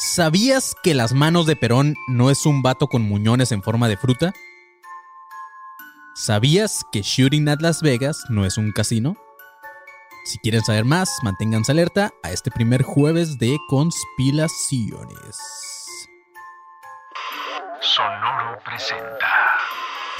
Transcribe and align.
¿Sabías 0.00 0.76
que 0.80 0.94
las 0.94 1.12
manos 1.12 1.46
de 1.46 1.56
Perón 1.56 1.96
no 2.06 2.30
es 2.30 2.46
un 2.46 2.62
vato 2.62 2.86
con 2.86 3.02
muñones 3.02 3.50
en 3.50 3.64
forma 3.64 3.88
de 3.88 3.96
fruta? 3.96 4.32
¿Sabías 6.14 6.84
que 6.92 7.02
Shooting 7.02 7.48
at 7.48 7.58
Las 7.60 7.82
Vegas 7.82 8.22
no 8.28 8.46
es 8.46 8.58
un 8.58 8.70
casino? 8.70 9.16
Si 10.24 10.38
quieren 10.38 10.62
saber 10.62 10.84
más, 10.84 11.10
manténganse 11.24 11.72
alerta 11.72 12.12
a 12.22 12.30
este 12.30 12.52
primer 12.52 12.84
jueves 12.84 13.38
de 13.38 13.58
conspiraciones. 13.68 15.36
Sonoro 17.80 18.56
presenta. 18.64 19.47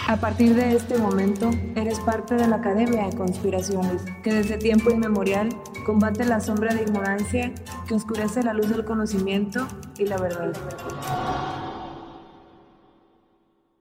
A 0.06 0.16
partir 0.18 0.54
de 0.54 0.74
este 0.74 0.96
momento, 0.96 1.50
eres 1.74 1.98
parte 2.00 2.34
de 2.34 2.46
la 2.46 2.56
Academia 2.56 3.06
de 3.08 3.16
Conspiraciones, 3.16 4.02
que 4.22 4.32
desde 4.32 4.56
tiempo 4.56 4.90
inmemorial 4.90 5.48
combate 5.84 6.24
la 6.24 6.40
sombra 6.40 6.74
de 6.74 6.82
ignorancia 6.82 7.52
que 7.86 7.94
oscurece 7.94 8.42
la 8.42 8.54
luz 8.54 8.68
del 8.70 8.84
conocimiento 8.84 9.66
y 9.98 10.04
la 10.06 10.16
verdad. 10.18 10.52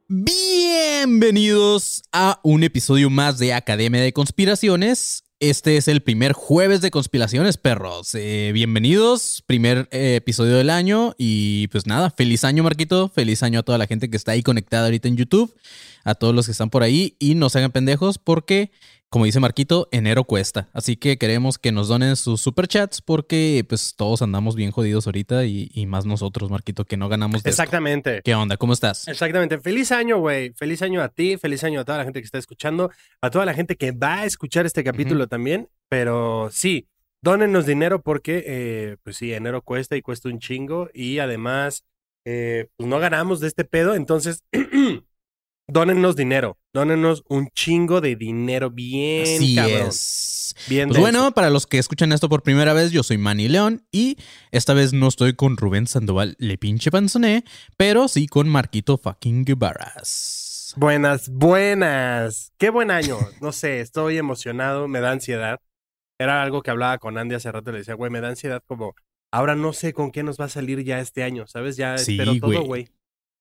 Bienvenidos 0.10 2.04
a 2.12 2.40
un 2.44 2.64
episodio 2.64 3.10
más 3.10 3.38
de 3.38 3.54
Academia 3.54 4.02
de 4.02 4.14
Conspiraciones. 4.14 5.27
Este 5.40 5.78
es 5.78 5.88
el 5.88 6.02
primer 6.02 6.34
jueves 6.34 6.82
de 6.82 6.90
conspiraciones, 6.90 7.58
perros. 7.58 8.16
Eh, 8.16 8.50
bienvenidos, 8.56 9.44
primer 9.46 9.88
eh, 9.92 10.16
episodio 10.16 10.56
del 10.56 10.72
año. 10.72 11.14
Y 11.16 11.68
pues 11.68 11.86
nada, 11.86 12.10
feliz 12.10 12.44
año, 12.44 12.64
Marquito. 12.64 13.10
Feliz 13.10 13.44
año 13.44 13.60
a 13.60 13.64
toda 13.64 13.78
la 13.78 13.86
gente 13.86 14.10
que 14.10 14.18
está 14.18 14.32
ahí 14.32 14.42
conectada 14.42 14.86
ahorita 14.86 15.08
en 15.10 15.16
YouTube, 15.16 15.56
a 16.04 16.16
todos 16.16 16.34
los 16.34 16.48
que 16.48 16.54
están 16.54 16.72
por 16.72 16.82
ahí. 16.82 17.16
Y 17.20 17.36
no 17.36 17.50
se 17.52 17.60
hagan 17.60 17.72
pendejos 17.72 18.18
porque, 18.18 18.72
como 19.10 19.26
dice 19.26 19.40
Marquito, 19.40 19.88
enero 19.92 20.24
cuesta. 20.24 20.70
Así 20.74 20.98
que 20.98 21.20
queremos 21.20 21.60
que 21.60 21.72
nos 21.72 21.88
donen 21.88 22.16
sus 22.16 22.42
superchats 22.42 23.02
porque 23.02 23.64
pues 23.70 23.94
todos 23.96 24.24
andamos 24.24 24.56
bien 24.56 24.72
jodidos 24.72 25.06
ahorita 25.06 25.46
y, 25.46 25.70
y 25.72 25.86
más 25.86 26.06
nosotros, 26.06 26.50
Marquito, 26.50 26.84
que 26.84 26.98
no 26.98 27.08
ganamos 27.08 27.44
de 27.44 27.52
esto. 27.52 27.62
Exactamente. 27.62 28.22
¿Qué 28.24 28.34
onda? 28.36 28.58
¿Cómo 28.58 28.74
estás? 28.74 29.08
Exactamente. 29.08 29.60
Feliz 29.60 29.92
año, 29.92 30.18
güey. 30.18 30.52
Feliz 30.54 30.82
año 30.82 31.02
a 31.02 31.10
ti, 31.10 31.38
feliz 31.38 31.64
año 31.64 31.80
a 31.80 31.86
toda 31.86 32.00
la 32.00 32.04
gente 32.06 32.20
que 32.20 32.26
está 32.26 32.38
escuchando, 32.38 32.92
a 33.22 33.30
toda 33.30 33.46
la 33.46 33.54
gente 33.54 33.78
que 33.78 33.92
va 33.92 34.22
a 34.22 34.26
escuchar 34.26 34.66
este 34.66 34.84
capítulo 34.84 35.27
también. 35.28 35.70
Pero 35.90 36.50
sí, 36.52 36.88
dónennos 37.22 37.66
dinero 37.66 38.02
porque, 38.02 38.44
eh, 38.46 38.98
pues 39.04 39.18
sí, 39.18 39.34
enero 39.34 39.62
cuesta 39.62 39.96
y 39.96 40.02
cuesta 40.02 40.30
un 40.30 40.40
chingo. 40.40 40.90
Y 40.94 41.20
además, 41.20 41.86
eh, 42.26 42.68
pues 42.76 42.90
no 42.90 43.00
ganamos 43.00 43.40
de 43.40 43.48
este 43.48 43.64
pedo. 43.64 43.96
Entonces, 43.96 44.44
dónennos 45.68 46.16
dinero. 46.16 46.58
Dónennos 46.74 47.24
un 47.28 47.50
chingo 47.50 48.02
de 48.02 48.16
dinero 48.16 48.70
bien, 48.70 49.24
Así 49.24 49.56
cabrón. 49.56 49.88
es. 49.88 50.56
Bien 50.70 50.90
Pues 50.90 51.00
bueno, 51.00 51.34
para 51.34 51.50
los 51.50 51.68
que 51.68 51.78
escuchan 51.78 52.12
esto 52.12 52.30
por 52.30 52.42
primera 52.42 52.74
vez, 52.74 52.92
yo 52.92 53.04
soy 53.04 53.18
Manny 53.18 53.48
León 53.48 53.86
y 53.92 54.18
esta 54.52 54.74
vez 54.74 54.94
no 54.94 55.08
estoy 55.08 55.34
con 55.34 55.58
Rubén 55.58 55.88
Sandoval, 55.88 56.36
le 56.40 56.58
pinche 56.58 56.90
panzoné, 56.90 57.44
pero 57.76 58.08
sí 58.08 58.28
con 58.28 58.48
Marquito 58.48 58.98
fucking 58.98 59.44
Guevaras. 59.44 60.37
Buenas, 60.78 61.30
buenas. 61.30 62.54
Qué 62.60 62.70
buen 62.70 62.92
año. 62.92 63.18
No 63.42 63.52
sé, 63.52 63.82
estoy 63.82 64.20
emocionado, 64.20 64.88
me 64.88 65.00
da 65.00 65.10
ansiedad. 65.10 65.60
Era 66.20 66.44
algo 66.44 66.62
que 66.62 66.70
hablaba 66.70 67.00
con 67.00 67.18
Andy 67.18 67.34
hace 67.34 67.52
rato, 67.52 67.72
le 67.72 67.80
decía, 67.80 67.96
güey, 67.96 68.12
me 68.12 68.22
da 68.22 68.28
ansiedad 68.28 68.62
como, 68.64 68.94
ahora 69.32 69.56
no 69.56 69.74
sé 69.74 69.92
con 69.92 70.12
qué 70.12 70.22
nos 70.22 70.40
va 70.40 70.46
a 70.46 70.50
salir 70.50 70.84
ya 70.84 71.00
este 71.00 71.24
año, 71.24 71.48
¿sabes? 71.48 71.78
Ya 71.78 71.98
Sí, 71.98 72.12
espero 72.12 72.40
todo, 72.40 72.64
güey. 72.64 72.90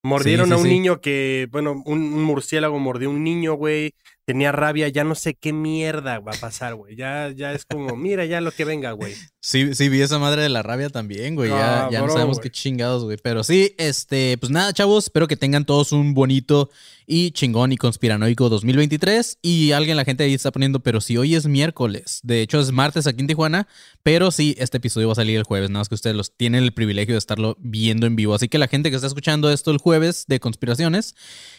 Mordieron 0.01 0.47
Sí, 0.47 0.53
sí, 0.53 0.59
a 0.59 0.63
un 0.63 0.67
niño 0.67 0.99
que, 0.99 1.47
bueno, 1.51 1.83
un, 1.85 2.11
un 2.11 2.23
murciélago 2.23 2.79
mordió 2.79 3.09
a 3.09 3.11
un 3.11 3.23
niño, 3.23 3.53
güey. 3.53 3.93
Tenía 4.27 4.51
rabia, 4.51 4.89
ya 4.89 5.05
no 5.05 5.15
sé 5.15 5.35
qué 5.35 5.53
mierda 5.53 6.19
va 6.19 6.33
a 6.33 6.37
pasar, 6.37 6.75
güey. 6.75 6.97
Ya, 6.97 7.31
ya 7.33 7.53
es 7.53 7.63
como, 7.63 7.95
mira 7.95 8.25
ya 8.25 8.41
lo 8.41 8.51
que 8.51 8.65
venga, 8.65 8.91
güey. 8.91 9.13
Sí, 9.39 9.73
sí, 9.73 9.87
vi 9.87 10.01
esa 10.01 10.19
madre 10.19 10.41
de 10.41 10.49
la 10.49 10.63
rabia 10.63 10.89
también, 10.89 11.35
güey. 11.35 11.49
Ya, 11.49 11.85
Ah, 11.85 11.89
ya 11.89 12.01
no 12.01 12.09
sabemos 12.09 12.39
qué 12.39 12.49
chingados, 12.49 13.05
güey. 13.05 13.17
Pero 13.23 13.45
sí, 13.45 13.73
este, 13.77 14.37
pues 14.37 14.51
nada, 14.51 14.73
chavos, 14.73 15.05
espero 15.05 15.29
que 15.29 15.37
tengan 15.37 15.63
todos 15.63 15.93
un 15.93 16.13
bonito 16.13 16.69
y 17.05 17.31
chingón 17.31 17.71
y 17.71 17.77
conspiranoico 17.77 18.49
2023. 18.49 19.39
Y 19.41 19.71
alguien, 19.71 19.95
la 19.95 20.03
gente 20.03 20.25
ahí 20.25 20.33
está 20.33 20.51
poniendo, 20.51 20.81
pero 20.81 20.99
si 20.99 21.15
hoy 21.15 21.33
es 21.35 21.45
miércoles. 21.47 22.19
De 22.23 22.41
hecho, 22.41 22.59
es 22.59 22.73
martes 22.73 23.07
aquí 23.07 23.21
en 23.21 23.27
Tijuana. 23.27 23.69
Pero 24.03 24.31
sí, 24.31 24.55
este 24.57 24.75
episodio 24.75 25.07
va 25.07 25.13
a 25.13 25.15
salir 25.15 25.37
el 25.37 25.43
jueves. 25.43 25.69
Nada 25.69 25.79
más 25.79 25.87
que 25.87 25.95
ustedes 25.95 26.17
los 26.17 26.35
tienen 26.35 26.63
el 26.65 26.73
privilegio 26.73 27.13
de 27.15 27.19
estarlo 27.19 27.55
viendo 27.61 28.07
en 28.07 28.17
vivo. 28.17 28.35
Así 28.35 28.49
que 28.49 28.57
la 28.57 28.67
gente 28.67 28.89
que 28.89 28.97
está 28.97 29.07
escuchando 29.07 29.49
esto 29.49 29.71
el 29.71 29.77
jueves 29.77 30.25
de 30.27 30.41
conspiraciones, 30.41 31.15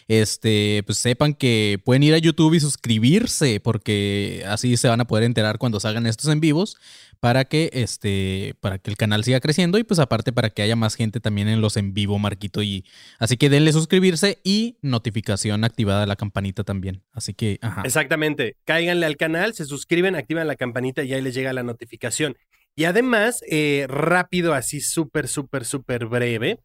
este, 0.08 0.82
pues 0.86 0.98
sepan 0.98 1.34
que 1.34 1.80
pueden 1.84 2.02
ir 2.02 2.14
a 2.14 2.19
YouTube 2.19 2.54
y 2.54 2.60
suscribirse, 2.60 3.60
porque 3.60 4.44
así 4.46 4.76
se 4.76 4.88
van 4.88 5.00
a 5.00 5.06
poder 5.06 5.24
enterar 5.24 5.58
cuando 5.58 5.80
salgan 5.80 6.06
estos 6.06 6.32
en 6.32 6.41
vivos 6.41 6.76
para 7.20 7.44
que 7.44 7.70
este 7.72 8.54
para 8.60 8.78
que 8.78 8.91
el 8.91 8.96
canal 8.96 9.24
siga 9.24 9.41
creciendo 9.41 9.76
y 9.76 9.82
pues 9.82 9.98
aparte 9.98 10.32
para 10.32 10.50
que 10.50 10.62
haya 10.62 10.76
más 10.76 10.94
gente 10.94 11.19
también 11.19 11.48
en 11.48 11.60
los 11.60 11.76
en 11.76 11.92
vivo 11.92 12.16
Marquito 12.20 12.62
y 12.62 12.84
así 13.19 13.36
que 13.36 13.50
denle 13.50 13.72
suscribirse 13.72 14.38
y 14.44 14.76
notificación 14.82 15.64
activada 15.64 16.06
la 16.06 16.14
campanita 16.14 16.62
también 16.62 17.02
así 17.12 17.34
que 17.34 17.58
ajá 17.60 17.82
Exactamente. 17.98 18.56
Cáiganle 18.64 19.06
al 19.06 19.16
canal, 19.16 19.54
se 19.54 19.64
suscriben, 19.64 20.14
activan 20.14 20.46
la 20.46 20.56
campanita 20.56 21.02
y 21.02 21.14
ahí 21.14 21.20
les 21.20 21.34
llega 21.34 21.52
la 21.52 21.62
notificación. 21.62 22.36
Y 22.76 22.84
además, 22.84 23.42
eh, 23.50 23.86
rápido, 23.88 24.54
así 24.54 24.80
súper, 24.80 25.26
súper, 25.26 25.64
súper 25.64 26.06
breve, 26.06 26.60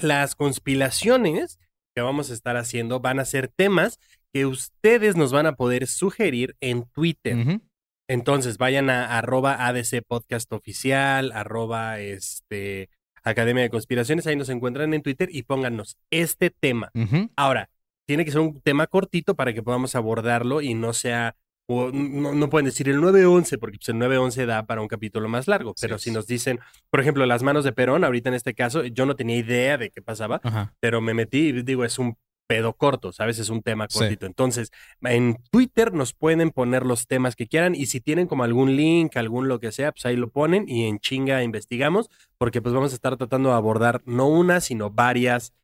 las 0.00 0.34
conspiraciones 0.36 1.58
que 1.94 2.02
vamos 2.02 2.30
a 2.30 2.34
estar 2.34 2.56
haciendo 2.56 3.00
van 3.00 3.20
a 3.20 3.24
ser 3.24 3.48
temas 3.48 3.98
que 4.32 4.46
ustedes 4.46 5.16
nos 5.16 5.32
van 5.32 5.46
a 5.46 5.54
poder 5.54 5.86
sugerir 5.86 6.56
en 6.60 6.84
Twitter. 6.90 7.60
Entonces, 8.08 8.58
vayan 8.58 8.90
a 8.90 9.16
arroba 9.16 9.66
ADC 9.66 10.02
Podcast 10.06 10.52
Oficial, 10.52 11.32
arroba 11.32 12.00
este, 12.00 12.90
Academia 13.22 13.62
de 13.62 13.70
Conspiraciones, 13.70 14.26
ahí 14.26 14.36
nos 14.36 14.50
encuentran 14.50 14.92
en 14.92 15.02
Twitter 15.02 15.28
y 15.32 15.44
pónganos 15.44 15.96
este 16.10 16.50
tema. 16.50 16.90
Ahora, 17.36 17.70
tiene 18.06 18.24
que 18.24 18.32
ser 18.32 18.40
un 18.40 18.60
tema 18.60 18.86
cortito 18.86 19.34
para 19.34 19.54
que 19.54 19.62
podamos 19.62 19.94
abordarlo 19.94 20.60
y 20.60 20.74
no 20.74 20.92
sea, 20.92 21.36
o 21.66 21.90
no, 21.92 22.34
no 22.34 22.50
pueden 22.50 22.66
decir 22.66 22.88
el 22.88 23.00
911, 23.00 23.58
porque 23.58 23.78
pues, 23.78 23.88
el 23.88 23.98
911 23.98 24.46
da 24.46 24.66
para 24.66 24.80
un 24.82 24.88
capítulo 24.88 25.28
más 25.28 25.48
largo, 25.48 25.74
pero 25.80 25.98
Sí. 25.98 26.10
si 26.10 26.14
nos 26.14 26.26
dicen, 26.26 26.60
por 26.90 27.00
ejemplo, 27.00 27.24
las 27.26 27.42
manos 27.42 27.64
de 27.64 27.72
Perón, 27.72 28.04
ahorita 28.04 28.28
en 28.28 28.34
este 28.34 28.54
caso, 28.54 28.84
yo 28.84 29.06
no 29.06 29.16
tenía 29.16 29.36
idea 29.36 29.78
de 29.78 29.90
qué 29.90 30.02
pasaba, 30.02 30.40
Ajá. 30.44 30.74
pero 30.80 31.00
me 31.00 31.14
metí 31.14 31.48
y 31.48 31.62
digo, 31.62 31.84
es 31.84 31.98
un 31.98 32.16
pedo 32.46 32.74
corto, 32.74 33.10
¿sabes? 33.10 33.38
Es 33.38 33.48
un 33.48 33.62
tema 33.62 33.86
Sí. 33.88 33.98
cortito. 33.98 34.26
Entonces, 34.26 34.70
en 35.00 35.38
Twitter 35.50 35.94
nos 35.94 36.12
pueden 36.12 36.50
poner 36.50 36.84
los 36.84 37.06
temas 37.06 37.36
que 37.36 37.46
quieran 37.46 37.74
y 37.74 37.86
si 37.86 38.02
tienen 38.02 38.26
como 38.26 38.44
algún 38.44 38.76
link, 38.76 39.16
algún 39.16 39.48
lo 39.48 39.60
que 39.60 39.72
sea, 39.72 39.92
pues 39.92 40.04
ahí 40.04 40.16
lo 40.16 40.28
ponen 40.28 40.66
y 40.68 40.84
en 40.86 40.98
chinga 40.98 41.42
investigamos, 41.42 42.10
porque 42.36 42.60
pues 42.60 42.74
vamos 42.74 42.92
a 42.92 42.96
estar 42.96 43.16
tratando 43.16 43.48
de 43.48 43.54
abordar 43.54 44.02
no 44.04 44.28
una, 44.28 44.60
sino 44.60 44.90
varias, 44.90 45.54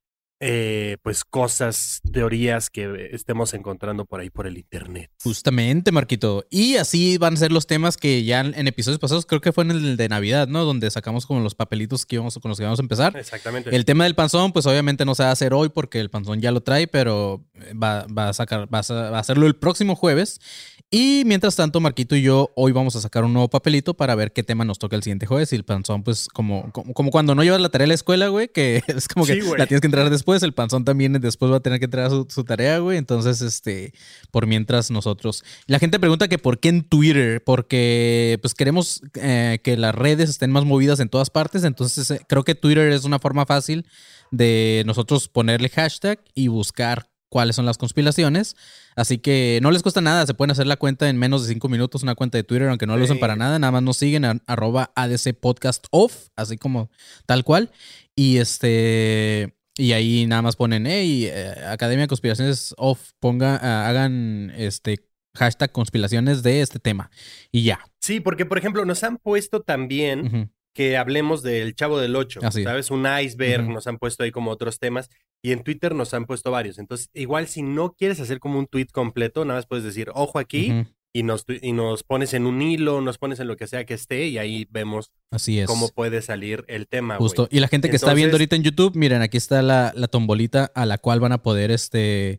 eh, 0.41 0.97
pues 1.03 1.25
cosas, 1.25 2.01
teorías 2.13 2.71
que 2.71 3.11
estemos 3.13 3.53
encontrando 3.55 4.07
por 4.07 4.21
ahí 4.21 4.31
por 4.31 4.47
el 4.47 4.57
internet. 4.57 5.11
Justamente, 5.23 5.93
Marquito. 5.93 6.47
Y 6.51 6.77
así 6.77 7.19
van 7.19 7.35
a 7.35 7.37
ser 7.37 7.53
los 7.53 7.67
temas 7.67 7.97
que 7.97 8.25
ya 8.25 8.41
en 8.41 8.67
episodios 8.67 8.99
pasados, 8.99 9.27
creo 9.27 9.41
que 9.41 9.53
fue 9.53 9.65
en 9.65 9.73
el 9.73 9.97
de 9.97 10.09
Navidad, 10.09 10.49
¿no? 10.49 10.65
Donde 10.65 10.91
sacamos 10.91 11.27
como 11.27 11.41
los 11.41 11.55
papelitos 11.55 12.07
que 12.07 12.17
íbamos, 12.17 12.39
con 12.39 12.49
los 12.49 12.59
que 12.59 12.65
íbamos 12.65 12.79
a 12.79 12.83
empezar. 12.83 13.17
Exactamente. 13.17 13.75
El 13.75 13.85
tema 13.85 14.05
del 14.05 14.15
panzón, 14.15 14.53
pues 14.53 14.67
obviamente 14.67 15.05
no 15.05 15.15
se 15.15 15.23
va 15.23 15.29
a 15.29 15.33
hacer 15.33 15.53
hoy 15.53 15.69
porque 15.69 16.01
el 16.01 16.11
panzón 16.11 16.41
ya 16.41 16.53
lo 16.53 16.63
trae, 16.63 16.87
pero 16.89 17.45
va, 17.81 18.07
va 18.07 18.31
a 18.31 18.33
sacar, 18.33 18.73
va 18.73 18.79
a, 18.79 19.11
va 19.11 19.17
a 19.19 19.21
hacerlo 19.21 19.47
el 19.47 19.57
próximo 19.57 19.95
jueves. 19.95 20.41
Y 20.93 21.23
mientras 21.25 21.55
tanto, 21.55 21.79
Marquito 21.79 22.17
y 22.17 22.23
yo 22.23 22.51
hoy 22.57 22.73
vamos 22.73 22.97
a 22.97 23.01
sacar 23.01 23.23
un 23.23 23.33
nuevo 23.33 23.49
papelito 23.49 23.95
para 23.95 24.17
ver 24.17 24.33
qué 24.33 24.43
tema 24.43 24.65
nos 24.65 24.81
toca 24.81 24.97
el 24.97 25.05
siguiente 25.05 25.25
jueves. 25.25 25.53
Y 25.53 25.57
el 25.57 25.65
panzón, 25.65 26.03
pues, 26.03 26.27
como, 26.27 26.73
como, 26.73 26.93
como 26.95 27.11
cuando 27.13 27.37
no 27.37 27.45
llevas 27.45 27.61
la 27.61 27.69
tarea 27.69 27.85
a 27.85 27.89
la 27.89 27.95
escuela, 27.95 28.27
güey, 28.27 28.49
que 28.49 28.83
es 28.89 29.07
como 29.07 29.25
que 29.25 29.35
Sí, 29.35 29.41
la 29.57 29.67
tienes 29.67 29.81
que 29.81 29.87
entrar 29.87 30.11
después. 30.11 30.30
El 30.43 30.55
panzón 30.55 30.85
también 30.85 31.13
después 31.15 31.51
va 31.51 31.57
a 31.57 31.61
tener 31.61 31.79
que 31.79 31.87
entregar 31.87 32.11
su, 32.11 32.27
su 32.29 32.45
tarea, 32.45 32.79
güey. 32.79 32.99
Entonces, 32.99 33.41
este, 33.43 33.93
por 34.31 34.47
mientras 34.47 34.91
nosotros. 34.91 35.45
La 35.67 35.79
gente 35.79 35.99
pregunta 35.99 36.29
que 36.29 36.39
por 36.39 36.59
qué 36.59 36.69
en 36.69 36.83
Twitter, 36.83 37.43
porque 37.45 38.39
pues 38.41 38.55
queremos 38.55 39.03
eh, 39.15 39.59
que 39.63 39.77
las 39.77 39.95
redes 39.95 40.31
estén 40.31 40.51
más 40.51 40.65
movidas 40.65 41.01
en 41.01 41.09
todas 41.09 41.31
partes. 41.31 41.65
Entonces, 41.65 42.11
eh, 42.11 42.21
creo 42.29 42.45
que 42.45 42.55
Twitter 42.55 42.91
es 42.93 43.05
una 43.05 43.19
forma 43.19 43.47
fácil 43.47 43.87
de 44.31 44.83
nosotros 44.87 45.29
ponerle 45.29 45.69
hashtag 45.69 46.21
y 46.35 46.49
buscar 46.49 47.11
cuáles 47.31 47.57
son 47.57 47.65
las 47.65 47.79
conspiraciones. 47.79 48.57
Así 48.97 49.19
que 49.19 49.61
no 49.63 49.71
les 49.71 49.83
cuesta 49.83 50.03
nada, 50.03 50.27
se 50.27 50.35
pueden 50.35 50.51
hacer 50.51 50.67
la 50.67 50.77
cuenta 50.77 51.09
en 51.09 51.17
menos 51.17 51.47
de 51.47 51.53
cinco 51.53 51.69
minutos, 51.69 52.03
una 52.03 52.15
cuenta 52.15 52.37
de 52.37 52.45
Twitter, 52.45 52.69
aunque 52.69 52.87
no 52.87 52.97
lo 52.97 53.05
usen 53.05 53.19
para 53.19 53.37
nada, 53.37 53.59
nada 53.59 53.71
más 53.71 53.83
nos 53.83 53.97
siguen 53.97 54.25
a 54.27 54.37
arroba 54.47 54.93
ADC 54.95 55.35
Podcast 55.41 55.87
Off, 55.91 56.29
así 56.37 56.59
como 56.59 56.91
tal 57.25 57.45
cual. 57.45 57.71
Y 58.15 58.39
este. 58.39 59.55
Y 59.81 59.93
ahí 59.93 60.27
nada 60.27 60.43
más 60.43 60.57
ponen, 60.57 60.87
hey, 60.87 61.27
eh, 61.27 61.55
Academia 61.67 62.03
de 62.03 62.09
Conspiraciones 62.09 62.75
Off, 62.77 63.13
ponga, 63.19 63.59
ah, 63.63 63.89
hagan 63.89 64.53
este 64.55 64.99
hashtag 65.35 65.73
conspiraciones 65.73 66.43
de 66.43 66.61
este 66.61 66.79
tema. 66.79 67.11
Y 67.51 67.63
ya. 67.63 67.81
Sí, 68.01 68.21
porque 68.21 68.47
por 68.47 68.59
ejemplo 68.59 68.85
nos 68.85 69.05
han 69.05 69.17
puesto 69.17 69.63
también 69.63 70.53
que 70.75 70.97
hablemos 70.97 71.43
del 71.43 71.75
Chavo 71.75 71.99
del 71.99 72.17
Ocho. 72.17 72.41
¿sabes? 72.51 72.91
Un 72.91 73.07
iceberg, 73.07 73.69
nos 73.69 73.87
han 73.87 73.99
puesto 73.99 74.25
ahí 74.25 74.31
como 74.31 74.51
otros 74.51 74.79
temas 74.79 75.09
y 75.43 75.53
en 75.53 75.63
Twitter 75.63 75.95
nos 75.95 76.13
han 76.15 76.27
puesto 76.27 76.51
varios. 76.51 76.79
Entonces, 76.79 77.09
igual 77.15 77.47
si 77.49 77.63
no 77.63 77.93
quieres 77.93 78.21
hacer 78.21 78.39
como 78.39 78.59
un 78.59 78.67
tweet 78.67 78.89
completo, 78.93 79.45
nada 79.45 79.59
más 79.59 79.67
puedes 79.67 79.85
decir, 79.85 80.11
ojo 80.15 80.39
aquí. 80.39 80.87
Y 81.13 81.23
nos, 81.23 81.45
y 81.49 81.73
nos 81.73 82.03
pones 82.03 82.35
en 82.35 82.47
un 82.47 82.63
hilo, 82.63 83.01
nos 83.01 83.19
pones 83.19 83.41
en 83.41 83.49
lo 83.49 83.57
que 83.57 83.67
sea 83.67 83.85
que 83.85 83.95
esté 83.95 84.27
y 84.29 84.39
ahí 84.39 84.67
vemos 84.71 85.11
Así 85.31 85.59
es. 85.59 85.67
cómo 85.67 85.89
puede 85.89 86.23
salir 86.23 86.65
el 86.69 86.87
tema. 86.87 87.17
Justo. 87.17 87.49
Y 87.51 87.61
la 87.61 87.69
gente 87.69 87.91
que 87.91 87.97
está 87.97 88.15
viendo 88.15 88.35
ahorita 88.37 88.57
en 88.57 88.63
YouTube, 88.63 88.95
miren, 88.95 89.23
aquí 89.23 89.37
está 89.37 89.63
la, 89.63 89.93
la 89.97 90.09
tombolita 90.09 90.71
a 90.75 90.87
la 90.87 90.99
cual 90.99 91.21
van 91.21 91.33
a 91.33 91.43
poder 91.43 91.71
este 91.71 92.39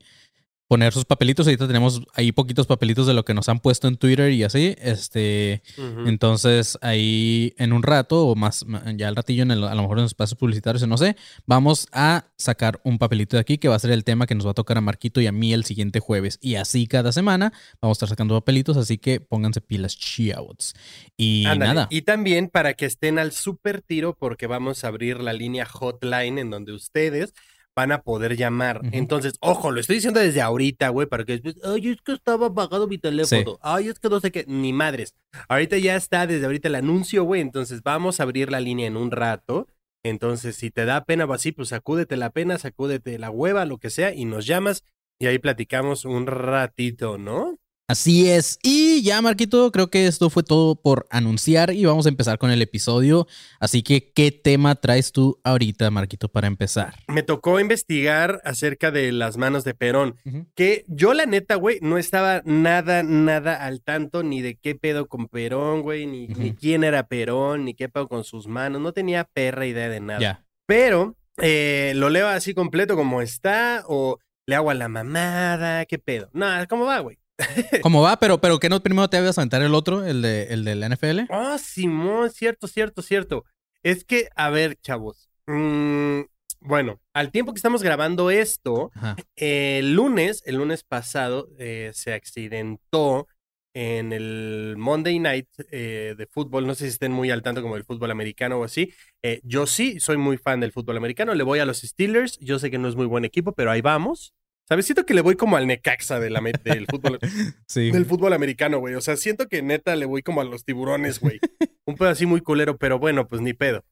poner 0.72 0.94
sus 0.94 1.04
papelitos. 1.04 1.46
Ahorita 1.48 1.68
tenemos 1.68 2.02
ahí 2.14 2.32
poquitos 2.32 2.66
papelitos 2.66 3.06
de 3.06 3.14
lo 3.14 3.26
que 3.26 3.34
nos 3.34 3.50
han 3.50 3.60
puesto 3.60 3.90
en 3.90 3.98
Twitter 3.98 4.32
y 4.32 4.46
así. 4.46 4.74
Este, 4.80 5.62
entonces 6.06 6.78
ahí 6.82 7.54
en 7.58 7.74
un 7.74 7.84
rato 7.84 8.26
o 8.26 8.36
más, 8.36 8.66
ya 8.96 9.10
al 9.10 9.18
ratillo, 9.18 9.44
en 9.44 9.52
el- 9.52 9.66
a 9.66 9.76
lo 9.76 9.82
mejor 9.82 9.98
en 9.98 10.04
los 10.04 10.12
espacios 10.12 10.38
publicitarios, 10.40 10.88
no 10.88 10.98
sé, 10.98 11.18
vamos 11.46 11.90
a 11.92 12.24
sacar 12.38 12.80
un 12.86 13.00
papelito 13.00 13.36
de 13.36 13.42
aquí 13.42 13.58
que 13.58 13.68
va 13.68 13.76
a 13.76 13.80
ser 13.80 13.92
el 13.92 14.06
tema 14.06 14.28
que 14.28 14.34
nos 14.34 14.48
va 14.48 14.52
a 14.52 14.54
tocar 14.54 14.78
a 14.78 14.82
Marquito 14.82 15.20
y 15.20 15.28
a 15.28 15.34
mí 15.34 15.52
el 15.52 15.66
siguiente 15.66 16.00
jueves. 16.00 16.40
Y 16.42 16.56
así 16.56 16.88
cada 16.88 17.12
semana 17.12 17.52
vamos 17.82 17.96
a 17.96 17.98
estar 17.98 18.08
sacando 18.10 18.34
papelitos, 18.36 18.78
así 18.78 18.98
que 18.98 19.20
pónganse 19.20 19.60
pilas 19.60 19.98
chiauts. 19.98 20.74
Y 21.18 21.48
Ándale. 21.48 21.74
nada. 21.74 21.88
Y 21.92 22.04
también 22.04 22.48
para 22.48 22.76
que 22.76 22.86
estén 22.86 23.20
al 23.20 23.34
super 23.34 23.82
tiro, 23.82 24.16
porque 24.18 24.48
vamos 24.48 24.86
a 24.86 24.88
abrir 24.88 25.20
la 25.20 25.34
línea 25.34 25.66
hotline 25.66 26.38
en 26.38 26.50
donde 26.50 26.72
ustedes 26.72 27.34
van 27.76 27.92
a 27.92 28.02
poder 28.02 28.36
llamar. 28.36 28.82
Entonces, 28.92 29.34
ojo, 29.40 29.72
lo 29.72 29.80
estoy 29.80 29.98
diciendo 29.98 30.20
desde 30.20 30.42
ahorita, 30.42 30.90
güey, 30.90 31.08
para 31.08 31.24
que 31.24 31.34
después, 31.34 31.56
ay, 31.64 31.90
es 31.90 32.02
que 32.02 32.14
estaba 32.14 32.48
apagado 32.48 32.88
mi 32.88 32.98
teléfono. 32.98 33.58
Ay, 33.62 33.88
es 33.88 34.00
que 34.00 34.10
no 34.10 34.20
sé 34.20 34.32
qué, 34.32 34.46
ni 34.48 34.74
madres. 34.74 35.16
Ahorita 35.48 35.78
ya 35.78 35.96
está 35.96 36.28
desde 36.28 36.46
ahorita 36.46 36.68
el 36.68 36.76
anuncio, 36.76 37.24
güey, 37.24 37.42
entonces 37.42 37.82
vamos 37.84 38.20
a 38.20 38.24
abrir 38.24 38.52
la 38.52 38.60
línea 38.60 38.88
en 38.88 38.98
un 38.98 39.12
rato. 39.12 39.68
Entonces, 40.04 40.56
si 40.56 40.72
te 40.72 40.86
da 40.86 41.06
pena 41.06 41.26
o 41.26 41.34
así, 41.34 41.52
pues 41.52 41.70
sacúdete 41.70 42.18
la 42.18 42.32
pena, 42.32 42.58
sacúdete 42.58 43.20
la 43.20 43.30
hueva, 43.30 43.66
lo 43.66 43.78
que 43.78 43.90
sea, 43.90 44.14
y 44.14 44.26
nos 44.26 44.46
llamas 44.46 44.84
y 45.22 45.28
ahí 45.28 45.38
platicamos 45.38 46.04
un 46.04 46.26
ratito, 46.26 47.20
¿no? 47.20 47.60
Así 47.92 48.30
es. 48.30 48.58
Y 48.64 49.04
ya, 49.04 49.22
Marquito, 49.22 49.70
creo 49.70 49.90
que 49.90 50.08
esto 50.08 50.30
fue 50.30 50.44
todo 50.44 50.76
por 50.76 51.08
anunciar 51.10 51.74
y 51.74 51.84
vamos 51.84 52.06
a 52.06 52.10
empezar 52.10 52.38
con 52.38 52.50
el 52.50 52.62
episodio. 52.62 53.28
Así 53.60 53.84
que, 53.84 54.14
¿qué 54.14 54.32
tema 54.32 54.76
traes 54.76 55.12
tú 55.12 55.42
ahorita, 55.44 55.92
Marquito, 55.92 56.30
para 56.30 56.48
empezar? 56.48 56.94
Me 57.10 57.22
tocó 57.22 57.60
investigar 57.60 58.40
acerca 58.46 58.92
de 58.92 59.12
las 59.12 59.36
manos 59.36 59.66
de 59.66 59.74
Perón. 59.74 60.16
Que 60.56 60.86
yo, 60.88 61.14
la 61.14 61.26
neta, 61.26 61.56
güey, 61.56 61.80
no 61.82 61.98
estaba 61.98 62.42
nada, 62.46 63.04
nada 63.04 63.66
al 63.66 63.82
tanto 63.82 64.24
ni 64.24 64.42
de 64.42 64.56
qué 64.56 64.74
pedo 64.74 65.10
con 65.10 65.28
Perón, 65.28 65.82
güey, 65.82 66.06
ni, 66.06 66.30
quién 66.54 66.86
era 66.86 67.08
Perón, 67.08 67.66
ni 67.66 67.74
qué 67.74 67.90
pedo 67.90 68.08
con 68.08 68.24
sus 68.24 68.48
manos. 68.48 68.80
No 68.80 68.94
tenía 68.94 69.26
perra 69.26 69.68
idea 69.68 69.90
de 69.90 70.00
nada. 70.00 70.46
Pero 70.66 71.18
eh, 71.42 71.92
lo 71.98 72.10
leo 72.10 72.30
así 72.30 72.54
completo 72.54 72.96
como 72.96 73.22
está, 73.22 73.84
o 73.86 74.18
le 74.46 74.56
hago 74.56 74.70
a 74.70 74.76
la 74.76 74.88
mamada, 74.88 75.86
qué 75.86 76.00
pedo. 76.00 76.30
No, 76.32 76.48
¿cómo 76.70 76.86
va, 76.86 77.00
güey? 77.00 77.21
¿Cómo 77.82 78.02
va? 78.02 78.18
Pero, 78.18 78.40
pero 78.40 78.60
¿qué 78.60 78.70
no 78.70 78.82
primero 78.82 79.10
te 79.10 79.18
habías 79.18 79.38
a 79.38 79.42
aventar 79.42 79.62
el 79.62 79.74
otro, 79.76 80.06
el 80.06 80.22
de 80.22 80.44
el 80.46 80.64
del 80.64 80.84
NFL? 80.84 81.22
Ah, 81.30 81.58
Simón, 81.58 82.30
cierto, 82.32 82.68
cierto, 82.68 83.02
cierto. 83.02 83.46
Es 83.84 84.04
que, 84.04 84.30
a 84.36 84.50
ver, 84.50 84.78
chavos. 84.82 85.30
mm, 85.48 86.22
bueno, 86.62 87.02
al 87.14 87.32
tiempo 87.32 87.54
que 87.54 87.58
estamos 87.58 87.82
grabando 87.82 88.30
esto. 88.30 88.92
El 89.36 89.94
lunes, 89.94 90.44
el 90.46 90.58
lunes 90.58 90.84
pasado, 90.84 91.50
eh, 91.58 91.92
se 91.94 92.14
accidentó 92.14 93.28
en 93.74 94.14
el 94.14 94.76
Monday 94.78 95.18
Night 95.20 95.48
eh, 95.72 96.14
de 96.16 96.26
fútbol. 96.28 96.68
No 96.68 96.76
sé 96.76 96.86
si 96.86 96.92
estén 96.92 97.12
muy 97.12 97.32
al 97.32 97.42
tanto 97.42 97.64
como 97.64 97.78
el 97.78 97.84
fútbol 97.84 98.12
americano 98.12 98.60
o 98.60 98.64
así. 98.64 98.94
Eh, 99.24 99.42
yo 99.44 99.66
sí 99.66 100.00
soy 100.00 100.18
muy 100.18 100.38
fan 100.38 100.60
del 100.60 100.72
fútbol 100.72 100.98
americano. 100.98 101.34
Le 101.34 101.44
voy 101.44 101.60
a 101.60 101.66
los 101.66 101.80
Steelers. 101.80 102.38
Yo 102.40 102.60
sé 102.60 102.70
que 102.70 102.78
no 102.78 102.88
es 102.88 102.96
muy 102.96 103.08
buen 103.08 103.26
equipo, 103.26 103.54
pero 103.54 103.72
ahí 103.72 103.82
vamos. 103.82 104.36
¿Sabes? 104.72 104.86
Siento 104.86 105.06
que 105.06 105.14
le 105.14 105.20
voy 105.20 105.36
como 105.36 105.58
al 105.58 105.68
Necaxa 105.68 106.22
de 106.22 106.30
la 106.30 106.40
me- 106.40 106.54
del 106.64 106.86
fútbol, 106.90 107.20
Sí. 107.68 107.92
del 107.92 108.06
fútbol 108.06 108.32
americano, 108.32 108.80
güey. 108.80 108.96
O 108.96 109.02
sea, 109.02 109.18
siento 109.18 109.50
que 109.50 109.62
neta 109.62 109.98
le 109.98 110.06
voy 110.06 110.24
como 110.24 110.40
a 110.40 110.46
los 110.46 110.64
tiburones, 110.64 111.20
güey. 111.20 111.40
Un 111.86 111.96
pedo 111.98 112.08
así 112.08 112.26
muy 112.26 112.40
culero, 112.40 112.78
pero 112.78 112.98
bueno, 112.98 113.28
pues 113.28 113.42
ni 113.42 113.52
pedo. 113.52 113.84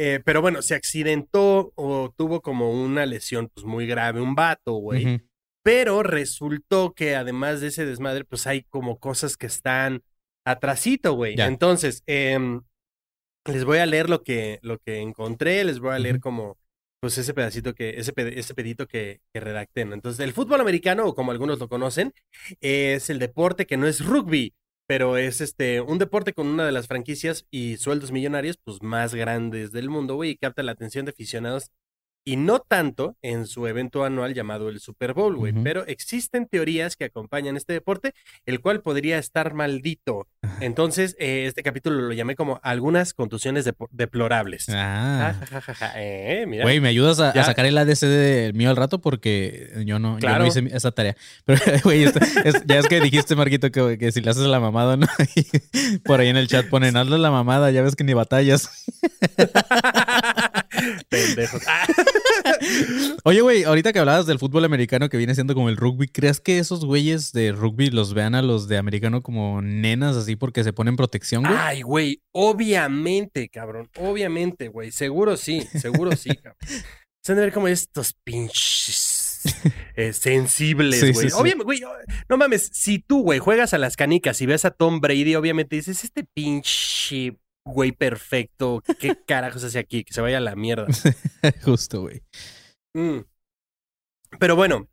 Eh, 0.00 0.20
pero 0.24 0.42
bueno, 0.42 0.62
se 0.62 0.74
accidentó 0.74 1.72
o 1.76 2.12
tuvo 2.16 2.40
como 2.42 2.72
una 2.72 3.06
lesión 3.06 3.48
pues 3.54 3.64
muy 3.64 3.86
grave, 3.86 4.20
un 4.20 4.34
vato, 4.34 4.72
güey. 4.72 5.22
Pero 5.62 6.02
resultó 6.02 6.92
que 6.92 7.14
además 7.14 7.60
de 7.60 7.68
ese 7.68 7.86
desmadre, 7.86 8.24
pues 8.24 8.48
hay 8.48 8.62
como 8.64 8.98
cosas 8.98 9.36
que 9.36 9.46
están 9.46 10.02
atrasito, 10.44 11.12
güey. 11.14 11.36
Entonces, 11.38 12.02
em, 12.06 12.62
les 13.44 13.64
voy 13.64 13.78
a 13.78 13.86
leer 13.86 14.10
lo 14.10 14.24
que, 14.24 14.58
lo 14.62 14.78
que 14.78 14.98
encontré, 14.98 15.62
les 15.62 15.78
voy 15.78 15.94
a 15.94 15.98
leer 16.00 16.18
como, 16.18 16.58
pues 17.06 17.18
ese 17.18 17.34
pedacito 17.34 17.72
que, 17.74 17.90
ese, 18.00 18.12
ped- 18.12 18.36
ese 18.36 18.52
pedito 18.54 18.86
que, 18.88 19.20
que 19.32 19.38
redacté, 19.40 19.84
¿no? 19.84 19.94
Entonces, 19.94 20.18
el 20.24 20.32
fútbol 20.32 20.60
americano, 20.60 21.06
o 21.06 21.14
como 21.14 21.30
algunos 21.30 21.60
lo 21.60 21.68
conocen, 21.68 22.12
es 22.60 23.10
el 23.10 23.20
deporte 23.20 23.64
que 23.66 23.76
no 23.76 23.86
es 23.86 24.04
rugby, 24.04 24.54
pero 24.88 25.16
es 25.16 25.40
este, 25.40 25.80
un 25.80 25.98
deporte 25.98 26.32
con 26.32 26.48
una 26.48 26.66
de 26.66 26.72
las 26.72 26.88
franquicias 26.88 27.46
y 27.50 27.76
sueldos 27.76 28.10
millonarios, 28.10 28.58
pues 28.64 28.82
más 28.82 29.14
grandes 29.14 29.70
del 29.70 29.88
mundo, 29.88 30.16
güey, 30.16 30.30
y 30.30 30.36
capta 30.36 30.62
la 30.64 30.72
atención 30.72 31.04
de 31.04 31.12
aficionados 31.12 31.70
y 32.28 32.36
no 32.36 32.58
tanto 32.58 33.16
en 33.22 33.46
su 33.46 33.68
evento 33.68 34.04
anual 34.04 34.34
llamado 34.34 34.68
el 34.68 34.80
Super 34.80 35.14
Bowl, 35.14 35.36
güey. 35.36 35.52
Pero 35.62 35.86
existen 35.86 36.46
teorías 36.48 36.96
que 36.96 37.04
acompañan 37.04 37.56
este 37.56 37.72
deporte, 37.72 38.14
el 38.46 38.60
cual 38.60 38.82
podría 38.82 39.16
estar 39.18 39.54
maldito. 39.54 40.26
Entonces, 40.60 41.14
eh, 41.20 41.44
este 41.46 41.62
capítulo 41.62 42.00
lo 42.00 42.12
llamé 42.12 42.34
como 42.34 42.58
algunas 42.64 43.14
contusiones 43.14 43.64
depo- 43.64 43.88
deplorables. 43.92 44.66
Ah. 44.70 45.34
Ja, 45.38 45.46
ja, 45.46 45.60
ja, 45.60 45.74
ja, 45.74 45.92
eh, 45.96 46.46
mira. 46.48 46.64
Güey, 46.64 46.80
¿me 46.80 46.88
ayudas 46.88 47.20
a, 47.20 47.32
sacar 47.44 47.64
el 47.64 47.78
ADC 47.78 48.00
del 48.06 48.54
mío 48.54 48.70
al 48.70 48.76
rato? 48.76 49.00
Porque 49.00 49.70
yo 49.86 50.00
no, 50.00 50.14
yo 50.14 50.18
Claro. 50.18 50.40
no 50.42 50.46
hice 50.48 50.64
esa 50.72 50.90
tarea. 50.90 51.16
Pero, 51.44 51.60
güey, 51.84 52.02
es- 52.04 52.14
ya 52.66 52.78
es 52.80 52.88
que 52.88 53.00
dijiste, 53.00 53.36
Marquito, 53.36 53.70
que, 53.70 53.98
que 53.98 54.10
si 54.10 54.20
le 54.20 54.30
haces 54.30 54.46
la 54.46 54.58
mamada, 54.58 54.96
¿no? 54.96 55.06
Y 55.36 55.98
por 55.98 56.18
ahí 56.18 56.28
en 56.28 56.36
el 56.36 56.48
chat 56.48 56.66
ponen, 56.68 56.96
hazle 56.96 57.18
la 57.18 57.30
mamada, 57.30 57.70
ya 57.70 57.82
ves 57.82 57.94
que 57.94 58.02
ni 58.02 58.14
batallas. 58.14 58.68
Pendejos. 61.08 61.62
Ah, 61.66 61.86
Oye, 63.24 63.40
güey, 63.40 63.64
ahorita 63.64 63.92
que 63.92 63.98
hablabas 63.98 64.26
del 64.26 64.38
fútbol 64.38 64.64
americano 64.64 65.08
que 65.08 65.16
viene 65.16 65.34
siendo 65.34 65.54
como 65.54 65.68
el 65.68 65.76
rugby, 65.76 66.08
¿crees 66.08 66.40
que 66.40 66.58
esos 66.58 66.84
güeyes 66.84 67.32
de 67.32 67.52
rugby 67.52 67.90
los 67.90 68.14
vean 68.14 68.34
a 68.34 68.42
los 68.42 68.68
de 68.68 68.78
americano 68.78 69.22
como 69.22 69.62
nenas 69.62 70.16
así 70.16 70.36
porque 70.36 70.64
se 70.64 70.72
ponen 70.72 70.96
protección, 70.96 71.42
güey? 71.42 71.54
Ay, 71.56 71.82
güey, 71.82 72.22
obviamente, 72.32 73.48
cabrón. 73.48 73.90
Obviamente, 73.98 74.68
güey. 74.68 74.92
Seguro 74.92 75.36
sí, 75.36 75.66
seguro 75.80 76.14
sí, 76.16 76.30
cabrón. 76.42 76.56
Se 77.22 77.32
han 77.32 77.36
de 77.36 77.44
ver 77.44 77.52
como 77.52 77.68
estos 77.68 78.14
pinches 78.24 79.42
eh, 79.96 80.12
sensibles, 80.12 81.00
güey. 81.00 81.14
sí, 81.14 81.30
sí. 81.30 81.34
Obviamente, 81.34 81.64
güey, 81.64 81.80
no 82.28 82.36
mames, 82.36 82.70
si 82.72 82.98
tú, 83.00 83.22
güey, 83.22 83.38
juegas 83.38 83.74
a 83.74 83.78
las 83.78 83.96
canicas 83.96 84.40
y 84.40 84.46
ves 84.46 84.64
a 84.64 84.70
Tom 84.70 85.00
Brady, 85.00 85.34
obviamente 85.34 85.76
dices, 85.76 86.04
este 86.04 86.24
pinche 86.24 87.36
güey 87.66 87.92
perfecto, 87.92 88.82
¿qué 88.98 89.16
carajos 89.26 89.64
hace 89.64 89.78
aquí? 89.78 90.04
Que 90.04 90.14
se 90.14 90.20
vaya 90.22 90.38
a 90.38 90.40
la 90.40 90.56
mierda. 90.56 90.86
Justo, 91.64 92.02
güey. 92.02 92.22
Mm. 92.94 93.20
Pero 94.38 94.56
bueno. 94.56 94.88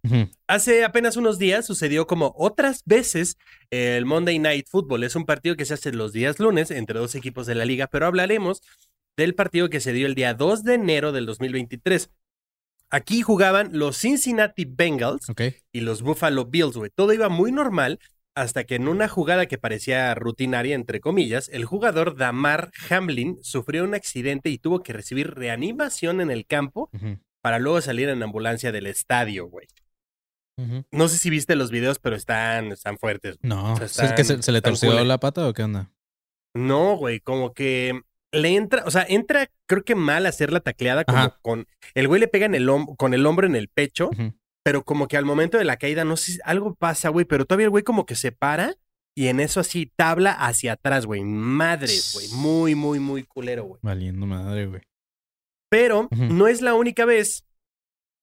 Hace 0.48 0.84
apenas 0.84 1.18
unos 1.18 1.38
días 1.40 1.66
sucedió 1.66 2.08
como 2.08 2.34
otras 2.38 2.84
veces 2.86 3.38
el 3.72 4.06
Monday 4.06 4.40
Night 4.40 4.68
Football. 4.70 5.04
Es 5.04 5.16
un 5.16 5.26
partido 5.26 5.56
que 5.56 5.66
se 5.66 5.74
hace 5.74 5.92
los 5.92 6.14
días 6.14 6.40
lunes 6.40 6.72
entre 6.72 7.00
dos 7.00 7.16
equipos 7.16 7.46
de 7.48 7.56
la 7.56 7.66
liga, 7.66 7.88
pero 7.88 8.06
hablaremos 8.06 8.62
del 9.18 9.36
partido 9.36 9.70
que 9.70 9.80
se 9.80 9.92
dio 9.94 10.08
el 10.08 10.16
día 10.16 10.34
2 10.34 10.64
de 10.64 10.76
enero 10.76 11.12
del 11.12 11.26
2023. 11.26 12.10
Aquí 12.90 13.22
jugaban 13.22 13.72
los 13.74 13.98
Cincinnati 13.98 14.66
Bengals 14.66 15.30
Ok. 15.30 15.42
y 15.72 15.82
los 15.82 16.04
Buffalo 16.04 16.46
Bills, 16.46 16.78
güey. 16.78 16.92
Todo 16.94 17.12
iba 17.12 17.28
muy 17.28 17.52
normal 17.52 18.00
hasta 18.36 18.64
que 18.64 18.76
en 18.76 18.88
una 18.88 19.08
jugada 19.08 19.46
que 19.46 19.58
parecía 19.58 20.14
rutinaria, 20.16 20.76
entre 20.76 21.00
comillas, 21.00 21.50
el 21.50 21.66
jugador 21.66 22.16
Damar 22.18 22.72
Hamlin 22.90 23.38
sufrió 23.42 23.84
un 23.84 23.94
accidente 23.94 24.50
y 24.50 24.58
tuvo 24.58 24.82
que 24.82 24.94
recibir 24.94 25.36
reanimación 25.36 26.20
en 26.22 26.32
el 26.32 26.46
campo 26.46 26.90
para 27.42 27.60
luego 27.60 27.82
salir 27.82 28.10
en 28.10 28.24
ambulancia 28.24 28.72
del 28.72 28.88
estadio, 28.88 29.48
güey. 29.48 29.68
No 30.92 31.08
sé 31.08 31.18
si 31.18 31.30
viste 31.30 31.56
los 31.56 31.72
videos, 31.72 31.98
pero 32.00 32.16
están, 32.16 32.72
están 32.72 32.98
fuertes. 33.00 33.38
No, 33.42 33.74
O 33.74 33.88
sea, 33.88 34.06
¿es 34.06 34.14
que 34.14 34.24
se, 34.24 34.52
le 34.52 34.62
torció 34.62 34.92
cool. 34.96 35.08
la 35.08 35.20
pata 35.20 35.48
o 35.48 35.54
qué 35.54 35.64
onda? 35.64 35.92
No, 36.56 36.96
güey, 36.96 37.20
como 37.20 37.54
que 37.54 38.02
le 38.32 38.56
entra, 38.56 38.84
o 38.86 38.92
sea, 38.92 39.04
entra, 39.10 39.50
creo 39.68 39.84
que 39.84 39.96
mal 39.96 40.26
hacer 40.28 40.52
la 40.54 40.60
tacleada, 40.60 41.04
como 41.06 41.18
Ajá. 41.18 41.40
con. 41.42 41.66
El 41.96 42.08
güey 42.08 42.20
le 42.22 42.28
pega 42.28 42.46
en 42.46 42.54
el 42.56 42.68
hom- 42.70 42.96
con 42.98 43.14
el 43.16 43.26
hombro 43.26 43.48
en 43.48 43.56
el 43.56 43.68
pecho. 43.68 44.12
Pero 44.64 44.84
como 44.84 45.08
que 45.08 45.18
al 45.18 45.26
momento 45.26 45.58
de 45.58 45.66
la 45.66 45.78
caída, 45.78 46.06
no 46.06 46.18
sé, 46.18 46.34
si 46.34 46.40
algo 46.44 46.74
pasa, 46.76 47.10
güey, 47.10 47.26
pero 47.26 47.46
todavía 47.46 47.66
el 47.66 47.70
güey 47.70 47.84
como 47.84 48.06
que 48.06 48.16
se 48.16 48.32
para 48.32 48.76
y 49.16 49.28
en 49.28 49.40
eso 49.40 49.60
así 49.60 49.92
tabla 49.96 50.32
hacia 50.32 50.74
atrás, 50.74 51.06
güey. 51.06 51.24
Madres, 51.24 52.12
güey. 52.14 52.28
Muy, 52.30 52.76
muy, 52.76 53.00
muy 53.00 53.24
culero, 53.24 53.66
güey. 53.66 53.80
Valiendo 53.84 54.26
madre, 54.26 54.66
güey. 54.66 54.82
Pero 55.70 56.08
no 56.12 56.48
es 56.48 56.62
la 56.62 56.76
única 56.76 57.06
vez 57.06 57.46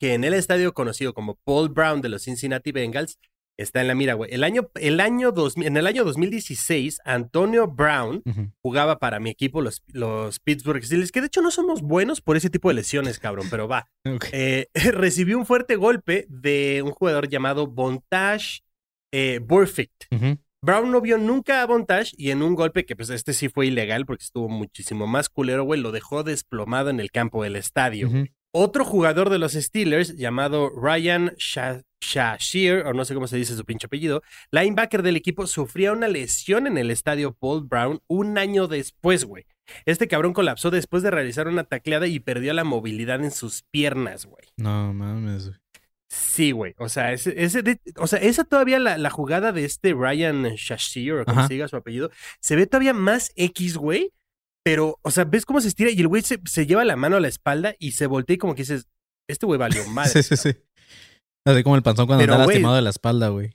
que 0.01 0.15
en 0.15 0.25
el 0.25 0.35
estadio 0.35 0.73
conocido 0.73 1.13
como 1.15 1.35
Paul 1.45 1.69
Brown 1.69 2.01
de 2.01 2.09
los 2.09 2.23
Cincinnati 2.23 2.73
Bengals 2.73 3.19
está 3.63 3.81
en 3.81 3.89
la 3.89 3.95
mira, 3.95 4.15
güey. 4.15 4.33
El 4.33 4.45
año, 4.45 4.71
el 4.75 5.01
año 5.01 5.33
2000 5.33 5.67
en 5.67 5.77
el 5.77 5.87
año 5.87 6.05
2016, 6.05 6.99
Antonio 7.05 7.67
Brown 7.69 8.23
jugaba 8.63 8.99
para 8.99 9.21
mi 9.21 9.31
equipo, 9.31 9.61
los, 9.63 9.83
los 9.89 10.39
Pittsburgh 10.41 10.83
Steelers, 10.85 11.13
que 11.13 11.21
de 11.21 11.27
hecho 11.29 11.43
no 11.43 11.51
somos 11.51 11.83
buenos 11.83 12.21
por 12.21 12.37
ese 12.37 12.51
tipo 12.51 12.69
de 12.69 12.75
lesiones, 12.75 13.19
cabrón, 13.19 13.47
pero 13.51 13.69
va. 13.69 13.87
Eh, 14.33 14.67
recibió 14.93 15.39
un 15.39 15.47
fuerte 15.47 15.77
golpe 15.77 16.27
de 16.29 16.83
un 16.85 16.93
jugador 16.93 17.29
llamado 17.29 17.67
Bontage 17.67 18.61
eh, 19.13 19.41
Burfict. 19.43 20.05
Brown 20.63 20.91
no 20.91 21.01
vio 21.01 21.17
nunca 21.17 21.63
a 21.63 21.67
Bontage 21.67 22.13
y 22.19 22.31
en 22.31 22.43
un 22.43 22.55
golpe 22.55 22.85
que 22.85 22.95
pues 22.95 23.09
este 23.11 23.33
sí 23.33 23.49
fue 23.49 23.67
ilegal 23.67 24.05
porque 24.07 24.25
estuvo 24.25 24.49
muchísimo 24.49 25.07
más 25.07 25.29
culero, 25.31 25.65
güey, 25.65 25.81
lo 25.81 25.91
dejó 25.91 26.23
desplomado 26.23 26.91
en 26.91 27.01
el 27.01 27.11
campo 27.11 27.43
del 27.43 27.57
estadio. 27.57 28.11
Otro 28.53 28.85
jugador 28.85 29.31
de 29.31 29.39
los 29.39 29.53
Steelers, 29.53 30.17
llamado 30.17 30.71
Ryan 30.71 31.31
Sha- 31.39 31.83
Shasheer, 32.01 32.87
o 32.87 32.93
no 32.95 33.05
sé 33.05 33.15
cómo 33.15 33.27
se 33.27 33.37
dice 33.37 33.55
su 33.57 33.65
pinche 33.65 33.87
apellido, 33.87 34.23
linebacker 34.51 35.03
del 35.03 35.17
equipo, 35.17 35.47
sufría 35.47 35.93
una 35.93 36.09
lesión 36.09 36.67
en 36.67 36.79
el 36.79 36.91
estadio 36.91 37.35
Paul 37.35 37.67
Brown 37.67 38.01
un 38.09 38.39
año 38.39 38.67
después, 38.69 39.25
güey. 39.25 39.47
Este 39.85 40.09
cabrón 40.09 40.33
colapsó 40.33 40.71
después 40.71 41.03
de 41.03 41.11
realizar 41.11 41.47
una 41.47 41.65
tacleada 41.65 42.07
y 42.09 42.19
perdió 42.19 42.53
la 42.55 42.65
movilidad 42.65 43.23
en 43.23 43.31
sus 43.31 43.63
piernas, 43.71 44.27
güey. 44.27 44.49
No 44.57 44.93
mames, 44.93 45.47
güey. 45.49 45.59
Sí, 46.09 46.51
güey. 46.51 46.75
O 46.79 46.89
sea, 46.89 47.13
ese, 47.13 47.41
ese 47.41 47.63
de- 47.63 47.81
o 47.97 48.09
sea, 48.09 48.19
esa 48.19 48.43
todavía 48.43 48.81
la, 48.81 48.99
la 48.99 49.11
jugada 49.11 49.53
de 49.53 49.65
este 49.65 49.93
Ryan 49.95 50.43
Shasheer, 50.57 51.21
o 51.21 51.25
como 51.25 51.39
Ajá. 51.41 51.47
se 51.49 51.55
diga 51.55 51.69
su 51.69 51.77
apellido, 51.77 52.11
se 52.41 52.57
ve 52.57 52.67
todavía 52.67 52.95
más 52.95 53.31
X, 53.37 53.77
güey. 53.77 54.13
Pero, 54.65 54.99
o 55.03 55.11
sea, 55.11 55.25
ves 55.25 55.47
cómo 55.47 55.61
se 55.61 55.69
estira 55.69 55.91
y 55.91 56.01
el 56.01 56.09
güey 56.09 56.23
se, 56.23 56.39
se 56.45 56.67
lleva 56.67 56.85
la 56.85 56.97
mano 56.97 57.17
a 57.17 57.21
la 57.21 57.29
espalda 57.29 57.75
y 57.79 57.93
se 57.93 58.07
voltea 58.07 58.35
y 58.35 58.39
como 58.39 58.55
que 58.55 58.63
dices, 58.63 58.89
este 59.29 59.47
güey 59.47 59.59
valió 59.59 59.87
madre. 59.91 60.23
Sí, 60.23 60.23
sí, 60.23 60.37
sí. 60.37 60.57
Así 61.53 61.63
como 61.63 61.77
el 61.77 61.83
panzón 61.83 62.07
cuando 62.07 62.23
Pero, 62.23 62.35
anda 62.35 62.47
lastimado 62.47 62.77
de 62.77 62.83
la 62.83 62.91
espalda, 62.91 63.29
güey. 63.29 63.51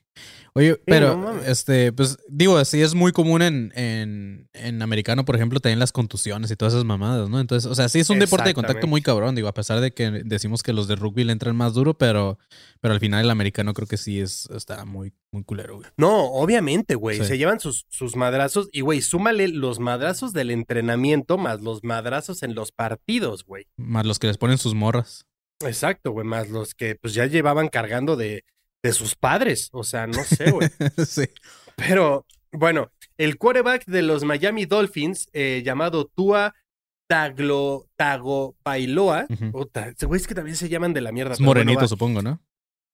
Oye, 0.57 0.79
pero, 0.85 1.17
no 1.17 1.41
este, 1.41 1.91
pues, 1.91 2.17
digo, 2.29 2.57
así 2.57 2.81
es 2.81 2.95
muy 2.95 3.11
común 3.11 3.41
en, 3.41 3.73
en, 3.75 4.47
en 4.53 4.81
americano, 4.81 5.25
por 5.25 5.35
ejemplo, 5.35 5.59
también 5.59 5.79
las 5.79 5.91
contusiones 5.91 6.49
y 6.49 6.55
todas 6.55 6.73
esas 6.73 6.85
mamadas, 6.85 7.29
¿no? 7.29 7.41
Entonces, 7.41 7.69
o 7.69 7.75
sea, 7.75 7.89
sí 7.89 7.99
es 7.99 8.09
un 8.09 8.19
deporte 8.19 8.47
de 8.47 8.53
contacto 8.53 8.87
muy 8.87 9.01
cabrón, 9.01 9.35
digo, 9.35 9.49
a 9.49 9.53
pesar 9.53 9.81
de 9.81 9.91
que 9.91 10.09
decimos 10.23 10.63
que 10.63 10.71
los 10.71 10.87
de 10.87 10.95
rugby 10.95 11.25
le 11.25 11.33
entran 11.33 11.57
más 11.57 11.73
duro, 11.73 11.97
pero, 11.97 12.39
pero 12.79 12.93
al 12.93 13.01
final 13.01 13.25
el 13.25 13.31
americano 13.31 13.73
creo 13.73 13.85
que 13.85 13.97
sí 13.97 14.21
es, 14.21 14.49
está 14.55 14.85
muy, 14.85 15.11
muy 15.29 15.43
culero, 15.43 15.75
güey. 15.75 15.89
No, 15.97 16.23
obviamente, 16.31 16.95
güey. 16.95 17.17
Sí. 17.17 17.25
Se 17.25 17.37
llevan 17.37 17.59
sus, 17.59 17.85
sus 17.89 18.15
madrazos 18.15 18.69
y, 18.71 18.79
güey, 18.79 19.01
súmale 19.01 19.49
los 19.49 19.81
madrazos 19.81 20.31
del 20.31 20.51
entrenamiento 20.51 21.37
más 21.37 21.59
los 21.59 21.83
madrazos 21.83 22.43
en 22.43 22.55
los 22.55 22.71
partidos, 22.71 23.43
güey. 23.43 23.67
Más 23.75 24.05
los 24.05 24.19
que 24.19 24.27
les 24.27 24.37
ponen 24.37 24.57
sus 24.57 24.73
morras. 24.73 25.25
Exacto, 25.61 26.11
güey, 26.11 26.25
más 26.25 26.49
los 26.49 26.73
que 26.73 26.95
pues 26.95 27.13
ya 27.13 27.25
llevaban 27.25 27.69
cargando 27.69 28.15
de, 28.15 28.43
de 28.83 28.93
sus 28.93 29.15
padres. 29.15 29.69
O 29.71 29.83
sea, 29.83 30.07
no 30.07 30.23
sé, 30.23 30.51
güey. 30.51 30.69
sí. 31.07 31.25
Pero, 31.75 32.25
bueno, 32.51 32.91
el 33.17 33.37
quarterback 33.37 33.85
de 33.85 34.01
los 34.01 34.23
Miami 34.23 34.65
Dolphins, 34.65 35.27
eh, 35.33 35.61
llamado 35.65 36.05
Tua 36.05 36.53
Taglo, 37.07 37.87
Tago 37.95 38.55
Bailoa, 38.63 39.27
ese 39.29 40.05
güey 40.05 40.19
es 40.19 40.27
que 40.27 40.35
también 40.35 40.57
se 40.57 40.69
llaman 40.69 40.93
de 40.93 41.01
la 41.01 41.11
mierda. 41.11 41.33
Es 41.33 41.39
pero 41.39 41.49
bueno, 41.49 41.63
morenito, 41.65 41.87
supongo, 41.87 42.21
¿no? 42.21 42.41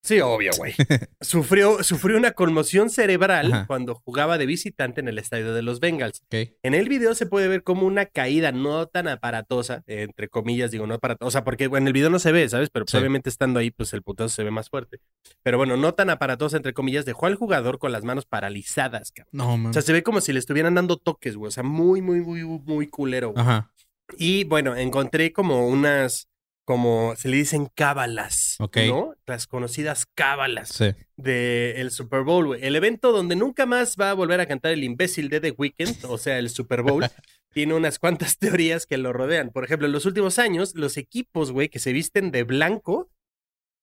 Sí, 0.03 0.19
obvio, 0.19 0.49
güey. 0.57 0.73
sufrió, 1.21 1.83
sufrió 1.83 2.17
una 2.17 2.31
conmoción 2.31 2.89
cerebral 2.89 3.53
Ajá. 3.53 3.67
cuando 3.67 3.93
jugaba 3.95 4.37
de 4.39 4.47
visitante 4.47 4.99
en 4.99 5.07
el 5.07 5.19
estadio 5.19 5.53
de 5.53 5.61
los 5.61 5.79
Bengals. 5.79 6.23
Ok. 6.25 6.49
En 6.63 6.73
el 6.73 6.89
video 6.89 7.13
se 7.13 7.27
puede 7.27 7.47
ver 7.47 7.61
como 7.63 7.85
una 7.85 8.07
caída 8.07 8.51
no 8.51 8.87
tan 8.87 9.07
aparatosa, 9.07 9.83
entre 9.85 10.27
comillas, 10.27 10.71
digo, 10.71 10.87
no 10.87 10.95
aparatosa, 10.95 11.27
o 11.27 11.31
sea, 11.31 11.43
porque 11.43 11.67
bueno, 11.67 11.83
en 11.83 11.87
el 11.89 11.93
video 11.93 12.09
no 12.09 12.17
se 12.17 12.31
ve, 12.31 12.49
¿sabes? 12.49 12.69
Pero 12.71 12.85
pues, 12.85 12.91
Sí. 12.91 12.97
obviamente 12.97 13.29
estando 13.29 13.59
ahí, 13.59 13.69
pues 13.69 13.93
el 13.93 14.01
putazo 14.01 14.29
se 14.29 14.43
ve 14.43 14.49
más 14.49 14.69
fuerte. 14.69 14.97
Pero 15.43 15.57
bueno, 15.59 15.77
no 15.77 15.93
tan 15.93 16.09
aparatosa, 16.09 16.57
entre 16.57 16.73
comillas, 16.73 17.05
dejó 17.05 17.27
al 17.27 17.35
jugador 17.35 17.77
con 17.77 17.91
las 17.91 18.03
manos 18.03 18.25
paralizadas, 18.25 19.11
cabrón. 19.11 19.29
No, 19.33 19.53
O 19.53 19.57
mames. 19.57 19.75
sea, 19.75 19.83
se 19.83 19.93
ve 19.93 20.01
como 20.01 20.19
si 20.21 20.33
le 20.33 20.39
estuvieran 20.39 20.73
dando 20.73 20.97
toques, 20.97 21.35
güey. 21.35 21.49
O 21.49 21.51
sea, 21.51 21.61
muy, 21.63 22.01
muy, 22.01 22.21
muy, 22.21 22.43
muy 22.43 22.87
culero, 22.87 23.33
güey. 23.33 23.41
Ajá. 23.43 23.71
Y 24.17 24.43
bueno, 24.45 24.75
encontré 24.75 25.31
como 25.31 25.67
unas, 25.67 26.27
como 26.71 27.13
se 27.17 27.27
le 27.27 27.35
dicen 27.35 27.67
cábalas. 27.75 28.55
¿no? 28.87 29.13
Las 29.25 29.45
conocidas 29.45 30.05
cábalas 30.15 30.69
Sí. 30.69 30.85
del 31.17 31.91
Super 31.91 32.21
Bowl, 32.21 32.45
güey. 32.47 32.63
El 32.65 32.77
evento 32.77 33.11
donde 33.11 33.35
nunca 33.35 33.65
más 33.65 33.97
va 33.99 34.11
a 34.11 34.13
volver 34.13 34.39
a 34.39 34.45
cantar 34.45 34.71
el 34.71 34.85
imbécil 34.85 35.27
de 35.27 35.41
The 35.41 35.51
Weeknd, 35.51 36.05
o 36.05 36.17
sea, 36.17 36.39
el 36.39 36.49
Super 36.49 36.81
Bowl, 36.81 37.03
tiene 37.53 37.73
unas 37.73 37.99
cuantas 37.99 38.37
teorías 38.37 38.85
que 38.85 38.97
lo 38.97 39.11
rodean. 39.11 39.49
Por 39.49 39.65
ejemplo, 39.65 39.85
en 39.87 39.91
los 39.91 40.05
últimos 40.05 40.39
años, 40.39 40.73
los 40.75 40.95
equipos, 40.95 41.51
güey, 41.51 41.67
que 41.67 41.79
se 41.79 41.91
visten 41.91 42.31
de 42.31 42.43
blanco 42.43 43.11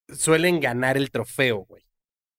suelen 0.09 0.61
ganar 0.61 0.97
el 0.97 1.11
trofeo, 1.11 1.67
güey. 1.69 1.83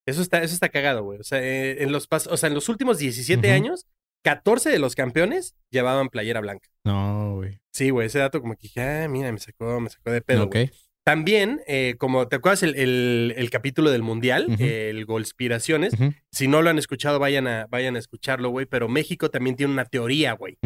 Eso 0.08 0.24
está, 0.24 0.42
eso 0.42 0.56
está 0.56 0.70
cagado, 0.70 1.04
güey. 1.04 1.20
O 1.20 1.24
sea, 1.24 1.40
eh, 1.44 1.84
en 1.84 1.92
los 1.92 2.08
o 2.10 2.38
sea, 2.38 2.48
en 2.48 2.56
los 2.56 2.68
últimos 2.70 2.98
17 2.98 3.48
Ujú. 3.48 3.56
años, 3.56 3.86
14 4.24 4.70
de 4.70 4.80
los 4.80 4.96
campeones 4.96 5.56
llevaban 5.72 6.10
playera 6.10 6.42
blanca. 6.42 6.70
No, 6.84 7.36
güey. 7.36 7.60
Sí, 7.72 7.90
güey, 7.92 8.08
ese 8.08 8.20
dato 8.20 8.42
como 8.42 8.56
que 8.56 8.64
dije, 8.64 8.82
ah, 8.82 9.08
mira, 9.08 9.32
me 9.32 9.40
sacó, 9.40 9.80
me 9.80 9.90
sacó 9.90 10.12
de 10.12 10.22
pedo, 10.22 10.44
ok. 10.46 10.52
güey. 10.54 10.72
También, 11.06 11.62
eh, 11.66 11.96
como 11.98 12.28
te 12.28 12.36
acuerdas 12.36 12.62
el, 12.62 12.76
el- 12.76 13.34
el 13.36 13.50
capítulo 13.50 13.90
del 13.90 14.04
Mundial, 14.04 14.46
el 14.60 15.06
Golspiraciones, 15.06 15.94
si 16.32 16.48
no 16.48 16.62
lo 16.62 16.70
han 16.70 16.78
escuchado, 16.78 17.18
vayan 17.18 17.48
a, 17.48 17.66
vayan 17.70 17.96
a 17.96 18.00
escucharlo, 18.00 18.50
güey, 18.50 18.68
pero 18.68 18.88
México 18.90 19.30
también 19.32 19.56
tiene 19.56 19.74
una 19.74 19.86
teoría, 19.86 20.34
güey. 20.34 20.58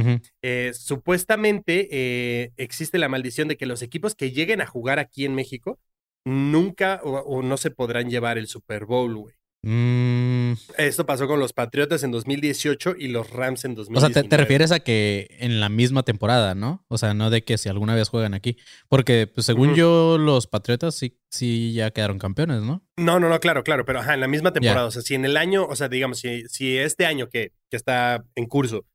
Eh, 0.42 0.72
supuestamente 0.74 1.88
eh, 1.92 2.52
existe 2.58 2.98
la 2.98 3.08
maldición 3.10 3.48
de 3.48 3.56
que 3.56 3.66
los 3.66 3.82
equipos 3.84 4.16
que 4.16 4.32
lleguen 4.32 4.60
a 4.60 4.66
jugar 4.66 5.00
aquí 5.00 5.24
en 5.26 5.36
México 5.36 5.80
nunca 6.26 7.00
o, 7.04 7.12
o 7.20 7.42
no 7.42 7.56
se 7.58 7.72
podrán 7.72 8.10
llevar 8.10 8.38
el 8.38 8.48
Super 8.48 8.86
Bowl, 8.86 9.16
güey. 9.16 9.36
Mm, 9.66 10.54
Esto 10.78 11.06
pasó 11.06 11.26
con 11.26 11.40
los 11.40 11.54
Patriotas 11.54 12.04
en 12.04 12.12
2018 12.12 12.96
y 13.00 13.08
los 13.08 13.30
Rams 13.30 13.64
en 13.64 13.72
o 13.72 13.76
2019. 13.76 14.14
sea, 14.14 14.24
te, 14.24 14.28
te 14.28 14.38
refieres 14.38 14.72
a 14.74 14.82
que 14.82 15.28
en 15.40 15.62
la 15.62 15.70
misma 15.70 16.04
temporada, 16.04 16.54
¿no? 16.54 16.86
O 16.90 16.98
sea, 16.98 17.14
no 17.14 17.30
de 17.30 17.44
que 17.44 17.58
si 17.58 17.70
alguna 17.70 17.96
vez 17.96 18.10
juegan 18.10 18.34
aquí. 18.34 18.58
Porque, 18.90 19.26
pues, 19.26 19.46
según 19.46 19.74
yo, 19.74 20.18
los 20.18 20.48
Patriotas 20.48 20.96
sí, 20.96 21.18
sí 21.30 21.74
ya 21.74 21.92
quedaron 21.92 22.20
campeones, 22.20 22.62
¿no? 22.62 22.84
No, 22.98 23.20
no, 23.22 23.30
no, 23.30 23.40
claro, 23.40 23.64
claro, 23.64 23.86
pero 23.86 24.00
ajá, 24.00 24.14
en 24.14 24.20
la 24.20 24.28
misma 24.28 24.52
temporada. 24.52 24.86
O 24.86 24.92
sea, 24.92 25.02
si 25.02 25.16
en 25.16 25.24
el 25.24 25.38
año, 25.38 25.66
o 25.66 25.76
sea, 25.78 25.88
digamos, 25.88 26.20
si, 26.20 26.44
si 26.50 26.78
este 26.78 27.06
año 27.06 27.30
que, 27.30 27.54
que 27.70 27.78
está 27.78 28.26
en 28.36 28.48
curso 28.48 28.86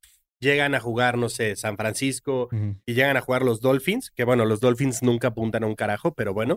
llegan 0.40 0.74
a 0.74 0.80
jugar, 0.80 1.18
no 1.18 1.28
sé, 1.28 1.56
San 1.56 1.76
Francisco 1.76 2.48
y 2.86 2.94
llegan 2.94 3.16
a 3.16 3.20
jugar 3.20 3.42
los 3.42 3.60
Dolphins, 3.60 4.12
que 4.14 4.24
bueno, 4.24 4.44
los 4.44 4.60
Dolphins 4.60 5.02
nunca 5.02 5.28
apuntan 5.28 5.64
a 5.64 5.66
un 5.66 5.74
carajo, 5.74 6.14
pero 6.14 6.32
bueno. 6.32 6.56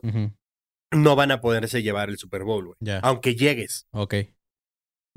No 0.91 1.15
van 1.15 1.31
a 1.31 1.41
poderse 1.41 1.81
llevar 1.81 2.09
el 2.09 2.17
Super 2.17 2.43
Bowl, 2.43 2.65
güey. 2.65 2.99
Aunque 3.01 3.35
llegues. 3.35 3.87
Ok. 3.91 4.15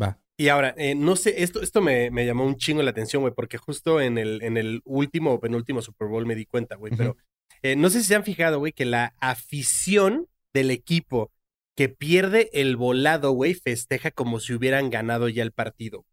Va. 0.00 0.20
Y 0.36 0.48
ahora, 0.48 0.74
eh, 0.76 0.94
no 0.94 1.14
sé, 1.16 1.42
esto, 1.42 1.62
esto 1.62 1.80
me, 1.80 2.10
me 2.10 2.26
llamó 2.26 2.44
un 2.44 2.56
chingo 2.56 2.82
la 2.82 2.90
atención, 2.90 3.22
güey, 3.22 3.34
porque 3.34 3.58
justo 3.58 4.00
en 4.00 4.18
el, 4.18 4.42
en 4.42 4.56
el 4.56 4.80
último 4.84 5.34
o 5.34 5.40
penúltimo 5.40 5.82
Super 5.82 6.08
Bowl 6.08 6.26
me 6.26 6.34
di 6.34 6.46
cuenta, 6.46 6.74
güey, 6.74 6.92
pero 6.96 7.16
eh, 7.62 7.76
no 7.76 7.88
sé 7.88 8.00
si 8.00 8.08
se 8.08 8.14
han 8.16 8.24
fijado, 8.24 8.58
güey, 8.58 8.72
que 8.72 8.84
la 8.84 9.14
afición 9.20 10.26
del 10.52 10.70
equipo 10.70 11.30
que 11.76 11.88
pierde 11.88 12.50
el 12.52 12.76
volado, 12.76 13.32
güey, 13.32 13.54
festeja 13.54 14.10
como 14.10 14.40
si 14.40 14.54
hubieran 14.54 14.90
ganado 14.90 15.28
ya 15.28 15.42
el 15.42 15.52
partido. 15.52 16.04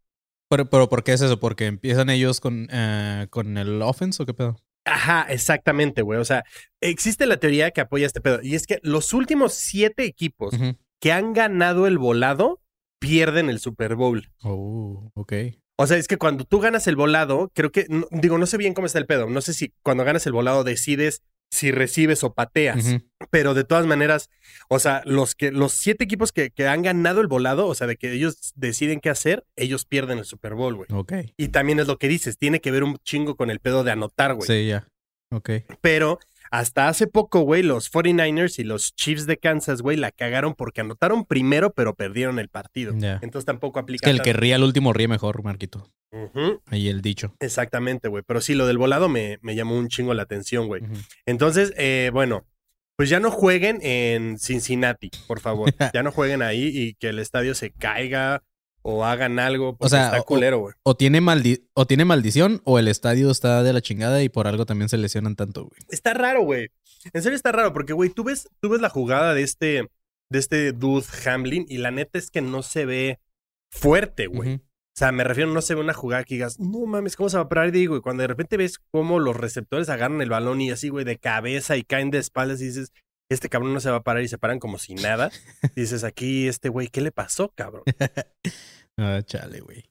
Pero, 0.48 0.68
pero 0.68 0.88
¿por 0.88 1.02
qué 1.02 1.14
es 1.14 1.20
eso? 1.20 1.40
¿Porque 1.40 1.66
empiezan 1.66 2.10
ellos 2.10 2.40
con, 2.40 2.68
eh, 2.70 3.26
con 3.30 3.58
el 3.58 3.80
offense 3.82 4.22
o 4.22 4.26
qué 4.26 4.34
pedo? 4.34 4.56
Ajá, 4.84 5.26
exactamente, 5.28 6.02
güey. 6.02 6.18
O 6.18 6.24
sea, 6.24 6.44
existe 6.80 7.26
la 7.26 7.36
teoría 7.36 7.70
que 7.70 7.80
apoya 7.80 8.06
este 8.06 8.20
pedo. 8.20 8.40
Y 8.42 8.54
es 8.54 8.66
que 8.66 8.78
los 8.82 9.12
últimos 9.12 9.54
siete 9.54 10.04
equipos 10.04 10.54
que 11.00 11.12
han 11.12 11.32
ganado 11.32 11.86
el 11.86 11.98
volado 11.98 12.60
pierden 12.98 13.48
el 13.50 13.58
Super 13.60 13.94
Bowl. 13.96 14.28
Oh, 14.42 15.10
ok. 15.14 15.32
O 15.76 15.86
sea, 15.86 15.96
es 15.96 16.06
que 16.06 16.18
cuando 16.18 16.44
tú 16.44 16.60
ganas 16.60 16.86
el 16.86 16.96
volado, 16.96 17.50
creo 17.54 17.72
que, 17.72 17.86
no- 17.88 18.06
digo, 18.10 18.38
no 18.38 18.46
sé 18.46 18.56
bien 18.56 18.74
cómo 18.74 18.86
está 18.86 18.98
el 18.98 19.06
pedo. 19.06 19.28
No 19.28 19.40
sé 19.40 19.54
si 19.54 19.72
cuando 19.82 20.04
ganas 20.04 20.26
el 20.26 20.32
volado 20.32 20.62
decides 20.64 21.22
si 21.52 21.70
recibes 21.70 22.24
o 22.24 22.32
pateas. 22.32 22.96
Pero 23.30 23.54
de 23.54 23.62
todas 23.62 23.86
maneras, 23.86 24.30
o 24.68 24.78
sea, 24.78 25.02
los 25.04 25.34
que, 25.34 25.52
los 25.52 25.72
siete 25.72 26.02
equipos 26.02 26.32
que, 26.32 26.50
que 26.50 26.66
han 26.66 26.82
ganado 26.82 27.20
el 27.20 27.28
volado, 27.28 27.68
o 27.68 27.74
sea, 27.74 27.86
de 27.86 27.96
que 27.96 28.12
ellos 28.12 28.52
deciden 28.56 29.00
qué 29.00 29.10
hacer, 29.10 29.44
ellos 29.54 29.84
pierden 29.84 30.18
el 30.18 30.24
Super 30.24 30.54
Bowl, 30.54 30.74
güey. 30.74 30.88
Ok. 30.90 31.12
Y 31.36 31.48
también 31.48 31.78
es 31.78 31.86
lo 31.86 31.98
que 31.98 32.08
dices, 32.08 32.38
tiene 32.38 32.60
que 32.60 32.70
ver 32.70 32.82
un 32.82 32.96
chingo 33.04 33.36
con 33.36 33.50
el 33.50 33.60
pedo 33.60 33.84
de 33.84 33.92
anotar, 33.92 34.34
güey. 34.34 34.46
Sí, 34.46 34.66
ya. 34.66 34.88
Ok. 35.30 35.50
Pero 35.82 36.18
hasta 36.52 36.86
hace 36.88 37.06
poco, 37.06 37.40
güey, 37.40 37.62
los 37.62 37.90
49ers 37.90 38.58
y 38.58 38.64
los 38.64 38.94
Chiefs 38.94 39.26
de 39.26 39.38
Kansas, 39.38 39.80
güey, 39.80 39.96
la 39.96 40.12
cagaron 40.12 40.54
porque 40.54 40.82
anotaron 40.82 41.24
primero, 41.24 41.72
pero 41.72 41.94
perdieron 41.94 42.38
el 42.38 42.48
partido. 42.48 42.92
Entonces 42.92 43.46
tampoco 43.46 43.80
Es 43.80 43.82
aplica. 43.84 44.04
que 44.04 44.10
el 44.10 44.20
que 44.22 44.34
ríe 44.34 44.54
al 44.54 44.62
último 44.62 44.92
ríe 44.92 45.08
mejor, 45.08 45.42
Marquito. 45.42 45.88
Ahí 46.66 46.88
el 46.88 47.00
dicho. 47.00 47.34
Exactamente, 47.40 48.08
güey. 48.08 48.22
Pero 48.26 48.42
sí, 48.42 48.54
lo 48.54 48.66
del 48.66 48.76
volado 48.76 49.08
me, 49.08 49.38
me 49.40 49.54
llamó 49.56 49.76
un 49.78 49.88
chingo 49.88 50.12
la 50.12 50.24
atención, 50.24 50.66
güey. 50.68 50.82
Entonces, 51.24 51.72
eh, 51.78 52.10
bueno, 52.12 52.44
pues 52.96 53.08
ya 53.08 53.18
no 53.18 53.30
jueguen 53.30 53.78
en 53.80 54.38
Cincinnati, 54.38 55.10
por 55.26 55.40
favor. 55.40 55.72
ya 55.94 56.02
no 56.02 56.12
jueguen 56.12 56.42
ahí 56.42 56.68
y 56.72 56.94
que 56.94 57.08
el 57.08 57.18
estadio 57.18 57.54
se 57.54 57.70
caiga 57.70 58.42
o 58.82 59.04
hagan 59.04 59.38
algo. 59.38 59.76
Porque 59.76 59.90
sea, 59.90 60.06
está 60.06 60.20
o- 60.20 60.24
culero, 60.24 60.58
güey. 60.58 60.74
O 60.82 60.94
tiene, 60.96 61.20
maldi 61.20 61.68
o 61.74 61.86
tiene 61.86 62.04
maldición 62.04 62.60
o 62.64 62.78
el 62.78 62.88
estadio 62.88 63.30
está 63.30 63.62
de 63.62 63.72
la 63.72 63.80
chingada 63.80 64.22
y 64.22 64.28
por 64.28 64.46
algo 64.46 64.66
también 64.66 64.88
se 64.88 64.98
lesionan 64.98 65.36
tanto, 65.36 65.64
güey. 65.64 65.80
Está 65.88 66.14
raro, 66.14 66.42
güey. 66.42 66.68
En 67.12 67.22
serio 67.22 67.36
está 67.36 67.52
raro, 67.52 67.72
porque, 67.72 67.92
güey, 67.92 68.10
tú 68.10 68.24
ves, 68.24 68.48
tú 68.60 68.68
ves 68.68 68.80
la 68.80 68.88
jugada 68.88 69.34
de 69.34 69.42
este, 69.42 69.88
de 70.30 70.38
este 70.38 70.72
dude 70.72 71.04
Hamlin 71.26 71.66
y 71.68 71.78
la 71.78 71.90
neta 71.90 72.18
es 72.18 72.30
que 72.30 72.40
no 72.42 72.62
se 72.62 72.84
ve 72.86 73.18
fuerte, 73.70 74.26
güey. 74.26 74.54
O 74.54 74.60
sea, 74.94 75.10
me 75.10 75.24
refiero, 75.24 75.50
no 75.50 75.62
se 75.62 75.74
ve 75.74 75.80
una 75.80 75.94
jugada 75.94 76.22
que 76.24 76.34
digas, 76.34 76.60
no 76.60 76.84
mames, 76.84 77.16
¿cómo 77.16 77.30
se 77.30 77.38
va 77.38 77.44
a 77.44 77.48
parar? 77.48 77.68
Y 77.68 77.70
digo, 77.70 77.96
y 77.96 78.02
cuando 78.02 78.20
de 78.22 78.26
repente 78.26 78.58
ves 78.58 78.78
cómo 78.90 79.18
los 79.20 79.34
receptores 79.36 79.88
agarran 79.88 80.20
el 80.20 80.28
balón 80.28 80.60
y 80.60 80.70
así, 80.70 80.90
güey, 80.90 81.04
de 81.06 81.16
cabeza 81.16 81.76
y 81.78 81.82
caen 81.82 82.10
de 82.10 82.18
espaldas 82.18 82.60
y 82.60 82.66
dices, 82.66 82.92
este 83.32 83.48
cabrón 83.48 83.72
no 83.74 83.80
se 83.80 83.90
va 83.90 83.96
a 83.98 84.02
parar 84.02 84.22
y 84.22 84.28
se 84.28 84.38
paran 84.38 84.58
como 84.58 84.78
si 84.78 84.94
nada. 84.94 85.30
Dices, 85.76 86.04
aquí, 86.04 86.48
este 86.48 86.68
güey, 86.68 86.88
¿qué 86.88 87.00
le 87.00 87.12
pasó, 87.12 87.50
cabrón? 87.54 87.82
Ah, 88.98 89.22
chale, 89.24 89.60
güey. 89.60 89.84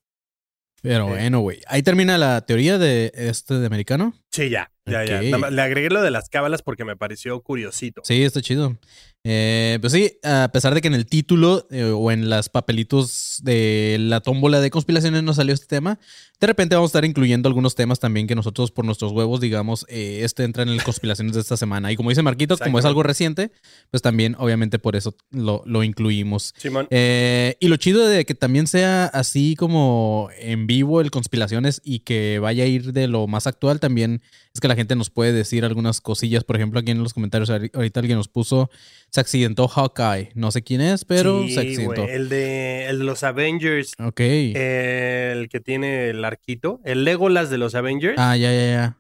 Pero 0.84 1.08
Eh. 1.08 1.10
bueno, 1.10 1.40
güey. 1.40 1.60
Ahí 1.68 1.82
termina 1.82 2.18
la 2.20 2.42
teoría 2.42 2.78
de 2.78 3.12
este 3.16 3.56
de 3.56 3.66
americano. 3.66 4.14
Sí, 4.32 4.50
ya, 4.50 4.72
ya, 4.86 5.04
ya. 5.04 5.22
Le 5.22 5.62
agregué 5.62 5.90
lo 5.90 6.02
de 6.02 6.10
las 6.10 6.30
cábalas 6.30 6.62
porque 6.62 6.86
me 6.86 6.96
pareció 6.96 7.42
curiosito. 7.42 8.02
Sí, 8.06 8.24
está 8.24 8.42
chido. 8.42 8.78
Eh, 9.24 9.78
pues 9.82 9.94
sí, 9.94 10.18
a 10.24 10.50
pesar 10.52 10.74
de 10.74 10.82
que 10.82 10.88
en 10.88 10.96
el 10.96 11.06
título 11.06 11.68
eh, 11.70 11.84
o 11.84 12.12
en 12.12 12.28
las 12.28 12.50
papelitos 12.50 13.40
de 13.44 13.98
la 14.00 14.22
tómbola 14.22 14.62
de 14.62 14.72
conspiraciones 14.72 15.22
no 15.22 15.36
salió 15.36 15.54
este 15.54 15.68
tema, 15.68 16.00
de 16.40 16.48
repente 16.48 16.74
vamos 16.74 16.90
a 16.90 16.92
estar 16.92 17.06
incluyendo 17.06 17.48
algunos 17.48 17.76
temas 17.76 18.00
también 18.00 18.26
que 18.26 18.34
nosotros 18.34 18.72
por 18.72 18.84
nuestros 18.84 19.12
huevos, 19.12 19.40
digamos, 19.40 19.86
eh, 19.90 20.22
este 20.24 20.44
entra 20.44 20.64
en 20.64 20.70
el 20.70 20.82
conspiraciones 20.82 21.36
de 21.36 21.42
esta 21.42 21.56
semana. 21.56 21.92
Y 21.92 21.96
como 21.96 22.10
dice 22.10 22.24
Marquito, 22.24 22.58
como 22.58 22.80
es 22.80 22.86
algo 22.86 23.04
reciente, 23.04 23.52
pues 23.92 24.02
también 24.02 24.36
obviamente 24.40 24.80
por 24.80 24.96
eso 24.96 25.16
lo, 25.30 25.62
lo 25.68 25.84
incluimos. 25.84 26.56
Simón. 26.58 26.88
Eh, 26.90 27.58
y 27.60 27.68
lo 27.68 27.78
chido 27.78 28.08
de 28.08 28.26
que 28.26 28.34
también 28.34 28.66
sea 28.66 29.06
así 29.06 29.56
como 29.56 30.30
en 30.40 30.66
vivo 30.66 31.00
el 31.00 31.12
conspiraciones 31.12 31.80
y 31.84 32.00
que 32.00 32.40
vaya 32.40 32.64
a 32.64 32.68
ir 32.68 32.92
de 32.92 33.08
lo 33.08 33.28
más 33.28 33.46
actual 33.46 33.80
también 33.80 34.21
es 34.54 34.60
que 34.62 34.68
la 34.68 34.76
gente 34.76 34.96
nos 34.96 35.10
puede 35.10 35.32
decir 35.34 35.64
algunas 35.66 36.02
cosillas. 36.02 36.44
Por 36.44 36.56
ejemplo, 36.56 36.80
aquí 36.80 36.92
en 36.92 37.02
los 37.04 37.14
comentarios 37.14 37.50
ahori- 37.50 37.72
ahorita 37.74 38.00
alguien 38.00 38.18
nos 38.18 38.28
puso 38.28 38.70
se 39.10 39.20
accidentó 39.22 39.68
Hawkeye. 39.68 40.32
No 40.36 40.52
sé 40.52 40.62
quién 40.62 40.82
es, 40.82 41.06
pero 41.06 41.44
Sí, 41.44 41.54
se 41.54 41.60
accidentó. 41.62 42.04
El 42.08 42.30
de, 42.30 42.88
el 42.88 43.00
de 43.00 43.04
los 43.06 43.24
Avengers, 43.24 43.94
Ok. 44.00 44.20
el 44.20 45.50
que 45.50 45.60
tiene 45.60 46.10
el 46.10 46.24
arquito, 46.26 46.80
el 46.84 47.04
Legolas 47.04 47.50
de 47.50 47.58
los 47.58 47.76
Avengers. 47.76 48.16
ah, 48.18 48.36
ya, 48.38 48.52
ya, 48.52 48.66
ya. 48.72 48.98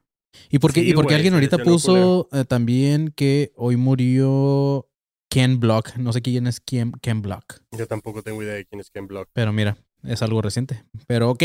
¿Y 0.49 0.59
por 0.59 0.71
qué, 0.73 0.81
Sí, 0.81 0.89
y 0.89 0.93
por 0.93 1.03
qué 1.03 1.07
güey, 1.09 1.15
alguien 1.15 1.33
ahorita 1.33 1.57
puso 1.59 2.29
eh, 2.31 2.45
también 2.45 3.11
que 3.15 3.51
hoy 3.55 3.75
murió 3.75 4.87
Ken 5.29 5.59
Block? 5.59 5.95
No 5.97 6.13
sé 6.13 6.21
quién 6.21 6.47
es 6.47 6.59
Ken, 6.61 6.91
Ken 7.01 7.21
Block. 7.21 7.59
Yo 7.77 7.85
tampoco 7.87 8.21
tengo 8.23 8.41
idea 8.41 8.53
de 8.53 8.65
quién 8.65 8.79
es 8.79 8.89
Ken 8.89 9.07
Block. 9.07 9.29
Pero 9.33 9.51
mira, 9.53 9.77
es 10.03 10.21
algo 10.21 10.41
reciente. 10.41 10.83
Pero 11.07 11.31
ok. 11.31 11.43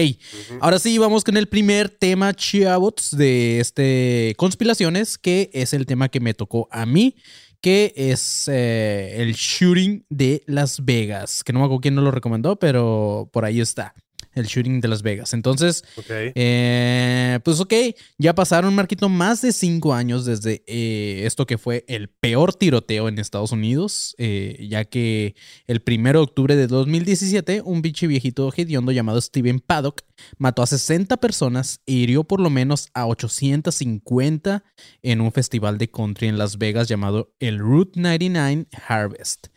Ahora 0.60 0.78
sí, 0.78 0.98
vamos 0.98 1.24
con 1.24 1.36
el 1.36 1.46
primer 1.46 1.88
tema, 1.88 2.34
chavos, 2.34 3.10
de 3.12 3.60
este 3.60 4.34
Conspiraciones, 4.36 5.18
que 5.18 5.50
es 5.52 5.72
el 5.72 5.86
tema 5.86 6.08
que 6.08 6.20
me 6.20 6.34
tocó 6.34 6.68
a 6.70 6.86
mí, 6.86 7.16
que 7.60 7.92
es 7.96 8.48
eh, 8.48 9.16
el 9.18 9.34
shooting 9.34 10.04
de 10.08 10.42
Las 10.46 10.84
Vegas. 10.84 11.42
Que 11.44 11.52
no 11.52 11.60
me 11.60 11.64
acuerdo 11.66 11.80
quién 11.80 11.94
nos 11.94 12.04
lo 12.04 12.10
recomendó, 12.10 12.56
pero 12.56 13.28
por 13.32 13.44
ahí 13.44 13.60
está. 13.60 13.94
El 14.36 14.46
shooting 14.46 14.80
de 14.80 14.88
Las 14.88 15.02
Vegas. 15.02 15.32
Entonces, 15.34 15.82
eh, 16.08 17.40
pues 17.42 17.58
ok, 17.58 17.72
ya 18.18 18.34
pasaron, 18.34 18.74
Marquito, 18.74 19.08
más 19.08 19.40
de 19.42 19.50
cinco 19.52 19.94
años 19.94 20.24
desde 20.24 20.62
eh, 20.66 21.22
esto 21.24 21.46
que 21.46 21.58
fue 21.58 21.84
el 21.88 22.08
peor 22.08 22.54
tiroteo 22.54 23.08
en 23.08 23.18
Estados 23.18 23.50
Unidos, 23.50 24.14
eh, 24.18 24.66
ya 24.68 24.84
que 24.84 25.34
el 25.66 25.82
1 25.84 26.12
de 26.12 26.18
octubre 26.18 26.54
de 26.54 26.66
2017, 26.66 27.62
un 27.64 27.82
pinche 27.82 28.06
viejito 28.06 28.52
hediondo 28.54 28.92
llamado 28.92 29.20
Steven 29.20 29.58
Paddock 29.58 30.02
mató 30.38 30.62
a 30.62 30.66
60 30.66 31.16
personas 31.16 31.80
e 31.86 31.92
hirió 31.92 32.24
por 32.24 32.40
lo 32.40 32.50
menos 32.50 32.90
a 32.94 33.06
850 33.06 34.64
en 35.02 35.20
un 35.20 35.32
festival 35.32 35.78
de 35.78 35.90
country 35.90 36.28
en 36.28 36.38
Las 36.38 36.58
Vegas 36.58 36.88
llamado 36.88 37.32
el 37.40 37.58
Route 37.58 37.98
99 37.98 38.66
Harvest. 38.86 39.48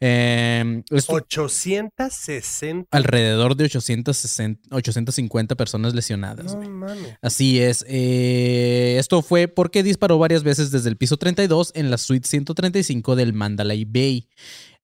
Eh, 0.00 0.82
esto- 0.90 1.12
860. 1.14 2.86
alrededor 2.96 3.56
de 3.56 3.64
860, 3.64 4.68
850 4.76 5.54
personas 5.56 5.94
lesionadas. 5.94 6.46
No 6.52 6.56
güey. 6.58 6.68
mames. 6.68 7.16
Así 7.22 7.60
es. 7.60 7.84
eh, 7.88 8.96
esto 8.98 9.22
fue 9.22 9.48
porque 9.48 9.82
disparó 9.82 10.18
varias 10.18 10.42
veces 10.42 10.70
desde 10.70 10.88
el 10.88 10.96
piso 10.96 11.16
32 11.16 11.72
en 11.74 11.90
la 11.90 11.98
suite 11.98 12.28
135 12.28 13.16
del 13.16 13.32
Mandalay 13.32 13.84
Bay. 13.84 14.28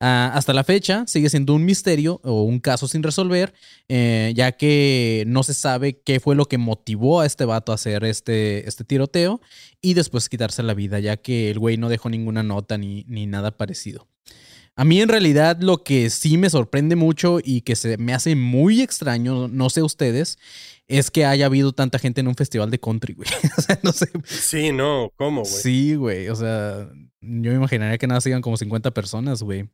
Ah, 0.00 0.32
hasta 0.34 0.52
la 0.52 0.64
fecha 0.64 1.04
sigue 1.06 1.30
siendo 1.30 1.54
un 1.54 1.64
misterio 1.64 2.20
o 2.24 2.42
un 2.42 2.58
caso 2.58 2.88
sin 2.88 3.02
resolver, 3.02 3.54
eh, 3.88 4.32
ya 4.34 4.52
que 4.52 5.24
no 5.28 5.42
se 5.44 5.54
sabe 5.54 6.00
qué 6.04 6.18
fue 6.20 6.34
lo 6.34 6.46
que 6.46 6.58
motivó 6.58 7.20
a 7.20 7.26
este 7.26 7.44
vato 7.44 7.70
a 7.72 7.76
hacer 7.76 8.04
este, 8.04 8.68
este 8.68 8.84
tiroteo 8.84 9.40
y 9.80 9.94
después 9.94 10.28
quitarse 10.28 10.62
la 10.64 10.74
vida, 10.74 10.98
ya 10.98 11.16
que 11.16 11.50
el 11.50 11.58
güey 11.60 11.76
no 11.76 11.88
dejó 11.88 12.10
ninguna 12.10 12.42
nota 12.42 12.76
ni, 12.76 13.04
ni 13.06 13.26
nada 13.26 13.56
parecido. 13.56 14.08
A 14.76 14.84
mí 14.84 15.00
en 15.00 15.08
realidad 15.08 15.58
lo 15.60 15.84
que 15.84 16.10
sí 16.10 16.36
me 16.36 16.50
sorprende 16.50 16.96
mucho 16.96 17.38
y 17.42 17.60
que 17.60 17.76
se 17.76 17.96
me 17.96 18.12
hace 18.12 18.34
muy 18.34 18.80
extraño, 18.82 19.46
no 19.48 19.70
sé 19.70 19.82
ustedes, 19.82 20.36
es 20.88 21.10
que 21.10 21.24
haya 21.24 21.46
habido 21.46 21.72
tanta 21.72 21.98
gente 21.98 22.20
en 22.20 22.28
un 22.28 22.34
festival 22.34 22.70
de 22.70 22.80
country, 22.80 23.14
güey. 23.14 23.28
o 23.58 23.60
sea, 23.62 23.78
no 23.82 23.92
sé. 23.92 24.08
Sí, 24.24 24.72
no, 24.72 25.10
¿cómo, 25.16 25.42
güey? 25.42 25.52
Sí, 25.52 25.94
güey. 25.94 26.28
O 26.28 26.34
sea, 26.36 26.88
yo 27.20 27.50
me 27.50 27.54
imaginaría 27.56 27.98
que 27.98 28.06
nada 28.08 28.20
sigan 28.20 28.42
como 28.42 28.56
50 28.56 28.90
personas, 28.92 29.42
güey. 29.42 29.68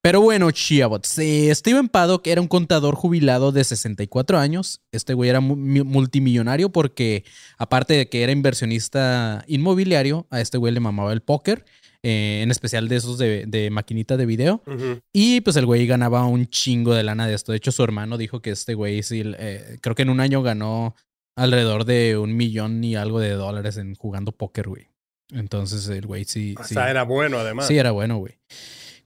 Pero 0.00 0.20
bueno, 0.20 0.50
Chiabots. 0.52 1.18
eh, 1.18 1.52
Steven 1.52 1.88
Paddock 1.88 2.24
era 2.28 2.40
un 2.40 2.46
contador 2.46 2.94
jubilado 2.94 3.50
de 3.50 3.64
64 3.64 4.38
años. 4.38 4.80
Este 4.92 5.14
güey 5.14 5.28
era 5.30 5.40
mu- 5.40 5.56
mi- 5.56 5.82
multimillonario 5.82 6.70
porque, 6.70 7.24
aparte 7.58 7.94
de 7.94 8.08
que 8.08 8.22
era 8.22 8.30
inversionista 8.30 9.44
inmobiliario, 9.48 10.28
a 10.30 10.40
este 10.40 10.56
güey 10.58 10.72
le 10.72 10.78
mamaba 10.80 11.12
el 11.12 11.22
póker, 11.22 11.64
eh, 12.02 12.40
en 12.42 12.50
especial 12.50 12.88
de 12.88 12.96
esos 12.96 13.18
de, 13.18 13.44
de 13.46 13.70
maquinita 13.70 14.16
de 14.16 14.26
video. 14.26 14.62
Y 15.12 15.40
pues 15.40 15.56
el 15.56 15.66
güey 15.66 15.86
ganaba 15.86 16.24
un 16.26 16.46
chingo 16.46 16.94
de 16.94 17.02
lana 17.02 17.26
de 17.26 17.34
esto. 17.34 17.52
De 17.52 17.58
hecho, 17.58 17.72
su 17.72 17.82
hermano 17.82 18.16
dijo 18.16 18.40
que 18.40 18.50
este 18.50 18.74
güey 18.74 19.02
sí, 19.02 19.22
eh, 19.24 19.78
creo 19.80 19.94
que 19.94 20.02
en 20.02 20.10
un 20.10 20.20
año 20.20 20.42
ganó 20.42 20.94
alrededor 21.36 21.84
de 21.84 22.16
un 22.16 22.36
millón 22.36 22.82
y 22.82 22.96
algo 22.96 23.20
de 23.20 23.30
dólares 23.30 23.76
en 23.76 23.94
jugando 23.94 24.32
póker, 24.32 24.68
güey. 24.68 24.88
Entonces 25.32 25.88
el 25.88 26.06
güey 26.06 26.24
sí. 26.24 26.54
O 26.58 26.64
sí. 26.64 26.74
sea, 26.74 26.90
era 26.90 27.02
bueno 27.02 27.38
además. 27.38 27.66
Sí, 27.66 27.76
era 27.76 27.90
bueno, 27.90 28.18
güey. 28.18 28.38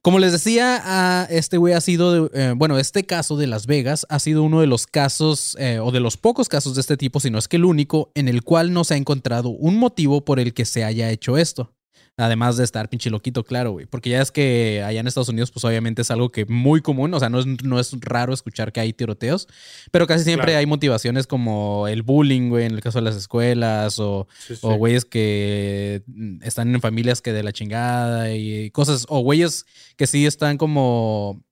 Como 0.02 0.18
les 0.18 0.33
decía, 0.33 1.28
este 1.31 1.59
güey 1.59 1.74
ha 1.74 1.81
sido, 1.81 2.28
eh, 2.35 2.55
bueno, 2.57 2.76
este 2.76 3.05
caso 3.07 3.37
de 3.37 3.46
Las 3.46 3.68
Vegas 3.68 4.05
ha 4.09 4.18
sido 4.18 4.42
uno 4.42 4.61
de 4.61 4.66
los 4.66 4.88
casos, 4.88 5.57
eh, 5.61 5.78
o 5.78 5.92
de 5.92 6.00
los 6.00 6.16
pocos 6.16 6.48
casos 6.48 6.74
de 6.74 6.81
este 6.81 6.96
tipo, 6.96 7.20
si 7.20 7.31
no 7.31 7.38
es 7.38 7.46
que 7.46 7.57
el 7.57 7.64
único, 7.64 8.11
en 8.16 8.26
el 8.26 8.42
cual 8.42 8.72
no 8.72 8.83
se 8.83 8.94
ha 8.94 8.96
encontrado 8.96 9.50
un 9.50 9.78
motivo 9.78 10.24
por 10.24 10.40
el 10.40 10.55
que 10.55 10.64
se 10.64 10.83
haya 10.83 11.09
hecho 11.11 11.38
esto. 11.38 11.72
Además 12.18 12.59
de 12.59 12.64
estar 12.64 12.90
pinche 12.90 13.09
loquito, 13.09 13.42
claro, 13.42 13.70
güey. 13.72 13.87
Porque 13.87 14.11
ya 14.11 14.20
es 14.20 14.31
que 14.31 14.83
allá 14.85 15.01
en 15.01 15.07
Estados 15.07 15.31
Unidos, 15.31 15.51
pues 15.51 15.64
obviamente 15.64 16.03
es 16.03 16.11
algo 16.11 16.31
que 16.31 16.44
muy 16.44 16.83
común. 16.83 17.12
O 17.14 17.18
sea, 17.18 17.31
no 17.31 17.40
es, 17.40 17.46
no 17.64 17.81
es 17.81 17.96
raro 18.01 18.35
escuchar 18.35 18.70
que 18.70 18.81
hay 18.81 18.92
tiroteos. 18.92 19.48
Pero 19.90 20.07
casi 20.07 20.25
siempre 20.25 20.48
Claro. 20.48 20.59
hay 20.59 20.66
motivaciones 20.66 21.27
como 21.27 21.88
el 21.88 22.03
bullying, 22.03 22.51
güey, 22.51 22.66
en 22.66 22.72
el 22.72 22.83
caso 22.83 22.98
de 22.98 23.05
las 23.07 23.16
escuelas. 23.16 23.98
O, 23.98 24.29
Sí, 24.46 24.55
sí. 24.57 24.61
o 24.62 24.75
güeyes 24.75 25.07
que 25.07 26.03
están 26.42 26.75
en 26.75 26.81
familias 26.83 27.22
que 27.22 27.33
de 27.33 27.42
la 27.42 27.53
chingada 27.53 28.31
y 28.35 28.70
cosas. 28.72 29.07
O 29.09 29.20
güeyes 29.20 29.64
que 29.96 30.07
sí 30.07 30.27
están 30.27 30.59
como. 30.59 31.42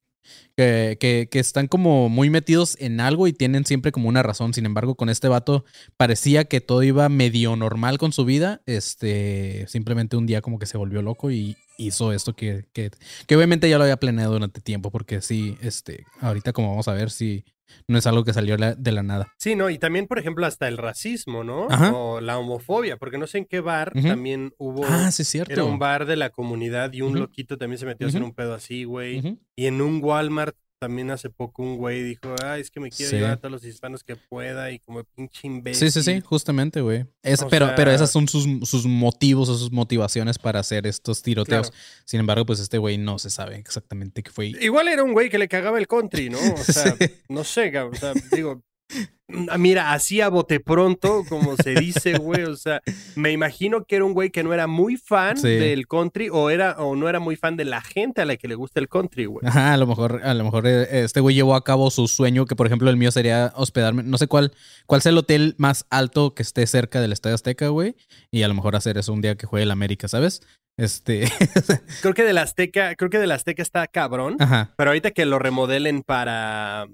Que, 0.57 0.99
que- 1.31 1.39
están 1.39 1.69
como 1.69 2.09
muy 2.09 2.29
metidos 2.31 2.77
en 2.81 3.01
algo 3.01 3.27
y 3.27 3.33
tienen 3.33 3.65
siempre 3.65 3.93
como 3.93 4.09
una 4.09 4.23
razón. 4.23 4.53
Sin 4.53 4.67
embargo, 4.67 4.95
con 4.95 5.09
este 5.09 5.29
vato 5.29 5.65
parecía 5.97 6.45
que 6.45 6.61
todo 6.61 6.83
iba 6.83 7.09
medio 7.09 7.57
normal 7.57 7.99
con 7.99 8.13
su 8.13 8.25
vida. 8.25 8.61
Este, 8.67 9.65
simplemente 9.69 10.17
un 10.17 10.27
día 10.27 10.43
como 10.43 10.59
que 10.59 10.67
se 10.67 10.77
volvió 10.79 11.01
loco 11.03 11.31
y 11.31 11.57
hizo 11.79 12.13
esto 12.13 12.35
que, 12.35 12.67
que, 12.73 12.91
que 13.27 13.37
obviamente 13.37 13.71
ya 13.71 13.79
lo 13.79 13.85
había 13.85 13.97
planeado 13.97 14.33
durante 14.35 14.61
tiempo. 14.61 14.91
Porque 14.91 15.23
sí, 15.23 15.57
este, 15.63 16.05
ahorita 16.21 16.53
como 16.53 16.71
vamos 16.71 16.89
a 16.89 16.93
ver, 16.95 17.11
sí, 17.11 17.45
no 17.89 17.99
es 17.99 18.07
algo 18.07 18.25
que 18.25 18.33
salió 18.33 18.57
de 18.57 18.93
la 18.93 19.03
nada. 19.03 19.33
Sí, 19.39 19.55
no, 19.57 19.71
y 19.71 19.79
también, 19.79 20.07
por 20.07 20.19
ejemplo, 20.19 20.47
hasta 20.47 20.69
el 20.69 20.77
racismo, 20.77 21.45
¿no? 21.45 21.67
Ajá. 21.71 21.93
O 21.95 22.21
la 22.21 22.39
homofobia, 22.39 22.97
porque 22.97 23.19
no 23.19 23.27
sé 23.27 23.39
en 23.39 23.45
qué 23.45 23.61
bar 23.61 23.93
también 23.93 24.55
hubo. 24.59 24.85
Ah, 24.85 25.11
sí, 25.11 25.23
es 25.23 25.29
cierto. 25.29 25.53
Era 25.53 25.65
un 25.65 25.79
bar 25.79 26.07
de 26.07 26.17
la 26.17 26.31
comunidad 26.31 26.93
y 26.93 27.03
un 27.03 27.19
loquito 27.19 27.59
también 27.59 27.79
se 27.79 27.87
metió 27.87 28.07
a 28.07 28.11
hacer 28.11 28.23
un 28.23 28.33
pedo 28.33 28.55
así, 28.55 28.85
güey. 28.85 29.39
Y 29.57 29.67
en 29.67 29.81
un 29.81 30.03
Walmart 30.03 30.57
también 30.81 31.11
hace 31.11 31.29
poco 31.29 31.63
un 31.63 31.77
güey 31.77 32.03
dijo, 32.03 32.35
ay, 32.43 32.63
es 32.63 32.71
que 32.71 32.81
me 32.81 32.91
quiero 32.91 33.11
Sí. 33.11 33.17
llevar 33.17 33.33
a 33.33 33.37
todos 33.37 33.53
los 33.53 33.65
hispanos 33.65 34.03
que 34.03 34.17
pueda 34.17 34.71
y 34.73 34.79
como 34.81 35.05
pinche 35.05 35.47
imbécil. 35.47 35.91
Sí, 35.91 36.03
sí, 36.03 36.13
sí, 36.15 36.21
justamente, 36.23 36.81
güey. 36.81 37.07
Es- 37.23 37.45
pero, 37.51 37.67
sea- 37.67 37.75
pero 37.77 37.91
esas 37.91 38.11
son 38.11 38.27
sus, 38.29 38.47
sus 38.69 38.87
motivos 38.87 39.49
o 39.51 39.57
sus 39.59 39.71
motivaciones 39.71 40.39
para 40.39 40.61
hacer 40.61 40.87
estos 40.87 41.23
tiroteos. 41.23 41.71
Claro. 41.71 41.85
Sin 42.07 42.21
embargo, 42.21 42.47
pues 42.47 42.61
este 42.61 42.79
güey 42.79 42.97
no 42.97 43.19
se 43.19 43.29
sabe 43.31 43.57
exactamente 43.57 44.23
qué 44.23 44.31
fue. 44.31 44.47
Igual 44.61 44.89
era 44.89 45.05
un 45.05 45.13
güey 45.13 45.29
que 45.29 45.39
le 45.39 45.49
cagaba 45.49 45.79
el 45.79 45.87
country, 45.87 46.31
¿no? 46.31 46.39
O 46.39 46.57
sea, 46.65 46.97
Sí. 46.99 47.05
no 47.29 47.45
sé, 47.45 47.79
o 47.79 47.95
sea, 47.95 48.15
digo, 48.33 48.63
ah, 48.63 48.70
mira, 49.59 49.93
así 49.93 50.21
a 50.21 50.29
bote 50.29 50.59
pronto, 50.59 51.25
como 51.29 51.57
se 51.57 51.75
dice, 51.75 52.15
güey, 52.19 52.43
o 52.45 52.57
sea, 52.57 52.81
me 53.15 53.31
imagino 53.31 53.85
que 53.85 53.97
era 53.97 54.05
un 54.05 54.13
güey 54.13 54.31
que 54.31 54.43
no 54.43 54.53
era 54.53 54.67
muy 54.67 54.97
fan 54.97 55.37
Sí. 55.37 55.49
del 55.49 55.87
country 55.87 56.29
o 56.31 56.51
era 56.51 56.73
o 56.79 56.97
no 56.97 57.09
era 57.09 57.21
muy 57.21 57.37
fan 57.37 57.57
de 57.57 57.65
la 57.65 57.81
gente 57.81 58.23
a 58.23 58.25
la 58.25 58.37
que 58.37 58.49
le 58.49 58.57
gusta 58.57 58.81
el 58.81 58.89
country, 58.89 59.27
güey. 59.27 59.47
Ajá, 59.47 59.73
a 59.73 59.77
lo 59.77 59.87
mejor, 59.87 60.21
a 60.25 60.35
lo 60.35 60.45
mejor 60.45 60.67
eh, 60.67 61.05
este 61.05 61.21
güey 61.21 61.35
llevó 61.37 61.55
a 61.55 61.63
cabo 61.63 61.91
su 61.91 62.09
sueño, 62.09 62.45
que 62.47 62.57
por 62.57 62.67
ejemplo 62.67 62.91
el 62.91 62.97
mío 62.97 63.13
sería 63.13 63.53
hospedarme, 63.55 64.03
no 64.03 64.19
sé 64.19 64.27
cuál, 64.27 64.53
cuál 64.87 65.01
sea 65.03 65.11
el 65.11 65.19
hotel 65.19 65.55
más 65.59 65.87
alto 65.91 66.35
que 66.35 66.43
esté 66.43 66.67
cerca 66.67 67.01
del 67.01 67.13
Estadio 67.13 67.35
Azteca, 67.37 67.69
güey. 67.69 67.95
Y 68.33 68.43
a 68.43 68.49
lo 68.49 68.55
mejor 68.55 68.75
hacer 68.75 68.99
eso 68.99 69.13
un 69.13 69.21
día 69.21 69.37
que 69.37 69.47
juegue 69.47 69.63
el 69.65 69.71
América, 69.71 70.09
¿sabes? 70.09 70.43
Este. 70.77 71.31
Creo 72.03 72.15
que 72.15 72.25
del 72.25 72.39
Azteca, 72.39 72.95
creo 72.95 73.11
que 73.11 73.19
del 73.19 73.33
Azteca 73.33 73.61
está 73.63 73.87
cabrón, 73.87 74.37
Ajá. 74.39 74.73
pero 74.77 74.91
ahorita 74.91 75.11
que 75.11 75.27
lo 75.27 75.39
remodelen 75.39 76.03
para 76.03 76.87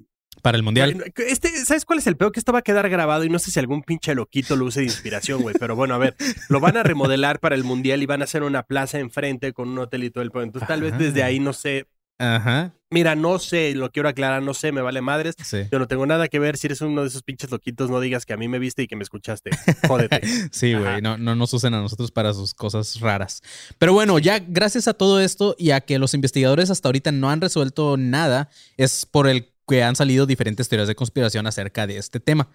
Para 0.43 0.57
el 0.57 0.63
mundial. 0.63 1.13
Este, 1.17 1.49
¿sabes 1.65 1.85
cuál 1.85 1.99
es 1.99 2.07
el 2.07 2.17
peor? 2.17 2.33
Que 2.33 2.41
esto 2.41 2.53
va 2.53 2.61
a 2.61 2.63
quedar 2.63 2.89
grabado 2.89 3.25
y 3.25 3.29
no 3.29 3.39
sé 3.39 3.51
si 3.51 3.59
algún 3.59 3.83
pinche 3.83 4.15
loquito 4.15 4.57
lo 4.57 4.67
use 4.67 4.81
de 4.81 4.87
inspiración, 4.87 5.43
güey. 5.43 5.55
Pero 5.59 5.77
bueno, 5.77 5.95
a 5.95 5.99
ver, 5.99 6.17
lo 6.49 6.61
van 6.61 6.77
a 6.77 6.83
remodelar 6.83 7.41
para 7.41 7.55
el 7.55 7.65
mundial 7.65 8.03
y 8.03 8.07
van 8.07 8.21
a 8.21 8.25
hacer 8.25 8.43
una 8.43 8.63
plaza 8.63 8.99
enfrente 8.99 9.53
con 9.53 9.69
un 9.69 9.79
hotel 9.79 10.05
y 10.05 10.11
todo 10.11 10.23
el 10.23 10.31
pedo. 10.31 10.43
Entonces, 10.43 10.69
tal 10.69 10.83
vez 10.83 10.97
desde 10.99 11.23
ahí, 11.23 11.41
no 11.41 11.53
sé, 11.53 11.87
Ajá. 12.19 12.73
Mira, 12.89 13.17
no 13.17 13.39
sé, 13.41 13.75
lo 13.75 13.91
quiero 13.91 14.09
aclarar, 14.09 14.43
no 14.43 14.55
sé, 14.55 14.71
me 14.71 14.81
vale 14.81 15.01
madres. 15.01 15.35
Sí. 15.43 15.59
Yo 15.73 15.79
no 15.79 15.89
tengo 15.89 16.07
nada 16.07 16.29
que 16.29 16.39
ver. 16.39 16.57
Si 16.57 16.69
eres 16.69 16.81
uno 16.81 17.03
de 17.03 17.09
esos 17.09 17.23
pinches 17.23 17.51
loquitos, 17.51 17.91
no 17.91 17.99
digas 18.01 18.25
que 18.25 18.33
a 18.33 18.37
mí 18.37 18.47
me 18.47 18.61
viste 18.61 18.83
y 18.83 18.87
que 18.87 18.95
me 18.95 19.03
escuchaste. 19.03 19.51
Jódete. 19.87 20.21
Sí, 20.53 20.75
güey, 20.75 21.03
no, 21.03 21.19
no 21.19 21.35
nos 21.35 21.53
usen 21.53 21.75
a 21.75 21.81
nosotros 21.81 22.11
para 22.11 22.33
sus 22.33 22.55
cosas 22.55 23.01
raras. 23.01 23.43
Pero 23.79 23.93
bueno, 23.93 24.19
ya 24.19 24.39
gracias 24.39 24.89
a 24.89 24.95
todo 24.95 25.21
esto 25.21 25.57
y 25.59 25.71
a 25.73 25.81
que 25.81 25.99
los 25.99 26.15
investigadores 26.15 26.71
hasta 26.71 26.89
ahorita 26.89 27.13
no 27.13 27.31
han 27.31 27.41
resuelto 27.41 27.97
nada, 27.97 28.49
es 28.77 29.05
por 29.07 29.29
el 29.29 29.53
que 29.67 29.83
han 29.83 29.97
salido 29.97 30.27
diferentes 30.27 30.69
teorías 30.69 30.89
de 30.89 30.95
conspiración 30.95 31.47
acerca 31.47 31.87
de 31.87 31.99
este 31.99 32.21
tema. 32.21 32.49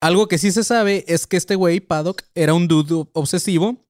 Algo 0.00 0.28
que 0.28 0.38
sí 0.38 0.52
se 0.52 0.62
sabe 0.64 1.04
es 1.08 1.26
que 1.26 1.36
este 1.36 1.54
güey, 1.54 1.80
Paddock, 1.80 2.22
era 2.34 2.54
un 2.54 2.68
dude 2.68 3.08
obsesivo 3.14 3.82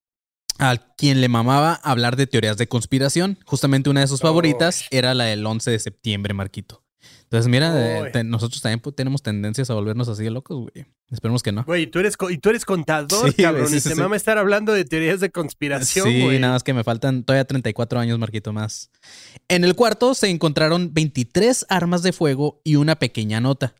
al 0.58 0.94
quien 0.96 1.20
le 1.20 1.28
mamaba 1.28 1.74
hablar 1.74 2.16
de 2.16 2.26
teorías 2.26 2.56
de 2.56 2.68
conspiración. 2.68 3.38
Justamente 3.44 3.90
una 3.90 4.00
de 4.00 4.06
sus 4.08 4.20
Oh. 4.20 4.28
favoritas 4.28 4.84
era 4.90 5.14
la 5.14 5.24
del 5.24 5.44
11 5.44 5.70
de 5.70 5.78
septiembre, 5.78 6.32
Marquito. 6.32 6.82
Entonces, 7.26 7.48
mira, 7.50 8.06
eh, 8.06 8.10
te- 8.12 8.22
nosotros 8.24 8.62
también 8.62 8.80
tenemos 8.94 9.20
tendencias 9.22 9.68
a 9.70 9.74
volvernos 9.74 10.08
así 10.08 10.22
de 10.22 10.30
locos, 10.30 10.58
güey. 10.58 10.86
Esperemos 11.10 11.42
que 11.42 11.50
no. 11.52 11.64
Güey, 11.64 11.82
y 11.82 11.86
tú 11.88 11.98
eres, 11.98 12.14
y 12.30 12.38
tú 12.38 12.50
eres 12.50 12.64
contador, 12.64 13.32
Sí, 13.32 13.42
cabrón. 13.42 13.66
sí, 13.68 13.76
y 13.76 13.80
sí, 13.80 13.88
se 13.88 13.94
sí. 13.96 14.00
mama 14.00 14.14
estar 14.16 14.38
hablando 14.38 14.72
de 14.72 14.84
teorías 14.84 15.18
de 15.20 15.30
conspiración, 15.30 16.06
Sí, 16.08 16.22
güey. 16.22 16.38
nada 16.38 16.52
más 16.54 16.62
que 16.62 16.72
me 16.72 16.84
faltan 16.84 17.24
todavía 17.24 17.44
34 17.44 17.98
años, 17.98 18.18
Marquito, 18.18 18.52
más. 18.52 18.90
En 19.48 19.64
el 19.64 19.74
cuarto 19.74 20.14
se 20.14 20.28
encontraron 20.30 20.94
23 20.94 21.66
armas 21.68 22.02
de 22.02 22.12
fuego 22.12 22.60
y 22.64 22.76
una 22.76 22.96
pequeña 22.96 23.40
nota. 23.40 23.74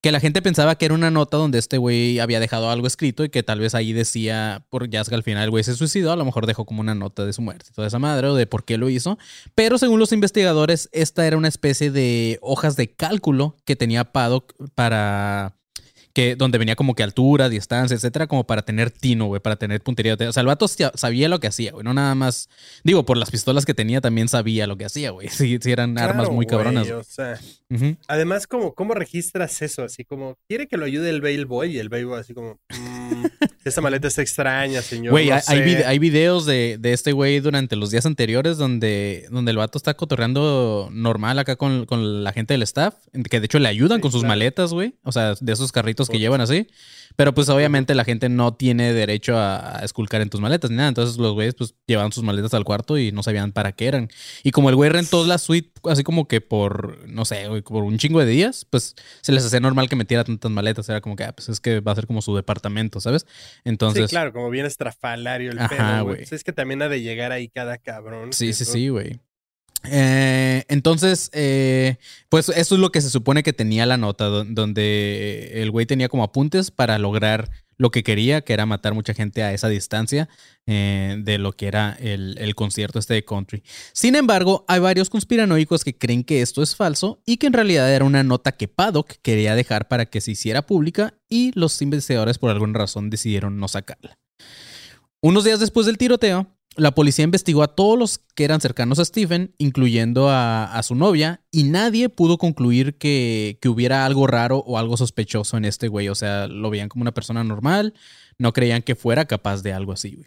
Que 0.00 0.12
la 0.12 0.20
gente 0.20 0.42
pensaba 0.42 0.74
que 0.76 0.84
era 0.84 0.94
una 0.94 1.10
nota 1.10 1.36
donde 1.36 1.58
este 1.58 1.78
güey 1.78 2.18
había 2.18 2.40
dejado 2.40 2.70
algo 2.70 2.86
escrito 2.86 3.24
y 3.24 3.28
que 3.28 3.42
tal 3.42 3.60
vez 3.60 3.74
ahí 3.74 3.92
decía, 3.92 4.66
por 4.68 4.90
ya 4.90 5.04
que 5.04 5.14
al 5.14 5.22
final 5.22 5.44
el 5.44 5.50
güey 5.50 5.64
se 5.64 5.74
suicidó, 5.74 6.12
a 6.12 6.16
lo 6.16 6.24
mejor 6.24 6.46
dejó 6.46 6.64
como 6.64 6.80
una 6.80 6.94
nota 6.94 7.24
de 7.24 7.32
su 7.32 7.42
muerte, 7.42 7.66
y 7.70 7.72
toda 7.72 7.86
esa 7.86 7.98
madre 7.98 8.28
o 8.28 8.34
de 8.34 8.46
por 8.46 8.64
qué 8.64 8.78
lo 8.78 8.88
hizo. 8.88 9.18
Pero 9.54 9.78
según 9.78 10.00
los 10.00 10.12
investigadores, 10.12 10.88
esta 10.92 11.26
era 11.26 11.36
una 11.36 11.48
especie 11.48 11.90
de 11.90 12.38
hojas 12.42 12.76
de 12.76 12.92
cálculo 12.92 13.56
que 13.64 13.76
tenía 13.76 14.12
Paddock 14.12 14.54
para 14.74 15.56
que 16.12 16.36
donde 16.36 16.58
venía 16.58 16.76
como 16.76 16.94
que 16.94 17.02
altura, 17.02 17.48
distancia, 17.48 17.94
etcétera, 17.94 18.26
como 18.26 18.44
para 18.44 18.62
tener 18.62 18.90
tino, 18.90 19.26
güey, 19.26 19.40
para 19.40 19.56
tener 19.56 19.80
puntería. 19.82 20.14
O 20.14 20.32
sea, 20.32 20.40
el 20.42 20.46
vato 20.46 20.68
sa- 20.68 20.92
sabía 20.94 21.28
lo 21.28 21.40
que 21.40 21.46
hacía, 21.46 21.72
güey, 21.72 21.84
no 21.84 21.94
nada 21.94 22.14
más. 22.14 22.48
Digo, 22.84 23.04
por 23.06 23.16
las 23.16 23.30
pistolas 23.30 23.64
que 23.64 23.74
tenía 23.74 24.00
también 24.00 24.28
sabía 24.28 24.66
lo 24.66 24.76
que 24.76 24.84
hacía, 24.84 25.10
güey. 25.10 25.28
Sí, 25.42 25.58
sí 25.60 25.72
eran 25.72 25.98
armas 25.98 26.28
muy 26.28 26.44
güey, 26.44 26.48
cabronas. 26.48 26.90
O 26.90 27.02
sea, 27.04 27.38
Ujú. 27.70 27.96
además, 28.08 28.46
como, 28.46 28.74
¿cómo 28.74 28.94
registras 28.94 29.60
eso? 29.62 29.82
Así 29.84 30.04
como, 30.04 30.36
quiere 30.48 30.66
que 30.68 30.76
lo 30.76 30.84
ayude 30.84 31.08
el 31.10 31.20
bail 31.20 31.46
boy 31.46 31.74
y 31.76 31.78
el 31.78 31.88
bail 31.88 32.06
boy 32.06 32.20
así 32.20 32.34
como, 32.34 32.58
"Mm, 32.70 33.01
esta 33.64 33.80
maleta 33.80 34.08
está 34.08 34.22
extraña, 34.22 34.82
señor. 34.82 35.10
Güey, 35.12 35.28
no 35.28 35.34
hay, 35.34 35.40
hay 35.46 35.58
sé". 35.58 35.64
vide- 35.64 35.84
hay 35.84 35.98
videos 35.98 36.46
de, 36.46 36.76
de 36.78 36.92
este 36.92 37.12
güey 37.12 37.40
durante 37.40 37.76
los 37.76 37.90
días 37.90 38.06
anteriores 38.06 38.56
donde, 38.58 39.26
donde 39.30 39.50
el 39.50 39.56
vato 39.56 39.78
está 39.78 39.94
cotorreando 39.94 40.88
normal 40.92 41.38
acá 41.38 41.56
con, 41.56 41.86
con 41.86 42.24
la 42.24 42.32
gente 42.32 42.54
del 42.54 42.62
staff, 42.62 42.94
que 43.30 43.40
de 43.40 43.46
hecho 43.46 43.58
le 43.58 43.68
ayudan 43.68 43.98
Sí, 43.98 44.02
con 44.02 44.12
sus 44.12 44.20
claro. 44.22 44.32
maletas, 44.32 44.72
güey. 44.72 44.94
O 45.02 45.12
sea, 45.12 45.34
de 45.40 45.52
esos 45.52 45.72
carritos 45.72 46.08
que 46.08 46.18
llevan 46.18 46.40
así. 46.40 46.66
Pero 47.14 47.34
pues 47.34 47.50
obviamente 47.50 47.94
la 47.94 48.04
gente 48.04 48.30
no 48.30 48.54
tiene 48.54 48.94
derecho 48.94 49.36
a, 49.36 49.80
a 49.80 49.84
esculcar 49.84 50.22
en 50.22 50.30
tus 50.30 50.40
maletas 50.40 50.70
ni 50.70 50.78
nada. 50.78 50.88
Entonces 50.88 51.18
los 51.18 51.34
güeyes 51.34 51.54
pues 51.54 51.74
llevaban 51.86 52.10
sus 52.10 52.24
maletas 52.24 52.54
al 52.54 52.64
cuarto 52.64 52.96
y 52.96 53.12
no 53.12 53.22
sabían 53.22 53.52
para 53.52 53.72
qué 53.72 53.86
eran. 53.86 54.08
Y 54.42 54.50
como 54.50 54.70
el 54.70 54.76
güey 54.76 54.88
rentó 54.88 55.22
la 55.26 55.36
suite 55.36 55.70
así 55.90 56.04
como 56.04 56.26
que 56.26 56.40
por, 56.40 57.06
no 57.08 57.26
sé, 57.26 57.48
güey, 57.48 57.60
por 57.60 57.82
un 57.84 57.98
chingo 57.98 58.18
de 58.20 58.24
días, 58.26 58.66
pues 58.70 58.94
se 59.20 59.32
les 59.32 59.44
hacía 59.44 59.60
normal 59.60 59.90
que 59.90 59.96
metiera 59.96 60.24
tantas 60.24 60.50
maletas. 60.50 60.88
Era 60.88 61.02
como 61.02 61.14
que, 61.16 61.24
ah, 61.24 61.32
pues 61.34 61.50
es 61.50 61.60
que 61.60 61.80
va 61.80 61.92
a 61.92 61.96
ser 61.96 62.06
como 62.06 62.22
su 62.22 62.34
departamento, 62.34 62.98
¿sabes? 63.02 63.26
Entonces... 63.64 64.04
sí, 64.04 64.10
claro, 64.10 64.32
como 64.32 64.50
bien 64.50 64.66
estrafalario 64.66 65.50
el 65.52 65.58
Ajá, 65.58 65.68
pedo, 65.68 66.04
güey. 66.04 66.24
es 66.30 66.44
que 66.44 66.52
también 66.52 66.82
ha 66.82 66.88
de 66.88 67.00
llegar 67.02 67.32
ahí 67.32 67.48
cada 67.48 67.78
cabrón. 67.78 68.32
Sí, 68.32 68.52
sí, 68.52 68.64
sí, 68.64 68.88
güey. 68.88 69.20
Eh, 69.84 70.64
entonces, 70.68 71.30
eh, 71.32 71.96
pues 72.28 72.48
eso 72.50 72.74
es 72.76 72.80
lo 72.80 72.92
que 72.92 73.00
se 73.00 73.10
supone 73.10 73.42
que 73.42 73.52
tenía 73.52 73.84
la 73.86 73.96
nota, 73.96 74.26
don- 74.26 74.54
donde 74.54 75.50
el 75.62 75.70
güey 75.70 75.86
tenía 75.86 76.08
como 76.08 76.22
apuntes 76.24 76.70
para 76.70 76.98
lograr 76.98 77.50
lo 77.78 77.90
que 77.90 78.04
quería, 78.04 78.42
que 78.42 78.52
era 78.52 78.64
matar 78.64 78.94
mucha 78.94 79.12
gente 79.12 79.42
a 79.42 79.52
esa 79.52 79.68
distancia 79.68 80.28
eh, 80.66 81.16
de 81.18 81.38
lo 81.38 81.52
que 81.52 81.66
era 81.66 81.96
el, 81.98 82.36
el 82.38 82.54
concierto 82.54 83.00
este 83.00 83.14
de 83.14 83.24
country. 83.24 83.64
Sin 83.92 84.14
embargo, 84.14 84.64
hay 84.68 84.78
varios 84.78 85.10
conspiranoicos 85.10 85.82
que 85.82 85.98
creen 85.98 86.22
que 86.22 86.42
esto 86.42 86.62
es 86.62 86.76
falso 86.76 87.20
y 87.26 87.38
que 87.38 87.48
en 87.48 87.54
realidad 87.54 87.92
era 87.92 88.04
una 88.04 88.22
nota 88.22 88.52
que 88.52 88.68
Paddock 88.68 89.14
quería 89.22 89.56
dejar 89.56 89.88
para 89.88 90.06
que 90.06 90.20
se 90.20 90.30
hiciera 90.30 90.62
pública 90.62 91.14
y 91.28 91.50
los 91.58 91.82
investigadores 91.82 92.38
por 92.38 92.50
alguna 92.50 92.78
razón 92.78 93.10
decidieron 93.10 93.58
no 93.58 93.66
sacarla. 93.66 94.16
Unos 95.20 95.42
días 95.44 95.58
después 95.58 95.86
del 95.86 95.98
tiroteo, 95.98 96.51
la 96.76 96.94
policía 96.94 97.24
investigó 97.24 97.62
a 97.62 97.74
todos 97.74 97.98
los 97.98 98.18
que 98.34 98.44
eran 98.44 98.60
cercanos 98.60 98.98
a 98.98 99.04
Stephen, 99.04 99.54
incluyendo 99.58 100.28
a, 100.30 100.80
su 100.82 100.94
novia, 100.94 101.42
y 101.50 101.64
nadie 101.64 102.08
pudo 102.08 102.38
concluir 102.38 102.96
que, 102.96 103.58
que 103.60 103.68
hubiera 103.68 104.06
algo 104.06 104.26
raro 104.26 104.58
o 104.58 104.78
algo 104.78 104.96
sospechoso 104.96 105.56
en 105.56 105.64
este 105.64 105.88
güey. 105.88 106.08
O 106.08 106.14
sea, 106.14 106.46
lo 106.46 106.70
veían 106.70 106.88
como 106.88 107.02
una 107.02 107.12
persona 107.12 107.44
normal, 107.44 107.94
no 108.38 108.52
creían 108.52 108.82
que 108.82 108.94
fuera 108.94 109.26
capaz 109.26 109.62
de 109.62 109.72
algo 109.72 109.92
así. 109.92 110.26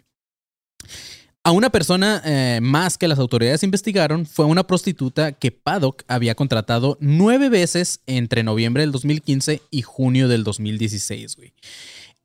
A 1.46 1.52
una 1.52 1.70
persona 1.70 2.20
eh, 2.24 2.58
más 2.60 2.98
que 2.98 3.06
las 3.06 3.20
autoridades 3.20 3.62
investigaron 3.62 4.26
fue 4.26 4.46
una 4.46 4.66
prostituta 4.66 5.30
que 5.30 5.52
Paddock 5.52 6.02
había 6.08 6.34
contratado 6.34 6.98
nueve 7.00 7.48
veces 7.48 8.00
entre 8.06 8.42
noviembre 8.42 8.82
del 8.82 8.90
2015 8.90 9.62
y 9.70 9.82
junio 9.82 10.26
del 10.26 10.42
2016, 10.42 11.36
güey. 11.36 11.54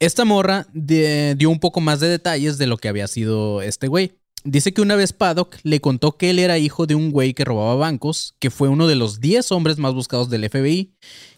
Esta 0.02 0.26
morra 0.26 0.66
dio 0.74 1.52
un 1.52 1.60
poco 1.60 1.80
más 1.80 2.00
de 2.00 2.08
detalles 2.08 2.58
de 2.58 2.66
lo 2.66 2.78
que 2.78 2.90
había 2.90 3.08
sido 3.08 3.62
este 3.62 3.88
güey. 3.88 4.18
Dice 4.44 4.74
que 4.74 4.82
una 4.82 4.96
vez 4.96 5.14
Paddock 5.14 5.58
le 5.62 5.80
contó 5.80 6.18
que 6.18 6.32
él 6.32 6.40
era 6.40 6.58
hijo 6.58 6.88
de 6.88 6.96
un 6.96 7.12
güey 7.12 7.36
que 7.36 7.46
robaba 7.46 7.76
bancos, 7.76 8.34
que 8.40 8.50
fue 8.50 8.68
uno 8.68 8.88
de 8.88 8.96
los 8.96 9.20
10 9.20 9.52
hombres 9.52 9.78
más 9.78 9.94
buscados 9.94 10.32
del 10.32 10.50
FBI. 10.50 10.96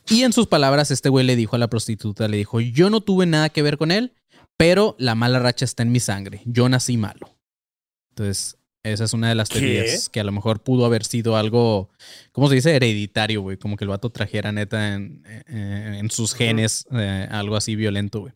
Y 0.10 0.24
en 0.24 0.32
sus 0.32 0.48
palabras, 0.48 0.92
este 0.92 1.10
güey 1.10 1.26
le 1.26 1.36
dijo 1.36 1.58
a 1.58 1.60
la 1.60 1.68
prostituta, 1.68 2.30
le 2.30 2.38
dijo, 2.38 2.62
yo 2.62 2.90
no 2.90 3.02
tuve 3.02 3.26
nada 3.26 3.50
que 3.50 3.62
ver 3.62 3.78
con 3.78 3.92
él, 3.92 4.14
pero 4.56 4.96
la 4.98 5.14
mala 5.14 5.40
racha 5.40 5.66
está 5.66 5.84
en 5.84 5.92
mi 5.92 6.00
sangre. 6.00 6.42
Yo 6.46 6.70
nací 6.70 6.96
malo. 6.96 7.36
Entonces, 8.12 8.56
esa 8.84 9.06
es 9.06 9.14
una 9.14 9.30
de 9.30 9.36
las 9.36 9.50
¿Qué? 9.50 9.60
teorías 9.60 10.10
que 10.10 10.20
a 10.20 10.24
lo 10.24 10.32
mejor 10.32 10.62
pudo 10.62 10.86
haber 10.86 11.06
sido 11.06 11.38
algo, 11.38 11.90
¿cómo 12.34 12.50
se 12.50 12.56
dice? 12.56 12.76
Hereditario, 12.76 13.42
güey. 13.42 13.58
Como 13.58 13.78
que 13.78 13.86
el 13.86 13.90
vato 13.90 14.10
trajera 14.10 14.52
neta 14.52 14.94
en, 14.94 15.24
en- 15.48 15.94
en 15.96 16.12
sus 16.12 16.34
genes 16.34 16.86
eh, 16.92 17.28
algo 17.32 17.56
así 17.56 17.76
violento, 17.76 18.20
güey. 18.22 18.34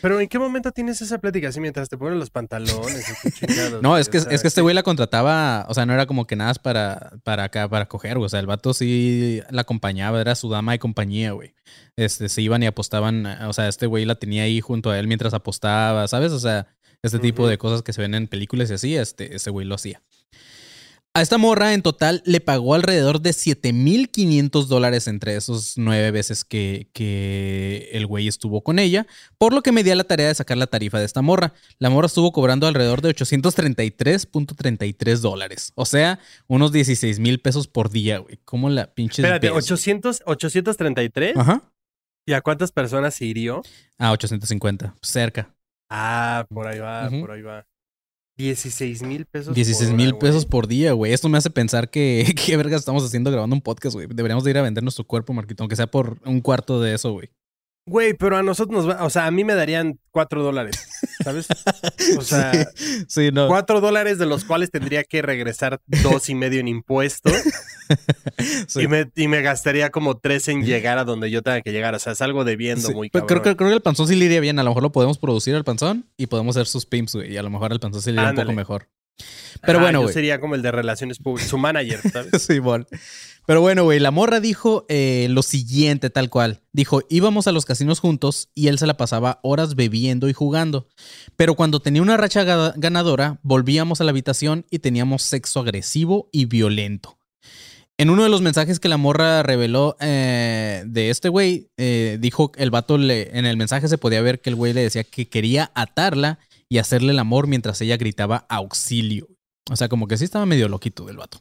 Pero 0.00 0.20
¿en 0.20 0.28
qué 0.28 0.38
momento 0.38 0.70
tienes 0.70 1.00
esa 1.00 1.18
plática 1.18 1.48
así 1.48 1.60
mientras 1.60 1.88
te 1.88 1.96
ponen 1.96 2.18
los 2.18 2.28
pantalones? 2.28 3.06
chingados, 3.38 3.80
No, 3.82 3.96
es 3.96 4.10
que, 4.10 4.18
es 4.18 4.42
que 4.42 4.48
este 4.48 4.60
güey 4.60 4.74
la 4.74 4.82
contrataba, 4.82 5.64
o 5.68 5.72
sea, 5.72 5.86
no 5.86 5.94
era 5.94 6.04
como 6.04 6.26
que 6.26 6.36
nada 6.36 6.52
para, 6.54 7.12
para 7.22 7.44
acá, 7.44 7.68
para 7.70 7.86
coger, 7.88 8.18
güey. 8.18 8.26
O 8.26 8.28
sea, 8.28 8.40
el 8.40 8.46
vato 8.46 8.74
sí 8.74 9.40
la 9.50 9.62
acompañaba, 9.62 10.20
era 10.20 10.34
su 10.34 10.50
dama 10.50 10.72
de 10.72 10.78
compañía, 10.78 11.32
güey. 11.32 11.54
Este, 11.96 12.28
se 12.28 12.42
iban 12.42 12.62
y 12.62 12.66
apostaban, 12.66 13.24
o 13.24 13.52
sea, 13.54 13.66
este 13.68 13.86
güey 13.86 14.04
la 14.04 14.16
tenía 14.16 14.42
ahí 14.42 14.60
junto 14.60 14.90
a 14.90 14.98
él 14.98 15.06
mientras 15.06 15.32
apostaba, 15.32 16.06
¿sabes? 16.06 16.32
O 16.32 16.38
sea, 16.40 16.66
este 17.04 17.18
tipo 17.18 17.46
de 17.46 17.58
cosas 17.58 17.82
que 17.82 17.92
se 17.92 18.00
ven 18.00 18.14
en 18.14 18.26
películas 18.26 18.70
y 18.70 18.74
así, 18.74 18.96
este, 18.96 19.36
ese 19.36 19.50
güey 19.50 19.66
lo 19.66 19.74
hacía. 19.74 20.00
A 21.16 21.22
esta 21.22 21.38
morra 21.38 21.74
en 21.74 21.82
total 21.82 22.22
le 22.24 22.40
pagó 22.40 22.74
alrededor 22.74 23.20
de 23.20 23.30
7.500 23.30 24.66
dólares 24.66 25.06
entre 25.06 25.36
esos 25.36 25.74
nueve 25.76 26.10
veces 26.10 26.44
que, 26.44 26.88
que 26.92 27.88
el 27.92 28.08
güey 28.08 28.26
estuvo 28.26 28.64
con 28.64 28.80
ella, 28.80 29.06
por 29.38 29.52
lo 29.52 29.62
que 29.62 29.70
me 29.70 29.84
di 29.84 29.92
a 29.92 29.94
la 29.94 30.02
tarea 30.02 30.26
de 30.26 30.34
sacar 30.34 30.56
la 30.56 30.66
tarifa 30.66 30.98
de 30.98 31.04
esta 31.04 31.22
morra. 31.22 31.54
La 31.78 31.88
morra 31.88 32.06
estuvo 32.06 32.32
cobrando 32.32 32.66
alrededor 32.66 33.00
de 33.00 33.14
833.33 33.14 35.18
dólares, 35.18 35.70
o 35.76 35.84
sea, 35.84 36.18
unos 36.48 36.72
16 36.72 37.20
mil 37.20 37.38
pesos 37.38 37.68
por 37.68 37.90
día, 37.90 38.18
güey. 38.18 38.40
¿Cómo 38.44 38.68
la 38.68 38.92
pinche... 38.92 39.22
Espérate, 39.22 39.50
800, 39.50 40.24
833. 40.26 41.36
Ajá. 41.36 41.62
¿Y 42.26 42.32
a 42.32 42.40
cuántas 42.40 42.72
personas 42.72 43.14
se 43.14 43.26
hirió? 43.26 43.62
Ah, 43.98 44.10
850, 44.10 44.96
cerca. 45.00 45.53
Ah, 45.96 46.44
por 46.48 46.66
ahí 46.66 46.80
va, 46.80 47.08
por 47.08 47.30
ahí 47.30 47.42
va. 47.42 47.64
16 48.36 49.02
mil 49.02 49.26
pesos. 49.26 49.54
16 49.54 49.90
por 49.90 49.96
mil 49.96 50.18
pesos 50.18 50.44
por 50.44 50.66
día, 50.66 50.92
güey. 50.92 51.12
Esto 51.12 51.28
me 51.28 51.38
hace 51.38 51.50
pensar 51.50 51.88
que 51.88 52.34
qué 52.46 52.56
verga 52.56 52.76
estamos 52.76 53.04
haciendo 53.04 53.30
grabando 53.30 53.54
un 53.54 53.62
podcast, 53.62 53.94
güey. 53.94 54.08
Deberíamos 54.10 54.42
de 54.42 54.50
ir 54.50 54.58
a 54.58 54.62
vender 54.62 54.82
nuestro 54.82 55.04
cuerpo, 55.04 55.32
Marquito, 55.32 55.62
aunque 55.62 55.76
sea 55.76 55.86
por 55.86 56.18
un 56.24 56.40
cuarto 56.40 56.80
de 56.80 56.94
eso, 56.94 57.12
güey. 57.12 57.30
Güey, 57.86 58.14
pero 58.14 58.36
a 58.36 58.42
nosotros 58.42 58.84
nos 58.84 58.88
va, 58.88 59.04
o 59.04 59.10
sea, 59.10 59.26
a 59.26 59.30
mí 59.30 59.44
me 59.44 59.54
darían 59.54 60.00
4 60.10 60.42
dólares, 60.42 60.88
¿sabes? 61.22 61.46
O 62.16 62.22
sea, 62.22 62.50
sí, 62.74 63.04
sí, 63.06 63.30
no. 63.30 63.46
4 63.46 63.80
dólares 63.80 64.18
de 64.18 64.24
los 64.24 64.44
cuales 64.44 64.70
tendría 64.70 65.04
que 65.04 65.20
regresar 65.22 65.80
dos 66.02 66.30
y 66.30 66.34
medio 66.34 66.60
en 66.60 66.68
impuestos 66.68 67.34
Sí. 68.66 68.82
y, 68.82 68.88
me, 68.88 69.10
y 69.14 69.28
me 69.28 69.42
gastaría 69.42 69.90
como 69.90 70.16
3 70.18 70.48
en 70.48 70.64
llegar 70.64 70.98
a 70.98 71.04
donde 71.04 71.30
yo 71.30 71.42
tenga 71.42 71.60
que 71.62 71.72
llegar. 71.72 71.94
O 71.94 71.98
sea, 71.98 72.14
salgo 72.14 72.44
debiendo 72.44 72.88
Sí, 72.88 72.94
muy 72.94 73.10
pero 73.10 73.26
cabrón. 73.26 73.42
creo, 73.42 73.52
que- 73.54 73.56
creo 73.58 73.70
que 73.70 73.76
el 73.76 73.82
panzón 73.82 74.08
sí 74.08 74.16
le 74.16 74.24
iría 74.26 74.40
bien. 74.40 74.58
A 74.58 74.62
lo 74.62 74.70
mejor 74.70 74.82
lo 74.82 74.92
podemos 74.92 75.18
producir 75.18 75.54
al 75.54 75.64
panzón 75.64 76.06
y 76.16 76.26
podemos 76.26 76.56
hacer 76.56 76.66
sus 76.66 76.86
pimps, 76.86 77.14
güey. 77.14 77.32
Y 77.32 77.36
a 77.36 77.42
lo 77.42 77.50
mejor 77.50 77.72
al 77.72 77.80
panzón 77.80 78.02
sí 78.02 78.10
le 78.10 78.16
iría 78.20 78.30
un 78.30 78.36
poco 78.36 78.52
mejor. 78.52 78.88
Pero 79.64 79.78
Ah, 79.78 79.82
bueno, 79.82 80.02
yo 80.02 80.08
sería 80.08 80.40
como 80.40 80.56
el 80.56 80.62
de 80.62 80.72
relaciones 80.72 81.18
públicas, 81.18 81.48
su 81.48 81.56
manager, 81.58 82.00
¿sabes? 82.10 82.30
Sí, 82.42 82.58
bon. 82.58 82.86
Pero 83.46 83.60
bueno, 83.60 83.84
güey, 83.84 84.00
la 84.00 84.10
morra 84.10 84.40
dijo 84.40 84.86
eh, 84.88 85.26
lo 85.30 85.42
siguiente, 85.42 86.08
tal 86.10 86.30
cual. 86.30 86.62
Dijo, 86.72 87.02
íbamos 87.10 87.46
a 87.46 87.52
los 87.52 87.66
casinos 87.66 88.00
juntos 88.00 88.48
y 88.54 88.68
él 88.68 88.78
se 88.78 88.86
la 88.86 88.96
pasaba 88.96 89.38
horas 89.42 89.74
bebiendo 89.76 90.28
y 90.28 90.32
jugando. 90.32 90.88
Pero 91.36 91.54
cuando 91.54 91.78
tenía 91.80 92.00
una 92.02 92.16
racha 92.16 92.42
ga- 92.42 92.72
ganadora, 92.76 93.38
volvíamos 93.42 94.00
a 94.00 94.04
la 94.04 94.10
habitación 94.10 94.64
y 94.70 94.78
teníamos 94.80 95.22
sexo 95.22 95.60
agresivo 95.60 96.28
y 96.32 96.46
violento. 96.46 97.18
En 97.96 98.10
uno 98.10 98.24
de 98.24 98.28
los 98.28 98.42
mensajes 98.42 98.80
que 98.80 98.88
la 98.88 98.96
morra 98.96 99.44
reveló 99.44 99.96
eh, 100.00 100.82
de 100.84 101.10
este 101.10 101.28
güey, 101.28 101.70
eh, 101.76 102.18
dijo 102.20 102.50
el 102.56 102.70
vato 102.70 102.98
le, 102.98 103.38
en 103.38 103.46
el 103.46 103.56
mensaje 103.56 103.86
se 103.86 103.98
podía 103.98 104.20
ver 104.20 104.40
que 104.40 104.50
el 104.50 104.56
güey 104.56 104.72
le 104.72 104.82
decía 104.82 105.04
que 105.04 105.28
quería 105.28 105.70
atarla 105.76 106.40
y 106.68 106.78
hacerle 106.78 107.12
el 107.12 107.20
amor 107.20 107.46
mientras 107.46 107.80
ella 107.80 107.96
gritaba 107.96 108.46
auxilio. 108.48 109.28
O 109.70 109.76
sea, 109.76 109.88
como 109.88 110.08
que 110.08 110.16
sí 110.16 110.24
estaba 110.24 110.44
medio 110.44 110.68
loquito 110.68 111.06
del 111.06 111.18
vato. 111.18 111.38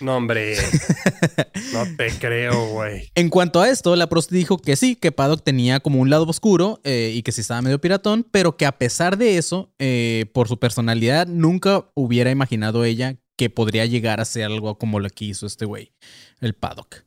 No, 0.00 0.16
hombre. 0.16 0.56
no 1.72 1.84
te 1.96 2.10
creo, 2.18 2.70
güey. 2.70 3.10
En 3.14 3.28
cuanto 3.30 3.60
a 3.60 3.68
esto, 3.68 3.94
la 3.94 4.08
prosti 4.08 4.34
dijo 4.34 4.58
que 4.58 4.74
sí, 4.74 4.96
que 4.96 5.12
Paddock 5.12 5.42
tenía 5.44 5.78
como 5.80 6.00
un 6.00 6.10
lado 6.10 6.24
oscuro 6.24 6.80
eh, 6.82 7.12
y 7.14 7.22
que 7.22 7.32
sí 7.32 7.40
estaba 7.40 7.62
medio 7.62 7.80
piratón, 7.80 8.26
pero 8.30 8.56
que 8.56 8.66
a 8.66 8.78
pesar 8.78 9.16
de 9.16 9.38
eso, 9.38 9.72
eh, 9.78 10.26
por 10.34 10.48
su 10.48 10.58
personalidad, 10.58 11.26
nunca 11.26 11.88
hubiera 11.94 12.30
imaginado 12.30 12.84
ella 12.84 13.16
que 13.38 13.48
podría 13.48 13.86
llegar 13.86 14.20
a 14.20 14.24
ser 14.24 14.44
algo 14.44 14.76
como 14.76 15.00
lo 15.00 15.08
que 15.08 15.26
hizo 15.26 15.46
este 15.46 15.64
güey, 15.64 15.92
el 16.40 16.54
Paddock. 16.54 17.04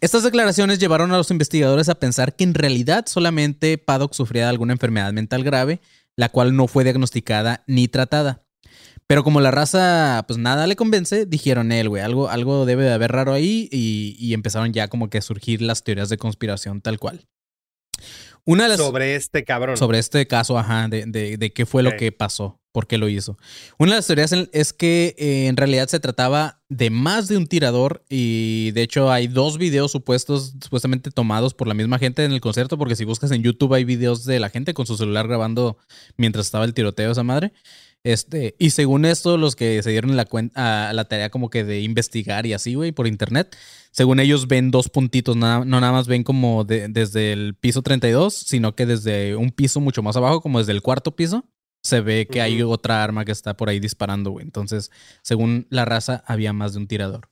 Estas 0.00 0.22
declaraciones 0.22 0.78
llevaron 0.78 1.12
a 1.12 1.16
los 1.16 1.30
investigadores 1.30 1.88
a 1.88 1.96
pensar 1.96 2.36
que 2.36 2.44
en 2.44 2.54
realidad 2.54 3.06
solamente 3.08 3.76
Paddock 3.76 4.14
sufría 4.14 4.44
de 4.44 4.50
alguna 4.50 4.74
enfermedad 4.74 5.12
mental 5.12 5.42
grave, 5.42 5.80
la 6.16 6.28
cual 6.28 6.54
no 6.54 6.68
fue 6.68 6.84
diagnosticada 6.84 7.64
ni 7.66 7.88
tratada. 7.88 8.44
Pero 9.06 9.24
como 9.24 9.40
la 9.40 9.50
raza, 9.50 10.24
pues 10.28 10.38
nada 10.38 10.66
le 10.66 10.76
convence, 10.76 11.26
dijeron 11.26 11.72
él, 11.72 11.88
güey, 11.88 12.02
algo, 12.02 12.28
algo 12.28 12.64
debe 12.64 12.84
de 12.84 12.92
haber 12.92 13.12
raro 13.12 13.32
ahí 13.32 13.68
y, 13.72 14.16
y 14.18 14.34
empezaron 14.34 14.72
ya 14.72 14.88
como 14.88 15.10
que 15.10 15.18
a 15.18 15.22
surgir 15.22 15.60
las 15.60 15.82
teorías 15.82 16.08
de 16.10 16.16
conspiración 16.16 16.80
tal 16.80 16.98
cual. 16.98 17.26
Una 18.44 18.64
de 18.64 18.70
las, 18.70 18.78
Sobre 18.78 19.16
este 19.16 19.42
cabrón. 19.42 19.76
sobre 19.76 19.98
este 19.98 20.26
caso, 20.26 20.58
ajá, 20.58 20.86
de, 20.88 21.06
de, 21.06 21.38
de 21.38 21.52
qué 21.52 21.66
fue 21.66 21.82
lo 21.82 21.96
que 21.96 22.12
pasó, 22.12 22.60
por 22.74 22.88
qué 22.88 22.98
lo 22.98 23.08
hizo. 23.08 23.38
Una 23.78 23.92
de 23.92 23.98
las 23.98 24.06
teorías 24.08 24.32
es 24.52 24.72
que 24.72 25.14
eh, 25.16 25.46
en 25.46 25.56
realidad 25.56 25.86
se 25.86 26.00
trataba 26.00 26.60
de 26.68 26.90
más 26.90 27.28
de 27.28 27.36
un 27.36 27.46
tirador 27.46 28.04
y 28.10 28.72
de 28.72 28.82
hecho 28.82 29.12
hay 29.12 29.28
dos 29.28 29.58
videos 29.58 29.92
supuestos, 29.92 30.54
supuestamente 30.60 31.12
tomados 31.12 31.54
por 31.54 31.68
la 31.68 31.74
misma 31.74 32.00
gente 32.00 32.24
en 32.24 32.32
el 32.32 32.40
concierto, 32.40 32.76
porque 32.76 32.96
si 32.96 33.04
buscas 33.04 33.30
en 33.30 33.44
YouTube 33.44 33.74
hay 33.74 33.84
videos 33.84 34.24
de 34.24 34.40
la 34.40 34.50
gente 34.50 34.74
con 34.74 34.86
su 34.86 34.96
celular 34.96 35.28
grabando 35.28 35.78
mientras 36.16 36.46
estaba 36.46 36.64
el 36.64 36.74
tiroteo 36.74 37.12
esa 37.12 37.22
madre. 37.22 37.52
Este, 38.02 38.54
y 38.58 38.70
según 38.70 39.04
esto, 39.06 39.38
los 39.38 39.56
que 39.56 39.82
se 39.82 39.90
dieron 39.90 40.14
la, 40.16 40.26
cuen- 40.26 40.50
a 40.56 40.92
la 40.92 41.04
tarea 41.06 41.30
como 41.30 41.48
que 41.48 41.62
de 41.64 41.80
investigar 41.80 42.44
y 42.44 42.52
así, 42.52 42.74
güey, 42.74 42.92
por 42.92 43.06
internet, 43.06 43.56
según 43.92 44.18
ellos 44.20 44.46
ven 44.48 44.70
dos 44.72 44.90
puntitos, 44.90 45.36
nada- 45.36 45.64
no 45.64 45.80
nada 45.80 45.92
más 45.92 46.06
ven 46.06 46.22
como 46.24 46.64
de- 46.64 46.88
desde 46.88 47.32
el 47.32 47.54
piso 47.54 47.80
32, 47.82 48.34
sino 48.34 48.74
que 48.74 48.84
desde 48.84 49.36
un 49.36 49.52
piso 49.52 49.80
mucho 49.80 50.02
más 50.02 50.16
abajo, 50.16 50.42
como 50.42 50.58
desde 50.58 50.72
el 50.72 50.82
cuarto 50.82 51.16
piso, 51.16 51.46
se 51.84 52.00
ve 52.00 52.26
que 52.26 52.40
hay 52.40 52.62
otra 52.62 53.04
arma 53.04 53.24
que 53.24 53.32
está 53.32 53.56
por 53.56 53.68
ahí 53.68 53.78
disparando, 53.78 54.30
güey. 54.30 54.44
Entonces, 54.44 54.90
según 55.22 55.66
la 55.70 55.84
raza, 55.84 56.24
había 56.26 56.52
más 56.52 56.72
de 56.72 56.80
un 56.80 56.86
tirador. 56.88 57.28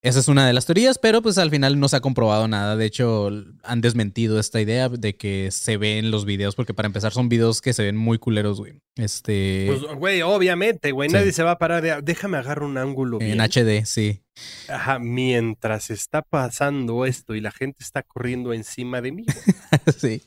Esa 0.00 0.20
es 0.20 0.28
una 0.28 0.46
de 0.46 0.52
las 0.52 0.64
teorías, 0.64 0.96
pero 0.96 1.22
pues 1.22 1.38
al 1.38 1.50
final 1.50 1.80
no 1.80 1.88
se 1.88 1.96
ha 1.96 2.00
comprobado 2.00 2.46
nada. 2.46 2.76
De 2.76 2.86
hecho, 2.86 3.30
han 3.64 3.80
desmentido 3.80 4.38
esta 4.38 4.60
idea 4.60 4.88
de 4.88 5.16
que 5.16 5.50
se 5.50 5.76
ve 5.76 5.98
en 5.98 6.12
los 6.12 6.24
videos, 6.24 6.54
porque 6.54 6.72
para 6.72 6.86
empezar 6.86 7.12
son 7.12 7.28
videos 7.28 7.60
que 7.60 7.72
se 7.72 7.82
ven 7.82 7.96
muy 7.96 8.16
culeros, 8.18 8.60
güey. 8.60 8.74
Este. 8.94 9.66
Pues, 9.66 9.82
güey, 9.96 10.22
obviamente, 10.22 10.92
güey. 10.92 11.08
Sí. 11.08 11.16
Nadie 11.16 11.32
se 11.32 11.42
va 11.42 11.52
a 11.52 11.58
parar 11.58 11.82
de. 11.82 12.00
Déjame 12.00 12.38
agarrar 12.38 12.62
un 12.62 12.78
ángulo 12.78 13.20
en 13.20 13.26
bien. 13.26 13.40
HD, 13.40 13.84
sí. 13.86 14.22
Ajá, 14.68 15.00
mientras 15.00 15.90
está 15.90 16.22
pasando 16.22 17.04
esto 17.04 17.34
y 17.34 17.40
la 17.40 17.50
gente 17.50 17.78
está 17.82 18.04
corriendo 18.04 18.52
encima 18.52 19.00
de 19.00 19.10
mí. 19.10 19.26
sí. 19.98 20.22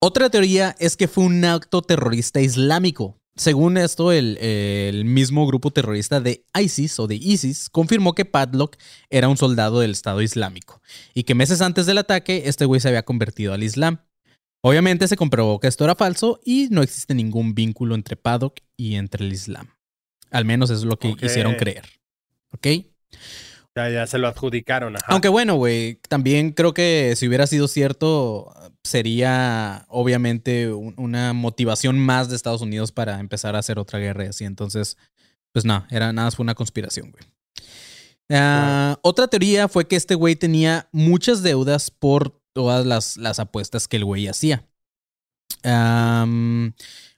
Otra 0.00 0.30
teoría 0.30 0.74
es 0.78 0.96
que 0.96 1.08
fue 1.08 1.24
un 1.24 1.44
acto 1.44 1.82
terrorista 1.82 2.40
islámico. 2.40 3.20
Según 3.36 3.78
esto, 3.78 4.12
el, 4.12 4.38
el 4.38 5.04
mismo 5.04 5.46
grupo 5.46 5.72
terrorista 5.72 6.20
de 6.20 6.44
ISIS 6.54 7.00
o 7.00 7.06
de 7.08 7.16
ISIS 7.16 7.68
confirmó 7.68 8.14
que 8.14 8.24
Padlock 8.24 8.76
era 9.10 9.28
un 9.28 9.36
soldado 9.36 9.80
del 9.80 9.90
Estado 9.90 10.22
Islámico 10.22 10.80
y 11.14 11.24
que 11.24 11.34
meses 11.34 11.60
antes 11.60 11.86
del 11.86 11.98
ataque 11.98 12.44
este 12.46 12.64
güey 12.64 12.80
se 12.80 12.88
había 12.88 13.04
convertido 13.04 13.52
al 13.52 13.64
Islam. 13.64 13.98
Obviamente 14.66 15.08
se 15.08 15.16
comprobó 15.16 15.60
que 15.60 15.66
esto 15.66 15.84
era 15.84 15.94
falso 15.94 16.40
y 16.44 16.68
no 16.70 16.82
existe 16.82 17.14
ningún 17.14 17.54
vínculo 17.54 17.94
entre 17.94 18.16
Paddock 18.16 18.60
y 18.76 18.94
entre 18.94 19.24
el 19.24 19.32
Islam. 19.32 19.68
Al 20.30 20.44
menos 20.44 20.70
eso 20.70 20.80
es 20.80 20.86
lo 20.86 20.98
que 20.98 21.14
hicieron 21.20 21.56
creer. 21.56 21.84
¿Ok? 22.50 22.66
Ya, 23.76 23.90
ya 23.90 24.06
se 24.06 24.18
lo 24.18 24.26
adjudicaron. 24.26 24.96
Ajá. 24.96 25.06
Aunque 25.08 25.28
bueno, 25.28 25.56
güey, 25.56 25.96
también 26.08 26.52
creo 26.52 26.72
que 26.72 27.12
si 27.16 27.28
hubiera 27.28 27.46
sido 27.46 27.68
cierto, 27.68 28.54
sería 28.84 29.86
obviamente 29.88 30.70
un- 30.72 30.94
una 30.98 31.32
motivación 31.32 31.98
más 31.98 32.28
de 32.28 32.36
Estados 32.36 32.60
Unidos 32.60 32.92
para 32.92 33.18
empezar 33.18 33.56
a 33.56 33.58
hacer 33.58 33.78
otra 33.78 33.98
guerra 33.98 34.24
y 34.24 34.28
así. 34.28 34.44
Entonces, 34.44 34.96
pues 35.52 35.64
no, 35.64 35.86
era 35.90 36.12
nada 36.12 36.26
más 36.26 36.36
fue 36.36 36.44
una 36.44 36.54
conspiración, 36.54 37.10
güey. 37.10 37.24
Ah, 38.30 38.98
Otra 39.02 39.26
teoría 39.28 39.68
fue 39.68 39.86
que 39.86 39.96
este 39.96 40.14
güey 40.14 40.36
tenía 40.36 40.88
muchas 40.92 41.42
deudas 41.42 41.90
por 41.90 42.40
todas 42.54 42.86
las, 42.86 43.16
las 43.16 43.38
apuestas 43.38 43.88
que 43.88 43.96
el 43.96 44.04
güey 44.04 44.28
hacía. 44.28 44.64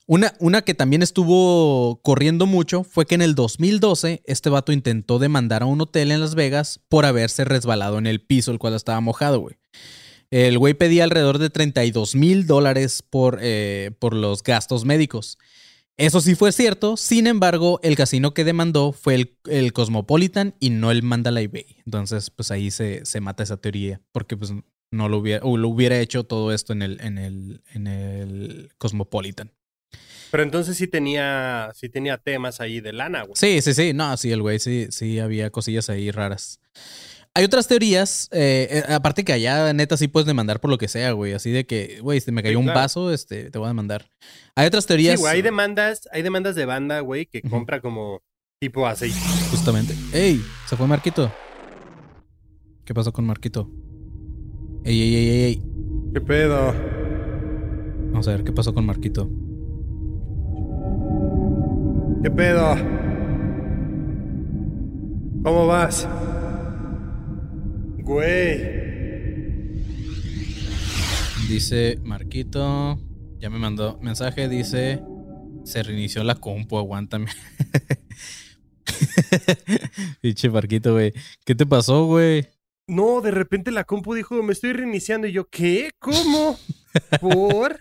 Una, 0.09 0.33
una 0.39 0.61
que 0.61 0.73
también 0.73 1.03
estuvo 1.03 1.99
corriendo 2.01 2.45
mucho 2.45 2.83
fue 2.85 3.05
que 3.05 3.15
en 3.15 3.21
el 3.21 3.35
2012 3.35 4.21
este 4.25 4.49
vato 4.49 4.71
intentó 4.71 5.19
demandar 5.19 5.63
a 5.63 5.65
un 5.65 5.81
hotel 5.81 6.11
en 6.11 6.21
Las 6.21 6.33
Vegas 6.33 6.79
por 6.87 7.05
haberse 7.05 7.43
resbalado 7.43 7.97
en 7.97 8.07
el 8.07 8.21
piso, 8.21 8.51
el 8.51 8.59
cual 8.59 8.73
estaba 8.73 9.01
mojado, 9.01 9.39
güey. 9.41 9.57
El 10.29 10.57
güey 10.57 10.73
pedía 10.73 11.03
alrededor 11.03 11.37
de 11.37 11.49
32 11.49 12.15
mil 12.15 12.47
dólares 12.47 13.01
por, 13.01 13.39
eh, 13.41 13.91
por 13.99 14.13
los 14.13 14.43
gastos 14.43 14.83
médicos. 14.83 15.37
Eso 15.95 16.21
sí 16.21 16.35
fue 16.35 16.51
cierto, 16.51 16.95
sin 16.95 17.25
embargo, 17.25 17.79
el 17.81 17.95
casino 17.95 18.33
que 18.35 18.43
demandó 18.43 18.91
fue 18.91 19.15
el, 19.15 19.37
el 19.49 19.73
Cosmopolitan 19.73 20.53
y 20.59 20.69
no 20.69 20.91
el 20.91 21.01
Mandalay 21.01 21.47
Bay. 21.47 21.77
Entonces, 21.85 22.29
pues 22.29 22.51
ahí 22.51 22.69
se, 22.69 23.03
se 23.03 23.19
mata 23.19 23.41
esa 23.41 23.57
teoría, 23.57 23.99
porque 24.11 24.37
pues 24.37 24.53
no 24.91 25.09
lo 25.09 25.17
hubiera, 25.17 25.43
o 25.43 25.57
lo 25.57 25.69
hubiera 25.69 25.99
hecho 25.99 26.23
todo 26.23 26.53
esto 26.53 26.73
en 26.73 26.83
el, 26.83 27.01
en 27.01 27.17
el, 27.17 27.61
en 27.73 27.87
el 27.87 28.69
Cosmopolitan. 28.77 29.51
Pero 30.29 30.43
entonces 30.43 30.77
sí 30.77 30.87
tenía, 30.87 31.71
sí 31.73 31.89
tenía 31.89 32.17
temas 32.17 32.59
ahí 32.59 32.79
de 32.79 32.93
lana, 32.93 33.23
güey. 33.23 33.35
Sí, 33.35 33.61
sí, 33.61 33.73
sí. 33.73 33.93
No, 33.93 34.15
sí, 34.17 34.31
el 34.31 34.41
güey 34.41 34.59
sí, 34.59 34.87
sí 34.91 35.19
había 35.19 35.49
cosillas 35.49 35.89
ahí 35.89 36.11
raras. 36.11 36.59
Hay 37.37 37.43
otras 37.45 37.67
teorías, 37.67 38.29
eh, 38.31 38.67
eh, 38.89 38.93
aparte 38.95 39.23
que 39.23 39.31
allá 39.31 39.71
neta 39.71 39.95
sí 39.95 40.07
puedes 40.07 40.25
demandar 40.25 40.59
por 40.59 40.71
lo 40.71 40.79
que 40.79 40.87
sea, 40.87 41.11
güey. 41.11 41.33
Así 41.33 41.51
de 41.51 41.67
que, 41.67 41.99
güey, 42.01 42.19
si 42.19 42.31
me 42.31 42.41
cayó 42.41 42.53
Sí, 42.53 42.57
un 42.57 42.63
claro. 42.63 42.79
vaso, 42.79 43.13
este, 43.13 43.51
te 43.51 43.59
voy 43.59 43.65
a 43.65 43.69
demandar. 43.69 44.09
Hay 44.55 44.65
otras 44.65 44.85
Sí, 44.85 44.87
teorías. 44.87 45.19
güey, 45.19 45.33
hay 45.35 45.41
demandas, 45.43 46.09
hay 46.11 46.23
demandas 46.23 46.55
de 46.55 46.65
banda, 46.65 46.99
güey, 47.01 47.27
que 47.27 47.43
compra 47.43 47.79
como 47.79 48.23
tipo 48.59 48.87
aceite. 48.87 49.19
Justamente. 49.51 49.93
¡Ey! 50.13 50.41
Se 50.67 50.75
fue 50.75 50.87
Marquito. 50.87 51.31
¿Qué 52.83 52.95
pasó 52.95 53.13
con 53.13 53.25
Marquito? 53.27 53.69
¡Ey, 54.83 54.99
ey, 54.99 55.15
ey, 55.15 55.29
ey! 55.29 55.43
ey! 55.43 55.63
¿Qué 56.15 56.21
pedo? 56.21 56.73
Vamos 58.13 58.27
a 58.27 58.31
ver 58.31 58.43
qué 58.45 58.51
pasó 58.51 58.73
con 58.73 58.83
Marquito. 58.83 59.29
¿Qué 62.23 62.31
pedo? 62.31 62.73
¿Cómo 65.43 65.67
vas? 65.67 66.07
Güey. 68.07 68.61
Dice 71.49 71.99
Marquito. 72.03 72.97
Ya 73.37 73.49
me 73.49 73.59
mandó 73.59 73.99
mensaje. 74.01 74.47
Dice. 74.47 75.01
Se 75.65 75.83
reinició 75.83 76.23
la 76.23 76.35
compu, 76.35 76.77
aguántame. 76.77 77.29
Pinche 80.21 80.49
Marquito, 80.49 80.93
güey. 80.93 81.11
¿Qué 81.43 81.53
te 81.53 81.65
pasó, 81.65 82.05
güey? 82.05 82.47
No, 82.87 83.19
de 83.19 83.31
repente 83.31 83.71
la 83.71 83.83
compu 83.83 84.13
dijo, 84.13 84.41
me 84.41 84.53
estoy 84.53 84.71
reiniciando. 84.71 85.27
Y 85.27 85.33
yo, 85.33 85.49
¿qué? 85.49 85.89
¿Cómo? 85.99 86.57
¿Por? 87.19 87.77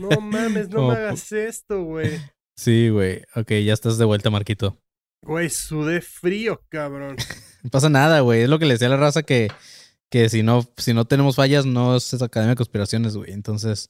No 0.00 0.20
mames, 0.20 0.68
no 0.68 0.76
Como 0.76 0.88
me 0.92 0.94
hagas 0.98 1.32
esto, 1.32 1.82
güey. 1.82 2.20
Sí, 2.56 2.90
güey. 2.90 3.22
Ok, 3.34 3.50
ya 3.64 3.72
estás 3.72 3.98
de 3.98 4.04
vuelta, 4.04 4.30
Marquito. 4.30 4.78
Güey, 5.22 5.50
sudé 5.50 6.00
frío, 6.02 6.62
cabrón. 6.68 7.16
No 7.66 7.70
pasa 7.70 7.88
nada, 7.88 8.20
güey. 8.20 8.42
Es 8.42 8.48
lo 8.48 8.60
que 8.60 8.64
le 8.64 8.74
decía 8.74 8.86
a 8.86 8.90
la 8.90 8.96
raza 8.96 9.24
que, 9.24 9.50
que 10.08 10.28
si 10.28 10.44
no, 10.44 10.64
si 10.76 10.94
no 10.94 11.04
tenemos 11.04 11.34
fallas, 11.34 11.66
no 11.66 11.96
es 11.96 12.14
Academia 12.22 12.50
de 12.50 12.56
Conspiraciones, 12.56 13.16
güey. 13.16 13.32
Entonces, 13.32 13.88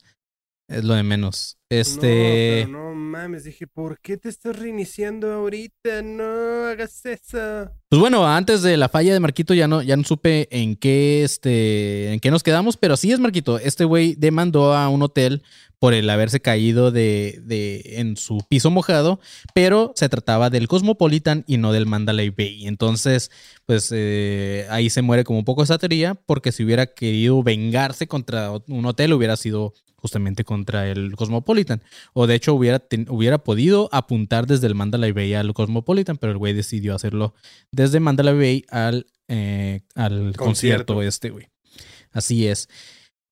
es 0.68 0.84
lo 0.84 0.94
de 0.94 1.02
menos. 1.02 1.58
Este. 1.68 2.66
No, 2.68 2.78
pero 2.78 2.90
no 2.90 2.94
mames, 2.94 3.44
dije, 3.44 3.66
¿por 3.66 4.00
qué 4.00 4.16
te 4.16 4.28
estás 4.28 4.56
reiniciando 4.56 5.32
ahorita? 5.32 6.02
No 6.02 6.66
hagas 6.66 7.04
eso. 7.06 7.70
Pues 7.88 8.00
bueno, 8.00 8.26
antes 8.26 8.62
de 8.62 8.76
la 8.76 8.88
falla 8.88 9.12
de 9.12 9.20
Marquito 9.20 9.54
ya 9.54 9.66
no, 9.66 9.82
ya 9.82 9.96
no 9.96 10.04
supe 10.04 10.48
en 10.50 10.76
qué, 10.76 11.24
este, 11.24 12.12
en 12.12 12.20
qué 12.20 12.30
nos 12.30 12.42
quedamos, 12.42 12.76
pero 12.76 12.96
sí 12.96 13.10
es 13.12 13.18
Marquito. 13.18 13.58
Este 13.58 13.84
güey 13.84 14.14
demandó 14.16 14.74
a 14.74 14.88
un 14.88 15.02
hotel 15.02 15.42
por 15.78 15.92
el 15.92 16.08
haberse 16.08 16.40
caído 16.40 16.90
de, 16.90 17.40
de, 17.44 17.82
en 17.98 18.16
su 18.16 18.38
piso 18.48 18.70
mojado, 18.70 19.20
pero 19.54 19.92
se 19.94 20.08
trataba 20.08 20.50
del 20.50 20.68
Cosmopolitan 20.68 21.44
y 21.46 21.58
no 21.58 21.72
del 21.72 21.86
Mandalay 21.86 22.30
Bay. 22.30 22.66
Entonces, 22.66 23.30
pues 23.66 23.90
eh, 23.94 24.66
ahí 24.70 24.88
se 24.90 25.02
muere 25.02 25.24
como 25.24 25.40
un 25.40 25.44
poco 25.44 25.62
esa 25.62 25.78
teoría, 25.78 26.14
porque 26.14 26.52
si 26.52 26.64
hubiera 26.64 26.86
querido 26.86 27.42
vengarse 27.42 28.06
contra 28.06 28.52
un 28.68 28.86
hotel 28.86 29.12
hubiera 29.12 29.36
sido 29.36 29.74
justamente 30.06 30.44
contra 30.44 30.88
el 30.88 31.14
Cosmopolitan. 31.16 31.82
O 32.14 32.26
de 32.26 32.34
hecho 32.36 32.54
hubiera, 32.54 32.78
ten- 32.78 33.06
hubiera 33.10 33.38
podido 33.38 33.88
apuntar 33.92 34.46
desde 34.46 34.66
el 34.68 34.74
Mandalay 34.74 35.12
Bay 35.12 35.34
al 35.34 35.52
Cosmopolitan, 35.52 36.16
pero 36.16 36.32
el 36.32 36.38
güey 36.38 36.52
decidió 36.54 36.94
hacerlo 36.94 37.34
desde 37.72 38.00
Mandalay 38.00 38.34
Bay 38.36 38.64
al, 38.70 39.06
eh, 39.28 39.80
al 39.94 40.34
concierto. 40.36 40.94
Concierto. 40.94 41.02
este, 41.02 41.30
güey. 41.30 41.48
Así 42.12 42.46
es. 42.46 42.68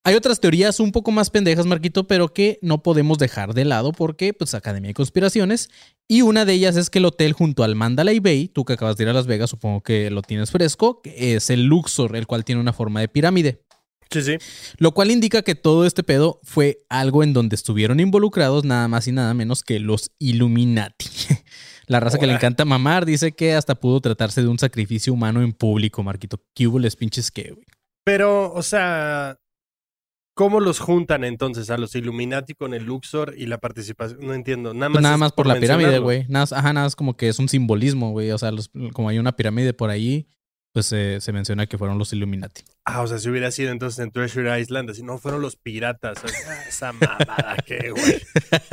Hay 0.06 0.16
otras 0.16 0.38
teorías 0.38 0.80
un 0.80 0.92
poco 0.92 1.10
más 1.12 1.30
pendejas, 1.30 1.64
Marquito, 1.64 2.06
pero 2.06 2.28
que 2.34 2.58
no 2.60 2.82
podemos 2.82 3.16
dejar 3.16 3.54
de 3.54 3.64
lado 3.64 3.92
porque, 3.92 4.34
pues, 4.34 4.52
Academia 4.52 4.88
de 4.88 4.94
Conspiraciones. 4.94 5.70
Y 6.06 6.20
una 6.20 6.44
de 6.44 6.52
ellas 6.52 6.76
es 6.76 6.90
que 6.90 6.98
el 6.98 7.06
hotel 7.06 7.32
junto 7.32 7.64
al 7.64 7.74
Mandalay 7.74 8.18
Bay, 8.20 8.48
tú 8.48 8.66
que 8.66 8.74
acabas 8.74 8.98
de 8.98 9.04
ir 9.04 9.08
a 9.08 9.14
Las 9.14 9.26
Vegas, 9.26 9.48
supongo 9.48 9.80
que 9.82 10.10
lo 10.10 10.20
tienes 10.20 10.50
fresco, 10.50 11.00
es 11.04 11.48
el 11.48 11.64
Luxor, 11.64 12.16
el 12.16 12.26
cual 12.26 12.44
tiene 12.44 12.60
una 12.60 12.74
forma 12.74 13.00
de 13.00 13.08
pirámide. 13.08 13.62
Sí, 14.14 14.22
sí. 14.22 14.36
Lo 14.78 14.92
cual 14.92 15.10
indica 15.10 15.42
que 15.42 15.54
todo 15.54 15.84
este 15.84 16.02
pedo 16.02 16.40
fue 16.42 16.78
algo 16.88 17.22
en 17.22 17.32
donde 17.34 17.54
estuvieron 17.56 18.00
involucrados 18.00 18.64
nada 18.64 18.88
más 18.88 19.06
y 19.08 19.12
nada 19.12 19.34
menos 19.34 19.62
que 19.62 19.78
los 19.80 20.12
Illuminati. 20.18 21.06
La 21.86 22.00
raza 22.00 22.18
que 22.18 22.26
le 22.26 22.32
encanta 22.32 22.64
mamar 22.64 23.04
dice 23.04 23.32
que 23.32 23.52
hasta 23.54 23.74
pudo 23.74 24.00
tratarse 24.00 24.40
de 24.40 24.48
un 24.48 24.58
sacrificio 24.58 25.12
humano 25.12 25.42
en 25.42 25.52
público, 25.52 26.02
Marquito. 26.02 26.40
¿Qué 26.54 26.66
hubo 26.66 26.78
les 26.78 26.96
pinches 26.96 27.30
que, 27.30 27.50
güey? 27.52 27.66
Pero, 28.04 28.50
o 28.54 28.62
sea, 28.62 29.38
¿cómo 30.34 30.60
los 30.60 30.78
juntan 30.78 31.24
entonces 31.24 31.68
a 31.68 31.76
los 31.76 31.94
Illuminati 31.94 32.54
con 32.54 32.72
el 32.72 32.84
Luxor 32.84 33.34
y 33.36 33.46
la 33.46 33.58
participación? 33.58 34.20
No 34.26 34.32
entiendo. 34.32 34.72
Nada 34.72 34.88
más, 34.88 34.94
Pues 34.94 35.02
nada 35.02 35.16
más 35.18 35.32
por 35.32 35.46
la 35.46 35.60
pirámide, 35.60 35.98
güey. 35.98 36.24
Nada, 36.28 36.46
ajá, 36.58 36.72
nada 36.72 36.86
más 36.86 36.96
como 36.96 37.16
que 37.18 37.28
es 37.28 37.38
un 37.38 37.48
simbolismo, 37.50 38.12
güey. 38.12 38.30
O 38.30 38.38
sea, 38.38 38.50
los- 38.50 38.70
como 38.94 39.10
hay 39.10 39.18
una 39.18 39.36
pirámide 39.36 39.74
por 39.74 39.90
ahí, 39.90 40.26
pues 40.74 40.90
eh, 40.90 41.18
se 41.20 41.32
menciona 41.32 41.68
que 41.68 41.78
fueron 41.78 41.98
los 41.98 42.12
Illuminati. 42.12 42.62
Ah, 42.84 43.02
o 43.02 43.06
sea, 43.06 43.18
si 43.20 43.28
hubiera 43.28 43.52
sido 43.52 43.70
entonces 43.70 44.00
en 44.00 44.10
Treasure 44.10 44.60
Island, 44.60 44.90
así 44.90 45.04
no 45.04 45.18
fueron 45.18 45.40
los 45.40 45.54
piratas. 45.54 46.18
O 46.24 46.26
sea, 46.26 46.62
esa 46.68 46.92
mamada 46.92 47.56
que, 47.64 47.90
güey. 47.90 48.20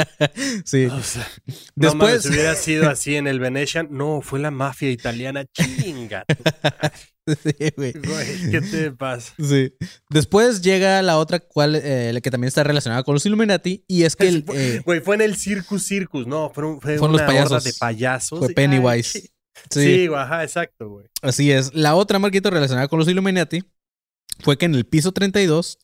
sí. 0.66 0.86
O 0.86 1.04
sea, 1.04 1.28
no 1.76 1.94
mames, 1.94 2.24
si 2.24 2.30
hubiera 2.30 2.56
sido 2.56 2.90
así 2.90 3.16
en 3.18 3.28
el 3.28 3.40
Venetian, 3.40 3.88
no, 3.92 4.22
fue 4.22 4.40
la 4.40 4.50
mafia 4.50 4.90
italiana 4.90 5.46
chinga. 5.46 6.26
sí, 7.28 7.72
güey. 7.78 7.92
Güey, 7.94 8.50
¿qué 8.50 8.62
te 8.62 8.92
pasa? 8.94 9.34
Sí. 9.38 9.72
Después 10.10 10.64
llega 10.64 11.04
la 11.04 11.20
otra 11.20 11.40
cual, 11.40 11.76
eh, 11.76 12.12
la 12.14 12.20
que 12.22 12.32
también 12.32 12.48
está 12.48 12.64
relacionada 12.64 13.04
con 13.04 13.14
los 13.14 13.24
Illuminati 13.28 13.86
y 13.88 14.06
es 14.06 14.16
que 14.16 14.28
el, 14.28 14.44
eh, 14.56 14.82
Güey, 14.84 15.02
fue 15.02 15.14
en 15.14 15.22
el 15.22 15.36
Circus 15.36 15.86
Circus, 15.86 16.26
no, 16.26 16.50
fue 16.50 16.80
Fueron 16.82 17.12
los 17.12 17.22
una 17.22 17.28
payasos. 17.28 17.52
horda 17.52 17.64
de 17.64 17.74
payasos. 17.80 18.40
fue 18.40 18.50
Pennywise. 18.56 19.32
Sí, 19.70 19.82
Sí, 19.84 20.08
güey, 20.08 20.20
ajá, 20.20 20.44
exacto, 20.44 20.90
güey. 20.90 21.08
así 21.22 21.52
es. 21.52 21.74
La 21.74 21.96
otra 21.96 22.20
marquita 22.20 22.50
relacionada 22.50 22.88
con 22.88 23.00
los 23.00 23.08
Illuminati 23.08 23.64
fue 24.40 24.58
que 24.58 24.66
en 24.66 24.76
el 24.76 24.86
piso 24.86 25.12
32 25.12 25.78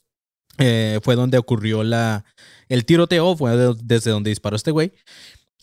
eh, 0.57 0.99
fue 1.03 1.15
donde 1.15 1.37
ocurrió 1.37 1.83
la, 1.83 2.25
el 2.69 2.85
tiroteo, 2.85 3.35
fue 3.37 3.55
de- 3.55 3.75
desde 3.83 4.11
donde 4.11 4.29
disparó 4.31 4.55
este 4.55 4.71
güey. 4.71 4.91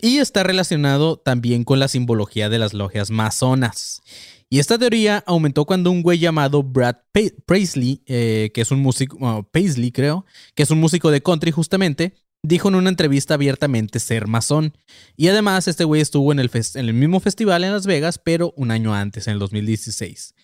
Y 0.00 0.18
está 0.18 0.42
relacionado 0.42 1.16
también 1.16 1.64
con 1.64 1.78
la 1.78 1.88
simbología 1.88 2.48
de 2.48 2.58
las 2.58 2.74
logias 2.74 3.10
masonas. 3.10 4.02
Y 4.50 4.58
esta 4.58 4.78
teoría 4.78 5.24
aumentó 5.26 5.64
cuando 5.64 5.90
un 5.90 6.02
güey 6.02 6.18
llamado 6.18 6.62
Brad 6.62 6.96
Pa- 7.12 7.20
Paisley, 7.46 8.02
eh, 8.06 8.50
que 8.54 8.60
es 8.60 8.70
un 8.70 8.80
músico, 8.80 9.16
bueno, 9.18 9.48
Paisley 9.50 9.90
creo, 9.90 10.26
que 10.54 10.62
es 10.62 10.70
un 10.70 10.78
músico 10.78 11.10
de 11.10 11.22
country 11.22 11.50
justamente, 11.50 12.14
dijo 12.44 12.68
en 12.68 12.74
una 12.74 12.90
entrevista 12.90 13.34
abiertamente 13.34 13.98
ser 13.98 14.28
masón. 14.28 14.76
Y 15.16 15.28
además 15.28 15.66
este 15.66 15.84
güey 15.84 16.02
estuvo 16.02 16.30
en 16.30 16.38
el, 16.38 16.50
en 16.52 16.86
el 16.86 16.94
mismo 16.94 17.18
festival 17.18 17.64
en 17.64 17.72
Las 17.72 17.86
Vegas, 17.86 18.20
pero 18.22 18.52
un 18.56 18.70
año 18.70 18.94
antes, 18.94 19.26
en 19.26 19.32
el 19.32 19.38
2016. 19.38 20.34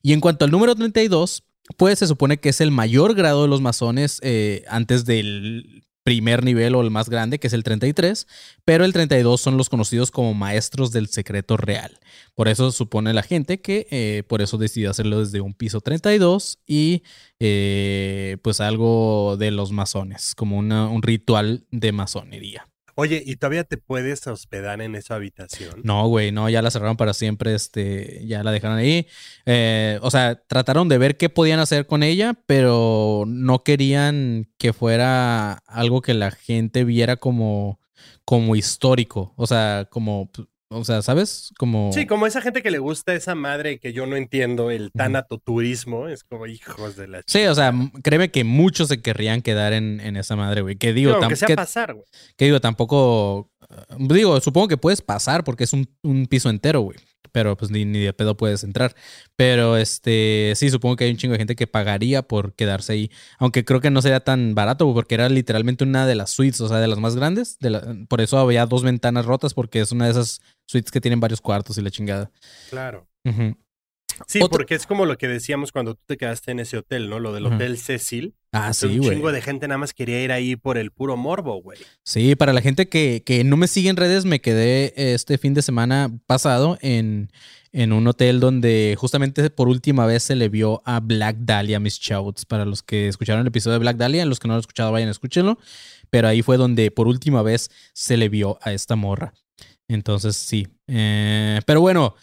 Y 0.00 0.12
en 0.12 0.20
cuanto 0.20 0.44
al 0.44 0.52
número 0.52 0.74
32, 0.74 1.42
pues 1.76 1.98
se 1.98 2.06
supone 2.06 2.38
que 2.38 2.50
es 2.50 2.60
el 2.60 2.70
mayor 2.70 3.14
grado 3.14 3.42
de 3.42 3.48
los 3.48 3.60
masones 3.60 4.20
eh, 4.22 4.64
antes 4.68 5.04
del 5.04 5.84
primer 6.08 6.42
nivel 6.42 6.74
o 6.74 6.80
el 6.80 6.90
más 6.90 7.10
grande, 7.10 7.38
que 7.38 7.48
es 7.48 7.52
el 7.52 7.62
33, 7.62 8.26
pero 8.64 8.86
el 8.86 8.94
32 8.94 9.38
son 9.38 9.58
los 9.58 9.68
conocidos 9.68 10.10
como 10.10 10.32
maestros 10.32 10.90
del 10.90 11.08
secreto 11.08 11.58
real. 11.58 11.98
Por 12.34 12.48
eso 12.48 12.72
supone 12.72 13.12
la 13.12 13.22
gente 13.22 13.60
que 13.60 13.86
eh, 13.90 14.22
por 14.26 14.40
eso 14.40 14.56
decidió 14.56 14.90
hacerlo 14.90 15.20
desde 15.20 15.42
un 15.42 15.52
piso 15.52 15.82
32 15.82 16.60
y 16.66 17.02
eh, 17.40 18.38
pues 18.40 18.62
algo 18.62 19.36
de 19.38 19.50
los 19.50 19.70
masones, 19.70 20.34
como 20.34 20.56
un 20.56 21.02
ritual 21.02 21.66
de 21.70 21.92
masonería. 21.92 22.66
Oye, 23.00 23.22
¿y 23.24 23.36
todavía 23.36 23.62
te 23.62 23.76
puedes 23.76 24.26
hospedar 24.26 24.80
en 24.80 24.96
esa 24.96 25.14
habitación? 25.14 25.82
No, 25.84 26.08
güey, 26.08 26.32
no, 26.32 26.50
ya 26.50 26.62
la 26.62 26.72
cerraron 26.72 26.96
para 26.96 27.14
siempre, 27.14 27.54
este, 27.54 28.26
ya 28.26 28.42
la 28.42 28.50
dejaron 28.50 28.76
ahí. 28.76 29.06
Eh, 29.46 30.00
o 30.02 30.10
sea, 30.10 30.42
trataron 30.48 30.88
de 30.88 30.98
ver 30.98 31.16
qué 31.16 31.28
podían 31.28 31.60
hacer 31.60 31.86
con 31.86 32.02
ella, 32.02 32.34
pero 32.46 33.22
no 33.24 33.62
querían 33.62 34.50
que 34.58 34.72
fuera 34.72 35.62
algo 35.68 36.02
que 36.02 36.12
la 36.12 36.32
gente 36.32 36.82
viera 36.82 37.14
como, 37.14 37.78
como 38.24 38.56
histórico. 38.56 39.32
O 39.36 39.46
sea, 39.46 39.86
como, 39.88 40.28
o 40.70 40.84
sea, 40.84 41.02
¿sabes? 41.02 41.52
Como... 41.58 41.90
Sí, 41.92 42.06
como 42.06 42.26
esa 42.26 42.40
gente 42.40 42.62
que 42.62 42.70
le 42.70 42.78
gusta 42.78 43.14
esa 43.14 43.34
madre 43.34 43.78
que 43.78 43.92
yo 43.92 44.06
no 44.06 44.16
entiendo, 44.16 44.70
el 44.70 44.90
tanatoturismo, 44.92 46.08
es 46.08 46.24
como 46.24 46.46
hijos 46.46 46.96
de 46.96 47.08
la 47.08 47.22
Sí, 47.26 47.44
o 47.46 47.54
sea, 47.54 47.72
créeme 48.02 48.30
que 48.30 48.44
muchos 48.44 48.88
se 48.88 49.00
querrían 49.00 49.42
quedar 49.42 49.72
en, 49.72 50.00
en 50.00 50.16
esa 50.16 50.36
madre, 50.36 50.62
güey. 50.62 50.76
Que 50.76 50.92
digo, 50.92 51.12
tam- 51.12 51.22
aunque 51.22 51.36
sea 51.36 51.46
que- 51.46 51.56
pasar, 51.56 51.94
güey. 51.94 52.04
Que 52.36 52.46
digo, 52.46 52.60
tampoco. 52.60 53.50
eh, 53.70 53.74
Digo, 53.98 54.40
supongo 54.40 54.68
que 54.68 54.76
puedes 54.76 55.02
pasar 55.02 55.44
porque 55.44 55.64
es 55.64 55.72
un, 55.72 55.88
un 56.02 56.26
piso 56.26 56.50
entero, 56.50 56.80
güey. 56.82 56.98
Pero 57.32 57.56
pues 57.56 57.70
ni, 57.70 57.84
ni 57.84 58.00
de 58.00 58.12
pedo 58.12 58.36
puedes 58.36 58.64
entrar. 58.64 58.94
Pero 59.36 59.76
este, 59.76 60.52
sí, 60.56 60.70
supongo 60.70 60.96
que 60.96 61.04
hay 61.04 61.10
un 61.10 61.16
chingo 61.16 61.32
de 61.32 61.38
gente 61.38 61.56
que 61.56 61.66
pagaría 61.66 62.22
por 62.22 62.54
quedarse 62.54 62.92
ahí. 62.92 63.10
Aunque 63.38 63.64
creo 63.64 63.80
que 63.80 63.90
no 63.90 64.02
sería 64.02 64.20
tan 64.20 64.54
barato, 64.54 64.92
porque 64.94 65.14
era 65.14 65.28
literalmente 65.28 65.84
una 65.84 66.06
de 66.06 66.14
las 66.14 66.30
suites, 66.30 66.60
o 66.60 66.68
sea, 66.68 66.78
de 66.78 66.88
las 66.88 66.98
más 66.98 67.16
grandes. 67.16 67.58
De 67.58 67.70
la- 67.70 67.96
por 68.08 68.20
eso 68.20 68.38
había 68.38 68.66
dos 68.66 68.82
ventanas 68.82 69.26
rotas, 69.26 69.54
porque 69.54 69.80
es 69.80 69.92
una 69.92 70.06
de 70.06 70.12
esas 70.12 70.40
suites 70.66 70.90
que 70.90 71.00
tienen 71.00 71.20
varios 71.20 71.40
cuartos 71.40 71.78
y 71.78 71.82
la 71.82 71.90
chingada. 71.90 72.30
Claro. 72.70 73.06
Sí, 74.26 74.38
Otro- 74.40 74.50
porque 74.58 74.74
es 74.74 74.86
como 74.86 75.06
lo 75.06 75.16
que 75.18 75.28
decíamos 75.28 75.72
cuando 75.72 75.94
tú 75.94 76.02
te 76.06 76.16
quedaste 76.16 76.50
en 76.50 76.60
ese 76.60 76.78
hotel, 76.78 77.08
¿no? 77.08 77.20
Lo 77.20 77.32
del. 77.32 77.46
Hotel 77.46 77.78
Cecil. 77.78 78.34
Ah, 78.52 78.72
sí, 78.72 78.86
un 78.86 78.98
güey. 78.98 79.10
chingo 79.10 79.30
de 79.32 79.42
gente 79.42 79.68
nada 79.68 79.78
más 79.78 79.92
quería 79.92 80.22
ir 80.22 80.32
ahí 80.32 80.56
por 80.56 80.78
el 80.78 80.90
puro 80.90 81.16
morbo, 81.16 81.60
güey. 81.62 81.78
Sí, 82.02 82.34
para 82.34 82.52
la 82.52 82.60
gente 82.62 82.88
que, 82.88 83.22
que 83.24 83.44
no 83.44 83.56
me 83.56 83.68
sigue 83.68 83.90
en 83.90 83.96
redes, 83.96 84.24
me 84.24 84.40
quedé 84.40 84.92
este 85.14 85.36
fin 85.38 85.52
de 85.54 85.60
semana 85.62 86.10
pasado 86.26 86.78
en, 86.80 87.30
en 87.72 87.92
un 87.92 88.06
hotel 88.06 88.40
donde 88.40 88.96
justamente 88.98 89.50
por 89.50 89.68
última 89.68 90.06
vez 90.06 90.22
se 90.22 90.34
le 90.34 90.48
vio 90.48 90.80
a 90.86 91.00
Black 91.00 91.36
Dahlia, 91.40 91.78
Miss 91.78 91.98
Shouts. 91.98 92.46
Para 92.46 92.64
los 92.64 92.82
que 92.82 93.08
escucharon 93.08 93.42
el 93.42 93.48
episodio 93.48 93.74
de 93.74 93.80
Black 93.80 93.96
Dahlia, 93.98 94.24
los 94.24 94.38
que 94.40 94.48
no 94.48 94.52
lo 94.52 94.56
han 94.56 94.60
escuchado, 94.60 94.92
vayan, 94.92 95.10
escúchenlo. 95.10 95.58
Pero 96.10 96.28
ahí 96.28 96.40
fue 96.42 96.56
donde 96.56 96.90
por 96.90 97.06
última 97.06 97.42
vez 97.42 97.70
se 97.92 98.16
le 98.16 98.28
vio 98.30 98.58
a 98.62 98.72
esta 98.72 98.96
morra. 98.96 99.34
Entonces, 99.88 100.36
sí. 100.36 100.68
Eh, 100.86 101.60
pero 101.66 101.80
bueno, 101.80 102.14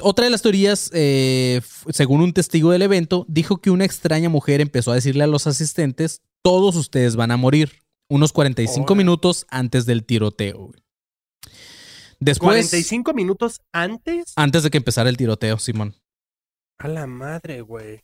otra 0.00 0.24
de 0.24 0.30
las 0.30 0.42
teorías, 0.42 0.90
eh, 0.94 1.60
según 1.90 2.22
un 2.22 2.32
testigo 2.32 2.70
del 2.70 2.82
evento, 2.82 3.26
dijo 3.28 3.58
que 3.60 3.70
una 3.70 3.84
extraña 3.84 4.28
mujer 4.28 4.60
empezó 4.60 4.90
a 4.92 4.94
decirle 4.94 5.24
a 5.24 5.26
los 5.26 5.46
asistentes, 5.46 6.22
todos 6.42 6.76
ustedes 6.76 7.14
van 7.16 7.30
a 7.30 7.36
morir, 7.36 7.72
unos 8.10 8.32
45 8.32 8.84
Órale. 8.84 8.96
minutos 9.04 9.46
antes 9.50 9.86
del 9.86 10.04
tiroteo. 10.04 10.58
güey. 10.68 10.80
Después, 12.20 12.68
45 12.68 13.14
minutos 13.14 13.60
antes. 13.72 14.32
antes 14.36 14.62
de 14.62 14.70
que 14.70 14.78
empezara 14.78 15.10
el 15.10 15.16
tiroteo, 15.16 15.58
Simón. 15.58 15.94
A 16.78 16.88
la 16.88 17.06
madre, 17.06 17.60
güey. 17.62 17.98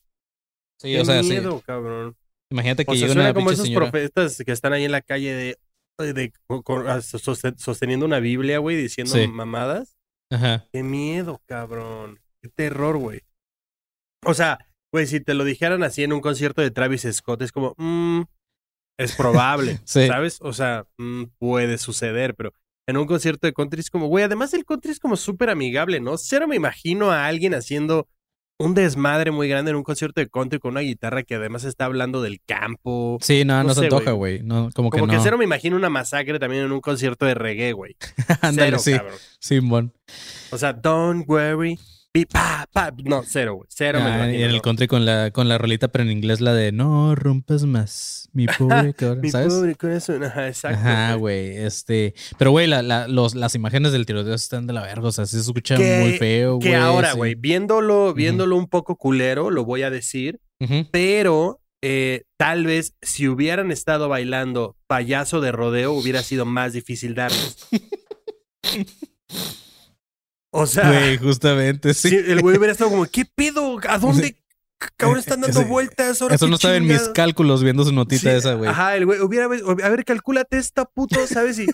Sí, 0.80 0.92
Qué 0.92 1.00
o 1.00 1.04
sea, 1.04 1.22
sí. 1.22 1.30
miedo, 1.30 1.60
cabrón. 1.64 2.16
Imagínate 2.50 2.84
que 2.84 2.90
O 2.90 2.94
sea, 2.94 3.00
llega 3.02 3.12
suena 3.14 3.28
una 3.30 3.34
como 3.34 3.50
esos 3.50 3.66
señora. 3.66 3.90
profetas 3.90 4.38
que 4.44 4.52
están 4.52 4.72
ahí 4.72 4.84
en 4.84 4.92
la 4.92 5.02
calle 5.02 5.56
de, 5.98 6.12
de- 6.14 6.32
sosteniendo 7.58 8.06
una 8.06 8.20
Biblia, 8.20 8.58
güey, 8.58 8.76
diciendo 8.76 9.14
Sí. 9.14 9.28
mamadas. 9.28 9.96
Ajá. 10.30 10.66
Qué 10.72 10.82
miedo, 10.82 11.40
cabrón. 11.46 12.20
Qué 12.42 12.48
terror, 12.48 12.98
güey. 12.98 13.22
O 14.24 14.34
sea, 14.34 14.58
güey, 14.92 15.06
si 15.06 15.20
te 15.20 15.34
lo 15.34 15.44
dijeran 15.44 15.82
así 15.82 16.02
en 16.02 16.12
un 16.12 16.20
concierto 16.20 16.62
de 16.62 16.70
Travis 16.70 17.06
Scott, 17.12 17.42
es 17.42 17.52
como, 17.52 17.74
mm, 17.78 18.22
es 18.98 19.14
probable, 19.16 19.78
Sí. 19.84 20.06
¿sabes? 20.06 20.38
O 20.40 20.52
sea, 20.52 20.86
mm, 20.98 21.24
puede 21.38 21.78
suceder, 21.78 22.34
pero 22.34 22.52
en 22.86 22.96
un 22.96 23.06
concierto 23.06 23.46
de 23.46 23.52
country 23.52 23.80
es 23.80 23.90
como, 23.90 24.06
güey, 24.06 24.24
además 24.24 24.54
el 24.54 24.64
country 24.64 24.90
es 24.90 24.98
como 25.00 25.16
súper 25.16 25.50
amigable, 25.50 26.00
¿no? 26.00 26.16
Cero 26.18 26.48
me 26.48 26.56
imagino 26.56 27.10
a 27.10 27.26
alguien 27.26 27.54
haciendo 27.54 28.08
un 28.58 28.74
desmadre 28.74 29.30
muy 29.30 29.48
grande 29.48 29.70
en 29.70 29.76
un 29.76 29.84
concierto 29.84 30.20
de 30.20 30.28
country 30.28 30.58
con 30.58 30.72
una 30.72 30.80
guitarra 30.80 31.22
que 31.22 31.36
además 31.36 31.62
está 31.64 31.84
hablando 31.84 32.20
del 32.22 32.40
campo. 32.44 33.18
Sí, 33.22 33.44
no, 33.44 33.56
no, 33.58 33.68
No 33.68 33.74
se 33.74 33.80
sé, 33.80 33.86
antoja, 33.86 34.10
güey. 34.12 34.42
No, 34.42 34.70
como, 34.74 34.90
Como 34.90 35.06
que 35.06 35.18
cero 35.20 35.38
me 35.38 35.44
imagino 35.44 35.76
una 35.76 35.88
masacre 35.90 36.38
también 36.40 36.64
en 36.64 36.72
un 36.72 36.80
concierto 36.80 37.24
de 37.24 37.34
reggae, 37.34 37.72
güey. 37.72 37.96
Ándale, 38.40 38.70
Cero, 38.70 38.78
sí. 38.80 38.92
cabrón. 38.92 39.14
Simón. 39.38 39.92
O 40.50 40.58
sea, 40.58 40.72
don't 40.72 41.28
worry. 41.28 41.78
Be 42.14 42.26
pa, 42.26 42.66
pa. 42.72 42.92
No, 43.04 43.22
cero, 43.24 43.54
güey. 43.54 43.66
Cero 43.70 44.00
me 44.00 44.06
Ah, 44.06 44.10
y 44.10 44.18
imagino. 44.30 44.44
en 44.46 44.50
el 44.50 44.62
country 44.62 44.86
con 44.86 45.04
la, 45.04 45.30
con 45.30 45.48
la 45.48 45.58
rolita, 45.58 45.88
pero 45.88 46.04
en 46.04 46.10
inglés 46.10 46.40
la 46.40 46.52
de 46.54 46.72
no 46.72 47.14
rompas 47.14 47.64
más, 47.64 48.28
mi 48.32 48.46
pobre 48.58 48.94
Mi 49.22 49.30
¿sabes? 49.30 49.54
pobre 49.54 49.74
corazón. 49.76 50.24
Ajá, 50.24 50.48
exacto. 50.48 50.78
Ajá, 50.80 51.14
güey. 51.14 51.56
Este. 51.58 52.14
Pero, 52.38 52.50
güey, 52.50 52.66
la, 52.66 52.82
la- 52.82 53.08
los, 53.08 53.34
las 53.34 53.54
imágenes 53.54 53.92
del 53.92 54.06
tiroteo 54.06 54.34
están 54.34 54.66
de 54.66 54.72
la 54.72 54.82
verga. 54.82 55.08
O 55.08 55.12
sea, 55.12 55.26
sí 55.26 55.36
se 55.36 55.42
escucha 55.42 55.76
Que- 55.76 56.00
muy 56.00 56.12
feo, 56.18 56.56
güey. 56.56 56.68
Que 56.68 56.76
ahora, 56.76 57.12
sí. 57.12 57.16
güey, 57.16 57.34
viéndolo, 57.34 58.14
viéndolo 58.14 58.56
un 58.56 58.66
poco 58.68 58.96
culero, 58.96 59.50
lo 59.50 59.64
voy 59.64 59.82
a 59.82 59.90
decir, 59.90 60.40
Ujú. 60.60 60.86
pero 60.90 61.60
eh, 61.82 62.22
tal 62.36 62.64
vez 62.66 62.94
si 63.02 63.28
hubieran 63.28 63.70
estado 63.70 64.08
bailando 64.08 64.76
payaso 64.88 65.40
de 65.40 65.52
rodeo 65.52 65.92
hubiera 65.92 66.22
sido 66.24 66.44
más 66.44 66.72
difícil 66.72 67.14
darles. 67.14 67.56
O 70.50 70.66
sea, 70.66 70.88
Güey, 70.90 71.16
justamente, 71.18 71.92
sí. 71.94 72.14
el 72.14 72.40
güey 72.40 72.56
hubiera 72.56 72.72
estado 72.72 72.90
como, 72.90 73.04
¿qué 73.06 73.24
pedo? 73.34 73.78
¿A 73.88 73.98
dónde 73.98 74.36
cabrón 74.96 75.18
están 75.18 75.40
dando 75.40 75.60
Ese- 75.60 75.68
vueltas? 75.68 76.22
Ahora 76.22 76.36
Eso 76.36 76.46
no 76.48 76.54
estaba 76.54 76.76
en 76.76 76.84
mis 76.84 76.92
chingado?" 76.96 77.12
cálculos 77.12 77.62
viendo 77.64 77.84
su 77.84 77.92
notita 77.92 78.30
Sí, 78.30 78.36
esa, 78.36 78.54
güey. 78.54 78.70
Ajá, 78.70 78.96
el 78.96 79.04
güey 79.06 79.20
hubiera, 79.20 79.46
a 79.46 79.88
ver, 79.90 80.04
calcúlate 80.04 80.56
esta 80.56 80.84
puto, 80.86 81.26
¿sabes? 81.26 81.58
Y, 81.58 81.66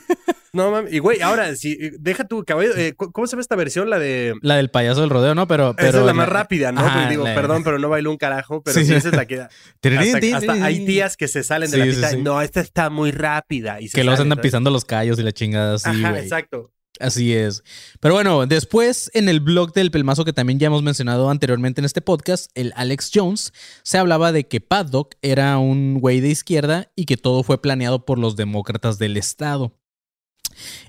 no 0.52 0.70
mames, 0.72 0.92
y 0.92 0.98
güey, 1.00 1.20
ahora, 1.20 1.54
si, 1.54 1.76
deja 2.00 2.24
tu 2.26 2.42
caballo, 2.44 2.74
eh, 2.76 2.94
¿cómo 2.96 3.26
se 3.26 3.32
llama 3.32 3.42
esta 3.42 3.54
versión? 3.56 3.90
La 3.90 3.98
de... 3.98 4.34
La 4.42 4.56
del 4.56 4.70
payaso 4.70 5.02
del 5.02 5.10
rodeo, 5.10 5.34
¿no? 5.36 5.46
Pero. 5.46 5.74
pero 5.76 5.88
esa 5.90 6.00
es 6.00 6.06
la 6.06 6.14
más 6.14 6.28
rápida, 6.28 6.72
¿no? 6.72 6.80
Ajá, 6.80 6.94
Pues 7.00 7.10
digo, 7.10 7.24
la- 7.24 7.34
perdón, 7.34 7.62
pero 7.62 7.78
no 7.78 7.88
bailó 7.90 8.10
un 8.10 8.16
carajo, 8.16 8.62
pero 8.62 8.74
Sí. 8.80 8.86
sí, 8.86 8.94
esa 8.94 9.08
es 9.10 9.14
la 9.14 9.26
que... 9.26 9.40
Hasta, 9.84 10.36
hasta 10.36 10.52
hay 10.64 10.84
tías 10.86 11.16
que 11.16 11.28
se 11.28 11.44
salen 11.44 11.70
de 11.70 11.76
Sí, 11.76 11.78
la 12.00 12.08
pista. 12.08 12.16
No, 12.22 12.40
esta 12.42 12.60
está 12.60 12.90
muy 12.90 13.10
rápida. 13.12 13.80
Y 13.80 13.88
se 13.88 13.96
Que 13.98 14.02
los 14.04 14.18
andan 14.18 14.40
pisando 14.40 14.70
los 14.70 14.84
callos 14.84 15.18
y 15.18 15.22
la 15.22 15.32
chingada 15.32 15.74
así, 15.74 15.90
Ajá, 15.90 16.10
güey. 16.10 16.22
exacto. 16.22 16.70
Así 17.00 17.32
es. 17.32 17.64
Pero 18.00 18.14
bueno, 18.14 18.46
después 18.46 19.10
en 19.14 19.28
el 19.28 19.40
blog 19.40 19.72
del 19.72 19.90
pelmazo 19.90 20.24
que 20.24 20.32
también 20.32 20.58
ya 20.58 20.68
hemos 20.68 20.82
mencionado 20.82 21.28
anteriormente 21.28 21.80
en 21.80 21.84
este 21.84 22.00
podcast, 22.00 22.50
el 22.54 22.72
Alex 22.76 23.10
Jones, 23.12 23.52
se 23.82 23.98
hablaba 23.98 24.30
de 24.30 24.46
que 24.46 24.60
Paddock 24.60 25.14
era 25.20 25.58
un 25.58 25.98
güey 26.00 26.20
de 26.20 26.28
izquierda 26.28 26.92
y 26.94 27.06
que 27.06 27.16
todo 27.16 27.42
fue 27.42 27.60
planeado 27.60 28.04
por 28.04 28.18
los 28.18 28.36
demócratas 28.36 28.98
del 28.98 29.16
estado. 29.16 29.72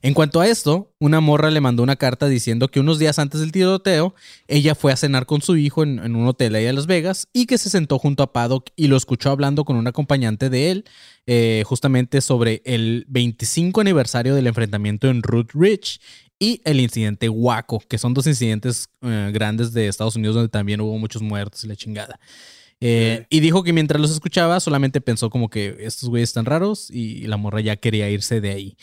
En 0.02 0.14
cuanto 0.14 0.42
a 0.42 0.48
esto, 0.48 0.94
una 1.00 1.20
morra 1.20 1.52
le 1.52 1.62
mandó 1.62 1.84
una 1.84 1.96
carta 1.96 2.28
diciendo 2.28 2.68
que 2.68 2.80
unos 2.80 3.00
días 3.00 3.20
antes 3.20 3.42
del 3.42 3.52
tiroteo, 3.52 4.16
ella 4.48 4.76
fue 4.76 4.92
a 4.92 4.98
cenar 4.98 5.26
con 5.26 5.42
su 5.42 5.58
hijo 5.58 5.84
en, 5.84 6.00
en 6.00 6.16
un 6.16 6.28
hotel 6.28 6.56
ahí 6.56 6.66
en 6.66 6.76
Las 6.76 6.88
Vegas 6.88 7.28
y 7.34 7.46
que 7.46 7.58
se 7.58 7.70
sentó 7.70 8.00
junto 8.00 8.24
a 8.24 8.34
Paddock 8.34 8.70
y 8.76 8.88
lo 8.88 8.98
escuchó 8.98 9.30
hablando 9.30 9.66
con 9.66 9.76
un 9.76 9.88
acompañante 9.88 10.50
de 10.50 10.72
él, 10.72 10.86
eh, 11.28 11.64
justamente 11.66 12.22
sobre 12.22 12.62
el 12.66 13.06
25 13.08 13.82
aniversario 13.82 14.36
del 14.36 14.48
enfrentamiento 14.48 15.08
en 15.08 15.24
Root 15.24 15.52
Ridge 15.54 16.00
y 16.40 16.62
el 16.66 16.80
incidente 16.80 17.30
Waco, 17.30 17.80
que 17.88 17.98
son 17.98 18.14
dos 18.14 18.28
incidentes 18.28 18.90
eh, 19.02 19.32
grandes 19.34 19.74
de 19.74 19.88
Estados 19.88 20.16
Unidos 20.16 20.36
donde 20.36 20.50
también 20.50 20.82
hubo 20.82 20.98
muchos 20.98 21.22
muertos 21.22 21.64
y 21.64 21.68
la 21.68 21.76
chingada. 21.76 22.20
Eh, 22.82 23.26
y 23.30 23.40
dijo 23.40 23.64
que 23.64 23.72
mientras 23.72 24.02
los 24.02 24.12
escuchaba 24.12 24.60
solamente 24.60 25.00
pensó 25.00 25.30
como 25.30 25.50
que 25.50 25.78
estos 25.80 26.10
güeyes 26.10 26.30
están 26.30 26.46
raros 26.46 26.92
y 26.92 27.26
la 27.26 27.38
morra 27.38 27.62
ya 27.62 27.78
quería 27.78 28.10
irse 28.10 28.42
de 28.42 28.52
ahí. 28.52 28.78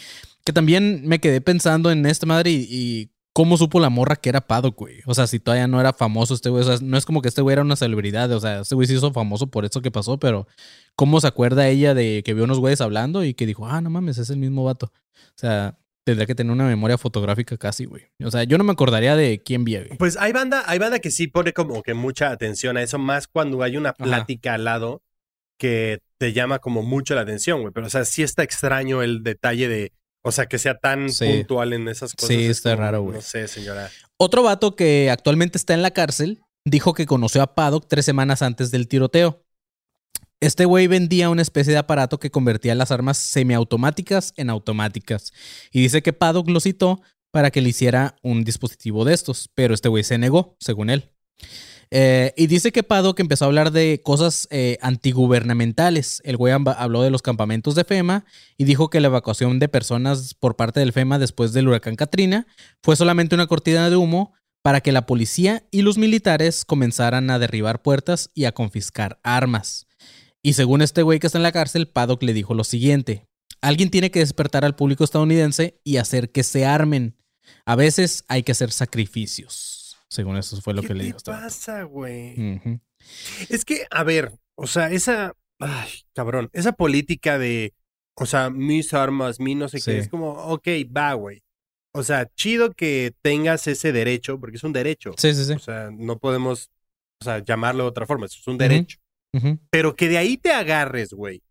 Que 0.44 0.52
también 0.52 1.02
me 1.06 1.20
quedé 1.20 1.40
pensando 1.40 1.90
en 1.90 2.04
esta 2.06 2.26
madre 2.26 2.50
y, 2.50 2.66
y 2.68 3.10
cómo 3.32 3.56
supo 3.56 3.80
la 3.80 3.90
morra 3.90 4.16
que 4.16 4.28
era 4.28 4.40
Paddock, 4.40 4.76
güey. 4.76 5.00
O 5.06 5.14
sea, 5.14 5.26
si 5.26 5.38
todavía 5.38 5.66
no 5.66 5.80
era 5.80 5.92
famoso 5.92 6.34
este 6.34 6.50
güey. 6.50 6.62
O 6.62 6.66
sea, 6.66 6.78
no 6.82 6.96
es 6.96 7.04
como 7.04 7.22
que 7.22 7.28
este 7.28 7.42
güey 7.42 7.54
era 7.54 7.62
una 7.62 7.76
celebridad. 7.76 8.30
O 8.32 8.40
sea, 8.40 8.60
este 8.60 8.74
güey 8.74 8.86
se 8.86 8.94
hizo 8.94 9.12
famoso 9.12 9.46
por 9.48 9.64
eso 9.64 9.80
que 9.80 9.90
pasó, 9.90 10.18
pero 10.18 10.46
¿cómo 10.94 11.20
se 11.20 11.26
acuerda 11.26 11.68
ella 11.68 11.94
de 11.94 12.22
que 12.24 12.34
vio 12.34 12.44
unos 12.44 12.58
güeyes 12.58 12.80
hablando 12.80 13.24
y 13.24 13.34
que 13.34 13.46
dijo, 13.46 13.66
ah, 13.66 13.80
no 13.80 13.90
mames, 13.90 14.18
es 14.18 14.30
el 14.30 14.38
mismo 14.38 14.64
vato? 14.64 14.92
O 15.14 15.36
sea, 15.36 15.78
tendría 16.04 16.26
que 16.26 16.34
tener 16.34 16.52
una 16.52 16.64
memoria 16.64 16.98
fotográfica 16.98 17.56
casi, 17.56 17.84
güey. 17.86 18.04
O 18.24 18.30
sea, 18.30 18.44
yo 18.44 18.58
no 18.58 18.64
me 18.64 18.72
acordaría 18.72 19.16
de 19.16 19.42
quién 19.42 19.64
vi, 19.64 19.76
güey. 19.76 19.96
Pues 19.98 20.16
hay 20.16 20.32
banda, 20.32 20.64
hay 20.66 20.78
banda 20.78 20.98
que 20.98 21.10
sí 21.10 21.26
pone 21.26 21.52
como 21.52 21.82
que 21.82 21.94
mucha 21.94 22.30
atención 22.30 22.76
a 22.76 22.82
eso, 22.82 22.98
más 22.98 23.28
cuando 23.28 23.62
hay 23.62 23.76
una 23.76 23.90
Ajá. 23.90 24.04
plática 24.04 24.54
al 24.54 24.64
lado 24.64 25.02
que 25.58 26.00
te 26.18 26.32
llama 26.32 26.58
como 26.58 26.82
mucho 26.82 27.14
la 27.14 27.20
atención, 27.22 27.60
güey. 27.60 27.72
Pero, 27.72 27.86
o 27.86 27.90
sea, 27.90 28.04
sí 28.04 28.22
está 28.22 28.42
extraño 28.42 29.02
el 29.02 29.22
detalle 29.22 29.68
de, 29.68 29.92
o 30.22 30.32
sea, 30.32 30.46
que 30.46 30.58
sea 30.58 30.78
tan 30.78 31.10
Sí. 31.10 31.26
puntual 31.26 31.72
en 31.72 31.88
esas 31.88 32.14
cosas. 32.14 32.28
Sí, 32.28 32.44
Es 32.44 32.50
está 32.58 32.70
como, 32.70 32.82
raro, 32.82 33.02
güey. 33.02 33.16
No 33.16 33.22
sé, 33.22 33.48
señora. 33.48 33.90
Otro 34.16 34.42
vato 34.42 34.76
que 34.76 35.10
actualmente 35.10 35.58
está 35.58 35.74
en 35.74 35.82
la 35.82 35.90
cárcel 35.90 36.40
dijo 36.64 36.94
que 36.94 37.06
conoció 37.06 37.42
a 37.42 37.54
Paddock 37.54 37.86
tres 37.88 38.04
semanas 38.04 38.40
antes 38.42 38.70
del 38.70 38.86
tiroteo. 38.88 39.44
Este 40.40 40.64
güey 40.64 40.86
vendía 40.88 41.30
una 41.30 41.42
especie 41.42 41.72
de 41.72 41.78
aparato 41.78 42.18
que 42.18 42.30
convertía 42.30 42.74
las 42.74 42.90
armas 42.90 43.18
semiautomáticas 43.18 44.32
en 44.36 44.50
automáticas. 44.50 45.32
Y 45.70 45.82
dice 45.82 46.02
que 46.02 46.12
Paddock 46.12 46.48
lo 46.48 46.60
citó 46.60 47.00
para 47.30 47.50
que 47.50 47.60
le 47.60 47.68
hiciera 47.68 48.16
un 48.22 48.44
dispositivo 48.44 49.04
de 49.04 49.14
estos, 49.14 49.48
pero 49.54 49.72
este 49.72 49.88
güey 49.88 50.02
se 50.04 50.18
negó, 50.18 50.56
según 50.60 50.90
él. 50.90 51.10
Eh, 51.94 52.32
y 52.38 52.46
dice 52.46 52.72
que 52.72 52.82
Paddock 52.82 53.20
empezó 53.20 53.44
a 53.44 53.48
hablar 53.48 53.70
de 53.70 54.00
cosas 54.02 54.48
eh, 54.50 54.78
antigubernamentales. 54.80 56.22
El 56.24 56.38
güey 56.38 56.54
habló 56.54 57.02
de 57.02 57.10
los 57.10 57.20
campamentos 57.20 57.74
de 57.74 57.84
FEMA 57.84 58.24
y 58.56 58.64
dijo 58.64 58.88
que 58.88 58.98
la 58.98 59.08
evacuación 59.08 59.58
de 59.58 59.68
personas 59.68 60.32
por 60.32 60.56
parte 60.56 60.80
del 60.80 60.94
FEMA 60.94 61.18
después 61.18 61.52
del 61.52 61.68
huracán 61.68 61.96
Katrina 61.96 62.46
fue 62.82 62.96
solamente 62.96 63.34
una 63.34 63.46
cortina 63.46 63.90
de 63.90 63.96
humo 63.96 64.32
para 64.62 64.80
que 64.80 64.90
la 64.90 65.04
policía 65.04 65.64
y 65.70 65.82
los 65.82 65.98
militares 65.98 66.64
comenzaran 66.64 67.28
a 67.28 67.38
derribar 67.38 67.82
puertas 67.82 68.30
y 68.32 68.46
a 68.46 68.52
confiscar 68.52 69.20
armas. 69.22 69.86
Y 70.42 70.54
según 70.54 70.80
este 70.80 71.02
güey 71.02 71.18
que 71.18 71.26
está 71.26 71.38
en 71.38 71.42
la 71.42 71.52
cárcel, 71.52 71.88
Paddock 71.88 72.22
le 72.22 72.32
dijo 72.32 72.54
lo 72.54 72.64
siguiente. 72.64 73.26
Alguien 73.60 73.90
tiene 73.90 74.10
que 74.10 74.20
despertar 74.20 74.64
al 74.64 74.76
público 74.76 75.04
estadounidense 75.04 75.78
y 75.84 75.98
hacer 75.98 76.32
que 76.32 76.42
se 76.42 76.64
armen. 76.64 77.18
A 77.66 77.76
veces 77.76 78.24
hay 78.28 78.44
que 78.44 78.52
hacer 78.52 78.72
sacrificios. 78.72 79.81
Según 80.12 80.36
eso 80.36 80.60
fue 80.60 80.74
lo 80.74 80.82
¿Qué 80.82 80.88
que 80.88 80.94
le 80.94 81.04
dijo. 81.04 81.16
este 81.16 81.30
vato. 81.30 81.42
pasa, 81.44 81.82
güey? 81.84 82.34
Es 83.48 83.64
que, 83.64 83.86
a 83.90 84.04
ver, 84.04 84.32
o 84.56 84.66
sea, 84.66 84.90
esa. 84.90 85.32
Ay, 85.58 85.88
cabrón. 86.14 86.50
Esa 86.52 86.72
política 86.72 87.38
de. 87.38 87.72
O 88.14 88.26
sea, 88.26 88.50
mis 88.50 88.92
armas, 88.92 89.40
mi 89.40 89.54
no 89.54 89.68
sé 89.70 89.78
Sí. 89.80 89.90
qué. 89.90 89.98
Es 89.98 90.08
como, 90.08 90.32
ok, 90.32 90.68
va, 90.94 91.14
güey. 91.14 91.42
O 91.94 92.02
sea, 92.02 92.26
chido 92.36 92.72
que 92.72 93.14
tengas 93.22 93.66
ese 93.68 93.90
derecho, 93.92 94.38
porque 94.38 94.58
es 94.58 94.64
un 94.64 94.74
derecho. 94.74 95.12
Sí, 95.16 95.32
sí, 95.34 95.46
sí. 95.46 95.52
O 95.54 95.58
sea, 95.58 95.90
no 95.90 96.18
podemos, 96.18 96.70
o 97.22 97.24
sea, 97.24 97.38
llamarlo 97.38 97.84
de 97.84 97.88
otra 97.88 98.06
forma. 98.06 98.26
Es 98.26 98.46
un 98.46 98.58
derecho. 98.58 98.98
Pero 99.70 99.96
que 99.96 100.10
de 100.10 100.18
ahí 100.18 100.36
te 100.36 100.52
agarres, 100.52 101.14
güey. 101.14 101.42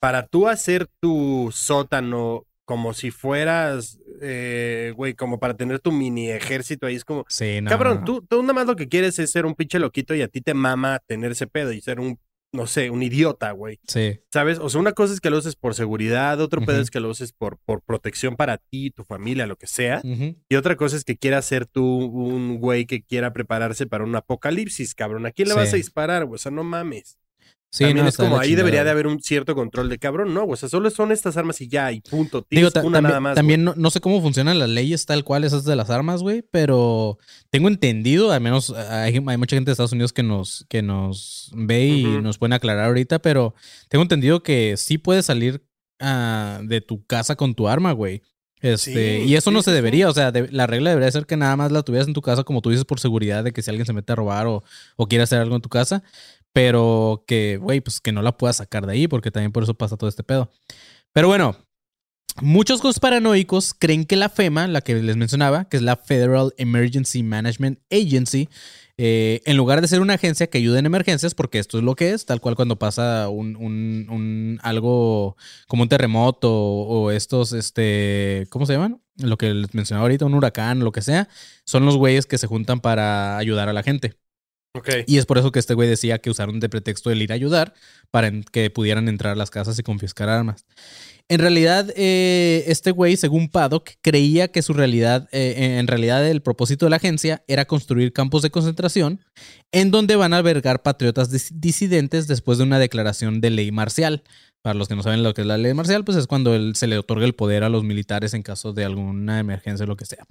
Para 0.00 0.26
tú 0.26 0.48
hacer 0.48 0.88
tu 1.00 1.50
sótano 1.52 2.46
como 2.68 2.92
si 2.92 3.10
fueras, 3.10 3.98
eh, 4.20 4.92
güey, 4.94 5.14
como 5.14 5.40
para 5.40 5.56
tener 5.56 5.80
tu 5.80 5.90
mini 5.90 6.28
ejército 6.30 6.86
ahí. 6.86 6.96
Es 6.96 7.04
como, 7.06 7.24
Sí, 7.30 7.62
no, 7.62 7.70
Cabrón, 7.70 8.00
no. 8.00 8.04
Tú, 8.04 8.26
tú 8.28 8.42
nada 8.42 8.52
más 8.52 8.66
lo 8.66 8.76
que 8.76 8.88
quieres 8.88 9.18
es 9.18 9.30
ser 9.30 9.46
un 9.46 9.54
pinche 9.54 9.78
loquito 9.78 10.14
y 10.14 10.20
a 10.20 10.28
ti 10.28 10.42
te 10.42 10.52
mama 10.52 11.00
tener 11.06 11.30
ese 11.32 11.46
pedo 11.46 11.72
y 11.72 11.80
ser 11.80 11.98
un, 11.98 12.18
no 12.52 12.66
sé, 12.66 12.90
un 12.90 13.02
idiota, 13.02 13.52
güey. 13.52 13.80
Sí. 13.86 14.20
¿Sabes? 14.30 14.58
O 14.58 14.68
sea, 14.68 14.82
una 14.82 14.92
cosa 14.92 15.14
es 15.14 15.20
que 15.22 15.30
lo 15.30 15.38
uses 15.38 15.56
por 15.56 15.74
seguridad, 15.74 16.38
otro 16.42 16.60
pedo 16.60 16.82
es 16.82 16.90
que 16.90 17.00
lo 17.00 17.08
uses 17.08 17.32
por, 17.32 17.56
por 17.64 17.80
protección 17.80 18.36
para 18.36 18.58
ti, 18.58 18.90
tu 18.90 19.02
familia, 19.02 19.46
lo 19.46 19.56
que 19.56 19.66
sea. 19.66 20.02
Y 20.50 20.54
otra 20.56 20.76
cosa 20.76 20.94
es 20.98 21.04
que 21.04 21.16
quieras 21.16 21.46
ser 21.46 21.64
tú 21.64 21.82
un 21.86 22.58
güey 22.58 22.84
que 22.84 23.02
quiera 23.02 23.32
prepararse 23.32 23.86
para 23.86 24.04
un 24.04 24.14
apocalipsis, 24.14 24.94
cabrón. 24.94 25.24
¿A 25.24 25.30
quién 25.30 25.48
le 25.48 25.54
Sí. 25.54 25.60
vas 25.60 25.72
a 25.72 25.76
disparar, 25.76 26.26
güey? 26.26 26.34
O 26.34 26.38
sea, 26.38 26.52
no 26.52 26.64
mames. 26.64 27.16
Sí, 27.70 27.84
También 27.84 28.04
no, 28.04 28.08
es 28.08 28.16
como 28.16 28.38
ahí 28.38 28.54
debería 28.54 28.82
de 28.82 28.90
haber 28.90 29.06
un 29.06 29.20
cierto 29.20 29.54
control 29.54 29.90
de 29.90 29.98
cabrón, 29.98 30.32
no. 30.32 30.44
O 30.46 30.56
sea, 30.56 30.70
solo 30.70 30.88
son 30.88 31.12
estas 31.12 31.36
armas 31.36 31.60
y 31.60 31.68
ya, 31.68 31.92
y 31.92 32.00
punto. 32.00 32.38
Digo, 32.50 32.70
Tienes 32.70 32.72
ta- 32.72 32.82
una 32.82 33.02
nada 33.02 33.20
más. 33.20 33.34
también 33.34 33.62
no, 33.62 33.74
no 33.76 33.90
sé 33.90 34.00
cómo 34.00 34.22
funcionan 34.22 34.58
las 34.58 34.70
leyes 34.70 35.04
tal 35.04 35.22
cual 35.22 35.44
esas 35.44 35.64
de 35.64 35.76
las 35.76 35.90
armas, 35.90 36.22
güey, 36.22 36.42
pero 36.50 37.18
tengo 37.50 37.68
entendido, 37.68 38.32
al 38.32 38.40
menos 38.40 38.70
hay, 38.70 39.14
hay 39.26 39.36
mucha 39.36 39.54
gente 39.56 39.68
de 39.68 39.72
Estados 39.72 39.92
Unidos 39.92 40.14
que 40.14 40.22
nos, 40.22 40.64
que 40.70 40.80
nos 40.80 41.50
ve 41.54 41.86
y 41.88 42.14
Ujú. 42.14 42.22
nos 42.22 42.38
pueden 42.38 42.54
aclarar 42.54 42.86
ahorita, 42.86 43.18
pero 43.18 43.54
tengo 43.90 44.02
entendido 44.02 44.42
que 44.42 44.76
sí 44.78 44.96
puedes 44.96 45.26
salir 45.26 45.62
ah, 46.00 46.60
de 46.62 46.80
tu 46.80 47.04
casa 47.06 47.36
con 47.36 47.54
tu 47.54 47.68
arma, 47.68 47.92
güey. 47.92 48.22
Este, 48.60 49.20
Sí, 49.22 49.28
y 49.30 49.36
eso 49.36 49.50
sí, 49.50 49.54
no 49.54 49.62
se 49.62 49.70
sí. 49.70 49.74
debería, 49.76 50.08
o 50.08 50.12
sea, 50.14 50.32
de- 50.32 50.48
la 50.50 50.66
regla 50.66 50.90
debería 50.90 51.12
ser 51.12 51.26
que 51.26 51.36
nada 51.36 51.54
más 51.54 51.70
la 51.70 51.82
tuvieras 51.84 52.08
en 52.08 52.14
tu 52.14 52.22
casa, 52.22 52.42
como 52.42 52.60
tú 52.60 52.70
dices, 52.70 52.84
por 52.84 52.98
seguridad 52.98 53.44
de 53.44 53.52
que 53.52 53.62
si 53.62 53.70
alguien 53.70 53.86
se 53.86 53.92
mete 53.92 54.12
a 54.12 54.16
robar 54.16 54.48
o, 54.48 54.64
o 54.96 55.06
quiere 55.06 55.22
hacer 55.22 55.38
algo 55.40 55.54
en 55.54 55.62
tu 55.62 55.68
casa, 55.68 56.02
pero 56.52 57.24
que, 57.26 57.56
güey, 57.58 57.80
pues 57.80 58.00
que 58.00 58.12
no 58.12 58.22
la 58.22 58.36
puedas 58.36 58.56
sacar 58.56 58.86
de 58.86 58.92
ahí, 58.94 59.08
porque 59.08 59.30
también 59.30 59.52
por 59.52 59.62
eso 59.62 59.74
pasa 59.74 59.96
todo 59.96 60.08
este 60.08 60.22
pedo. 60.24 60.50
Pero 61.12 61.28
bueno, 61.28 61.56
muchos 62.40 62.80
conspiranoicos 62.80 63.74
creen 63.78 64.04
que 64.04 64.16
la 64.16 64.28
FEMA, 64.28 64.66
la 64.68 64.80
que 64.80 64.94
les 64.94 65.16
mencionaba, 65.16 65.68
que 65.68 65.76
es 65.76 65.82
la 65.82 65.96
Federal 65.96 66.52
Emergency 66.56 67.22
Management 67.22 67.80
Agency, 67.90 68.48
eh, 69.00 69.42
en 69.44 69.56
lugar 69.56 69.80
de 69.80 69.86
ser 69.86 70.00
una 70.00 70.14
agencia 70.14 70.48
que 70.48 70.58
ayude 70.58 70.80
en 70.80 70.86
emergencias, 70.86 71.32
porque 71.34 71.60
esto 71.60 71.78
es 71.78 71.84
lo 71.84 71.94
que 71.94 72.10
es, 72.12 72.26
tal 72.26 72.40
cual 72.40 72.56
cuando 72.56 72.78
pasa 72.80 73.28
un, 73.28 73.54
un- 73.56 74.06
un- 74.10 74.58
algo 74.62 75.36
como 75.68 75.84
un 75.84 75.88
terremoto 75.88 76.52
o, 76.52 77.02
o 77.04 77.10
estos, 77.12 77.52
este, 77.52 78.46
¿cómo 78.50 78.66
se 78.66 78.72
llaman? 78.72 79.00
Lo 79.18 79.36
que 79.38 79.54
les 79.54 79.72
mencionaba 79.74 80.02
ahorita, 80.04 80.24
un 80.24 80.34
huracán, 80.34 80.80
lo 80.80 80.90
que 80.92 81.02
sea, 81.02 81.28
son 81.64 81.84
los 81.86 81.96
güeyes 81.96 82.26
que 82.26 82.38
se 82.38 82.48
juntan 82.48 82.80
para 82.80 83.36
ayudar 83.38 83.68
a 83.68 83.72
la 83.72 83.84
gente. 83.84 84.14
Y 85.06 85.18
es 85.18 85.26
por 85.26 85.38
eso 85.38 85.50
que 85.50 85.58
este 85.58 85.74
güey 85.74 85.88
decía 85.88 86.18
que 86.18 86.30
usaron 86.30 86.60
de 86.60 86.68
pretexto 86.68 87.10
el 87.10 87.20
ir 87.22 87.32
a 87.32 87.34
ayudar 87.34 87.74
para 88.10 88.30
que 88.52 88.70
pudieran 88.70 89.08
entrar 89.08 89.32
a 89.32 89.36
las 89.36 89.50
casas 89.50 89.78
y 89.78 89.82
confiscar 89.82 90.28
armas. 90.28 90.66
En 91.30 91.40
realidad, 91.40 91.90
eh, 91.96 92.64
este 92.68 92.90
güey, 92.90 93.16
según 93.18 93.48
Paddock, 93.50 93.90
creía 94.00 94.48
que 94.48 94.62
su 94.62 94.72
realidad, 94.72 95.28
eh, 95.32 95.76
en 95.78 95.86
realidad 95.86 96.26
el 96.26 96.40
propósito 96.40 96.86
de 96.86 96.90
la 96.90 96.96
agencia 96.96 97.42
era 97.48 97.66
construir 97.66 98.12
campos 98.14 98.42
de 98.42 98.50
concentración 98.50 99.20
en 99.72 99.90
donde 99.90 100.16
van 100.16 100.32
a 100.32 100.38
albergar 100.38 100.82
patriotas 100.82 101.30
dis- 101.30 101.50
disidentes 101.52 102.28
después 102.28 102.56
de 102.56 102.64
una 102.64 102.78
declaración 102.78 103.40
de 103.42 103.50
ley 103.50 103.72
marcial. 103.72 104.22
Para 104.62 104.74
los 104.74 104.88
que 104.88 104.96
no 104.96 105.02
saben 105.02 105.22
lo 105.22 105.34
que 105.34 105.42
es 105.42 105.46
la 105.46 105.58
ley 105.58 105.74
marcial, 105.74 106.02
pues 106.04 106.16
es 106.16 106.26
cuando 106.26 106.54
él- 106.54 106.74
se 106.76 106.86
le 106.86 106.98
otorga 106.98 107.26
el 107.26 107.34
poder 107.34 107.62
a 107.62 107.68
los 107.68 107.84
militares 107.84 108.32
en 108.32 108.42
caso 108.42 108.72
de 108.72 108.84
alguna 108.86 109.38
emergencia 109.38 109.84
o 109.84 109.86
lo 109.86 109.96
que 109.96 110.06
sea. 110.06 110.24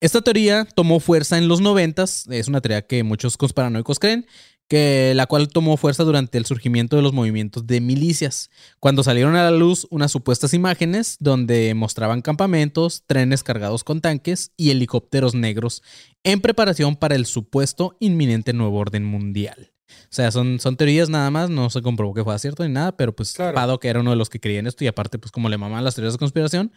Esta 0.00 0.22
teoría 0.22 0.64
tomó 0.64 1.00
fuerza 1.00 1.38
en 1.38 1.48
los 1.48 1.60
noventas, 1.60 2.26
es 2.30 2.46
una 2.46 2.60
teoría 2.60 2.82
que 2.82 3.02
muchos 3.02 3.36
conspiranoicos 3.36 3.98
creen, 3.98 4.26
que 4.68 5.12
la 5.16 5.26
cual 5.26 5.48
tomó 5.48 5.76
fuerza 5.76 6.04
durante 6.04 6.38
el 6.38 6.46
surgimiento 6.46 6.94
de 6.94 7.02
los 7.02 7.12
movimientos 7.12 7.66
de 7.66 7.80
milicias, 7.80 8.50
cuando 8.78 9.02
salieron 9.02 9.34
a 9.34 9.42
la 9.42 9.50
luz 9.50 9.88
unas 9.90 10.12
supuestas 10.12 10.54
imágenes 10.54 11.16
donde 11.18 11.74
mostraban 11.74 12.22
campamentos, 12.22 13.02
trenes 13.06 13.42
cargados 13.42 13.82
con 13.82 14.00
tanques 14.00 14.52
y 14.56 14.70
helicópteros 14.70 15.34
negros 15.34 15.82
en 16.22 16.40
preparación 16.42 16.94
para 16.94 17.16
el 17.16 17.26
supuesto 17.26 17.96
inminente 17.98 18.52
nuevo 18.52 18.78
orden 18.78 19.04
mundial. 19.04 19.72
O 19.88 20.10
sea, 20.10 20.30
son, 20.30 20.60
son 20.60 20.76
teorías 20.76 21.08
nada 21.08 21.30
más, 21.30 21.48
no 21.48 21.70
se 21.70 21.80
comprobó 21.80 22.12
que 22.14 22.22
fuera 22.22 22.38
cierto 22.38 22.62
ni 22.62 22.72
nada, 22.72 22.96
pero 22.96 23.16
pues 23.16 23.32
Claro. 23.32 23.54
Paddock 23.54 23.84
era 23.86 24.00
uno 24.00 24.10
de 24.10 24.16
los 24.16 24.28
que 24.28 24.38
creía 24.38 24.60
en 24.60 24.66
esto 24.66 24.84
y 24.84 24.86
aparte 24.86 25.18
pues 25.18 25.32
como 25.32 25.48
le 25.48 25.56
maman 25.58 25.82
las 25.82 25.94
teorías 25.94 26.12
de 26.12 26.18
conspiración, 26.18 26.72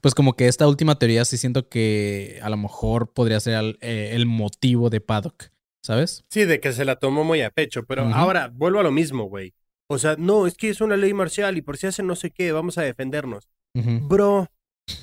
pues 0.00 0.14
como 0.14 0.34
que 0.34 0.48
esta 0.48 0.66
última 0.68 0.98
teoría 0.98 1.24
sí 1.24 1.36
siento 1.36 1.68
que 1.68 2.38
a 2.42 2.48
lo 2.50 2.56
mejor 2.56 3.12
podría 3.12 3.40
ser 3.40 3.54
el, 3.54 3.78
eh, 3.80 4.10
el 4.14 4.26
motivo 4.26 4.88
de 4.90 5.00
Paddock, 5.00 5.50
¿sabes? 5.84 6.24
Sí, 6.30 6.44
de 6.44 6.60
que 6.60 6.72
se 6.72 6.84
la 6.84 6.96
tomó 6.96 7.24
muy 7.24 7.42
a 7.42 7.50
pecho, 7.50 7.84
pero 7.84 8.04
ahora 8.14 8.50
vuelvo 8.52 8.80
a 8.80 8.82
lo 8.82 8.92
mismo, 8.92 9.24
güey. 9.24 9.54
O 9.88 9.98
sea, 9.98 10.14
no, 10.18 10.46
es 10.46 10.54
que 10.54 10.68
es 10.70 10.80
una 10.80 10.96
ley 10.96 11.12
marcial 11.12 11.56
y 11.58 11.62
por 11.62 11.76
si 11.76 11.86
hacen 11.88 12.06
no 12.06 12.14
sé 12.16 12.30
qué, 12.30 12.52
vamos 12.52 12.78
a 12.78 12.82
defendernos. 12.82 13.48
Bro, 13.74 14.48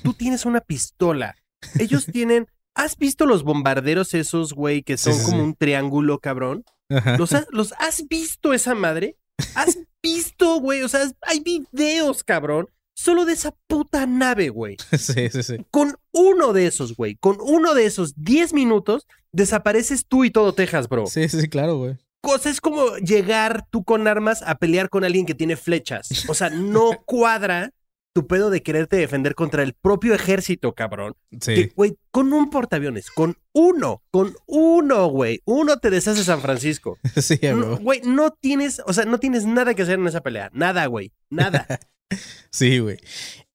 tú 0.02 0.14
tienes 0.14 0.46
una 0.46 0.60
pistola. 0.60 1.36
Ellos 1.78 2.06
tienen. 2.12 2.46
¿Has 2.74 2.96
visto 2.96 3.26
los 3.26 3.42
bombarderos 3.42 4.14
esos, 4.14 4.52
güey, 4.52 4.82
que 4.82 4.96
Sí, 4.96 5.04
son 5.10 5.14
sí, 5.14 5.24
como 5.24 5.36
sí. 5.38 5.42
un 5.42 5.54
triángulo, 5.56 6.20
cabrón? 6.20 6.64
Ajá. 6.90 7.18
¿Los, 7.18 7.32
ha- 7.34 7.46
¿Los 7.50 7.72
has 7.80 8.06
visto 8.08 8.52
esa 8.54 8.74
madre? 8.74 9.16
¿Has 9.56 9.78
visto, 10.02 10.60
güey? 10.60 10.82
O 10.82 10.88
sea, 10.88 11.02
hay 11.22 11.40
videos, 11.40 12.22
cabrón, 12.22 12.68
solo 12.98 13.24
de 13.24 13.32
esa 13.32 13.54
puta 13.68 14.06
nave, 14.06 14.48
güey. 14.48 14.76
sí, 14.98 15.28
sí, 15.30 15.42
sí. 15.42 15.56
Con 15.70 15.96
uno 16.12 16.52
de 16.52 16.66
esos, 16.66 16.96
güey, 16.96 17.16
con 17.16 17.38
uno 17.40 17.74
de 17.74 17.86
esos 17.86 18.14
10 18.22 18.52
minutos, 18.52 19.06
desapareces 19.32 20.06
tú 20.06 20.24
y 20.24 20.30
todo 20.30 20.52
Texas, 20.52 20.88
bro. 20.88 21.06
Sí, 21.06 21.28
sí, 21.28 21.48
claro, 21.48 21.78
güey. 21.78 21.96
Cosa 22.20 22.50
es 22.50 22.60
como 22.60 22.96
llegar 22.96 23.66
tú 23.70 23.84
con 23.84 24.08
armas 24.08 24.42
a 24.42 24.56
pelear 24.56 24.90
con 24.90 25.04
alguien 25.04 25.24
que 25.24 25.36
tiene 25.36 25.56
flechas. 25.56 26.08
O 26.28 26.34
sea, 26.34 26.50
no 26.50 26.90
cuadra 27.06 27.70
tu 28.12 28.26
pedo 28.26 28.50
de 28.50 28.64
quererte 28.64 28.96
defender 28.96 29.36
contra 29.36 29.62
el 29.62 29.74
propio 29.74 30.12
ejército, 30.12 30.74
cabrón. 30.74 31.14
Sí. 31.40 31.54
Que, 31.54 31.72
güey, 31.76 31.96
con 32.10 32.32
un 32.32 32.50
portaaviones, 32.50 33.12
con 33.12 33.36
uno, 33.52 34.02
con 34.10 34.34
uno, 34.46 35.06
güey. 35.06 35.40
Uno 35.44 35.76
te 35.76 35.90
deshace 35.90 36.24
San 36.24 36.40
Francisco. 36.40 36.98
Sí, 37.22 37.38
No, 37.42 37.76
güey. 37.76 37.82
Güey, 37.84 38.00
no 38.04 38.32
tienes, 38.32 38.82
o 38.84 38.92
sea, 38.92 39.04
no 39.04 39.20
tienes 39.20 39.46
nada 39.46 39.74
que 39.74 39.82
hacer 39.82 40.00
en 40.00 40.08
esa 40.08 40.20
pelea. 40.20 40.50
Nada, 40.52 40.86
güey. 40.86 41.12
Nada. 41.30 41.64
Sí, 42.50 42.78
güey. 42.78 42.98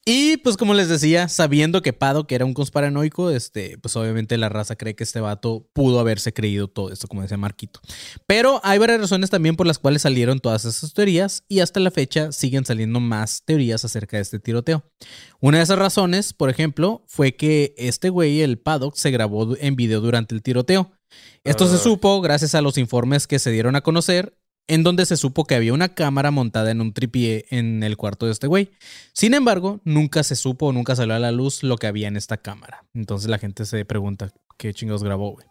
Y 0.06 0.36
pues 0.38 0.58
como 0.58 0.74
les 0.74 0.90
decía, 0.90 1.30
sabiendo 1.30 1.82
que 1.82 1.94
Paddock 1.94 2.30
era 2.34 2.44
un 2.44 2.54
conspiranoico, 2.54 3.30
este, 3.32 3.78
pues 3.78 3.96
obviamente 3.96 4.38
la 4.38 4.50
raza 4.50 4.76
cree 4.76 4.96
que 4.96 5.06
este 5.06 5.22
vato 5.22 5.70
pudo 5.72 5.98
haberse 6.02 6.34
creído 6.34 6.68
todo 6.68 6.92
esto, 6.92 7.08
como 7.08 7.22
decía 7.22 7.38
Marquito. 7.38 7.80
Pero 8.28 8.60
hay 8.66 8.80
varias 8.80 9.00
razones 9.00 9.30
también 9.30 9.56
por 9.56 9.66
las 9.66 9.80
cuales 9.80 10.02
salieron 10.02 10.42
todas 10.42 10.66
esas 10.66 10.94
teorías 10.94 11.46
y 11.48 11.62
hasta 11.62 11.80
la 11.80 11.90
fecha 11.90 12.34
siguen 12.34 12.66
saliendo 12.66 13.00
más 13.00 13.44
teorías 13.46 13.86
acerca 13.86 14.18
de 14.18 14.24
este 14.24 14.40
tiroteo. 14.40 14.84
Una 15.40 15.60
de 15.60 15.64
esas 15.64 15.80
razones, 15.80 16.34
por 16.34 16.50
ejemplo, 16.50 17.06
fue 17.08 17.38
que 17.38 17.74
este 17.78 18.10
güey, 18.10 18.42
el 18.42 18.60
Paddock, 18.60 18.98
se 18.98 19.10
grabó 19.10 19.56
en 19.58 19.78
video 19.78 20.02
durante 20.02 20.36
el 20.36 20.42
tiroteo. 20.44 20.92
Esto 21.46 21.68
se 21.70 21.76
Ah. 21.76 21.80
supo 21.80 22.20
gracias 22.20 22.56
a 22.56 22.62
los 22.62 22.78
informes 22.78 23.26
que 23.26 23.40
se 23.40 23.52
dieron 23.52 23.78
a 23.78 23.82
conocer, 23.82 24.38
en 24.68 24.84
donde 24.84 25.06
se 25.06 25.18
supo 25.18 25.46
que 25.46 25.56
había 25.56 25.74
una 25.74 25.90
cámara 25.90 26.32
montada 26.32 26.72
en 26.72 26.82
un 26.82 26.94
tripié 26.94 27.46
en 27.50 27.84
el 27.84 27.98
cuarto 27.98 28.26
de 28.26 28.32
este 28.32 28.48
güey. 28.48 28.72
Sin 29.14 29.34
embargo, 29.34 29.82
nunca 29.84 30.24
se 30.24 30.36
supo, 30.36 30.72
nunca 30.72 30.96
salió 30.96 31.16
a 31.16 31.20
la 31.20 31.32
luz 31.32 31.64
lo 31.64 31.78
que 31.78 31.88
había 31.88 32.08
en 32.08 32.18
esta 32.18 32.38
cámara. 32.38 32.86
Entonces 32.94 33.30
la 33.30 33.40
gente 33.40 33.66
se 33.66 33.84
pregunta, 33.86 34.32
¿qué 34.58 34.74
chingados 34.74 35.04
grabó, 35.04 35.32
güey? 35.32 35.48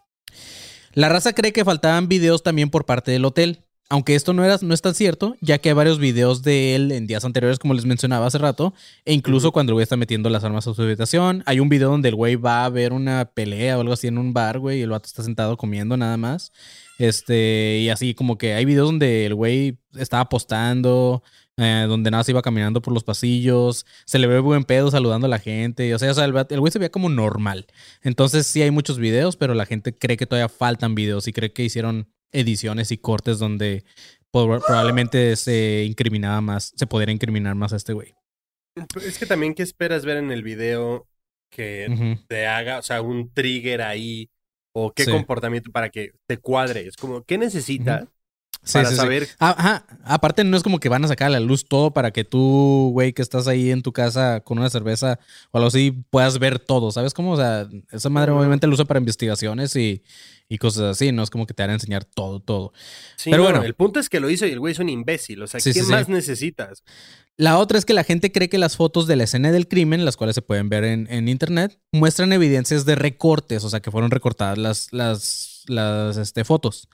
La 0.93 1.09
raza 1.09 1.33
cree 1.33 1.53
que 1.53 1.65
faltaban 1.65 2.07
videos 2.07 2.43
también 2.43 2.69
por 2.69 2.85
parte 2.85 3.11
del 3.11 3.25
hotel. 3.25 3.63
Aunque 3.89 4.15
esto 4.15 4.33
no, 4.33 4.43
era, 4.43 4.57
no 4.61 4.73
es 4.73 4.81
tan 4.81 4.95
cierto, 4.95 5.35
ya 5.41 5.59
que 5.59 5.69
hay 5.69 5.75
varios 5.75 5.99
videos 5.99 6.41
de 6.41 6.73
él 6.73 6.91
en 6.91 7.05
días 7.05 7.25
anteriores, 7.25 7.59
como 7.59 7.73
les 7.73 7.85
mencionaba 7.85 8.25
hace 8.25 8.37
rato, 8.37 8.73
e 9.05 9.13
incluso 9.13 9.51
cuando 9.51 9.71
el 9.71 9.73
güey 9.75 9.83
está 9.83 9.97
metiendo 9.97 10.29
las 10.29 10.43
armas 10.43 10.65
a 10.67 10.73
su 10.73 10.81
habitación. 10.81 11.43
Hay 11.45 11.59
un 11.59 11.69
video 11.69 11.89
donde 11.89 12.09
el 12.09 12.15
güey 12.15 12.35
va 12.35 12.65
a 12.65 12.69
ver 12.69 12.93
una 12.93 13.25
pelea 13.25 13.77
o 13.77 13.81
algo 13.81 13.93
así 13.93 14.07
en 14.07 14.17
un 14.17 14.33
bar, 14.33 14.57
güey, 14.57 14.79
y 14.79 14.81
el 14.81 14.89
vato 14.89 15.05
está 15.05 15.21
sentado 15.21 15.57
comiendo 15.57 15.97
nada 15.97 16.17
más. 16.17 16.51
Este, 16.99 17.79
y 17.79 17.89
así 17.89 18.13
como 18.13 18.37
que 18.37 18.53
hay 18.53 18.65
videos 18.65 18.87
donde 18.87 19.25
el 19.25 19.35
güey 19.35 19.77
estaba 19.95 20.21
apostando, 20.21 21.23
eh, 21.57 21.85
donde 21.87 22.11
nada 22.11 22.23
se 22.23 22.31
iba 22.31 22.41
caminando 22.41 22.81
por 22.81 22.93
los 22.93 23.03
pasillos, 23.03 23.85
se 24.05 24.19
le 24.19 24.27
ve 24.27 24.39
buen 24.39 24.63
pedo 24.63 24.89
saludando 24.89 25.27
a 25.27 25.29
la 25.29 25.39
gente, 25.39 25.93
o 25.93 25.99
sea, 25.99 26.11
o 26.11 26.13
sea, 26.13 26.25
el, 26.25 26.59
güey 26.59 26.71
se 26.71 26.79
veía 26.79 26.91
como 26.91 27.09
normal. 27.09 27.67
Entonces 28.01 28.47
sí 28.47 28.61
hay 28.61 28.71
muchos 28.71 28.97
videos, 28.97 29.37
pero 29.37 29.53
la 29.53 29.65
gente 29.65 29.93
cree 29.93 30.17
que 30.17 30.25
todavía 30.25 30.49
faltan 30.49 30.95
videos 30.95 31.27
y 31.27 31.33
cree 31.33 31.53
que 31.53 31.63
hicieron 31.63 32.07
ediciones 32.31 32.91
y 32.91 32.97
cortes 32.97 33.37
donde 33.39 33.83
probablemente 34.31 35.35
se 35.35 35.85
incriminaba 35.85 36.41
más, 36.41 36.73
se 36.75 36.87
pudiera 36.87 37.11
incriminar 37.11 37.53
más 37.53 37.71
a 37.73 37.75
este 37.75 37.93
güey. 37.93 38.15
es 39.05 39.19
que 39.19 39.27
también, 39.27 39.53
¿qué 39.53 39.61
esperas 39.61 40.05
ver 40.05 40.17
en 40.17 40.31
el 40.31 40.41
video 40.41 41.07
que 41.51 41.87
Ujú. 41.91 42.25
te 42.27 42.47
haga, 42.47 42.79
o 42.79 42.81
sea, 42.81 43.03
un 43.03 43.31
trigger 43.31 43.83
ahí? 43.83 44.31
¿O 44.73 44.91
qué 44.91 45.05
Sí. 45.05 45.11
comportamiento 45.11 45.71
para 45.71 45.89
que 45.89 46.11
te 46.25 46.37
cuadre? 46.37 46.87
Es 46.87 46.97
como, 46.97 47.23
¿qué 47.23 47.37
necesitas 47.37 48.07
Sí, 48.65 48.73
para 48.73 48.89
sí, 48.89 48.95
saber? 48.95 49.27
Ajá, 49.39 49.85
aparte 50.05 50.43
no 50.45 50.55
es 50.55 50.63
como 50.63 50.79
que 50.79 50.87
van 50.87 51.03
a 51.03 51.09
sacar 51.09 51.27
a 51.27 51.31
la 51.31 51.41
luz 51.41 51.65
todo 51.65 51.91
para 51.91 52.11
que 52.11 52.23
tú, 52.23 52.91
güey, 52.93 53.11
que 53.11 53.21
estás 53.21 53.47
ahí 53.47 53.71
en 53.71 53.81
tu 53.81 53.91
casa 53.91 54.39
con 54.39 54.57
una 54.57 54.69
cerveza 54.69 55.19
o 55.51 55.57
algo 55.57 55.67
así, 55.67 55.91
puedas 56.09 56.39
ver 56.39 56.59
todo, 56.59 56.89
¿sabes 56.91 57.13
cómo? 57.13 57.31
O 57.33 57.35
sea, 57.35 57.67
esa 57.91 58.09
madre 58.09 58.31
obviamente 58.31 58.65
lo 58.65 58.73
usa 58.73 58.85
para 58.85 58.99
investigaciones 59.01 59.75
y, 59.75 60.01
y 60.47 60.59
cosas 60.59 60.83
así, 60.95 61.11
no 61.11 61.23
es 61.23 61.29
como 61.29 61.45
que 61.45 61.53
te 61.53 61.61
van 61.61 61.71
a 61.71 61.73
enseñar 61.73 62.05
todo, 62.05 62.39
todo. 62.39 62.71
Pero 63.25 63.37
no, 63.37 63.43
bueno. 63.43 63.63
el 63.63 63.73
punto 63.73 63.99
es 63.99 64.07
que 64.07 64.21
lo 64.21 64.29
hizo 64.29 64.45
y 64.45 64.51
el 64.51 64.59
güey 64.61 64.71
es 64.71 64.79
un 64.79 64.87
imbécil. 64.87 65.43
O 65.43 65.47
sea, 65.47 65.59
¿qué 65.59 65.83
más 65.83 66.07
necesitas? 66.07 66.83
La 67.35 67.57
otra 67.57 67.79
es 67.79 67.85
que 67.85 67.93
la 67.93 68.03
gente 68.03 68.31
cree 68.31 68.47
que 68.47 68.59
las 68.59 68.77
fotos 68.77 69.07
de 69.07 69.15
la 69.15 69.23
escena 69.23 69.51
del 69.51 69.67
crimen, 69.67 70.05
las 70.05 70.17
cuales 70.17 70.35
se 70.35 70.43
pueden 70.43 70.69
ver 70.69 70.83
en, 70.83 71.27
internet, 71.27 71.79
muestran 71.91 72.31
evidencias 72.31 72.85
de 72.85 72.93
recortes, 72.93 73.63
o 73.63 73.69
sea 73.71 73.79
que 73.79 73.89
fueron 73.89 74.11
recortadas 74.11 74.59
las, 74.59 74.93
las, 74.93 75.63
las 75.67 76.17
este, 76.17 76.43
fotos. 76.45 76.89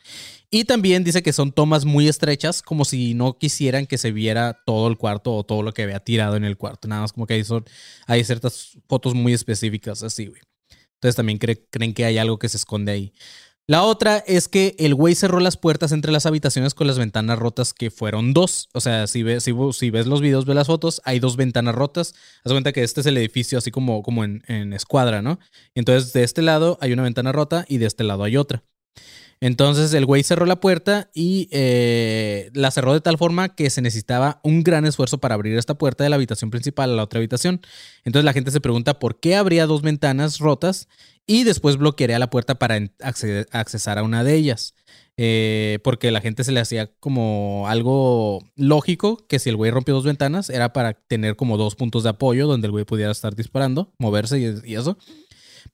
Y 0.50 0.64
también 0.64 1.04
dice 1.04 1.22
que 1.22 1.34
son 1.34 1.52
tomas 1.52 1.84
muy 1.84 2.08
estrechas, 2.08 2.62
como 2.62 2.86
si 2.86 3.16
no 3.16 3.38
quisieran 3.38 3.86
que 3.86 3.98
se 3.98 4.14
viera 4.14 4.62
todo 4.66 4.88
el 4.88 4.98
cuarto 4.98 5.36
o 5.36 5.44
todo 5.44 5.62
lo 5.62 5.74
que 5.74 5.84
había 5.84 6.00
tirado 6.00 6.38
en 6.38 6.46
el 6.46 6.56
cuarto. 6.56 6.88
Nada 6.88 7.02
más 7.02 7.12
como 7.12 7.28
que 7.28 7.34
hay, 7.34 7.44
son, 7.44 7.66
hay 8.08 8.24
ciertas 8.24 8.78
fotos 8.88 9.14
muy 9.14 9.34
específicas 9.34 10.04
así, 10.04 10.28
güey. 10.28 10.42
Entonces 10.96 11.16
también 11.18 11.40
cre- 11.40 11.66
creen 11.70 11.94
que 11.94 12.06
hay 12.06 12.18
algo 12.18 12.40
que 12.40 12.50
se 12.50 12.58
esconde 12.58 12.92
ahí. 12.94 13.14
La 13.70 13.84
otra 13.84 14.18
es 14.26 14.48
que 14.48 14.76
el 14.80 14.96
güey 14.96 15.14
cerró 15.14 15.40
las 15.40 15.56
puertas 15.56 15.92
entre 15.92 16.12
las 16.12 16.26
habitaciones 16.26 16.74
con 16.74 16.88
las 16.88 16.98
ventanas 16.98 17.38
rotas, 17.38 17.72
que 17.72 17.92
fueron 17.92 18.34
dos. 18.34 18.68
O 18.74 18.82
sea, 18.82 19.06
si 19.06 19.22
ves, 19.22 19.44
si, 19.44 19.90
ves 19.92 20.08
los 20.08 20.22
videos, 20.22 20.46
ves 20.46 20.56
las 20.56 20.66
fotos, 20.66 21.04
hay 21.06 21.20
dos 21.20 21.38
ventanas 21.38 21.76
rotas. 21.76 22.16
Haz 22.44 22.52
cuenta 22.52 22.72
que 22.72 22.82
este 22.82 23.02
es 23.02 23.06
el 23.06 23.16
edificio 23.16 23.60
así 23.60 23.70
como, 23.70 24.02
como 24.02 24.24
en, 24.24 24.42
en 24.48 24.74
escuadra, 24.74 25.22
¿no? 25.22 25.38
Entonces, 25.76 26.14
de 26.14 26.24
este 26.24 26.42
lado 26.42 26.80
hay 26.82 26.94
una 26.94 27.04
ventana 27.04 27.32
rota 27.32 27.64
y 27.68 27.78
de 27.78 27.86
este 27.86 28.04
lado 28.04 28.24
hay 28.24 28.38
otra. 28.38 28.64
Entonces 29.42 29.94
el 29.94 30.06
güey 30.06 30.24
cerró 30.24 30.46
la 30.46 30.60
puerta 30.60 31.10
y 31.14 31.48
eh, 31.52 32.50
la 32.54 32.72
cerró 32.72 32.94
de 32.94 33.00
tal 33.00 33.18
forma 33.18 33.56
que 33.56 33.70
se 33.70 33.82
necesitaba 33.82 34.42
un 34.44 34.64
gran 34.64 34.86
esfuerzo 34.86 35.20
para 35.20 35.36
abrir 35.36 35.58
esta 35.58 35.78
puerta 35.78 36.04
de 36.04 36.10
la 36.10 36.18
habitación 36.18 36.50
principal 36.50 36.92
a 36.92 36.96
la 36.96 37.04
otra 37.04 37.20
habitación. 37.20 37.62
Entonces 38.04 38.26
la 38.26 38.34
gente 38.34 38.52
se 38.52 38.60
pregunta 38.60 39.00
por 39.00 39.20
qué 39.20 39.36
habría 39.36 39.66
dos 39.66 39.82
ventanas 39.82 40.40
rotas 40.40 40.90
y 41.26 41.46
después 41.46 41.78
bloquearía 41.78 42.20
la 42.20 42.30
puerta 42.30 42.56
para 42.56 42.78
acceder- 42.78 43.48
accesar 43.52 43.98
a 43.98 44.04
una 44.04 44.24
de 44.24 44.36
ellas. 44.36 44.74
Eh, 45.22 45.80
porque 45.84 46.12
la 46.12 46.22
gente 46.22 46.46
se 46.46 46.54
le 46.54 46.62
hacía 46.62 46.92
como 47.00 47.66
algo 47.68 48.42
lógico 48.56 49.26
que 49.28 49.38
si 49.40 49.50
el 49.50 49.58
güey 49.58 49.70
rompió 49.70 49.94
dos 49.94 50.06
ventanas 50.06 50.50
era 50.50 50.72
para 50.72 50.94
tener 50.94 51.36
como 51.36 51.58
dos 51.58 51.76
puntos 51.76 52.04
de 52.04 52.10
apoyo 52.10 52.48
donde 52.48 52.68
el 52.68 52.72
güey 52.72 52.86
pudiera 52.86 53.12
estar 53.12 53.36
disparando, 53.36 53.92
moverse 54.00 54.62
y 54.66 54.76
eso. 54.76 54.98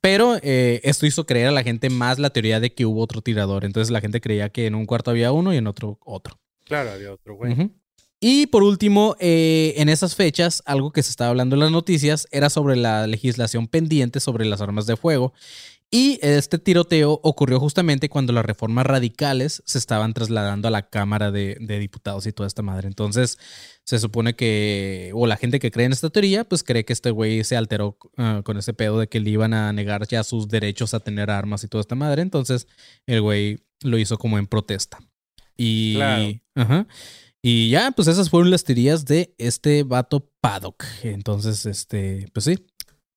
Pero 0.02 0.38
eh, 0.42 0.82
esto 0.84 1.06
hizo 1.06 1.26
creer 1.26 1.48
a 1.48 1.52
la 1.52 1.64
gente 1.64 1.90
más 1.90 2.20
la 2.20 2.30
teoría 2.30 2.60
de 2.60 2.74
que 2.74 2.86
hubo 2.86 3.02
otro 3.02 3.22
tirador. 3.22 3.66
Entonces 3.66 3.92
la 3.92 4.02
gente 4.02 4.22
creía 4.22 4.50
que 4.50 4.68
en 4.68 4.76
un 4.76 4.86
cuarto 4.86 5.12
había 5.12 5.32
uno 5.32 5.54
y 5.54 5.58
en 5.58 5.68
otro 5.68 6.00
otro. 6.04 6.40
Claro, 6.66 6.92
había 6.92 7.14
otro 7.14 7.36
güey. 7.36 7.72
Y 8.20 8.48
por 8.48 8.64
último, 8.64 9.16
eh, 9.20 9.74
en 9.78 9.90
esas 9.90 10.16
fechas, 10.16 10.64
algo 10.66 10.92
que 10.92 11.04
se 11.04 11.10
estaba 11.10 11.30
hablando 11.30 11.56
en 11.56 11.60
las 11.60 11.72
noticias 11.72 12.28
era 12.32 12.50
sobre 12.50 12.76
la 12.76 13.06
legislación 13.08 13.68
pendiente 13.68 14.20
sobre 14.20 14.46
las 14.46 14.62
armas 14.62 14.88
de 14.88 14.96
fuego. 14.96 15.34
Y 15.92 16.20
este 16.22 16.58
tiroteo 16.58 17.20
ocurrió 17.24 17.60
justamente 17.60 18.10
cuando 18.10 18.34
las 18.34 18.44
reformas 18.46 18.86
radicales 18.86 19.64
se 19.66 19.78
estaban 19.78 20.14
trasladando 20.14 20.68
a 20.68 20.72
la 20.72 20.90
Cámara 20.90 21.32
de, 21.32 21.58
de 21.62 21.80
Diputados 21.80 22.26
y 22.26 22.34
toda 22.34 22.48
esta 22.48 22.62
madre. 22.64 22.88
Entonces, 22.88 23.38
se 23.84 24.00
supone 24.00 24.36
que, 24.36 25.12
o 25.14 25.26
la 25.28 25.38
gente 25.38 25.60
que 25.60 25.72
cree 25.72 25.86
en 25.86 25.94
esta 25.94 26.10
teoría, 26.10 26.44
pues 26.44 26.64
cree 26.64 26.84
que 26.84 26.92
este 26.92 27.12
güey 27.12 27.44
se 27.44 27.56
alteró 27.56 27.98
ah, 28.18 28.42
con 28.44 28.58
ese 28.58 28.74
pedo 28.74 29.00
de 29.00 29.08
que 29.08 29.20
le 29.22 29.30
iban 29.30 29.54
a 29.54 29.72
negar 29.72 30.06
ya 30.08 30.24
sus 30.24 30.48
derechos 30.50 30.94
a 30.94 31.00
tener 31.00 31.30
armas 31.30 31.64
y 31.64 31.68
toda 31.68 31.82
esta 31.82 31.96
madre. 31.96 32.22
Entonces, 32.24 32.68
el 33.06 33.22
güey 33.22 33.60
lo 33.82 33.98
hizo 33.98 34.18
como 34.18 34.38
en 34.38 34.48
protesta. 34.48 35.00
Y, 35.56 35.96
Claro. 35.96 36.34
ajá. 36.56 36.88
Y 37.42 37.70
ya, 37.70 37.92
pues 37.92 38.08
esas 38.08 38.30
fueron 38.32 38.50
las 38.50 38.64
teorías 38.64 39.06
de 39.06 39.34
este 39.38 39.84
vato 39.84 40.30
Paddock. 40.42 40.84
Entonces, 41.04 41.66
este, 41.68 42.28
pues 42.34 42.44
sí, 42.46 42.66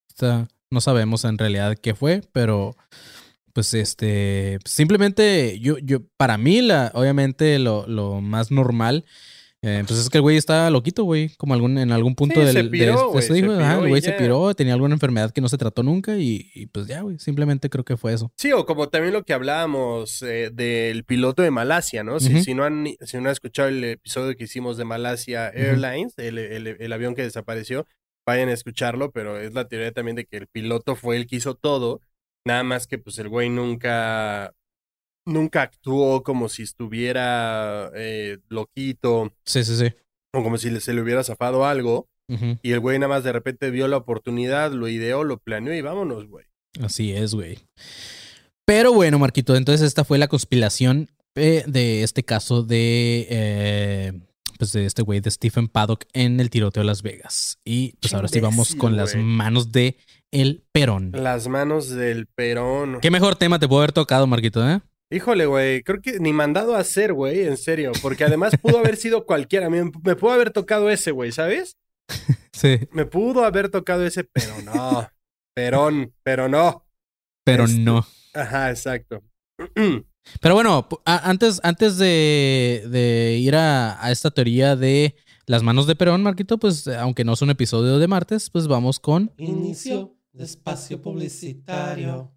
está- 0.09 0.47
no 0.71 0.81
sabemos 0.81 1.25
en 1.25 1.39
realidad 1.39 1.77
qué 1.81 1.95
fue, 1.95 2.21
pero 2.33 2.77
pues 3.53 3.75
este, 3.75 4.59
simplemente 4.64 5.59
yo, 5.61 5.79
yo, 5.79 6.01
para 6.16 6.39
mí, 6.39 6.62
la, 6.62 6.91
obviamente 6.95 7.59
lo, 7.59 7.87
lo 7.89 8.21
más 8.21 8.51
normal, 8.51 9.05
eh, 9.62 9.83
pues 9.89 9.99
es 9.99 10.09
que 10.09 10.19
el 10.19 10.23
güey 10.23 10.37
está 10.37 10.71
loquito, 10.71 11.03
güey, 11.03 11.31
como 11.37 11.53
algún, 11.55 11.79
en 11.79 11.91
algún 11.91 12.14
punto 12.14 12.39
Sí, 12.39 12.47
del, 12.47 12.55
se 12.55 12.62
de- 12.62 12.69
piró, 12.69 13.12
de 13.12 13.23
se 13.23 13.45
ajá, 13.61 13.81
el 13.81 13.89
güey 13.89 14.01
se 14.01 14.12
piró, 14.12 14.55
tenía 14.55 14.75
alguna 14.75 14.95
enfermedad 14.95 15.33
que 15.33 15.41
no 15.41 15.49
se 15.49 15.59
trató 15.59 15.83
nunca 15.83 16.16
y, 16.16 16.49
y 16.55 16.66
pues 16.66 16.87
ya, 16.87 17.01
güey, 17.01 17.19
simplemente 17.19 17.69
creo 17.69 17.85
que 17.85 17.97
fue 17.97 18.12
eso. 18.12 18.31
Sí, 18.37 18.53
o 18.53 18.64
como 18.64 18.89
también 18.89 19.12
lo 19.12 19.25
que 19.25 19.33
hablábamos 19.33 20.23
eh, 20.23 20.51
del 20.53 21.03
piloto 21.03 21.43
de 21.43 21.51
Malasia, 21.51 22.05
¿no? 22.05 22.21
Si, 22.21 22.41
si 22.45 22.55
no 22.55 22.62
han, 22.62 22.87
si 23.01 23.16
no 23.16 23.25
han 23.25 23.33
escuchado 23.33 23.66
el 23.69 23.83
episodio 23.83 24.37
que 24.37 24.45
hicimos 24.45 24.77
de 24.77 24.85
Malasia 24.85 25.49
Airlines, 25.49 26.14
el, 26.19 26.39
el- 26.39 26.77
el 26.79 26.93
avión 26.93 27.16
que 27.16 27.23
desapareció, 27.23 27.85
vayan 28.29 28.51
a 28.51 28.53
escucharlo, 28.53 29.11
pero 29.11 29.41
es 29.41 29.55
la 29.55 29.66
teoría 29.68 29.91
también 29.91 30.14
de 30.16 30.26
que 30.26 30.37
el 30.37 30.49
piloto 30.49 30.97
fue 30.97 31.16
el 31.16 31.26
que 31.26 31.37
hizo 31.37 31.55
todo, 31.55 32.03
nada 32.47 32.62
más 32.62 32.87
que 32.87 32.99
pues 32.99 33.18
el 33.18 33.31
güey 33.31 33.49
nunca, 33.49 34.53
nunca 35.26 35.62
actuó 35.62 36.22
como 36.22 36.51
si 36.51 36.62
estuviera 36.62 37.91
eh, 37.95 38.37
loquito 38.51 39.33
Sí, 39.47 39.64
sí, 39.64 39.76
sí. 39.79 39.95
o 40.35 40.43
como 40.43 40.59
si 40.59 40.79
se 40.79 40.93
le 40.93 41.01
hubiera 41.01 41.24
zafado 41.24 41.64
algo, 41.64 42.07
y 42.62 42.72
el 42.72 42.81
güey 42.81 42.99
nada 42.99 43.09
más 43.09 43.24
de 43.24 43.33
repente 43.33 43.70
vio 43.70 43.89
la 43.89 43.97
oportunidad, 43.97 44.72
lo 44.72 44.89
ideó, 44.89 45.24
lo 45.24 45.39
planeó 45.39 45.72
y 45.72 45.81
vámonos, 45.81 46.26
güey. 46.29 46.45
Así 46.83 47.14
es, 47.14 47.35
güey. 47.35 47.61
Pero 48.66 48.93
bueno, 48.93 49.18
Marquito, 49.18 49.57
entonces 49.57 49.87
esta 49.87 50.05
fue 50.05 50.18
la 50.18 50.29
conspiración 50.29 51.09
eh, 51.35 51.64
de 51.66 52.03
este 52.03 52.24
caso 52.24 52.62
de, 52.62 53.26
eh, 53.31 54.12
pues 54.59 54.72
de 54.72 54.84
este 54.84 55.02
güey 55.02 55.20
de 55.20 55.30
Stephen 55.30 55.68
Paddock 55.68 56.04
en 56.12 56.40
el 56.40 56.50
tiroteo 56.50 56.82
de 56.82 56.86
Las 56.86 57.02
Vegas. 57.02 57.59
Y 57.64 57.92
pues 58.00 58.12
ahora 58.12 58.28
sí 58.28 58.40
vamos 58.40 58.74
con 58.74 58.96
las 58.96 59.14
manos 59.16 59.72
de 59.72 59.96
el 60.30 60.62
Perón. 60.72 61.12
Las 61.14 61.48
manos 61.48 61.88
del 61.88 62.26
Perón. 62.26 62.98
¿Qué 63.00 63.11
mejor 63.11 63.36
tema 63.36 63.59
te 63.59 63.66
pudo 63.68 63.78
haber 63.78 63.92
tocado, 63.92 64.26
Marquito, 64.26 64.68
eh? 64.68 64.80
Híjole, 65.11 65.46
güey, 65.46 65.82
creo 65.82 66.02
que 66.02 66.20
ni 66.20 66.34
mandado 66.34 66.74
a 66.76 66.80
hacer, 66.80 67.14
güey, 67.14 67.46
en 67.46 67.56
serio, 67.56 67.92
porque 68.02 68.24
además 68.24 68.52
pudo 68.61 68.78
haber 68.78 68.96
sido 68.98 69.24
cualquiera, 69.24 69.70
me, 69.70 69.84
me 69.84 70.16
pudo 70.16 70.32
haber 70.32 70.50
tocado 70.50 70.90
ese, 70.90 71.12
güey, 71.12 71.32
¿sabes? 71.32 71.76
Sí. 72.52 72.76
Me 72.90 73.06
pudo 73.06 73.44
haber 73.44 73.68
tocado 73.68 74.04
ese, 74.04 74.24
pero 74.24 74.61
no, 74.62 75.09
Perón, 75.54 76.12
pero 76.24 76.48
no. 76.48 76.84
Pero 77.44 77.64
Este- 77.64 77.78
no. 77.78 78.04
Ajá, 78.34 78.70
exacto. 78.70 79.22
Pero 80.41 80.55
bueno, 80.55 80.89
antes, 81.05 81.61
antes 81.62 81.99
de, 81.99 82.85
de 82.91 83.39
ir 83.39 83.57
a, 83.57 84.05
a 84.05 84.11
esta 84.11 84.31
teoría 84.31 84.76
de 84.76 85.14
las 85.47 85.62
manos 85.62 85.87
de 85.87 85.97
Perón, 85.97 86.22
Marquito, 86.22 86.59
pues 86.59 86.87
aunque 86.89 87.24
no 87.24 87.33
es 87.33 87.43
un 87.43 87.51
episodio 87.51 87.99
de 87.99 88.07
martes, 88.07 88.51
pues 88.51 88.66
vamos 88.68 89.01
con... 89.01 89.33
Inicio 89.39 90.14
de 90.33 90.45
espacio 90.45 91.01
publicitario. 91.01 92.33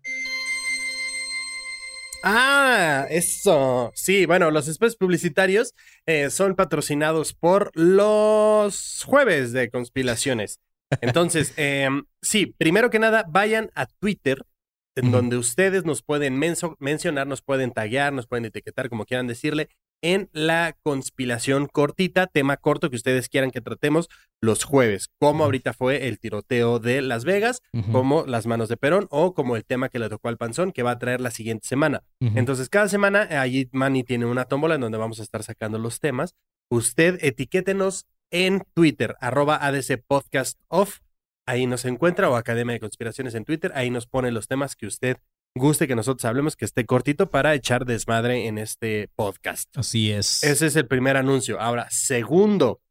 Ah, 2.23 3.07
eso. 3.09 3.91
Sí, 3.95 4.25
bueno, 4.25 4.51
los 4.51 4.67
espacios 4.67 4.95
publicitarios 4.95 5.73
eh, 6.05 6.29
son 6.29 6.55
patrocinados 6.55 7.33
por 7.33 7.71
los 7.73 9.03
jueves 9.05 9.51
de 9.53 9.69
conspiraciones. 9.69 10.59
Entonces, 11.01 11.53
em, 11.57 12.03
sí, 12.21 12.55
primero 12.57 12.89
que 12.89 12.99
nada, 12.99 13.25
vayan 13.27 13.71
a 13.75 13.87
Twitter, 13.87 14.45
en 14.95 15.11
donde 15.11 15.37
ustedes 15.37 15.85
nos 15.85 16.01
pueden 16.01 16.37
menso- 16.37 16.75
mencionar, 16.79 17.27
nos 17.27 17.41
pueden 17.41 17.71
taguear, 17.71 18.11
nos 18.13 18.27
pueden 18.27 18.45
etiquetar, 18.45 18.89
como 18.89 19.05
quieran 19.05 19.27
decirle, 19.27 19.69
en 20.03 20.29
la 20.33 20.75
conspiración 20.81 21.67
cortita, 21.67 22.25
tema 22.25 22.57
corto 22.57 22.89
que 22.89 22.95
ustedes 22.95 23.29
quieran 23.29 23.51
que 23.51 23.61
tratemos 23.61 24.09
los 24.41 24.63
jueves, 24.63 25.09
como 25.19 25.43
ahorita 25.43 25.73
fue 25.73 26.07
el 26.07 26.17
tiroteo 26.17 26.79
de 26.79 27.03
Las 27.03 27.23
Vegas, 27.23 27.61
como 27.91 28.25
las 28.25 28.47
manos 28.47 28.67
de 28.67 28.77
Perón 28.77 29.07
o 29.11 29.35
como 29.35 29.55
el 29.55 29.63
tema 29.63 29.89
que 29.89 29.99
le 29.99 30.09
tocó 30.09 30.27
al 30.29 30.37
panzón 30.37 30.71
que 30.71 30.81
va 30.81 30.91
a 30.91 30.97
traer 30.99 31.21
la 31.21 31.29
siguiente 31.29 31.67
semana. 31.67 32.03
Entonces, 32.19 32.67
cada 32.67 32.89
semana 32.89 33.27
eh, 33.29 33.37
allí 33.37 33.69
Manny 33.73 34.03
tiene 34.03 34.25
una 34.25 34.45
tómbola 34.45 34.75
en 34.75 34.81
donde 34.81 34.97
vamos 34.97 35.19
a 35.19 35.23
estar 35.23 35.43
sacando 35.43 35.77
los 35.77 35.99
temas. 35.99 36.33
Usted 36.71 37.19
etiquétenos 37.21 38.07
en 38.31 38.63
Twitter, 38.73 39.15
arroba 39.19 39.57
ADC 39.57 40.01
Podcast 40.07 40.59
Off. 40.67 40.99
Ahí 41.45 41.65
nos 41.67 41.85
encuentra, 41.85 42.29
o 42.29 42.35
Academia 42.35 42.73
de 42.73 42.79
Conspiraciones 42.79 43.35
en 43.35 43.45
Twitter. 43.45 43.71
Ahí 43.75 43.89
nos 43.89 44.07
pone 44.07 44.31
los 44.31 44.47
temas 44.47 44.75
que 44.75 44.85
usted 44.87 45.17
guste 45.55 45.87
que 45.87 45.95
nosotros 45.95 46.25
hablemos, 46.25 46.55
que 46.55 46.65
esté 46.65 46.85
cortito 46.85 47.29
para 47.29 47.53
echar 47.53 47.85
desmadre 47.85 48.47
en 48.47 48.57
este 48.57 49.09
podcast. 49.15 49.75
Así 49.77 50.11
es. 50.11 50.43
Ese 50.43 50.67
es 50.67 50.75
el 50.75 50.87
primer 50.87 51.17
anuncio. 51.17 51.59
Ahora, 51.59 51.87
segundo, 51.89 52.81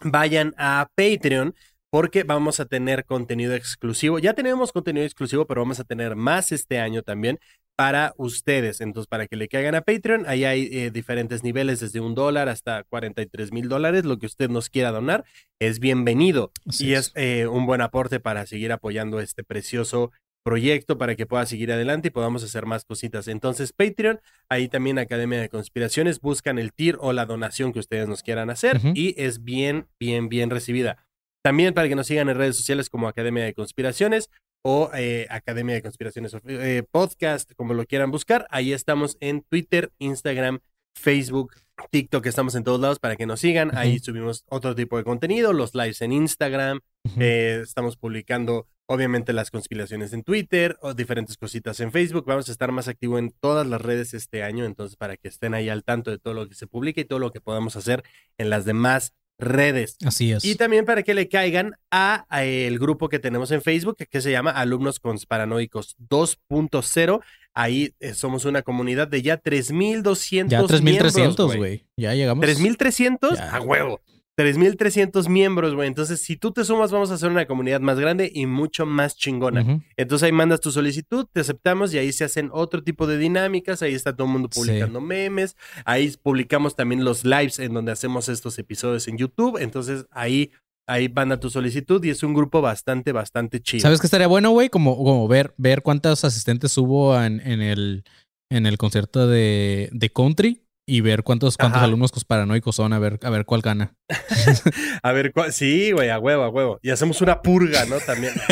vayan 0.00 0.54
a 0.58 0.88
Patreon 0.94 1.54
porque 1.90 2.24
vamos 2.24 2.60
a 2.60 2.66
tener 2.66 3.04
contenido 3.04 3.54
exclusivo. 3.54 4.18
Ya 4.18 4.34
tenemos 4.34 4.72
contenido 4.72 5.06
exclusivo, 5.06 5.46
pero 5.46 5.62
vamos 5.62 5.80
a 5.80 5.84
tener 5.84 6.16
más 6.16 6.52
este 6.52 6.80
año 6.80 7.02
también 7.02 7.38
para 7.78 8.12
ustedes. 8.16 8.80
Entonces, 8.80 9.06
para 9.06 9.28
que 9.28 9.36
le 9.36 9.46
caigan 9.46 9.76
a 9.76 9.82
Patreon, 9.82 10.24
ahí 10.26 10.44
hay 10.44 10.68
eh, 10.72 10.90
diferentes 10.90 11.44
niveles, 11.44 11.78
desde 11.78 12.00
un 12.00 12.16
dólar 12.16 12.48
hasta 12.48 12.82
43 12.82 13.52
mil 13.52 13.68
dólares. 13.68 14.04
Lo 14.04 14.18
que 14.18 14.26
usted 14.26 14.50
nos 14.50 14.68
quiera 14.68 14.90
donar 14.90 15.24
es 15.60 15.78
bienvenido 15.78 16.50
Así 16.66 16.88
y 16.88 16.94
es. 16.94 17.06
es 17.06 17.12
eh, 17.14 17.46
un 17.46 17.66
buen 17.66 17.80
aporte 17.80 18.18
para 18.18 18.46
seguir 18.46 18.72
apoyando 18.72 19.20
este 19.20 19.44
precioso 19.44 20.10
proyecto 20.44 20.98
para 20.98 21.14
que 21.14 21.26
pueda 21.26 21.46
seguir 21.46 21.70
adelante 21.70 22.08
y 22.08 22.10
podamos 22.10 22.42
hacer 22.42 22.66
más 22.66 22.84
cositas. 22.84 23.28
Entonces, 23.28 23.72
Patreon, 23.72 24.18
ahí 24.48 24.66
también 24.66 24.98
Academia 24.98 25.40
de 25.40 25.48
Conspiraciones, 25.48 26.20
buscan 26.20 26.58
el 26.58 26.72
tier 26.72 26.96
o 27.00 27.12
la 27.12 27.26
donación 27.26 27.72
que 27.72 27.78
ustedes 27.78 28.08
nos 28.08 28.24
quieran 28.24 28.50
hacer 28.50 28.80
y 28.94 29.14
es 29.22 29.44
bien, 29.44 29.86
bien, 30.00 30.28
bien 30.28 30.50
recibida. 30.50 31.06
También 31.44 31.74
para 31.74 31.88
que 31.88 31.94
nos 31.94 32.08
sigan 32.08 32.28
en 32.28 32.36
redes 32.36 32.56
sociales 32.56 32.90
como 32.90 33.06
Academia 33.06 33.44
de 33.44 33.54
Conspiraciones 33.54 34.30
o 34.62 34.90
eh, 34.94 35.26
Academia 35.30 35.74
de 35.74 35.82
Conspiraciones 35.82 36.36
eh, 36.46 36.82
Podcast, 36.90 37.52
como 37.54 37.74
lo 37.74 37.86
quieran 37.86 38.10
buscar. 38.10 38.46
Ahí 38.50 38.72
estamos 38.72 39.16
en 39.20 39.42
Twitter, 39.42 39.92
Instagram, 39.98 40.60
Facebook, 40.94 41.54
TikTok, 41.90 42.26
estamos 42.26 42.54
en 42.54 42.64
todos 42.64 42.80
lados 42.80 42.98
para 42.98 43.16
que 43.16 43.26
nos 43.26 43.40
sigan. 43.40 43.76
Ahí 43.76 43.98
subimos 43.98 44.44
otro 44.48 44.74
tipo 44.74 44.96
de 44.96 45.04
contenido, 45.04 45.52
los 45.52 45.74
lives 45.74 46.02
en 46.02 46.12
Instagram, 46.12 46.80
eh, 47.18 47.60
estamos 47.62 47.96
publicando, 47.96 48.66
obviamente, 48.86 49.32
las 49.32 49.50
conspiraciones 49.50 50.12
en 50.12 50.24
Twitter 50.24 50.76
o 50.82 50.94
diferentes 50.94 51.36
cositas 51.36 51.80
en 51.80 51.92
Facebook. 51.92 52.24
Vamos 52.26 52.48
a 52.48 52.52
estar 52.52 52.72
más 52.72 52.88
activo 52.88 53.18
en 53.18 53.30
todas 53.30 53.66
las 53.66 53.80
redes 53.80 54.12
este 54.12 54.42
año, 54.42 54.64
entonces 54.64 54.96
para 54.96 55.16
que 55.16 55.28
estén 55.28 55.54
ahí 55.54 55.68
al 55.68 55.84
tanto 55.84 56.10
de 56.10 56.18
todo 56.18 56.34
lo 56.34 56.48
que 56.48 56.54
se 56.54 56.66
publica 56.66 57.00
y 57.00 57.04
todo 57.04 57.20
lo 57.20 57.30
que 57.30 57.40
podamos 57.40 57.76
hacer 57.76 58.02
en 58.38 58.50
las 58.50 58.64
demás 58.64 59.14
redes. 59.38 59.96
Así 60.04 60.32
es. 60.32 60.44
Y 60.44 60.56
también 60.56 60.84
para 60.84 61.02
que 61.02 61.14
le 61.14 61.28
caigan 61.28 61.76
a, 61.90 62.26
a 62.28 62.44
el 62.44 62.78
grupo 62.78 63.08
que 63.08 63.18
tenemos 63.18 63.50
en 63.50 63.62
Facebook, 63.62 63.96
que 64.10 64.20
se 64.20 64.30
llama 64.30 64.50
Alumnos 64.50 65.00
Consparanoicos 65.00 65.96
2.0. 66.08 67.20
Ahí 67.54 67.94
eh, 68.00 68.14
somos 68.14 68.44
una 68.44 68.62
comunidad 68.62 69.08
de 69.08 69.22
ya 69.22 69.40
3.200 69.42 70.48
ya 70.48 70.60
3.300, 70.62 71.14
miembros, 71.14 71.56
güey. 71.56 71.84
Ya 71.96 72.14
llegamos. 72.14 72.44
¿3.300? 72.44 73.36
Ya. 73.36 73.50
A 73.56 73.60
huevo. 73.60 74.00
3.300 74.38 75.28
miembros, 75.28 75.74
güey. 75.74 75.88
Entonces, 75.88 76.20
si 76.20 76.36
tú 76.36 76.52
te 76.52 76.64
sumas, 76.64 76.92
vamos 76.92 77.10
a 77.10 77.14
hacer 77.14 77.28
una 77.28 77.46
comunidad 77.46 77.80
más 77.80 77.98
grande 77.98 78.30
y 78.32 78.46
mucho 78.46 78.86
más 78.86 79.16
chingona. 79.16 79.82
Entonces 79.96 80.26
ahí 80.26 80.32
mandas 80.32 80.60
tu 80.60 80.70
solicitud, 80.70 81.26
te 81.32 81.40
aceptamos 81.40 81.92
y 81.92 81.98
ahí 81.98 82.12
se 82.12 82.24
hacen 82.24 82.48
otro 82.52 82.82
tipo 82.84 83.06
de 83.08 83.18
dinámicas. 83.18 83.82
Ahí 83.82 83.94
está 83.94 84.14
todo 84.14 84.26
el 84.28 84.32
mundo 84.32 84.48
Sí. 84.52 84.60
publicando 84.60 85.00
memes. 85.00 85.56
Ahí 85.84 86.14
publicamos 86.22 86.76
también 86.76 87.04
los 87.04 87.24
lives 87.24 87.58
en 87.58 87.74
donde 87.74 87.92
hacemos 87.92 88.28
estos 88.28 88.58
episodios 88.58 89.08
en 89.08 89.18
YouTube. 89.18 89.58
Entonces 89.60 90.06
ahí, 90.12 90.52
ahí 90.86 91.08
manda 91.08 91.40
tu 91.40 91.50
solicitud 91.50 92.02
y 92.04 92.10
es 92.10 92.22
un 92.22 92.32
grupo 92.32 92.60
bastante, 92.60 93.10
bastante 93.12 93.60
chido. 93.60 93.82
¿Sabes 93.82 94.00
qué 94.00 94.06
estaría 94.06 94.28
bueno, 94.28 94.50
güey? 94.50 94.68
Como, 94.68 94.96
como 94.96 95.26
ver, 95.26 95.52
ver 95.58 95.82
cuántos 95.82 96.22
asistentes 96.24 96.78
hubo 96.78 97.20
en, 97.20 97.40
en 97.40 97.60
el, 97.60 98.04
en 98.50 98.66
el 98.66 98.78
concierto 98.78 99.26
de, 99.26 99.88
de 99.92 100.10
country 100.10 100.62
y 100.88 101.02
ver 101.02 101.22
cuántos, 101.22 101.56
cuántos 101.56 101.76
Ajá. 101.76 101.84
alumnos 101.84 102.10
paranoicos 102.26 102.74
son, 102.74 102.92
a 102.92 102.98
ver, 102.98 103.20
a 103.22 103.30
ver 103.30 103.44
cuál 103.44 103.60
gana. 103.60 103.94
A 105.02 105.12
ver, 105.12 105.32
¿cuál- 105.32 105.52
sí, 105.52 105.92
güey, 105.92 106.08
a 106.08 106.18
huevo, 106.18 106.42
a 106.42 106.48
huevo. 106.48 106.78
Y 106.82 106.90
hacemos 106.90 107.20
una 107.20 107.42
purga, 107.42 107.84
¿no? 107.84 107.96
También. 108.00 108.32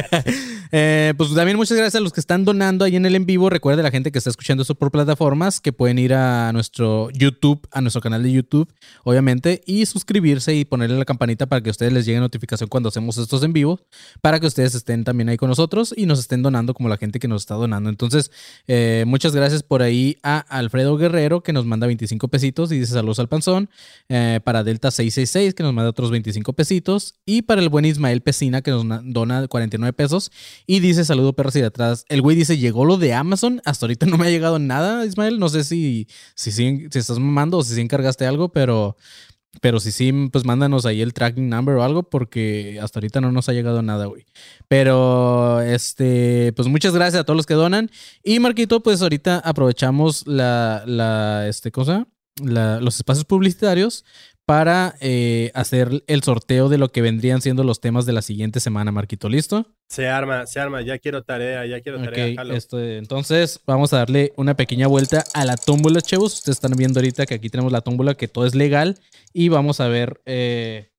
Eh, 0.72 1.14
pues 1.16 1.32
también 1.32 1.56
muchas 1.56 1.76
gracias 1.78 1.94
a 1.94 2.00
los 2.00 2.12
que 2.12 2.18
están 2.18 2.44
donando 2.44 2.84
ahí 2.84 2.96
en 2.96 3.06
el 3.06 3.14
en 3.14 3.24
vivo. 3.24 3.48
Recuerde 3.50 3.84
la 3.84 3.92
gente 3.92 4.10
que 4.10 4.18
está 4.18 4.30
escuchando 4.30 4.62
esto 4.62 4.74
por 4.74 4.90
plataformas 4.90 5.60
que 5.60 5.72
pueden 5.72 5.96
ir 6.00 6.12
a 6.12 6.52
nuestro 6.52 7.08
YouTube, 7.12 7.66
a 7.70 7.80
nuestro 7.80 8.02
canal 8.02 8.24
de 8.24 8.32
YouTube, 8.32 8.68
obviamente, 9.04 9.62
y 9.64 9.86
suscribirse 9.86 10.56
y 10.56 10.64
ponerle 10.64 10.98
la 10.98 11.04
campanita 11.04 11.46
para 11.46 11.62
que 11.62 11.70
a 11.70 11.70
ustedes 11.70 11.92
les 11.92 12.04
llegue 12.04 12.18
notificación 12.18 12.68
cuando 12.68 12.88
hacemos 12.88 13.16
estos 13.16 13.44
en 13.44 13.52
vivo, 13.52 13.78
para 14.20 14.40
que 14.40 14.46
ustedes 14.48 14.74
estén 14.74 15.04
también 15.04 15.28
ahí 15.28 15.36
con 15.36 15.48
nosotros 15.48 15.94
y 15.96 16.04
nos 16.06 16.18
estén 16.18 16.42
donando 16.42 16.74
como 16.74 16.88
la 16.88 16.96
gente 16.96 17.20
que 17.20 17.28
nos 17.28 17.42
está 17.42 17.54
donando. 17.54 17.88
Entonces, 17.88 18.32
eh, 18.66 19.04
muchas 19.06 19.36
gracias 19.36 19.62
por 19.62 19.82
ahí 19.82 20.16
a 20.24 20.38
Alfredo 20.38 20.96
Guerrero 20.96 21.44
que 21.44 21.52
nos 21.52 21.64
manda 21.64 21.86
25 21.86 22.25
pesitos 22.28 22.72
y 22.72 22.78
dice 22.80 22.92
saludos 22.92 23.18
al 23.18 23.28
panzón. 23.28 23.68
Eh, 24.08 24.40
para 24.44 24.62
Delta 24.64 24.90
666 24.90 25.54
que 25.54 25.62
nos 25.62 25.72
manda 25.72 25.90
otros 25.90 26.10
25 26.10 26.52
pesitos. 26.52 27.14
Y 27.24 27.42
para 27.42 27.60
el 27.60 27.68
buen 27.68 27.84
Ismael 27.84 28.20
Pesina 28.22 28.62
que 28.62 28.70
nos 28.70 28.84
na- 28.84 29.00
dona 29.04 29.46
49 29.48 29.92
pesos. 29.92 30.30
Y 30.66 30.80
dice 30.80 31.04
saludo 31.04 31.32
perros 31.34 31.56
y 31.56 31.60
de 31.60 31.66
atrás. 31.66 32.04
El 32.08 32.22
güey 32.22 32.36
dice 32.36 32.58
llegó 32.58 32.84
lo 32.84 32.96
de 32.96 33.14
Amazon. 33.14 33.60
Hasta 33.64 33.86
ahorita 33.86 34.06
no 34.06 34.18
me 34.18 34.26
ha 34.26 34.30
llegado 34.30 34.58
nada, 34.58 35.04
Ismael. 35.06 35.38
No 35.38 35.48
sé 35.48 35.64
si, 35.64 36.08
si, 36.34 36.52
si, 36.52 36.88
si 36.90 36.98
estás 36.98 37.18
mamando 37.18 37.58
o 37.58 37.62
si 37.64 37.74
sí 37.74 37.80
encargaste 37.80 38.26
algo, 38.26 38.50
pero 38.50 38.96
Pero 39.62 39.80
si 39.80 39.90
sí, 39.90 40.12
pues 40.30 40.44
mándanos 40.44 40.84
ahí 40.84 41.00
el 41.00 41.14
tracking 41.14 41.48
number 41.48 41.76
o 41.76 41.82
algo, 41.82 42.02
porque 42.10 42.78
hasta 42.82 42.98
ahorita 42.98 43.22
no 43.22 43.32
nos 43.32 43.48
ha 43.48 43.54
llegado 43.54 43.80
nada, 43.80 44.04
güey. 44.04 44.26
Pero, 44.68 45.62
este, 45.62 46.52
pues 46.54 46.68
muchas 46.68 46.92
gracias 46.94 47.22
a 47.22 47.24
todos 47.24 47.38
los 47.38 47.46
que 47.46 47.54
donan. 47.54 47.90
Y 48.22 48.38
Marquito, 48.38 48.82
pues 48.82 49.00
ahorita 49.00 49.38
aprovechamos 49.38 50.26
la, 50.26 50.82
la, 50.86 51.48
este, 51.48 51.70
cosa, 51.72 52.06
la, 52.42 52.80
los 52.80 52.96
espacios 52.96 53.24
publicitarios 53.24 54.04
para 54.46 54.94
eh, 55.00 55.50
hacer 55.54 56.04
el 56.06 56.22
sorteo 56.22 56.68
de 56.68 56.78
lo 56.78 56.92
que 56.92 57.02
vendrían 57.02 57.42
siendo 57.42 57.64
los 57.64 57.80
temas 57.80 58.06
de 58.06 58.12
la 58.12 58.22
siguiente 58.22 58.60
semana, 58.60 58.92
Marquito. 58.92 59.28
¿Listo? 59.28 59.74
Se 59.88 60.06
arma, 60.06 60.46
se 60.46 60.60
arma. 60.60 60.82
Ya 60.82 60.98
quiero 60.98 61.24
tarea, 61.24 61.66
ya 61.66 61.80
quiero 61.80 62.00
tarea. 62.00 62.42
Este, 62.54 62.98
entonces 62.98 63.60
vamos 63.66 63.92
a 63.92 63.98
darle 63.98 64.32
una 64.36 64.54
pequeña 64.54 64.86
vuelta 64.86 65.24
a 65.34 65.44
la 65.44 65.56
tómbola, 65.56 66.00
chavos. 66.00 66.34
Ustedes 66.34 66.58
están 66.58 66.72
viendo 66.76 67.00
ahorita 67.00 67.26
que 67.26 67.34
aquí 67.34 67.50
tenemos 67.50 67.72
la 67.72 67.80
tómbola, 67.80 68.14
que 68.14 68.28
todo 68.28 68.46
es 68.46 68.54
legal. 68.54 69.00
Y 69.32 69.48
vamos 69.48 69.80
a 69.80 69.88
ver, 69.88 70.20
eh, 70.26 70.90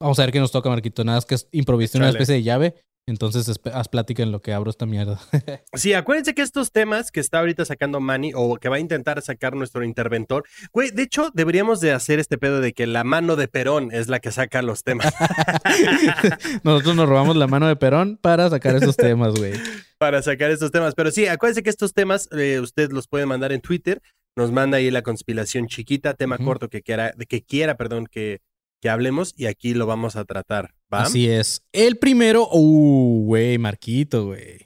vamos 0.00 0.20
a 0.20 0.22
ver 0.22 0.32
qué 0.32 0.38
nos 0.38 0.52
toca, 0.52 0.68
Marquito. 0.68 1.02
Nada, 1.02 1.18
es 1.18 1.24
que 1.24 1.36
improvisé 1.50 1.98
una 1.98 2.10
especie 2.10 2.36
de 2.36 2.42
llave. 2.44 2.76
Entonces 3.06 3.60
haz 3.72 3.88
plática 3.88 4.22
en 4.22 4.32
lo 4.32 4.40
que 4.40 4.54
abro 4.54 4.70
esta 4.70 4.86
mierda. 4.86 5.20
Sí, 5.74 5.92
acuérdense 5.92 6.34
que 6.34 6.42
estos 6.42 6.72
temas 6.72 7.10
que 7.10 7.20
está 7.20 7.40
ahorita 7.40 7.64
sacando 7.64 8.00
Manny 8.00 8.32
o 8.34 8.56
que 8.56 8.68
va 8.68 8.76
a 8.76 8.80
intentar 8.80 9.20
sacar 9.22 9.54
nuestro 9.54 9.84
interventor, 9.84 10.44
güey, 10.72 10.90
de 10.90 11.02
hecho 11.02 11.30
deberíamos 11.34 11.80
de 11.80 11.92
hacer 11.92 12.18
este 12.18 12.38
pedo 12.38 12.60
de 12.60 12.72
que 12.72 12.86
la 12.86 13.04
mano 13.04 13.36
de 13.36 13.48
Perón 13.48 13.90
es 13.92 14.08
la 14.08 14.20
que 14.20 14.30
saca 14.30 14.62
los 14.62 14.84
temas 14.84 15.12
Nosotros 16.62 16.96
nos 16.96 17.08
robamos 17.08 17.36
la 17.36 17.46
mano 17.46 17.66
de 17.66 17.76
Perón 17.76 18.18
para 18.20 18.48
sacar 18.48 18.76
esos 18.76 18.96
temas, 18.96 19.34
güey. 19.34 19.52
para 19.98 20.22
sacar 20.22 20.50
estos 20.50 20.70
temas. 20.70 20.94
Pero 20.94 21.10
sí, 21.10 21.26
acuérdense 21.26 21.62
que 21.62 21.70
estos 21.70 21.92
temas 21.92 22.28
eh, 22.32 22.60
usted 22.60 22.90
los 22.90 23.08
puede 23.08 23.26
mandar 23.26 23.52
en 23.52 23.60
Twitter, 23.60 24.00
nos 24.36 24.50
manda 24.52 24.78
ahí 24.78 24.90
la 24.90 25.02
conspiración 25.02 25.66
chiquita, 25.66 26.14
tema 26.14 26.38
corto 26.38 26.68
que 26.68 26.82
quiera, 26.82 27.12
de 27.16 27.26
que 27.26 27.42
quiera, 27.42 27.76
perdón, 27.76 28.06
que, 28.10 28.40
que 28.84 28.90
hablemos 28.90 29.32
y 29.34 29.46
aquí 29.46 29.72
lo 29.72 29.86
vamos 29.86 30.14
a 30.14 30.26
tratar. 30.26 30.74
¿va? 30.92 31.04
Así 31.04 31.26
es. 31.26 31.62
El 31.72 31.96
primero, 31.96 32.50
uh, 32.52 33.24
güey, 33.24 33.56
Marquito, 33.56 34.26
güey. 34.26 34.58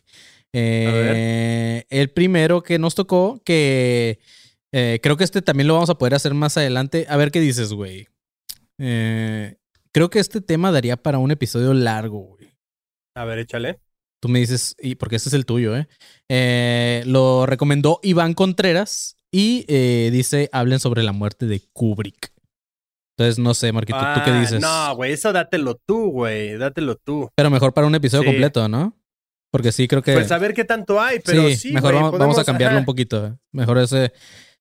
Eh, 0.53 1.85
el 1.89 2.11
primero 2.11 2.65
que 2.65 2.81
nos 2.81 2.97
tocó, 2.97 3.41
que 3.45 4.19
eh, 4.73 4.99
creo 5.05 5.17
que 5.17 5.23
este 5.23 5.41
también 5.41 5.69
lo 5.69 5.75
vamos 5.75 5.89
a 5.89 5.99
poder 5.99 6.17
hacer 6.17 6.35
más 6.35 6.57
adelante. 6.57 7.07
A 7.09 7.17
ver 7.17 7.31
qué 7.31 7.39
dices, 7.39 7.73
güey. 7.73 8.09
Eh, 8.79 9.55
creo 9.93 10.11
que 10.11 10.19
este 10.19 10.41
tema 10.41 10.73
daría 10.73 10.97
para 10.97 11.19
un 11.19 11.31
episodio 11.31 11.73
largo, 11.73 12.19
güey. 12.19 12.51
A 13.15 13.25
ver, 13.25 13.39
échale. 13.39 13.79
Tú 14.21 14.29
me 14.29 14.41
dices, 14.41 14.75
y 14.81 14.97
porque 14.97 15.15
este 15.15 15.29
es 15.29 15.35
el 15.35 15.47
tuyo, 15.47 15.77
¿eh? 15.77 17.05
Lo 17.07 17.47
recomendó 17.47 18.01
Iván 18.03 18.35
Contreras 18.35 19.17
y 19.31 19.65
dice, 20.11 20.49
hablen 20.51 20.81
sobre 20.81 21.05
la 21.05 21.13
muerte 21.13 21.47
de 21.47 21.61
Kubrick. 21.73 22.33
Entonces, 23.19 23.41
no 23.41 23.53
sé, 23.53 23.73
Marquito, 23.73 23.99
¿tú 23.99 24.21
qué 24.25 24.31
Ah, 24.31 24.41
dices? 24.41 24.61
No, 24.61 24.95
güey, 24.95 25.13
eso 25.13 25.33
dátelo 25.33 25.75
tú, 25.75 26.11
güey, 26.13 26.57
dátelo 26.57 26.95
tú. 26.95 27.29
Pero 27.35 27.51
mejor 27.51 27.75
para 27.75 27.89
un 27.89 27.95
episodio 27.97 28.23
Sí. 28.23 28.29
completo, 28.29 28.69
¿no? 28.69 28.97
Porque 29.51 29.73
sí, 29.73 29.89
creo 29.89 30.03
que... 30.03 30.13
Pues 30.13 30.31
a 30.31 30.39
ver 30.39 30.55
qué 30.55 30.65
tanto 30.65 31.01
hay, 31.01 31.19
pero 31.19 31.49
sí, 31.49 31.57
sí, 31.57 31.73
mejor 31.73 31.95
vamos, 31.95 32.17
vamos 32.17 32.39
a 32.39 32.45
cambiarlo 32.45 32.77
ajá. 32.77 32.83
un 32.83 32.87
poquito. 32.87 33.27
eh. 33.27 33.35
Mejor 33.53 33.79
ese... 33.79 34.13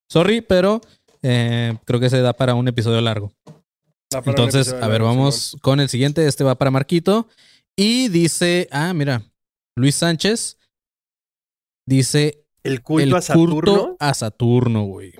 Sorry, 0.09 0.41
pero 0.41 0.81
eh, 1.21 1.77
creo 1.85 1.99
que 1.99 2.09
se 2.09 2.19
da 2.21 2.33
para 2.33 2.55
un 2.55 2.67
episodio 2.67 2.99
largo. 3.01 3.31
Entonces, 4.25 4.69
episodio 4.69 4.83
a 4.83 4.87
ver, 4.87 5.01
largo, 5.01 5.17
vamos 5.17 5.57
con 5.61 5.79
el 5.79 5.89
siguiente. 5.89 6.25
Este 6.25 6.43
va 6.43 6.55
para 6.55 6.71
Marquito. 6.71 7.27
Y 7.77 8.07
dice, 8.07 8.67
ah, 8.71 8.91
mira, 8.95 9.21
Luis 9.75 9.93
Sánchez 9.95 10.57
dice 11.85 12.43
El 12.63 12.81
culto 12.81 13.03
el 13.03 13.13
a 13.15 13.21
Saturno. 13.21 13.53
culto 13.55 13.97
a 13.99 14.13
Saturno, 14.15 14.83
güey. 14.85 15.13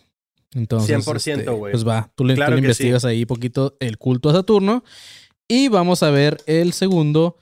Entonces, 0.54 1.06
100%, 1.06 1.40
este, 1.40 1.52
güey. 1.52 1.72
pues 1.72 1.88
va, 1.88 2.12
tú 2.16 2.24
le, 2.26 2.36
tú 2.36 2.54
investigas 2.54 3.06
ahí 3.06 3.26
poquito 3.26 3.76
el 3.80 3.98
culto 3.98 4.30
a 4.30 4.34
Saturno. 4.34 4.84
Y 5.48 5.70
vamos 5.70 6.04
a 6.04 6.10
ver 6.10 6.38
el 6.46 6.74
segundo, 6.74 7.38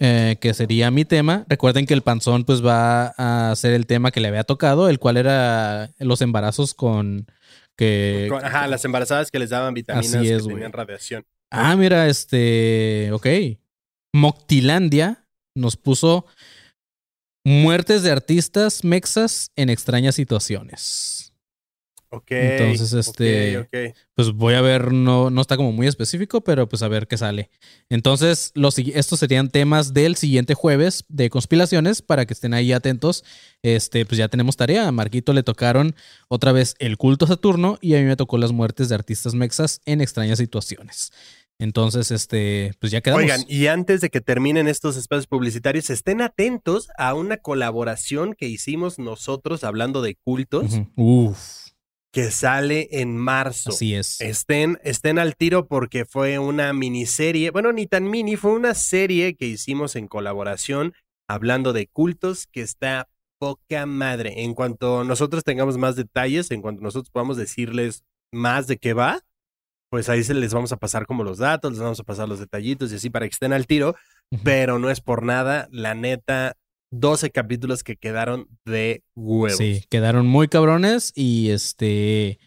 eh, 0.00 0.36
que 0.40 0.54
sería 0.54 0.90
mi 0.90 1.04
tema. 1.04 1.44
Recuerden 1.48 1.86
que 1.86 1.94
el 1.94 2.02
panzón 2.02 2.44
pues 2.44 2.64
va 2.64 3.14
a 3.16 3.54
ser 3.54 3.72
el 3.74 3.86
tema 3.86 4.10
que 4.10 4.20
le 4.20 4.28
había 4.28 4.44
tocado, 4.44 4.88
el 4.88 4.98
cual 4.98 5.16
era 5.16 5.90
los 5.98 6.20
embarazos 6.20 6.74
con 6.74 7.26
que... 7.76 8.26
Con- 8.28 8.44
ajá, 8.44 8.66
las 8.66 8.84
embarazadas 8.84 9.30
que 9.30 9.38
les 9.38 9.50
daban 9.50 9.74
vitaminas 9.74 10.14
Así 10.14 10.30
es, 10.30 10.42
que 10.42 10.48
tenían 10.48 10.72
radiación. 10.72 11.24
Ah, 11.50 11.76
mira, 11.76 12.08
este, 12.08 13.10
ok. 13.12 13.26
Moctilandia 14.12 15.24
nos 15.56 15.76
puso 15.76 16.26
muertes 17.44 18.02
de 18.02 18.10
artistas 18.10 18.82
mexas 18.84 19.50
en 19.54 19.70
extrañas 19.70 20.14
situaciones. 20.16 21.33
Ok. 22.16 22.30
Entonces, 22.30 22.92
este- 22.92 23.58
ok, 23.58 23.66
ok. 23.66 23.96
Pues 24.14 24.32
voy 24.32 24.54
a 24.54 24.60
ver, 24.60 24.92
no, 24.92 25.30
no 25.30 25.40
está 25.40 25.56
como 25.56 25.72
muy 25.72 25.86
específico, 25.86 26.42
pero 26.42 26.68
pues 26.68 26.82
a 26.82 26.88
ver 26.88 27.06
qué 27.06 27.16
sale. 27.16 27.50
Entonces, 27.88 28.52
los, 28.54 28.78
estos 28.78 29.18
serían 29.18 29.48
temas 29.50 29.92
del 29.92 30.16
siguiente 30.16 30.54
jueves 30.54 31.04
de 31.08 31.30
conspiraciones 31.30 32.02
para 32.02 32.26
que 32.26 32.34
estén 32.34 32.54
ahí 32.54 32.72
atentos. 32.72 33.24
Este, 33.62 34.06
pues 34.06 34.18
ya 34.18 34.28
tenemos 34.28 34.56
tarea. 34.56 34.86
A 34.88 34.92
Marquito 34.92 35.32
le 35.32 35.42
tocaron 35.42 35.94
otra 36.28 36.52
vez 36.52 36.74
el 36.78 36.96
culto 36.96 37.24
a 37.24 37.28
Saturno 37.28 37.78
y 37.80 37.94
a 37.94 37.98
mí 37.98 38.04
me 38.04 38.16
tocó 38.16 38.38
las 38.38 38.52
muertes 38.52 38.88
de 38.88 38.94
artistas 38.94 39.34
mexas 39.34 39.80
en 39.84 40.00
extrañas 40.00 40.38
situaciones. 40.38 41.12
Entonces, 41.58 42.10
este, 42.10 42.72
pues 42.80 42.90
ya 42.90 43.00
quedamos. 43.00 43.22
Oigan, 43.22 43.44
y 43.48 43.68
antes 43.68 44.00
de 44.00 44.10
que 44.10 44.20
terminen 44.20 44.66
estos 44.66 44.96
espacios 44.96 45.28
publicitarios, 45.28 45.88
estén 45.88 46.20
atentos 46.20 46.88
a 46.98 47.14
una 47.14 47.36
colaboración 47.36 48.34
que 48.34 48.48
hicimos 48.48 48.98
nosotros 48.98 49.62
hablando 49.62 50.02
de 50.02 50.16
cultos 50.16 50.72
Ujú. 50.74 50.90
Uf, 50.96 51.63
que 52.14 52.30
sale 52.30 52.88
en 52.92 53.16
marzo. 53.16 53.70
así 53.70 53.96
es. 53.96 54.20
Estén, 54.20 54.78
estén 54.84 55.18
al 55.18 55.34
tiro 55.34 55.66
porque 55.66 56.04
fue 56.04 56.38
una 56.38 56.72
miniserie, 56.72 57.50
bueno, 57.50 57.72
ni 57.72 57.88
tan 57.88 58.08
mini, 58.08 58.36
fue 58.36 58.52
una 58.52 58.74
serie 58.74 59.34
que 59.34 59.46
hicimos 59.46 59.96
en 59.96 60.06
colaboración 60.06 60.94
hablando 61.28 61.72
de 61.72 61.88
cultos 61.88 62.46
que 62.46 62.60
está 62.60 63.08
poca 63.40 63.84
madre. 63.84 64.44
En 64.44 64.54
cuanto 64.54 65.02
nosotros 65.02 65.42
tengamos 65.42 65.76
más 65.76 65.96
detalles, 65.96 66.52
en 66.52 66.62
cuanto 66.62 66.82
nosotros 66.82 67.10
podamos 67.10 67.36
decirles 67.36 68.04
más 68.32 68.68
de 68.68 68.76
qué 68.78 68.92
va, 68.92 69.20
pues 69.90 70.08
ahí 70.08 70.22
se 70.22 70.34
les 70.34 70.54
vamos 70.54 70.70
a 70.70 70.76
pasar 70.76 71.06
como 71.06 71.24
los 71.24 71.38
datos, 71.38 71.72
les 71.72 71.80
vamos 71.80 71.98
a 71.98 72.04
pasar 72.04 72.28
los 72.28 72.38
detallitos 72.38 72.92
y 72.92 72.96
así 72.96 73.10
para 73.10 73.26
que 73.26 73.32
estén 73.32 73.52
al 73.52 73.66
tiro, 73.66 73.96
pero 74.44 74.78
no 74.78 74.88
es 74.88 75.00
por 75.00 75.24
nada, 75.24 75.66
la 75.72 75.96
neta, 75.96 76.56
12 76.98 77.30
capítulos 77.30 77.82
que 77.82 77.96
quedaron 77.96 78.48
de 78.64 79.04
huevos. 79.14 79.58
Sí, 79.58 79.84
quedaron 79.90 80.26
muy 80.26 80.48
cabrones 80.48 81.12
y 81.14 81.50
este, 81.50 82.38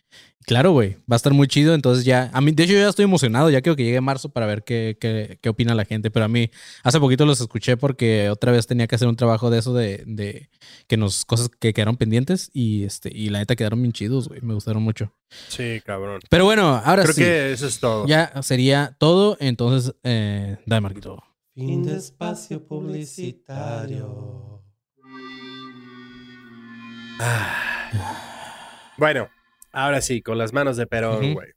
claro, 0.46 0.72
güey, 0.72 0.96
va 1.12 1.16
a 1.16 1.16
estar 1.18 1.34
muy 1.34 1.48
chido. 1.48 1.74
Entonces 1.74 2.06
ya, 2.06 2.30
a 2.34 2.42
mí, 2.42 2.52
de 2.52 2.64
hecho, 2.64 2.74
yo 2.74 2.80
ya 2.80 2.90
estoy 2.90 3.04
emocionado. 3.06 3.50
Ya 3.50 3.62
quiero 3.62 3.76
que 3.76 3.84
llegue 3.84 4.02
marzo 4.02 4.30
para 4.30 4.46
ver 4.46 4.64
qué, 4.64 4.98
qué, 5.00 5.38
qué 5.42 5.50
opina 5.50 5.76
la 5.76 5.86
gente. 5.86 6.10
Pero 6.10 6.26
a 6.26 6.28
mí, 6.30 6.50
hace 6.84 7.00
poquito 7.00 7.26
los 7.26 7.42
escuché 7.42 7.78
porque 7.78 8.30
otra 8.30 8.52
vez 8.52 8.66
tenía 8.68 8.88
que 8.88 8.96
hacer 8.96 9.08
un 9.08 9.16
trabajo 9.18 9.50
de 9.50 9.60
eso 9.60 9.74
de, 9.74 10.04
de 10.08 10.50
que 10.88 10.98
nos, 10.98 11.26
cosas 11.26 11.50
que 11.50 11.74
quedaron 11.74 11.98
pendientes 11.98 12.50
y 12.54 12.84
este, 12.86 13.10
y 13.14 13.30
la 13.30 13.40
neta 13.40 13.56
quedaron 13.56 13.82
bien 13.82 13.94
chidos, 13.94 14.30
güey. 14.30 14.42
Me 14.42 14.54
gustaron 14.54 14.82
mucho. 14.82 15.14
Sí, 15.50 15.82
cabrón. 15.86 16.22
Pero 16.30 16.46
bueno, 16.46 16.82
ahora 16.84 17.04
Creo 17.04 17.14
sí, 17.14 17.22
que 17.22 17.52
eso 17.52 17.68
es 17.68 17.80
todo. 17.80 18.08
ya 18.08 18.32
sería 18.42 18.96
todo. 18.98 19.36
Entonces, 19.42 19.94
eh, 20.04 20.58
dale, 20.66 20.82
Marquito. 20.82 21.24
Fin 21.58 21.82
de 21.82 21.98
espacio 21.98 22.64
publicitario. 22.68 24.64
Bueno, 28.96 29.28
ahora 29.72 30.02
sí, 30.02 30.22
con 30.22 30.38
las 30.38 30.54
manos 30.54 30.78
de 30.78 30.86
Perón, 30.86 31.34
güey. 31.34 31.57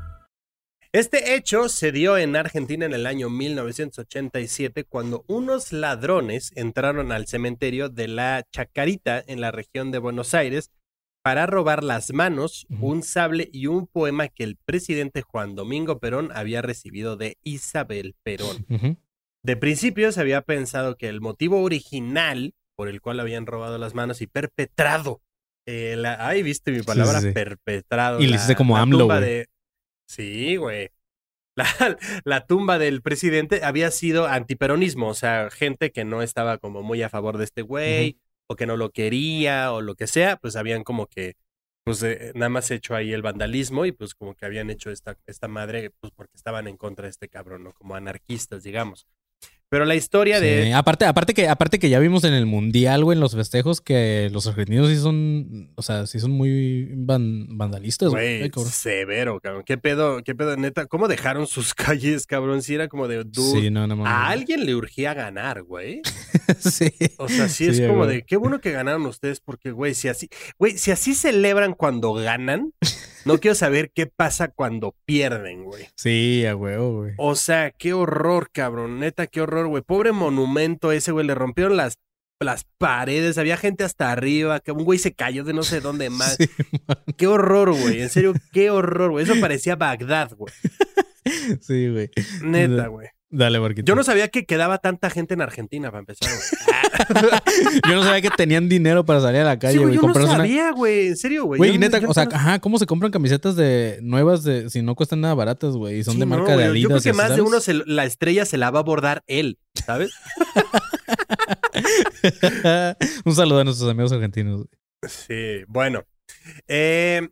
Este 0.93 1.35
hecho 1.35 1.69
se 1.69 1.93
dio 1.93 2.17
en 2.17 2.35
Argentina 2.35 2.85
en 2.85 2.93
el 2.93 3.05
año 3.07 3.29
1987 3.29 4.83
cuando 4.83 5.23
unos 5.27 5.71
ladrones 5.71 6.51
entraron 6.55 7.13
al 7.13 7.27
cementerio 7.27 7.87
de 7.87 8.09
la 8.09 8.45
Chacarita 8.51 9.23
en 9.25 9.39
la 9.39 9.51
región 9.51 9.91
de 9.91 9.99
Buenos 9.99 10.33
Aires 10.33 10.69
para 11.23 11.45
robar 11.45 11.83
las 11.83 12.11
manos, 12.13 12.65
un 12.81 13.03
sable 13.03 13.47
y 13.53 13.67
un 13.67 13.87
poema 13.87 14.27
que 14.27 14.43
el 14.43 14.57
presidente 14.57 15.21
Juan 15.21 15.55
Domingo 15.55 15.99
Perón 15.99 16.29
había 16.33 16.61
recibido 16.61 17.15
de 17.15 17.37
Isabel 17.43 18.15
Perón. 18.23 18.65
De 19.43 19.55
principio 19.55 20.11
se 20.11 20.19
había 20.19 20.41
pensado 20.41 20.97
que 20.97 21.07
el 21.07 21.21
motivo 21.21 21.61
original 21.61 22.53
por 22.75 22.89
el 22.89 22.99
cual 22.99 23.19
habían 23.19 23.45
robado 23.45 23.77
las 23.77 23.93
manos 23.93 24.21
y 24.21 24.27
perpetrado, 24.27 25.21
eh, 25.67 25.95
la, 25.97 26.27
ay, 26.27 26.41
viste 26.41 26.71
mi 26.71 26.81
palabra, 26.81 27.21
sí, 27.21 27.27
sí. 27.27 27.31
perpetrado. 27.33 28.19
Y 28.19 28.25
le 28.27 28.35
hiciste 28.35 28.55
como 28.55 28.75
AMLO, 28.75 29.07
de- 29.19 29.47
Sí, 30.11 30.57
güey. 30.57 30.89
la, 31.55 31.97
la 32.25 32.45
tumba 32.47 32.79
del 32.79 33.01
presidente 33.01 33.63
había 33.63 33.91
sido 33.91 34.27
antiperonismo, 34.27 35.09
o 35.09 35.13
sea, 35.13 35.49
gente 35.51 35.91
que 35.91 36.05
no 36.05 36.21
estaba 36.21 36.57
como 36.57 36.81
muy 36.83 37.01
a 37.01 37.09
favor 37.09 37.37
de 37.37 37.45
este 37.45 37.61
güey, 37.61 38.19
o 38.47 38.55
que 38.57 38.65
no 38.65 38.77
lo 38.77 38.91
quería, 38.91 39.71
o 39.73 39.81
lo 39.81 39.95
que 39.95 40.07
sea, 40.07 40.37
pues 40.37 40.55
habían 40.57 40.83
como 40.83 41.07
que, 41.07 41.35
pues 41.85 42.03
eh, 42.03 42.31
nada 42.35 42.49
más 42.49 42.71
hecho 42.71 42.95
ahí 42.95 43.13
el 43.13 43.21
vandalismo 43.21 43.85
y 43.85 43.93
pues 43.93 44.13
como 44.15 44.35
que 44.35 44.45
habían 44.45 44.69
hecho 44.69 44.91
esta, 44.91 45.17
esta 45.27 45.47
madre, 45.47 45.91
pues 46.01 46.11
porque 46.13 46.35
estaban 46.35 46.67
en 46.67 46.77
contra 46.77 47.05
de 47.05 47.11
este 47.11 47.29
cabrón, 47.29 47.63
¿no? 47.63 47.73
Como 47.73 47.95
anarquistas, 47.95 48.63
digamos. 48.63 49.07
Pero 49.71 49.85
la 49.85 49.95
historia 49.95 50.41
de... 50.41 50.73
Aparte, 50.73 51.05
aparte 51.05 51.33
que, 51.33 51.47
aparte 51.47 51.79
que 51.79 51.87
ya 51.89 51.97
vimos 51.99 52.25
en 52.25 52.33
el 52.33 52.45
mundial, 52.45 53.05
güey, 53.05 53.15
en 53.15 53.21
los 53.21 53.33
festejos, 53.33 53.79
que 53.79 54.29
los 54.33 54.45
argentinos 54.45 54.89
sí 54.89 54.97
son, 54.97 55.71
o 55.75 55.81
sea, 55.81 56.05
sí 56.07 56.19
son 56.19 56.31
muy 56.31 56.89
van- 56.93 57.57
vandalistas, 57.57 58.09
güey. 58.09 58.43
Ay, 58.43 58.51
severo, 58.69 59.39
cabrón. 59.39 59.63
¿Qué 59.65 59.77
pedo, 59.77 60.23
qué 60.25 60.35
pedo, 60.35 60.57
neta? 60.57 60.87
¿Cómo 60.87 61.07
dejaron 61.07 61.47
sus 61.47 61.73
calles, 61.73 62.27
cabrón? 62.27 62.61
Si 62.63 62.75
era 62.75 62.89
como 62.89 63.07
de, 63.07 63.23
dude, 63.23 63.61
Sí, 63.61 63.69
no, 63.71 63.87
no 63.87 63.95
mames. 63.95 64.11
a 64.11 64.27
alguien 64.27 64.65
le 64.65 64.75
urgía 64.75 65.13
ganar, 65.13 65.63
güey. 65.63 66.01
sí. 66.59 66.91
O 67.17 67.27
sea, 67.27 67.47
sí, 67.49 67.67
es 67.67 67.77
Sí, 67.77 67.83
como 67.87 68.05
güey. 68.05 68.17
de, 68.17 68.23
qué 68.23 68.37
bueno 68.37 68.59
que 68.61 68.71
ganaron 68.71 69.05
ustedes, 69.05 69.39
porque, 69.39 69.71
güey, 69.71 69.93
si 69.93 70.07
así, 70.07 70.29
güey, 70.57 70.77
si 70.77 70.91
así 70.91 71.13
celebran 71.15 71.73
cuando 71.73 72.13
ganan, 72.13 72.73
no 73.25 73.39
quiero 73.39 73.55
saber 73.55 73.91
qué 73.93 74.07
pasa 74.07 74.49
cuando 74.49 74.95
pierden, 75.05 75.63
güey. 75.63 75.87
Sí, 75.95 76.45
a 76.45 76.55
huevo, 76.55 77.01
güey. 77.01 77.13
O 77.17 77.35
sea, 77.35 77.71
qué 77.71 77.93
horror, 77.93 78.49
cabrón. 78.51 78.99
Neta, 78.99 79.27
qué 79.27 79.41
horror, 79.41 79.67
güey. 79.67 79.83
Pobre 79.83 80.11
monumento 80.11 80.91
ese, 80.91 81.11
güey. 81.11 81.25
Le 81.25 81.35
rompieron 81.35 81.77
las, 81.77 81.97
las 82.39 82.65
paredes. 82.77 83.37
Había 83.37 83.57
gente 83.57 83.83
hasta 83.83 84.11
arriba. 84.11 84.59
Que 84.59 84.71
un 84.71 84.83
güey 84.83 84.97
se 84.99 85.13
cayó 85.13 85.43
de 85.43 85.53
no 85.53 85.63
sé 85.63 85.81
dónde 85.81 86.09
más. 86.11 86.35
Sí, 86.37 86.49
Qué 87.17 87.27
horror, 87.27 87.71
güey. 87.73 88.01
En 88.01 88.09
serio, 88.09 88.33
qué 88.51 88.69
horror, 88.71 89.11
güey. 89.11 89.25
Eso 89.25 89.39
parecía 89.39 89.75
Bagdad, 89.75 90.31
güey. 90.35 90.53
sí, 91.61 91.89
güey. 91.89 92.09
Neta, 92.43 92.87
güey. 92.87 93.07
Dale, 93.33 93.59
porque 93.59 93.81
Yo 93.83 93.95
no 93.95 94.03
sabía 94.03 94.27
que 94.27 94.45
quedaba 94.45 94.79
tanta 94.79 95.09
gente 95.09 95.33
en 95.35 95.41
Argentina 95.41 95.89
para 95.89 95.99
empezar, 95.99 96.29
güey. 96.29 97.31
yo 97.89 97.95
no 97.95 98.03
sabía 98.03 98.21
que 98.21 98.29
tenían 98.29 98.67
dinero 98.67 99.05
para 99.05 99.21
salir 99.21 99.41
a 99.41 99.45
la 99.45 99.57
calle, 99.57 99.77
Sí, 99.77 99.83
güey, 99.83 99.95
yo 99.95 100.01
no 100.01 100.13
sabía, 100.13 100.71
güey. 100.71 101.07
En 101.07 101.17
serio, 101.17 101.45
güey. 101.45 101.57
Güey, 101.57 101.77
neta, 101.77 102.01
o 102.07 102.13
sea, 102.13 102.25
no- 102.25 102.35
ajá, 102.35 102.59
¿cómo 102.59 102.77
se 102.77 102.85
compran 102.85 103.11
camisetas 103.11 103.55
de 103.55 103.99
nuevas 104.01 104.43
de 104.43 104.69
si 104.69 104.81
no 104.81 104.95
cuestan 104.95 105.21
nada 105.21 105.33
baratas, 105.33 105.75
güey? 105.75 105.99
Y 105.99 106.03
son 106.03 106.15
Sí, 106.15 106.19
de 106.19 106.25
no, 106.25 106.35
marca 106.35 106.51
de 106.51 106.55
güey. 106.57 106.65
Adidas. 106.67 106.81
Yo 106.81 106.89
creo 106.89 107.01
que 107.01 107.13
más 107.13 107.35
de 107.35 107.41
uno 107.41 107.59
se- 107.61 107.73
la 107.85 108.03
estrella 108.03 108.45
se 108.45 108.57
la 108.57 108.69
va 108.69 108.79
a 108.79 108.81
abordar 108.81 109.23
él, 109.27 109.59
¿sabes? 109.85 110.11
Un 113.25 113.35
saludo 113.35 113.59
a 113.59 113.63
nuestros 113.63 113.89
amigos 113.89 114.11
argentinos. 114.11 114.57
güey. 114.57 114.67
Sí, 115.07 115.63
bueno. 115.67 116.03
Eh, 116.67 117.27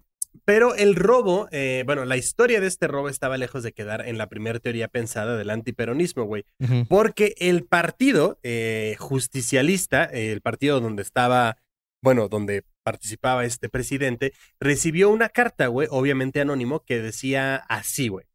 pero 0.49 0.73
el 0.73 0.95
robo, 0.95 1.47
eh, 1.51 1.83
bueno, 1.85 2.05
la 2.05 2.17
historia 2.17 2.59
de 2.59 2.65
este 2.65 2.87
robo 2.87 3.07
estaba 3.07 3.37
lejos 3.37 3.61
de 3.61 3.71
quedar 3.71 4.07
en 4.07 4.17
la 4.17 4.29
primera 4.29 4.57
teoría 4.57 4.87
pensada 4.87 5.37
del 5.37 5.51
antiperonismo, 5.51 6.23
güey. 6.23 6.43
Porque 6.87 7.35
el 7.37 7.65
partido 7.65 8.39
eh, 8.41 8.95
justicialista, 8.97 10.05
eh, 10.05 10.31
el 10.31 10.41
partido 10.41 10.81
donde 10.81 11.03
estaba, 11.03 11.57
bueno, 12.01 12.29
donde 12.29 12.63
participaba 12.81 13.45
este 13.45 13.69
presidente, 13.69 14.33
recibió 14.59 15.11
una 15.11 15.29
carta, 15.29 15.67
güey, 15.67 15.87
obviamente 15.91 16.41
anónimo, 16.41 16.79
que 16.79 16.99
decía 16.99 17.55
así, 17.55 18.07
güey. 18.07 18.25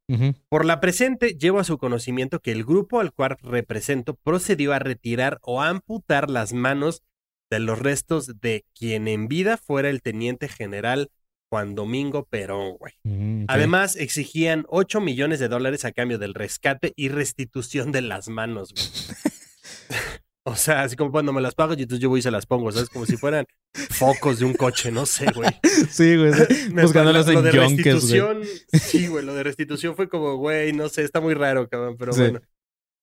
Por 0.48 0.64
la 0.64 0.80
presente, 0.80 1.36
llevo 1.36 1.58
a 1.58 1.64
su 1.64 1.78
conocimiento 1.78 2.38
que 2.38 2.52
el 2.52 2.64
grupo 2.64 3.00
al 3.00 3.12
cual 3.12 3.38
represento 3.42 4.14
procedió 4.14 4.72
a 4.72 4.78
retirar 4.78 5.40
o 5.42 5.62
a 5.62 5.68
amputar 5.68 6.30
las 6.30 6.52
manos 6.52 7.02
de 7.50 7.58
los 7.58 7.80
restos 7.80 8.40
de 8.40 8.64
quien 8.72 9.08
en 9.08 9.26
vida 9.26 9.56
fuera 9.56 9.90
el 9.90 10.00
teniente 10.00 10.46
general 10.46 11.10
Juan 11.54 11.76
Domingo 11.76 12.26
Perón, 12.28 12.76
güey. 12.78 12.94
Ok. 13.04 13.44
Además, 13.46 13.94
exigían 13.94 14.66
8 14.70 15.00
millones 15.00 15.38
de 15.38 15.46
dólares 15.46 15.84
a 15.84 15.92
cambio 15.92 16.18
del 16.18 16.34
rescate 16.34 16.92
y 16.96 17.10
restitución 17.10 17.92
de 17.92 18.02
las 18.02 18.28
manos, 18.28 18.74
güey. 18.74 18.84
O 20.46 20.56
sea, 20.56 20.82
así 20.82 20.94
como 20.94 21.10
cuando 21.10 21.32
me 21.32 21.40
las 21.40 21.54
pago, 21.54 21.72
y 21.72 21.80
entonces 21.84 22.00
yo 22.02 22.10
voy 22.10 22.18
y 22.18 22.22
se 22.22 22.30
las 22.30 22.44
pongo, 22.44 22.70
¿sabes? 22.70 22.90
Como 22.90 23.06
si 23.06 23.16
fueran 23.16 23.46
focos 23.72 24.40
de 24.40 24.44
un 24.44 24.52
coche, 24.52 24.90
no 24.92 25.06
sé, 25.06 25.24
güey. 25.34 25.48
Sí, 25.90 26.16
güey. 26.16 26.32
Buscándolas 26.82 27.26
lo, 27.28 27.32
lo 27.32 27.38
en 27.38 27.44
de 27.46 27.52
Yonkers, 27.52 28.06
güey. 28.10 28.20
restitución, 28.20 28.42
sí, 28.72 29.06
güey, 29.06 29.24
lo 29.24 29.32
de 29.34 29.42
restitución 29.42 29.96
fue 29.96 30.10
como, 30.10 30.36
güey, 30.36 30.74
no 30.74 30.90
sé, 30.90 31.02
está 31.02 31.22
muy 31.22 31.32
raro, 31.32 31.66
cabrón, 31.68 31.96
pero 31.98 32.12
Sí. 32.12 32.20
bueno. 32.20 32.40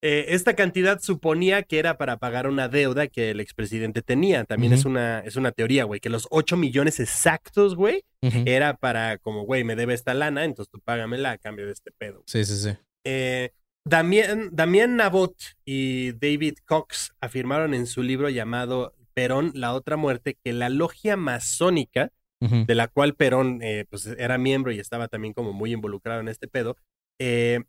Eh, 0.04 0.26
esta 0.30 0.56
cantidad 0.56 1.00
suponía 1.00 1.62
que 1.62 1.78
era 1.78 1.98
para 1.98 2.18
pagar 2.18 2.48
una 2.48 2.68
deuda 2.68 3.08
que 3.08 3.32
el 3.32 3.40
expresidente 3.40 4.02
tenía. 4.02 4.46
También 4.46 4.74
es, 4.74 4.86
una, 4.86 5.20
es 5.20 5.36
una 5.36 5.52
teoría, 5.52 5.84
güey, 5.84 6.00
que 6.00 6.10
los 6.10 6.28
8 6.32 6.58
millones 6.58 7.00
exactos, 7.00 7.76
güey, 7.76 8.04
era 8.22 8.76
para 8.76 9.18
como, 9.20 9.44
güey, 9.44 9.64
me 9.64 9.76
debe 9.76 9.94
esta 9.94 10.14
lana, 10.14 10.44
entonces 10.44 10.72
tú 10.72 10.80
págamela 10.80 11.32
a 11.32 11.38
cambio 11.38 11.68
de 11.68 11.74
este 11.74 11.92
pedo. 11.92 12.24
Sí, 12.26 12.46
sí, 12.46 12.56
sí. 12.56 12.70
Eh, 13.04 13.52
Damián, 13.84 14.50
Damián 14.52 14.96
Nabot 14.96 15.36
y 15.66 16.12
David 16.14 16.56
Cox 16.66 17.14
afirmaron 17.20 17.74
en 17.74 17.88
su 17.88 18.04
libro 18.04 18.30
llamado 18.30 18.96
Perón, 19.14 19.52
la 19.56 19.74
otra 19.74 19.98
muerte, 19.98 20.38
que 20.44 20.54
la 20.54 20.70
logia 20.70 21.18
masónica 21.18 22.12
de 22.40 22.74
la 22.74 22.88
cual 22.88 23.14
Perón 23.14 23.60
eh, 23.62 23.86
pues, 23.88 24.08
era 24.08 24.40
miembro 24.40 24.72
y 24.72 24.80
estaba 24.80 25.08
también 25.08 25.32
como 25.32 25.54
muy 25.54 25.74
involucrado 25.74 26.22
en 26.22 26.28
este 26.28 26.48
pedo, 26.48 26.76
eh, 27.20 27.60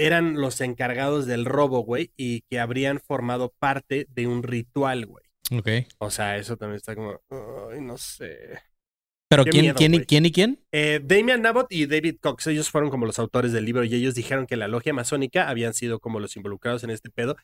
eran 0.00 0.34
los 0.34 0.60
encargados 0.60 1.26
del 1.26 1.44
robo, 1.44 1.80
güey, 1.80 2.10
y 2.16 2.42
que 2.42 2.58
habrían 2.58 3.00
formado 3.00 3.52
parte 3.58 4.06
de 4.10 4.26
un 4.26 4.42
ritual, 4.42 5.06
güey. 5.06 5.24
Ok. 5.52 5.68
O 5.98 6.10
sea, 6.10 6.38
eso 6.38 6.56
también 6.56 6.76
está 6.76 6.94
como, 6.94 7.20
ay, 7.70 7.80
no 7.80 7.98
sé. 7.98 8.60
Pero 9.28 9.44
¿quién, 9.44 9.62
miedo, 9.62 9.76
quién, 9.76 9.94
y, 9.94 10.00
quién 10.00 10.26
y 10.26 10.32
quién? 10.32 10.58
Eh, 10.72 11.00
Damian 11.04 11.42
Nabot 11.42 11.70
y 11.70 11.86
David 11.86 12.16
Cox, 12.20 12.48
ellos 12.48 12.68
fueron 12.70 12.90
como 12.90 13.06
los 13.06 13.18
autores 13.18 13.52
del 13.52 13.64
libro 13.64 13.84
y 13.84 13.94
ellos 13.94 14.14
dijeron 14.14 14.46
que 14.46 14.56
la 14.56 14.66
logia 14.66 14.92
masónica 14.92 15.48
habían 15.48 15.74
sido 15.74 16.00
como 16.00 16.18
los 16.18 16.34
involucrados 16.36 16.82
en 16.82 16.90
este 16.90 17.10
pedo 17.10 17.36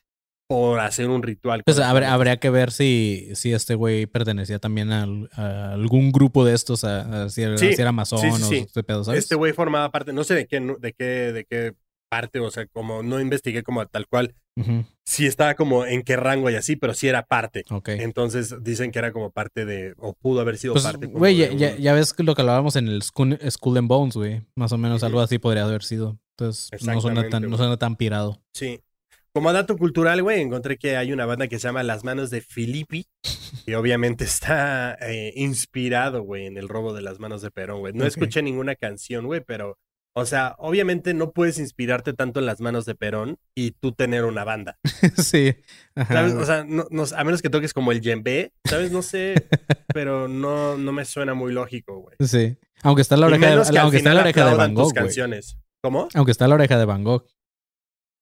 por 0.49 0.81
hacer 0.81 1.09
un 1.09 1.23
ritual. 1.23 1.63
Pues 1.65 1.79
habría, 1.79 2.39
que 2.39 2.51
ver 2.51 2.73
si, 2.73 3.31
si 3.35 3.53
este 3.53 3.75
güey 3.75 4.07
pertenecía 4.07 4.59
también 4.59 4.91
a, 4.93 5.73
algún 5.73 6.11
grupo 6.11 6.45
de 6.45 6.55
estos, 6.55 6.85
a, 6.85 7.25
a- 7.25 7.29
si, 7.29 7.43
era, 7.43 7.59
Sí, 7.59 7.73
si 7.73 7.83
era 7.83 7.93
masón 7.93 8.21
sí, 8.21 8.31
sí, 8.43 8.55
o 8.55 8.59
este 8.65 8.83
pedo, 8.83 9.05
¿sabes? 9.05 9.21
Este 9.21 9.35
güey 9.35 9.53
formaba 9.53 9.91
parte, 9.91 10.13
no 10.13 10.25
sé 10.25 10.35
de 10.35 10.47
qué, 10.47 10.61
de 10.61 10.93
qué, 10.93 11.05
de 11.05 11.45
qué 11.45 11.75
parte, 12.09 12.41
o 12.41 12.51
sea, 12.51 12.67
como 12.67 13.03
no 13.03 13.21
investigué 13.21 13.63
como 13.63 13.85
tal 13.87 14.07
cual 14.07 14.35
Ujú. 14.57 14.85
sí 15.05 15.27
estaba 15.27 15.55
como 15.55 15.85
en 15.85 16.03
qué 16.03 16.17
rango 16.17 16.51
y 16.51 16.55
así, 16.55 16.77
pero 16.77 16.95
sí 16.95 17.09
era 17.09 17.25
parte. 17.27 17.65
Ok. 17.71 17.89
Entonces 17.91 18.55
dicen 18.63 18.91
que 18.91 18.99
era 18.99 19.13
como 19.13 19.31
parte 19.31 19.65
de, 19.65 19.95
o 19.99 20.13
pudo 20.15 20.41
haber 20.41 20.57
sido 20.59 20.75
Pues, 20.75 20.85
parte. 20.85 21.07
güey, 21.07 21.37
ya, 21.37 21.53
ya, 21.53 21.77
ya 21.77 21.93
ves 21.95 22.15
lo 22.19 22.35
que 22.35 22.43
hablábamos 22.43 22.77
en 22.77 22.89
el 22.89 23.03
School, 23.03 23.39
School 23.51 23.79
and 23.79 23.89
Bones, 23.89 24.15
güey. 24.17 24.43
Más 24.55 24.73
o 24.73 24.79
menos 24.79 25.03
algo 25.03 25.21
así 25.21 25.39
podría 25.39 25.65
haber 25.65 25.83
sido. 25.83 26.19
Entonces, 26.39 26.71
no 26.85 27.01
suena 27.01 27.29
tan, 27.29 27.49
no 27.49 27.57
suena 27.57 27.77
tan 27.77 27.97
pirado. 27.97 28.41
Sí. 28.53 28.81
Como 29.33 29.53
dato 29.53 29.77
cultural, 29.77 30.23
güey, 30.23 30.41
encontré 30.41 30.79
que 30.79 30.97
hay 30.97 31.13
una 31.13 31.27
banda 31.27 31.47
que 31.49 31.59
se 31.59 31.69
llama 31.69 31.83
Las 31.83 32.05
Manos 32.05 32.31
de 32.31 32.41
Filippi, 32.41 33.05
que 33.67 33.77
obviamente 33.77 34.25
está 34.25 34.95
eh, 35.01 35.33
inspirado, 35.37 36.23
güey, 36.23 36.47
en 36.47 36.57
el 36.57 36.69
robo 36.69 36.95
de 36.95 37.03
las 37.03 37.19
manos 37.21 37.43
de 37.43 37.51
Perón, 37.51 37.81
güey. 37.81 37.93
No 37.93 38.07
escuché 38.07 38.43
ninguna 38.43 38.75
canción, 38.77 39.27
güey, 39.27 39.43
pero, 39.43 39.77
o 40.19 40.25
sea, 40.25 40.55
obviamente 40.59 41.13
no 41.13 41.33
puedes 41.33 41.59
inspirarte 41.59 42.15
tanto 42.15 42.41
en 42.41 42.47
las 42.47 42.61
manos 42.61 42.87
de 42.87 42.95
Perón 42.95 43.39
y 43.55 43.73
tú 43.73 43.93
tener 43.93 44.25
una 44.25 44.45
banda. 44.45 44.79
sí. 45.23 45.55
Ajá, 45.95 46.15
¿Sabes? 46.15 46.35
O 46.35 46.45
sea, 46.47 46.65
no, 46.65 46.87
no- 46.91 47.05
a 47.15 47.25
menos 47.25 47.43
que 47.43 47.51
toques 47.51 47.75
como 47.75 47.93
el 47.93 48.01
djembe, 48.01 48.53
¿sabes? 48.65 48.91
No 48.93 49.03
sé, 49.03 49.35
pero 49.95 50.27
no, 50.27 50.79
no 50.79 50.93
me 50.93 51.05
suena 51.05 51.35
muy 51.35 51.53
lógico, 51.53 52.01
güey. 52.01 52.17
sí. 52.21 52.57
Aunque 52.83 53.03
está 53.03 53.17
la 53.17 53.27
oreja 53.27 53.47
de, 53.49 53.79
aunque 53.79 53.97
está 53.99 54.15
la 54.15 54.21
oreja 54.21 54.51
de 54.51 54.55
Van 54.57 54.75
tus 54.75 54.85
Gogh, 54.85 54.93
güey. 54.93 55.05
canciones. 55.05 55.59
¿Cómo? 55.83 56.09
Aunque 56.15 56.33
está 56.33 56.47
la 56.47 56.55
oreja 56.57 56.79
de 56.79 56.85
Van 56.85 57.05
Gogh. 57.05 57.27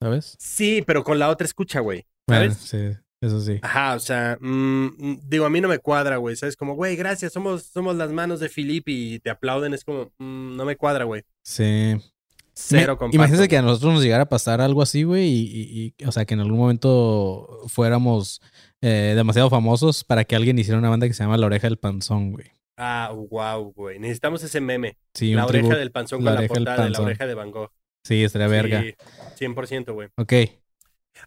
¿Sabes? 0.01 0.37
Sí, 0.39 0.83
pero 0.87 1.03
con 1.05 1.19
la 1.19 1.29
otra 1.29 1.45
escucha, 1.45 1.81
güey. 1.81 2.07
Bueno, 2.29 2.55
sí, 2.55 2.91
eso 3.25 3.41
sí. 3.41 3.59
Ajá, 3.62 3.95
o 3.95 4.01
sea, 4.01 4.39
mm, 4.41 4.85
mm, 4.99 5.20
digo, 5.29 5.45
a 5.47 5.51
mí 5.51 5.61
no 5.61 5.68
me 5.68 5.79
cuadra, 5.79 6.16
güey. 6.18 6.37
¿Sabes? 6.37 6.57
Como, 6.57 6.75
güey, 6.75 6.97
gracias, 6.97 7.33
somos, 7.33 7.64
somos 7.64 7.97
las 7.97 8.11
manos 8.12 8.41
de 8.41 8.49
Filippi 8.49 9.14
y 9.14 9.18
te 9.20 9.31
aplauden. 9.31 9.75
Es 9.75 9.85
como, 9.85 10.12
mm, 10.18 10.57
no 10.57 10.64
me 10.64 10.77
cuadra, 10.77 11.05
güey. 11.05 11.22
Sí. 11.43 11.97
Cero 12.57 12.97
comparto, 12.97 13.16
Imagínense 13.16 13.49
que 13.49 13.57
a 13.57 13.62
nosotros 13.62 13.95
nos 13.95 14.03
llegara 14.05 14.22
a 14.25 14.29
pasar 14.29 14.61
algo 14.61 14.81
así, 14.81 15.03
güey, 15.03 15.25
y, 15.27 15.43
y- 15.43 15.95
y, 15.99 16.05
o 16.05 16.12
sea, 16.12 16.25
que 16.25 16.35
en 16.35 16.41
algún 16.41 16.59
momento 16.59 17.62
fuéramos 17.66 18.41
eh, 18.81 19.14
demasiado 19.16 19.51
famosos 19.51 20.05
para 20.05 20.25
que 20.25 20.37
alguien 20.37 20.57
hiciera 20.59 20.79
una 20.79 20.89
banda 20.91 21.09
que 21.09 21.14
se 21.14 21.25
llama 21.25 21.37
La 21.37 21.47
Oreja 21.47 21.66
del 21.66 21.79
Panzón, 21.79 22.31
güey. 22.33 22.47
Ah, 22.77 23.12
wow, 23.12 23.72
güey. 23.75 23.99
Necesitamos 23.99 24.43
ese 24.45 24.61
meme. 24.61 24.99
Sí, 25.14 25.33
la 25.33 25.47
oreja 25.47 25.77
del 25.77 25.91
panzón 25.93 26.22
con 26.25 26.35
la 26.35 26.47
portada 26.47 26.85
de 26.85 26.91
la 26.91 27.01
oreja 27.01 27.27
de 27.27 27.35
Van 27.35 27.51
Gogh. 27.51 27.70
Sí, 28.05 28.22
estaría 28.25 28.49
verga. 28.49 28.83
Sí, 28.83 28.95
100%, 29.47 29.93
güey. 29.95 30.09
Ok. 30.16 30.33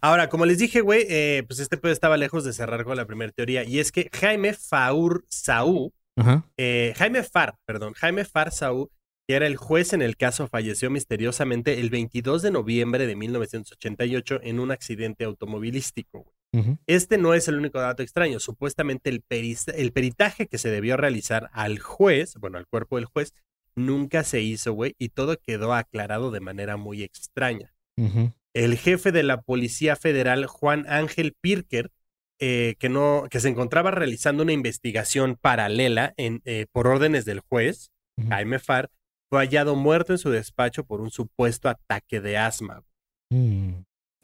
Ahora, 0.00 0.28
como 0.28 0.46
les 0.46 0.58
dije, 0.58 0.80
güey, 0.80 1.06
eh, 1.08 1.44
pues 1.46 1.60
este 1.60 1.76
pedo 1.76 1.92
estaba 1.92 2.16
lejos 2.16 2.44
de 2.44 2.52
cerrar 2.52 2.84
con 2.84 2.96
la 2.96 3.06
primera 3.06 3.32
teoría. 3.32 3.64
Y 3.64 3.78
es 3.78 3.90
que 3.92 4.10
Jaime 4.12 4.52
Faur 4.54 5.24
Saúl, 5.28 5.92
Ajá. 6.16 6.44
eh, 6.56 6.94
Jaime 6.96 7.22
Far, 7.22 7.56
perdón, 7.66 7.94
Jaime 7.94 8.24
Far 8.24 8.52
Saúl, 8.52 8.88
que 9.26 9.34
era 9.34 9.46
el 9.46 9.56
juez 9.56 9.92
en 9.92 10.02
el 10.02 10.16
caso, 10.16 10.46
falleció 10.48 10.90
misteriosamente 10.90 11.80
el 11.80 11.90
22 11.90 12.42
de 12.42 12.50
noviembre 12.50 13.06
de 13.06 13.14
1988 13.16 14.40
en 14.42 14.60
un 14.60 14.70
accidente 14.70 15.24
automovilístico. 15.24 16.24
güey. 16.52 16.78
Este 16.86 17.18
no 17.18 17.34
es 17.34 17.46
el 17.48 17.56
único 17.56 17.78
dato 17.78 18.02
extraño. 18.02 18.40
Supuestamente 18.40 19.10
el, 19.10 19.22
el 19.30 19.92
peritaje 19.92 20.46
que 20.46 20.56
se 20.58 20.70
debió 20.70 20.96
realizar 20.96 21.50
al 21.52 21.78
juez, 21.78 22.34
bueno, 22.40 22.56
al 22.56 22.66
cuerpo 22.66 22.96
del 22.96 23.04
juez, 23.04 23.34
nunca 23.76 24.24
se 24.24 24.40
hizo, 24.40 24.72
güey, 24.72 24.94
y 24.98 25.10
todo 25.10 25.36
quedó 25.38 25.74
aclarado 25.74 26.30
de 26.30 26.40
manera 26.40 26.76
muy 26.78 27.02
extraña. 27.02 27.74
Ujú. 27.96 28.32
El 28.58 28.76
jefe 28.76 29.12
de 29.12 29.22
la 29.22 29.42
Policía 29.42 29.94
Federal, 29.94 30.46
Juan 30.46 30.84
Ángel 30.88 31.32
Pirker, 31.40 31.92
eh, 32.40 32.74
que, 32.80 32.88
no, 32.88 33.28
que 33.30 33.38
se 33.38 33.48
encontraba 33.48 33.92
realizando 33.92 34.42
una 34.42 34.52
investigación 34.52 35.38
paralela 35.40 36.12
en, 36.16 36.42
eh, 36.44 36.66
por 36.72 36.88
órdenes 36.88 37.24
del 37.24 37.38
juez. 37.38 37.92
Jaime 38.28 38.58
Farr, 38.58 38.90
fue 39.30 39.38
hallado 39.38 39.76
muerto 39.76 40.12
en 40.12 40.18
su 40.18 40.30
despacho 40.30 40.82
por 40.82 41.00
un 41.00 41.12
supuesto 41.12 41.68
ataque 41.68 42.20
de 42.20 42.36
asma. 42.36 42.82
Mm, 43.30 43.74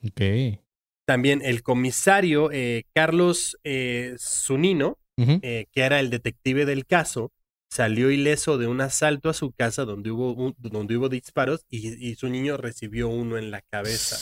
Ok. 0.05 0.21
También 1.07 1.41
el 1.45 1.63
comisario 1.63 2.51
eh, 2.51 2.87
Carlos 2.93 3.57
Zunino, 4.19 4.99
que 5.17 5.69
era 5.75 6.01
el 6.01 6.11
detective 6.11 6.67
del 6.67 6.87
caso, 6.87 7.31
salió 7.75 8.11
ileso 8.11 8.57
de 8.57 8.69
un 8.69 8.81
asalto 8.81 9.29
a 9.29 9.35
su 9.35 9.51
casa 9.53 9.85
donde 9.85 10.11
hubo, 10.13 10.33
un- 10.35 10.55
donde 10.59 10.97
hubo 10.97 11.09
disparos 11.09 11.67
y, 11.69 11.89
y 12.09 12.15
su 12.15 12.29
niño 12.29 12.57
recibió 12.57 13.09
uno 13.09 13.37
en 13.37 13.51
la 13.51 13.63
cabeza. 13.63 14.17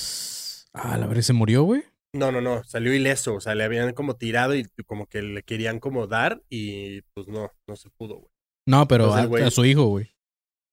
Ah, 0.72 0.96
la 0.96 1.07
verdad 1.07 1.22
se 1.22 1.34
murió, 1.34 1.62
güey. 1.64 1.82
No, 2.14 2.32
no, 2.32 2.40
no, 2.40 2.62
salió 2.64 2.94
ileso, 2.94 3.34
o 3.34 3.40
sea, 3.40 3.55
le 3.55 3.64
habían 3.64 3.92
como 3.94 4.16
tirado 4.16 4.55
y 4.55 4.64
como 4.86 5.07
que 5.07 5.22
le 5.22 5.42
querían 5.42 5.80
como 5.80 6.07
dar 6.07 6.42
y 6.50 7.03
pues 7.14 7.28
no, 7.28 7.50
no 7.66 7.76
se 7.76 7.88
pudo, 7.90 8.16
güey. 8.16 8.32
No, 8.66 8.86
pero 8.88 9.05
Entonces, 9.05 9.24
a, 9.26 9.28
güey- 9.28 9.46
a 9.46 9.50
su 9.50 9.64
hijo, 9.64 9.84
güey. 9.86 10.11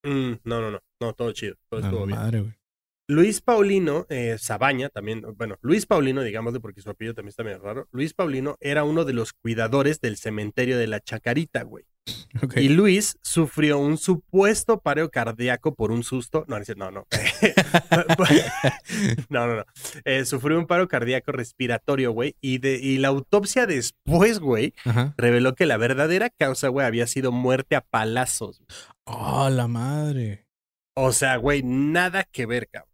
Mm, 0.04 0.34
no, 0.46 0.62
no, 0.62 0.72
no, 0.72 0.80
no, 1.02 1.14
todo 1.14 1.32
chido, 1.34 1.56
todo 1.70 1.82
estuvo 1.82 2.06
bien. 2.06 2.18
madre, 2.18 2.40
güey. 2.42 2.54
Luis 3.10 3.42
Paulino 3.42 4.06
eh, 4.10 4.38
Sabaña, 4.40 4.90
también, 4.90 5.24
bueno, 5.36 5.58
Luis 5.62 5.86
Paulino, 5.88 6.22
digámosle 6.22 6.60
porque 6.60 6.82
su 6.82 6.92
apellido 6.92 7.16
también 7.16 7.30
está 7.30 7.44
medio 7.44 7.60
raro. 7.60 7.88
Luis 7.92 8.14
Paulino 8.14 8.56
era 8.60 8.84
uno 8.84 9.04
de 9.04 9.14
los 9.14 9.34
cuidadores 9.34 10.00
del 10.00 10.16
cementerio 10.16 10.78
de 10.78 10.88
la 10.88 11.00
Chacarita, 11.00 11.64
güey. 11.64 11.86
Y 12.56 12.70
Luis 12.70 13.18
sufrió 13.22 13.80
un 13.80 13.98
supuesto 13.98 14.80
paro 14.80 15.10
cardíaco 15.10 15.76
por 15.76 15.92
un 15.92 16.04
susto. 16.04 16.46
No, 16.48 16.58
no, 16.60 16.92
no, 16.92 16.92
no. 19.30 19.48
no, 19.48 19.56
no. 19.58 19.66
Eh, 20.06 20.26
sufrió 20.26 20.58
un 20.58 20.68
paro 20.68 20.88
cardíaco 20.88 21.32
respiratorio, 21.32 22.12
güey. 22.12 22.36
Y, 22.42 22.60
de, 22.60 22.78
y 22.78 22.98
la 22.98 23.10
autopsia 23.10 23.66
después, 23.66 24.40
güey, 24.40 24.74
Ajá. 24.86 25.14
reveló 25.18 25.56
que 25.56 25.66
la 25.66 25.78
verdadera 25.78 26.30
causa, 26.30 26.68
güey, 26.68 26.86
había 26.86 27.08
sido 27.08 27.32
muerte 27.32 27.76
a 27.76 27.82
palazos. 27.82 28.64
Oh, 29.06 29.50
la 29.50 29.68
madre. 29.68 30.46
O 30.96 31.14
sea, 31.14 31.38
güey, 31.38 31.64
nada 31.64 32.26
que 32.26 32.46
ver, 32.46 32.70
cabrón. 32.70 32.90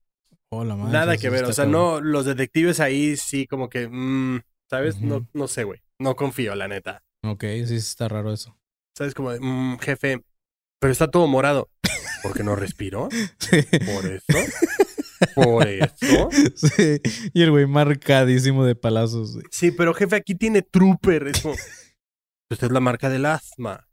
Oh, 0.49 0.63
la 0.63 0.75
madre. 0.75 0.93
Nada 0.93 1.17
que 1.17 1.29
ver. 1.29 1.45
O 1.45 1.53
sea, 1.53 1.65
cabrón. 1.65 1.81
no, 1.81 2.01
los 2.01 2.25
detectives 2.25 2.79
ahí 2.79 3.17
sí 3.17 3.47
como 3.47 3.69
que, 3.69 3.87
mm, 3.89 4.41
¿sabes? 4.69 5.01
No, 5.01 5.27
no 5.33 5.47
sé, 5.47 5.63
güey. 5.63 5.81
No 5.99 6.15
confío, 6.15 6.55
la 6.55 6.67
neta. 6.67 7.03
Ok, 7.23 7.43
sí 7.65 7.75
está 7.75 8.07
raro 8.07 8.31
eso. 8.31 8.57
¿Sabes? 8.97 9.13
Como, 9.13 9.31
de, 9.31 9.39
mm, 9.39 9.77
jefe, 9.79 10.21
pero 10.79 10.91
está 10.91 11.09
todo 11.09 11.27
morado. 11.27 11.69
¿Por 12.23 12.33
qué 12.33 12.43
no 12.43 12.55
respiró? 12.55 13.09
Sí. 13.39 13.61
¿Por 13.93 14.05
eso? 14.05 14.51
¿Por 15.35 15.67
eso? 15.67 16.29
Sí. 16.55 16.99
Y 17.33 17.41
el 17.41 17.51
güey 17.51 17.65
marcadísimo 17.65 18.65
de 18.65 18.75
palazos, 18.75 19.33
güey. 19.33 19.45
Sí, 19.51 19.71
pero 19.71 19.93
jefe, 19.93 20.15
aquí 20.15 20.35
tiene 20.35 20.61
trooper. 20.61 21.27
Es 21.27 21.41
como, 21.41 21.55
Usted 22.51 22.67
es 22.67 22.71
la 22.73 22.79
marca 22.79 23.09
del 23.09 23.25
asma. 23.25 23.87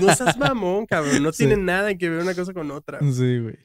No 0.00 0.14
seas 0.14 0.36
mamón, 0.36 0.84
cabrón. 0.86 1.22
No 1.22 1.32
Sí. 1.32 1.46
tiene 1.46 1.62
nada 1.62 1.94
que 1.96 2.10
ver 2.10 2.20
una 2.22 2.34
cosa 2.34 2.52
con 2.52 2.70
otra. 2.70 2.98
Sí, 3.00 3.38
güey. 3.38 3.56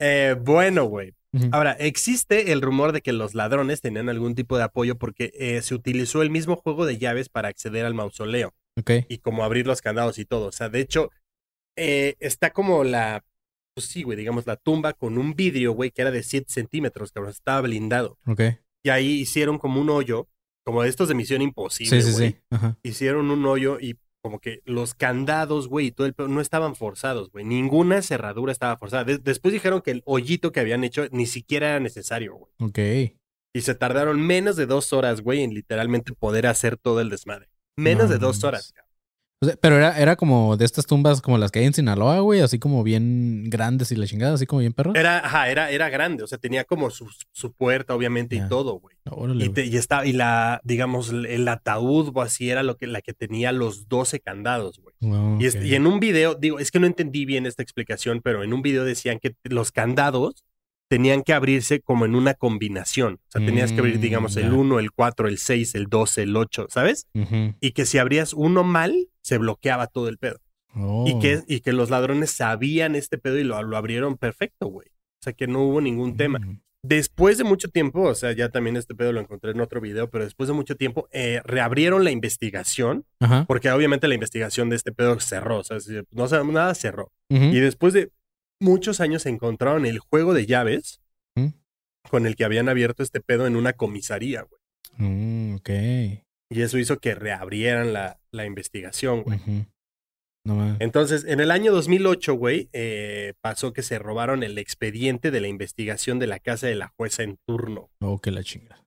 Eh, 0.00 0.34
bueno, 0.40 0.84
güey. 0.84 1.14
Ahora, 1.52 1.72
existe 1.72 2.52
el 2.52 2.62
rumor 2.62 2.92
de 2.92 3.02
que 3.02 3.12
los 3.12 3.34
ladrones 3.34 3.82
tenían 3.82 4.08
algún 4.08 4.34
tipo 4.34 4.56
de 4.56 4.64
apoyo 4.64 4.96
porque 4.96 5.32
eh, 5.34 5.60
se 5.60 5.74
utilizó 5.74 6.22
el 6.22 6.30
mismo 6.30 6.56
juego 6.56 6.86
de 6.86 6.96
llaves 6.96 7.28
para 7.28 7.48
acceder 7.48 7.84
al 7.84 7.92
mausoleo 7.92 8.54
Ok. 8.78 8.90
y 9.08 9.18
como 9.18 9.44
abrir 9.44 9.66
los 9.66 9.80
candados 9.82 10.18
y 10.18 10.24
todo. 10.24 10.46
O 10.48 10.52
sea, 10.52 10.68
de 10.68 10.80
hecho, 10.80 11.10
eh, 11.76 12.16
está 12.20 12.50
como 12.52 12.84
la, 12.84 13.24
pues 13.74 13.86
sí, 13.86 14.02
güey, 14.02 14.16
digamos, 14.16 14.46
la 14.46 14.56
tumba 14.56 14.92
con 14.92 15.18
un 15.18 15.34
vidrio, 15.34 15.72
güey, 15.72 15.90
que 15.90 16.02
era 16.02 16.10
de 16.10 16.22
7 16.22 16.46
centímetros, 16.48 17.12
cabrón, 17.12 17.30
estaba 17.30 17.60
blindado. 17.62 18.18
Ok. 18.26 18.40
Y 18.84 18.90
ahí 18.90 19.20
hicieron 19.20 19.58
como 19.58 19.80
un 19.80 19.90
hoyo, 19.90 20.28
como 20.64 20.84
estos 20.84 21.08
de 21.08 21.14
Misión 21.14 21.42
Imposible, 21.42 22.00
Sí, 22.02 22.08
sí, 22.12 22.16
güey. 22.16 22.30
sí. 22.32 22.38
Ajá. 22.50 22.78
Hicieron 22.82 23.30
un 23.30 23.44
hoyo 23.46 23.78
y 23.80 23.96
como 24.22 24.40
que 24.40 24.60
los 24.64 24.94
candados, 24.94 25.68
güey, 25.68 25.86
y 25.86 25.90
todo 25.92 26.06
el 26.06 26.14
pedo 26.14 26.26
no 26.28 26.40
estaban 26.40 26.74
forzados, 26.74 27.30
güey. 27.30 27.44
Ninguna 27.44 28.02
cerradura 28.02 28.50
estaba 28.50 28.76
forzada. 28.76 29.04
De- 29.04 29.18
después 29.18 29.52
dijeron 29.54 29.82
que 29.82 29.92
el 29.92 30.02
hoyito 30.04 30.50
que 30.50 30.58
habían 30.60 30.82
hecho 30.82 31.06
ni 31.12 31.26
siquiera 31.26 31.68
era 31.70 31.80
necesario, 31.80 32.34
güey. 32.34 32.52
Ok. 32.58 32.78
Y 33.54 33.60
se 33.60 33.74
tardaron 33.76 34.20
menos 34.20 34.56
de 34.56 34.66
dos 34.66 34.92
horas, 34.92 35.20
güey, 35.20 35.42
en 35.42 35.54
literalmente 35.54 36.12
poder 36.12 36.46
hacer 36.48 36.76
todo 36.76 37.00
el 37.00 37.08
desmadre. 37.08 37.48
Menos 37.76 38.04
No 38.06 38.12
de 38.14 38.18
dos 38.18 38.42
horas. 38.44 38.72
cabrón. 38.72 38.86
O 39.42 39.44
sea, 39.46 39.54
pero 39.60 39.76
era, 39.76 39.98
era 40.00 40.16
como 40.16 40.56
de 40.56 40.64
estas 40.64 40.86
tumbas 40.86 41.20
como 41.20 41.36
las 41.36 41.50
que 41.50 41.58
hay 41.58 41.66
en 41.66 41.74
Sinaloa, 41.74 42.20
güey, 42.20 42.40
así 42.40 42.58
como 42.58 42.82
bien 42.82 43.50
grandes 43.50 43.92
y 43.92 43.96
la 43.96 44.06
chingada, 44.06 44.32
así 44.32 44.46
como 44.46 44.60
bien 44.60 44.72
perro. 44.72 44.94
Era, 44.94 45.18
ajá, 45.18 45.50
era, 45.50 45.70
era 45.70 45.90
grande, 45.90 46.22
o 46.22 46.26
sea, 46.26 46.38
tenía 46.38 46.64
como 46.64 46.88
su, 46.88 47.06
su 47.32 47.52
puerta, 47.52 47.94
obviamente, 47.94 48.34
y 48.34 48.48
todo, 48.48 48.78
güey. 48.80 48.96
Órale, 49.04 49.44
Y, 49.44 49.48
te- 49.50 49.66
y 49.66 49.76
estaba, 49.76 50.06
y 50.06 50.14
la, 50.14 50.62
digamos, 50.64 51.10
el 51.10 51.46
ataúd 51.48 52.12
o 52.14 52.22
así 52.22 52.48
era 52.48 52.62
lo 52.62 52.78
que, 52.78 52.86
la 52.86 53.02
que 53.02 53.12
tenía 53.12 53.52
los 53.52 53.88
12 53.88 54.20
candados, 54.20 54.80
güey. 54.80 54.94
Oh, 55.02 55.36
Y, 55.38 55.54
y 55.66 55.74
en 55.74 55.86
un 55.86 56.00
video, 56.00 56.34
digo, 56.34 56.58
es 56.58 56.70
que 56.70 56.80
no 56.80 56.86
entendí 56.86 57.26
bien 57.26 57.44
esta 57.44 57.62
explicación, 57.62 58.22
pero 58.24 58.42
en 58.42 58.54
un 58.54 58.62
video 58.62 58.84
decían 58.84 59.18
que 59.20 59.34
los 59.44 59.70
candados 59.70 60.44
tenían 60.88 61.22
que 61.22 61.32
abrirse 61.32 61.80
como 61.80 62.04
en 62.04 62.14
una 62.14 62.34
combinación. 62.34 63.14
O 63.14 63.30
sea, 63.32 63.44
tenías 63.44 63.72
que 63.72 63.80
abrir, 63.80 63.98
Mm, 63.98 64.00
digamos, 64.00 64.36
el 64.36 64.50
ya. 64.50 64.54
1, 64.54 64.78
el 64.78 64.92
4, 64.92 65.28
el 65.28 65.38
6, 65.38 65.74
el 65.74 65.86
12, 65.86 66.22
el 66.22 66.36
8, 66.36 66.66
¿sabes? 66.70 67.06
Y 67.60 67.72
que 67.72 67.86
si 67.86 67.98
abrías 67.98 68.32
uno 68.32 68.62
mal, 68.64 69.08
se 69.22 69.38
bloqueaba 69.38 69.86
todo 69.88 70.08
el 70.08 70.18
pedo. 70.18 70.38
Oh. 70.74 71.04
Y, 71.08 71.18
que, 71.18 71.42
y 71.48 71.60
que 71.60 71.72
los 71.72 71.90
ladrones 71.90 72.30
sabían 72.30 72.94
este 72.94 73.18
pedo 73.18 73.38
y 73.38 73.44
lo, 73.44 73.60
lo 73.62 73.76
abrieron 73.76 74.16
perfecto, 74.16 74.66
güey. 74.66 74.88
O 74.88 75.22
sea, 75.22 75.32
que 75.32 75.46
no 75.46 75.62
hubo 75.62 75.80
ningún 75.80 76.16
tema. 76.16 76.38
Mm. 76.38 76.60
Después 76.82 77.36
de 77.36 77.42
mucho 77.42 77.68
tiempo, 77.68 78.02
o 78.02 78.14
sea, 78.14 78.30
ya 78.30 78.50
también 78.50 78.76
este 78.76 78.94
pedo 78.94 79.10
lo 79.10 79.20
encontré 79.20 79.50
en 79.50 79.60
otro 79.60 79.80
video, 79.80 80.08
pero 80.08 80.22
después 80.22 80.46
de 80.46 80.52
mucho 80.54 80.76
tiempo, 80.76 81.08
eh, 81.10 81.40
reabrieron 81.44 82.04
la 82.04 82.12
investigación, 82.12 83.04
Ajá. 83.18 83.44
porque 83.48 83.68
obviamente 83.72 84.06
la 84.06 84.14
investigación 84.14 84.70
de 84.70 84.76
este 84.76 84.92
pedo 84.92 85.18
cerró, 85.18 85.58
o 85.58 85.64
sea, 85.64 85.80
si 85.80 85.94
no 86.12 86.28
sabemos 86.28 86.54
nada, 86.54 86.72
cerró. 86.76 87.10
Y 87.28 87.58
después 87.58 87.92
de 87.92 88.12
muchos 88.60 89.00
años 89.00 89.26
encontraron 89.26 89.86
el 89.86 89.98
juego 89.98 90.34
de 90.34 90.46
llaves 90.46 91.00
¿Mm? 91.34 91.48
con 92.10 92.26
el 92.26 92.36
que 92.36 92.44
habían 92.44 92.68
abierto 92.68 93.02
este 93.02 93.20
pedo 93.20 93.46
en 93.46 93.56
una 93.56 93.72
comisaría, 93.72 94.42
güey. 94.42 94.60
Mm, 94.98 95.56
ok. 95.56 95.70
Y 96.50 96.62
eso 96.62 96.78
hizo 96.78 96.98
que 96.98 97.14
reabrieran 97.14 97.92
la, 97.92 98.20
la 98.30 98.46
investigación, 98.46 99.22
güey. 99.22 99.40
No 100.44 100.54
mames. 100.54 100.76
Entonces, 100.78 101.24
en 101.24 101.40
el 101.40 101.50
año 101.50 101.72
2008, 101.72 102.34
güey, 102.34 102.68
eh, 102.72 103.34
pasó 103.40 103.72
que 103.72 103.82
se 103.82 103.98
robaron 103.98 104.44
el 104.44 104.58
expediente 104.58 105.32
de 105.32 105.40
la 105.40 105.48
investigación 105.48 106.20
de 106.20 106.28
la 106.28 106.38
casa 106.38 106.68
de 106.68 106.76
la 106.76 106.92
jueza 106.96 107.24
en 107.24 107.36
turno. 107.46 107.90
Oh, 108.00 108.20
que 108.20 108.30
la 108.30 108.44
chinga. 108.44 108.80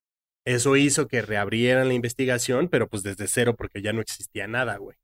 Eso 0.46 0.78
hizo 0.78 1.08
que 1.08 1.22
reabrieran 1.22 1.90
la 1.90 1.94
investigación, 1.94 2.70
pero 2.70 2.88
pues 2.88 3.04
desde 3.04 3.28
cero 3.28 3.56
porque 3.58 3.82
ya 3.82 3.92
no 3.92 4.00
existía 4.00 4.48
nada, 4.48 4.78
güey. 4.78 4.98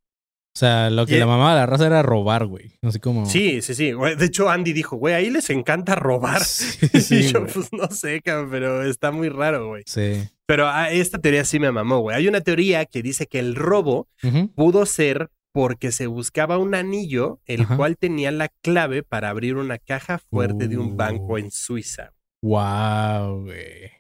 O 0.56 0.58
sea, 0.58 0.90
lo 0.90 1.06
que 1.06 1.18
Y- 1.18 1.20
la 1.20 1.26
mamá 1.26 1.50
de 1.54 1.60
la 1.60 1.66
raza 1.66 1.86
era 1.86 2.02
robar, 2.02 2.46
güey. 2.46 2.72
Así 2.82 3.00
como. 3.00 3.26
Sí, 3.26 3.62
sí, 3.62 3.76
sí. 3.76 3.92
De 3.92 4.26
hecho, 4.26 4.50
Andy 4.50 4.72
dijo, 4.72 4.96
güey, 4.96 5.14
ahí 5.14 5.30
les 5.30 5.50
encanta 5.50 5.96
robar. 5.96 6.42
Sí, 6.46 6.80
y 7.20 7.22
yo, 7.24 7.42
güey. 7.42 7.54
pues 7.54 7.68
no 7.74 7.90
sé, 7.90 8.22
cabrón, 8.22 8.50
pero 8.52 8.84
está 8.84 9.12
muy 9.12 9.28
raro, 9.30 9.68
güey. 9.68 9.84
Sí. 9.86 10.28
Pero 10.46 10.68
ah, 10.68 10.90
esta 10.92 11.20
teoría 11.20 11.44
sí 11.44 11.60
me 11.60 11.72
mamó, 11.72 12.00
güey. 12.00 12.16
Hay 12.16 12.28
una 12.28 12.40
teoría 12.42 12.86
que 12.86 13.02
dice 13.02 13.28
que 13.28 13.40
el 13.40 13.56
robo 13.56 14.08
pudo 14.56 14.86
ser 14.86 15.30
porque 15.52 15.92
se 15.92 16.08
buscaba 16.08 16.58
un 16.58 16.76
anillo, 16.76 17.40
el 17.46 17.62
Ajá. 17.62 17.76
cual 17.78 17.98
tenía 17.98 18.32
la 18.32 18.50
clave 18.62 19.04
para 19.04 19.30
abrir 19.30 19.56
una 19.58 19.78
caja 19.78 20.20
fuerte 20.20 20.68
de 20.68 20.78
un 20.78 20.96
banco 20.98 21.34
Uh. 21.34 21.38
en 21.40 21.52
Suiza. 21.52 22.14
Wow, 22.42 23.44
güey. 23.44 23.92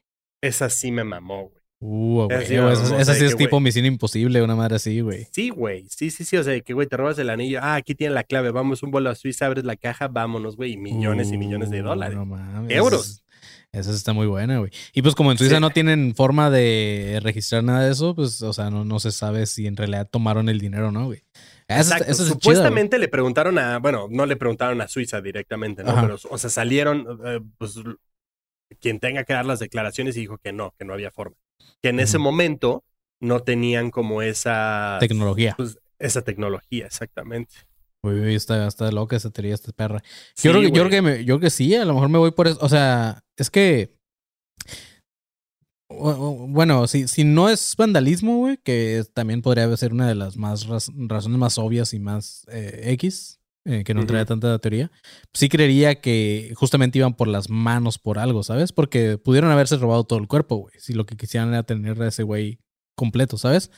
Esa 0.41 0.69
sí 0.69 0.91
me 0.91 1.03
mamó, 1.03 1.49
güey. 1.49 1.63
Uh, 1.79 2.25
güey. 2.27 2.45
sí, 2.47 2.55
Esa, 2.55 3.13
sí 3.13 3.25
es 3.25 3.35
tipo 3.35 3.59
misión 3.59 3.85
imposible, 3.85 4.41
una 4.41 4.55
madre 4.55 4.77
así, 4.77 5.01
güey. 5.01 5.27
Sí, 5.31 5.49
güey. 5.49 5.85
Sí, 5.89 6.09
sí, 6.09 6.23
sí. 6.23 6.37
O 6.37 6.43
sea, 6.43 6.59
que, 6.61 6.73
güey, 6.73 6.87
te 6.87 6.97
robas 6.97 7.19
el 7.19 7.29
anillo. 7.29 7.59
Ah, 7.61 7.75
aquí 7.75 7.93
tiene 7.95 8.13
la 8.13 8.23
clave. 8.23 8.51
Vamos 8.51 8.81
un 8.81 8.91
vuelo 8.91 9.09
a 9.09 9.15
Suiza, 9.15 9.45
abres 9.45 9.65
la 9.65 9.75
caja, 9.75 10.07
vámonos, 10.07 10.55
güey. 10.55 10.73
Y 10.73 10.77
millones 10.77 11.31
y 11.31 11.37
millones 11.37 11.69
de 11.69 11.81
Uh, 11.81 11.85
dólares. 11.85 12.17
No 12.17 12.25
mames. 12.25 12.71
Euros. 12.75 13.21
Esa 13.71 13.91
está 13.91 14.13
muy 14.13 14.25
buena, 14.25 14.59
güey. 14.59 14.71
Y 14.93 15.01
pues 15.01 15.15
como 15.15 15.31
en 15.33 15.37
Suiza 15.37 15.55
Sí. 15.55 15.61
no 15.61 15.69
tienen 15.69 16.15
forma 16.15 16.49
de 16.49 17.19
registrar 17.21 17.61
nada 17.61 17.85
de 17.85 17.91
eso, 17.91 18.15
pues, 18.15 18.41
o 18.41 18.53
sea, 18.53 18.69
no, 18.69 18.85
no 18.85 18.99
se 19.01 19.11
sabe 19.11 19.45
si 19.45 19.67
en 19.67 19.75
realidad 19.75 20.07
tomaron 20.09 20.47
el 20.47 20.59
dinero 20.59 20.87
o 20.87 20.91
no, 20.91 21.07
güey. 21.07 21.21
Esa 21.67 21.81
está- 21.81 21.95
Exacto. 21.97 22.11
esa 22.11 22.11
es 22.11 22.17
chida, 22.17 22.25
güey. 22.29 22.41
Supuestamente 22.55 22.97
le 22.97 23.09
preguntaron 23.09 23.59
a, 23.59 23.79
bueno, 23.79 24.07
no 24.09 24.25
le 24.25 24.37
preguntaron 24.37 24.79
a 24.79 24.87
Suiza 24.87 25.19
directamente, 25.19 25.83
¿no? 25.83 25.91
Ajá. 25.91 26.01
Pero, 26.03 26.17
o 26.29 26.37
sea, 26.37 26.49
salieron, 26.49 27.05
eh, 27.25 27.41
pues, 27.57 27.75
quien 28.79 28.99
tenga 29.01 29.25
que 29.25 29.33
dar 29.33 29.45
las 29.45 29.59
declaraciones 29.59 30.15
y 30.15 30.21
dijo 30.21 30.37
que 30.37 30.53
no, 30.53 30.73
que 30.79 30.85
no 30.85 30.93
había 30.93 31.11
forma. 31.11 31.35
Que 31.81 31.89
en 31.89 31.99
ese 31.99 32.17
momento 32.17 32.83
no 33.21 33.39
tenían 33.41 33.91
como 33.91 34.21
esa, 34.21 34.97
Tecnología. 34.99 35.53
pues, 35.57 35.77
esa 35.99 36.21
tecnología, 36.23 36.85
exactamente. 36.87 37.53
Güey, 38.03 38.35
está, 38.35 38.67
está 38.67 38.91
loca 38.91 39.15
esa 39.15 39.31
teoría, 39.31 39.53
esta 39.55 39.71
perra. 39.71 40.03
Sí, 40.35 40.47
yo, 40.47 40.51
creo 40.51 40.61
que, 40.61 40.67
yo, 40.67 40.73
creo 40.73 40.89
que 40.89 41.01
me- 41.01 41.17
yo 41.25 41.35
creo 41.37 41.39
que 41.39 41.49
sí, 41.49 41.73
a 41.75 41.85
lo 41.85 41.93
mejor 41.93 42.09
me 42.09 42.17
voy 42.19 42.31
por 42.31 42.47
eso. 42.47 42.59
O 42.61 42.69
sea, 42.69 43.23
es 43.37 43.49
que. 43.49 43.95
Bueno, 45.89 46.87
si, 46.87 47.07
si 47.07 47.23
no 47.23 47.49
es 47.49 47.75
vandalismo, 47.77 48.37
güey, 48.39 48.57
que 48.57 49.03
también 49.13 49.41
podría 49.41 49.75
ser 49.77 49.93
una 49.93 50.07
de 50.07 50.15
las 50.15 50.35
más 50.35 50.65
raz- 50.67 50.91
razones 51.07 51.37
más 51.37 51.57
obvias 51.57 51.93
y 51.93 51.99
más 51.99 52.45
eh, 52.51 52.81
X. 52.93 53.39
eh, 53.65 53.83
que 53.83 53.93
no 53.93 54.05
traía 54.05 54.23
Ujú. 54.23 54.29
tanta 54.29 54.59
teoría, 54.59 54.91
sí 55.33 55.49
creería 55.49 55.95
que 55.99 56.53
justamente 56.55 56.99
iban 56.99 57.15
por 57.15 57.27
las 57.27 57.49
manos 57.49 57.97
por 57.99 58.19
algo, 58.19 58.43
¿sabes? 58.43 58.71
Porque 58.71 59.17
pudieron 59.17 59.49
haberse 59.51 59.77
robado 59.77 60.03
todo 60.03 60.19
el 60.19 60.27
cuerpo, 60.27 60.55
güey. 60.57 60.73
Si 60.79 60.93
lo 60.93 61.05
que 61.05 61.17
quisieran 61.17 61.49
era 61.49 61.63
tener 61.63 62.01
a 62.01 62.07
ese 62.07 62.23
güey 62.23 62.59
completo, 62.95 63.37
¿sabes? 63.37 63.71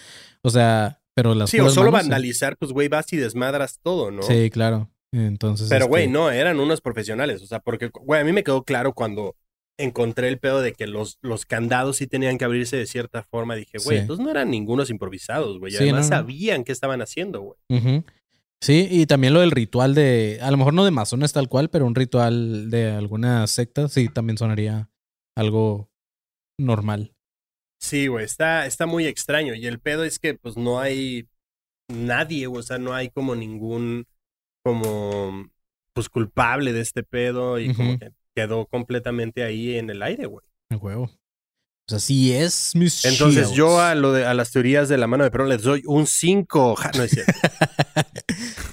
O 0.43 0.49
sea, 0.49 1.01
pero 1.15 1.33
las 1.33 1.49
Sí, 1.49 1.59
o 1.59 1.69
solo 1.69 1.91
manos, 1.91 2.05
sí. 2.05 2.09
vandalizar, 2.11 2.57
pues, 2.57 2.71
güey, 2.73 2.87
vas 2.89 3.11
y 3.13 3.17
desmadras 3.17 3.79
todo, 3.81 4.11
¿no? 4.11 4.21
Sí, 4.23 4.49
claro. 4.51 4.91
Entonces. 5.13 5.69
Pero, 5.69 5.87
güey, 5.87 6.03
este, 6.03 6.13
no, 6.13 6.29
eran 6.29 6.59
unos 6.59 6.81
profesionales. 6.81 7.41
O 7.41 7.47
sea, 7.47 7.59
porque, 7.61 7.89
güey, 8.03 8.21
a 8.21 8.23
mí 8.25 8.33
me 8.33 8.43
quedó 8.43 8.63
claro 8.63 8.93
cuando 8.93 9.35
encontré 9.79 10.27
el 10.27 10.37
pedo 10.37 10.61
de 10.61 10.73
que 10.73 10.85
los, 10.85 11.17
los 11.21 11.45
candados 11.45 11.97
sí 11.97 12.07
tenían 12.07 12.37
que 12.37 12.45
abrirse 12.45 12.75
de 12.77 12.85
cierta 12.87 13.23
forma. 13.23 13.55
Dije, 13.55 13.77
güey, 13.83 13.97
Sí. 13.97 14.01
entonces 14.01 14.23
no 14.23 14.29
eran 14.29 14.51
ningunos 14.51 14.89
improvisados, 14.89 15.59
güey. 15.59 15.73
y 15.73 15.77
Sí, 15.77 15.83
Además 15.83 16.09
no, 16.09 16.15
no. 16.17 16.21
sabían 16.21 16.63
qué 16.63 16.71
estaban 16.73 17.01
haciendo, 17.01 17.41
güey. 17.41 18.03
Sí, 18.61 18.87
y 18.89 19.05
también 19.05 19.33
lo 19.33 19.41
del 19.41 19.51
ritual 19.51 19.93
de, 19.93 20.39
a 20.41 20.49
lo 20.49 20.57
mejor 20.57 20.73
no 20.73 20.83
de 20.83 20.91
masones 20.91 21.31
tal 21.31 21.47
cual, 21.47 21.69
pero 21.69 21.85
un 21.85 21.95
ritual 21.95 22.69
de 22.69 22.89
alguna 22.89 23.45
secta, 23.47 23.87
sí, 23.87 24.09
también 24.09 24.37
sonaría 24.37 24.89
algo 25.35 25.91
normal. 26.59 27.13
Sí, 27.79 28.07
güey, 28.07 28.25
está, 28.25 28.65
está 28.65 28.87
muy 28.87 29.05
extraño. 29.05 29.53
Y 29.53 29.67
el 29.67 29.79
pedo 29.79 30.03
es 30.03 30.17
que, 30.17 30.33
pues, 30.33 30.57
no 30.57 30.79
hay 30.79 31.27
nadie, 31.87 32.47
o 32.47 32.61
sea, 32.63 32.79
no 32.79 32.93
hay 32.93 33.09
como 33.09 33.35
ningún, 33.35 34.07
como, 34.63 35.49
pues, 35.93 36.09
culpable 36.09 36.73
de 36.73 36.81
este 36.81 37.03
pedo 37.03 37.59
y 37.59 37.73
como 37.75 37.99
que 37.99 38.11
quedó 38.35 38.65
completamente 38.65 39.43
ahí 39.43 39.77
en 39.77 39.91
el 39.91 40.01
aire, 40.01 40.25
güey. 40.25 40.45
A 40.69 40.77
huevo. 40.77 41.11
O 41.87 41.91
sea, 41.91 41.99
sí 41.99 42.33
es 42.33 42.71
mis 42.75 43.05
Entonces 43.05 43.43
shields. 43.45 43.55
yo 43.57 43.79
a, 43.79 43.95
lo 43.95 44.11
de, 44.11 44.25
a 44.25 44.33
las 44.33 44.51
teorías 44.51 44.89
de 44.89 44.97
la 44.97 45.07
mano 45.07 45.23
de 45.23 45.31
Perón 45.31 45.47
les 45.47 45.61
doy 45.61 45.83
un 45.85 46.05
5. 46.05 46.75
No 46.97 47.03
es 47.03 47.11
cierto. 47.11 47.31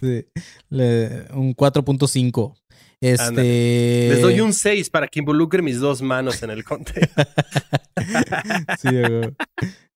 Sí, 0.01 0.27
le- 0.69 1.27
un 1.33 1.55
4.5. 1.55 2.55
Este. 3.05 4.09
Les 4.09 4.23
doy 4.23 4.41
un 4.41 4.55
6 4.55 4.89
para 4.89 5.09
que 5.09 5.19
involucre 5.19 5.61
mis 5.61 5.79
dos 5.79 6.01
manos 6.01 6.43
en 6.43 6.51
el 6.51 6.65
conteo. 6.65 7.09
Sí. 8.81 8.89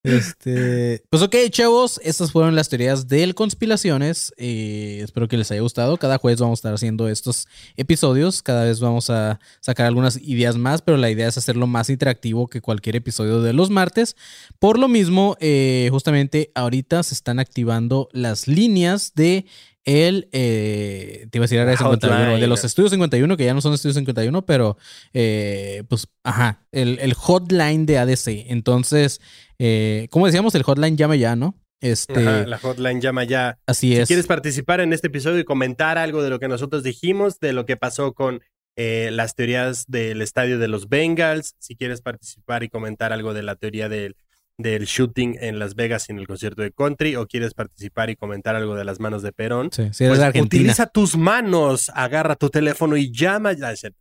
Este, 0.01 1.03
pues 1.09 1.21
ok, 1.21 1.35
chavos, 1.49 1.99
estas 2.03 2.31
fueron 2.31 2.55
las 2.55 2.69
teorías 2.69 3.09
del 3.09 3.35
conspiraciones. 3.35 4.33
Eh, 4.37 5.01
espero 5.03 5.27
que 5.27 5.35
les 5.37 5.51
haya 5.51 5.59
gustado. 5.59 5.97
Cada 5.97 6.17
jueves 6.17 6.39
vamos 6.39 6.59
a 6.59 6.61
estar 6.61 6.73
haciendo 6.73 7.09
estos 7.09 7.47
episodios. 7.75 8.41
Cada 8.41 8.63
vez 8.63 8.79
vamos 8.79 9.09
a 9.09 9.39
sacar 9.59 9.87
algunas 9.87 10.17
ideas 10.21 10.55
más, 10.57 10.81
pero 10.81 10.97
la 10.97 11.11
idea 11.11 11.27
es 11.27 11.37
hacerlo 11.37 11.67
más 11.67 11.89
interactivo 11.89 12.47
que 12.47 12.61
cualquier 12.61 12.95
episodio 12.95 13.41
de 13.41 13.51
los 13.51 13.69
martes. 13.69 14.15
Por 14.57 14.79
lo 14.79 14.87
mismo, 14.87 15.35
eh, 15.41 15.89
justamente 15.91 16.51
ahorita 16.55 17.03
se 17.03 17.13
están 17.13 17.39
activando 17.39 18.07
las 18.13 18.47
líneas 18.47 19.11
de 19.15 19.45
el, 19.85 20.29
eh, 20.31 21.27
te 21.31 21.37
iba 21.37 21.43
a 21.43 21.47
decir 21.47 21.59
Área 21.59 21.77
51, 21.77 22.37
de 22.37 22.47
los 22.47 22.63
estudios 22.63 22.91
51, 22.91 23.37
que 23.37 23.45
ya 23.45 23.53
no 23.53 23.61
son 23.61 23.73
estudios 23.73 23.95
51, 23.95 24.45
pero 24.45 24.77
eh, 25.13 25.83
pues, 25.87 26.07
ajá, 26.23 26.65
el, 26.71 26.99
el 26.99 27.13
hotline 27.13 27.85
de 27.85 27.97
ADC. 27.97 28.27
Entonces, 28.49 29.21
eh, 29.57 30.07
como 30.11 30.25
decíamos, 30.25 30.53
el 30.55 30.63
hotline 30.63 30.97
llama 30.97 31.15
ya, 31.15 31.35
¿no? 31.35 31.55
Este, 31.81 32.19
Ajá, 32.27 32.45
la 32.45 32.57
hotline 32.57 32.99
llama 32.99 33.23
ya. 33.23 33.57
así 33.65 33.93
Si 33.93 33.95
es. 33.95 34.07
quieres 34.07 34.27
participar 34.27 34.81
en 34.81 34.91
este 34.91 35.07
episodio 35.07 35.39
y 35.39 35.45
comentar 35.45 35.97
algo 35.97 36.21
de 36.21 36.29
lo 36.29 36.39
que 36.39 36.49
nosotros 36.49 36.83
dijimos, 36.83 37.39
de 37.39 37.53
lo 37.53 37.65
que 37.65 37.77
pasó 37.77 38.13
con 38.13 38.41
eh, 38.75 39.09
las 39.13 39.33
teorías 39.35 39.85
del 39.87 40.21
estadio 40.21 40.59
de 40.59 40.67
los 40.67 40.89
Bengals, 40.89 41.55
si 41.59 41.75
quieres 41.77 42.01
participar 42.01 42.63
y 42.63 42.69
comentar 42.69 43.13
algo 43.13 43.33
de 43.33 43.43
la 43.43 43.55
teoría 43.55 43.87
del, 43.87 44.15
del 44.59 44.85
shooting 44.85 45.37
en 45.39 45.57
Las 45.57 45.73
Vegas 45.73 46.07
y 46.09 46.11
en 46.11 46.19
el 46.19 46.27
concierto 46.27 46.61
de 46.61 46.71
country, 46.71 47.15
o 47.15 47.25
quieres 47.25 47.53
participar 47.53 48.09
y 48.09 48.15
comentar 48.15 48.55
algo 48.55 48.75
de 48.75 48.83
las 48.83 48.99
manos 48.99 49.23
de 49.23 49.31
Perón, 49.31 49.69
Sí, 49.71 49.83
eres 49.83 50.19
pues 50.19 50.33
de 50.33 50.41
utiliza 50.41 50.85
tus 50.85 51.17
manos, 51.17 51.89
agarra 51.95 52.35
tu 52.35 52.49
teléfono 52.49 52.97
y 52.97 53.11
llama. 53.11 53.53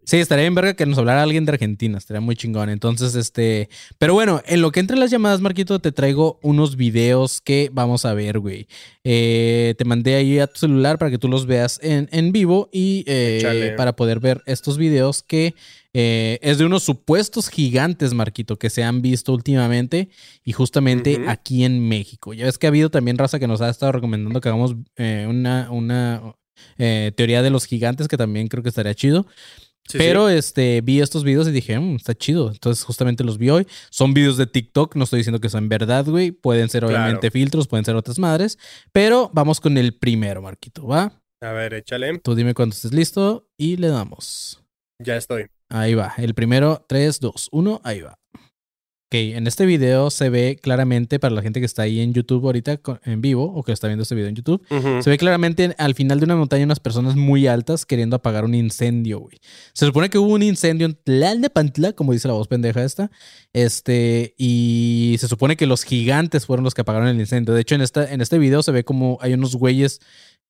Sí, 0.04 0.16
estaría 0.16 0.42
bien 0.42 0.54
verga 0.54 0.74
que 0.74 0.84
nos 0.84 0.98
hablara 0.98 1.22
alguien 1.22 1.44
de 1.44 1.52
Argentina, 1.52 1.96
estaría 1.96 2.20
muy 2.20 2.34
chingón. 2.36 2.68
Entonces, 2.70 3.14
este, 3.14 3.68
pero 3.98 4.14
bueno, 4.14 4.42
en 4.46 4.60
lo 4.60 4.72
que 4.72 4.80
entre 4.80 4.96
las 4.96 5.10
llamadas, 5.10 5.40
Marquito, 5.40 5.78
te 5.78 5.92
traigo 5.92 6.40
unos 6.42 6.76
videos 6.76 7.40
que 7.40 7.70
vamos 7.72 8.04
a 8.04 8.14
ver, 8.14 8.40
güey. 8.40 8.66
Eh, 9.04 9.74
te 9.78 9.84
mandé 9.84 10.16
ahí 10.16 10.38
a 10.40 10.48
tu 10.48 10.58
celular 10.58 10.98
para 10.98 11.10
que 11.10 11.18
tú 11.18 11.28
los 11.28 11.46
veas 11.46 11.78
en, 11.82 12.08
en 12.10 12.32
vivo 12.32 12.68
y 12.72 13.04
eh, 13.06 13.74
para 13.76 13.94
poder 13.94 14.18
ver 14.18 14.42
estos 14.46 14.76
videos 14.76 15.22
que 15.22 15.54
eh, 16.00 16.38
es 16.42 16.58
de 16.58 16.64
unos 16.64 16.84
supuestos 16.84 17.48
gigantes, 17.48 18.14
Marquito, 18.14 18.56
que 18.56 18.70
se 18.70 18.84
han 18.84 19.02
visto 19.02 19.32
últimamente 19.32 20.10
y 20.44 20.52
justamente 20.52 21.24
aquí 21.26 21.64
en 21.64 21.88
México. 21.88 22.34
Ya 22.34 22.44
ves 22.44 22.56
que 22.56 22.68
ha 22.68 22.70
habido 22.70 22.88
también 22.88 23.18
raza 23.18 23.40
que 23.40 23.48
nos 23.48 23.60
ha 23.60 23.68
estado 23.68 23.90
recomendando 23.90 24.40
que 24.40 24.48
hagamos 24.48 24.76
eh, 24.96 25.26
una, 25.28 25.68
una 25.72 26.36
eh, 26.78 27.10
teoría 27.16 27.42
de 27.42 27.50
los 27.50 27.64
gigantes, 27.64 28.06
que 28.06 28.16
también 28.16 28.46
creo 28.46 28.62
que 28.62 28.68
estaría 28.68 28.94
chido. 28.94 29.26
Sí, 29.88 29.98
Pero 29.98 30.28
este 30.28 30.82
vi 30.82 31.00
estos 31.00 31.24
videos 31.24 31.48
y 31.48 31.50
dije, 31.50 31.76
"Mm, 31.80 31.96
está 31.96 32.14
chido. 32.14 32.52
Entonces, 32.52 32.84
justamente 32.84 33.24
los 33.24 33.36
vi 33.38 33.50
hoy. 33.50 33.66
Son 33.90 34.14
videos 34.14 34.36
de 34.36 34.46
TikTok. 34.46 34.94
No 34.94 35.02
estoy 35.04 35.18
diciendo 35.20 35.40
que 35.40 35.48
son 35.48 35.68
verdad, 35.68 36.04
güey. 36.04 36.30
Pueden 36.30 36.68
ser, 36.68 36.82
Claro. 36.82 36.94
obviamente, 36.96 37.30
filtros, 37.32 37.66
pueden 37.66 37.84
ser 37.86 37.96
otras 37.96 38.18
madres. 38.20 38.56
Pero 38.92 39.30
vamos 39.32 39.60
con 39.60 39.78
el 39.78 39.94
primero, 39.96 40.42
Marquito, 40.42 40.86
¿va? 40.86 41.20
A 41.40 41.52
ver, 41.52 41.72
échale. 41.74 42.18
Tú 42.18 42.34
dime 42.36 42.52
cuando 42.54 42.74
estés 42.74 42.92
listo 42.92 43.48
y 43.56 43.78
le 43.78 43.88
damos. 43.88 44.62
Ya 45.02 45.16
estoy. 45.16 45.46
Ahí 45.68 45.94
va. 45.94 46.14
El 46.16 46.34
primero, 46.34 46.84
3, 46.88 47.20
2, 47.20 47.48
1, 47.52 47.80
ahí 47.84 48.00
va. 48.00 48.18
Ok, 49.10 49.14
en 49.14 49.46
este 49.46 49.64
video 49.64 50.10
se 50.10 50.28
ve 50.28 50.58
claramente, 50.60 51.18
para 51.18 51.34
la 51.34 51.40
gente 51.40 51.60
que 51.60 51.66
está 51.66 51.80
ahí 51.80 52.00
en 52.00 52.12
YouTube 52.12 52.44
ahorita 52.44 52.78
en 53.04 53.22
vivo 53.22 53.44
o 53.44 53.62
que 53.62 53.72
está 53.72 53.86
viendo 53.86 54.02
este 54.02 54.14
video 54.14 54.28
en 54.28 54.34
YouTube, 54.34 54.62
se 55.02 55.08
ve 55.08 55.16
claramente 55.16 55.74
al 55.78 55.94
final 55.94 56.20
de 56.20 56.26
una 56.26 56.36
montaña 56.36 56.64
unas 56.64 56.78
personas 56.78 57.16
muy 57.16 57.46
altas 57.46 57.86
queriendo 57.86 58.16
apagar 58.16 58.44
un 58.44 58.54
incendio, 58.54 59.20
güey. 59.20 59.38
Se 59.72 59.86
supone 59.86 60.10
que 60.10 60.18
hubo 60.18 60.34
un 60.34 60.42
incendio 60.42 60.84
en 60.84 60.94
Tlalnepantla, 60.94 61.94
como 61.94 62.12
dice 62.12 62.28
la 62.28 62.34
voz 62.34 62.48
pendeja 62.48 62.84
esta. 62.84 63.10
Este, 63.54 64.34
y 64.36 65.16
se 65.18 65.26
supone 65.26 65.56
que 65.56 65.64
los 65.64 65.84
gigantes 65.84 66.44
fueron 66.44 66.64
los 66.64 66.74
que 66.74 66.82
apagaron 66.82 67.08
el 67.08 67.18
incendio. 67.18 67.54
De 67.54 67.62
hecho, 67.62 67.76
en, 67.76 67.80
esta, 67.80 68.12
en 68.12 68.20
este 68.20 68.36
video 68.36 68.62
se 68.62 68.72
ve 68.72 68.84
como 68.84 69.16
hay 69.22 69.32
unos 69.32 69.56
güeyes 69.56 70.00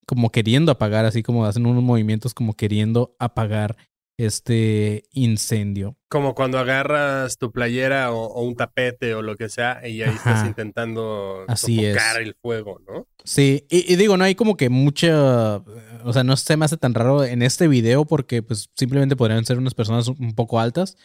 como 0.04 0.30
queriendo 0.30 0.72
apagar, 0.72 1.04
así 1.04 1.22
como 1.22 1.46
hacen 1.46 1.64
unos 1.64 1.84
movimientos 1.84 2.34
como 2.34 2.54
queriendo 2.54 3.14
apagar 3.20 3.76
este 4.18 5.04
incendio. 5.12 5.96
Como 6.08 6.34
cuando 6.34 6.58
agarras 6.58 7.36
tu 7.36 7.52
playera 7.52 8.12
o, 8.12 8.24
o 8.26 8.42
un 8.42 8.56
tapete 8.56 9.12
o 9.14 9.20
lo 9.22 9.36
que 9.36 9.48
sea 9.50 9.86
y 9.86 10.00
ahí 10.02 10.08
Ajá. 10.08 10.30
estás 10.30 10.46
intentando 10.48 11.44
Así 11.48 11.76
sofocar 11.76 12.22
el 12.22 12.34
fuego, 12.40 12.80
¿no? 12.86 13.06
Sí, 13.24 13.66
y, 13.68 13.92
y 13.92 13.96
digo, 13.96 14.16
no 14.16 14.24
hay 14.24 14.34
como 14.34 14.56
que 14.56 14.70
mucha, 14.70 15.56
o 15.56 16.12
sea, 16.14 16.24
no 16.24 16.34
se 16.38 16.56
me 16.56 16.64
hace 16.64 16.78
tan 16.78 16.94
raro 16.94 17.24
en 17.24 17.42
este 17.42 17.68
video 17.68 18.06
porque 18.06 18.42
pues 18.42 18.70
simplemente 18.74 19.16
podrían 19.16 19.44
ser 19.44 19.58
unas 19.58 19.74
personas 19.74 20.08
un 20.08 20.34
poco 20.34 20.60
altas. 20.60 20.96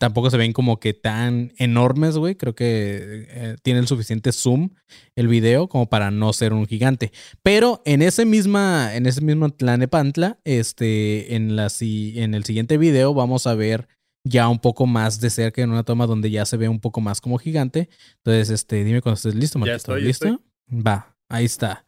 Tampoco 0.00 0.28
se 0.30 0.36
ven 0.38 0.52
como 0.52 0.80
que 0.80 0.92
tan 0.92 1.52
enormes, 1.58 2.16
güey. 2.16 2.34
Creo 2.34 2.56
que 2.56 3.26
eh, 3.28 3.56
tiene 3.62 3.78
el 3.78 3.86
suficiente 3.86 4.32
zoom 4.32 4.70
el 5.14 5.28
video 5.28 5.68
como 5.68 5.88
para 5.88 6.10
no 6.10 6.32
ser 6.32 6.52
un 6.52 6.66
gigante. 6.66 7.12
Pero 7.44 7.80
en 7.84 8.02
ese 8.02 8.24
misma, 8.24 8.96
en 8.96 9.06
ese 9.06 9.20
mismo 9.20 9.50
Tlanepantla, 9.50 10.40
este, 10.44 11.36
en 11.36 11.54
la 11.54 11.68
si- 11.68 12.18
en 12.18 12.34
el 12.34 12.44
siguiente 12.44 12.76
video 12.76 13.14
vamos 13.14 13.46
a 13.46 13.54
ver 13.54 13.86
ya 14.28 14.48
un 14.48 14.58
poco 14.58 14.86
más 14.86 15.20
de 15.20 15.30
cerca 15.30 15.62
en 15.62 15.70
una 15.70 15.82
toma 15.82 16.06
donde 16.06 16.30
ya 16.30 16.44
se 16.44 16.56
ve 16.56 16.68
un 16.68 16.80
poco 16.80 17.00
más 17.00 17.20
como 17.20 17.38
gigante. 17.38 17.88
Entonces, 18.18 18.50
este, 18.50 18.84
dime 18.84 19.02
cuando 19.02 19.16
estés 19.16 19.34
listo, 19.34 19.58
Ya 19.64 19.74
estoy, 19.74 20.02
ya 20.02 20.06
¿Listo? 20.06 20.40
Va, 20.70 21.16
ahí 21.28 21.44
está. 21.44 21.86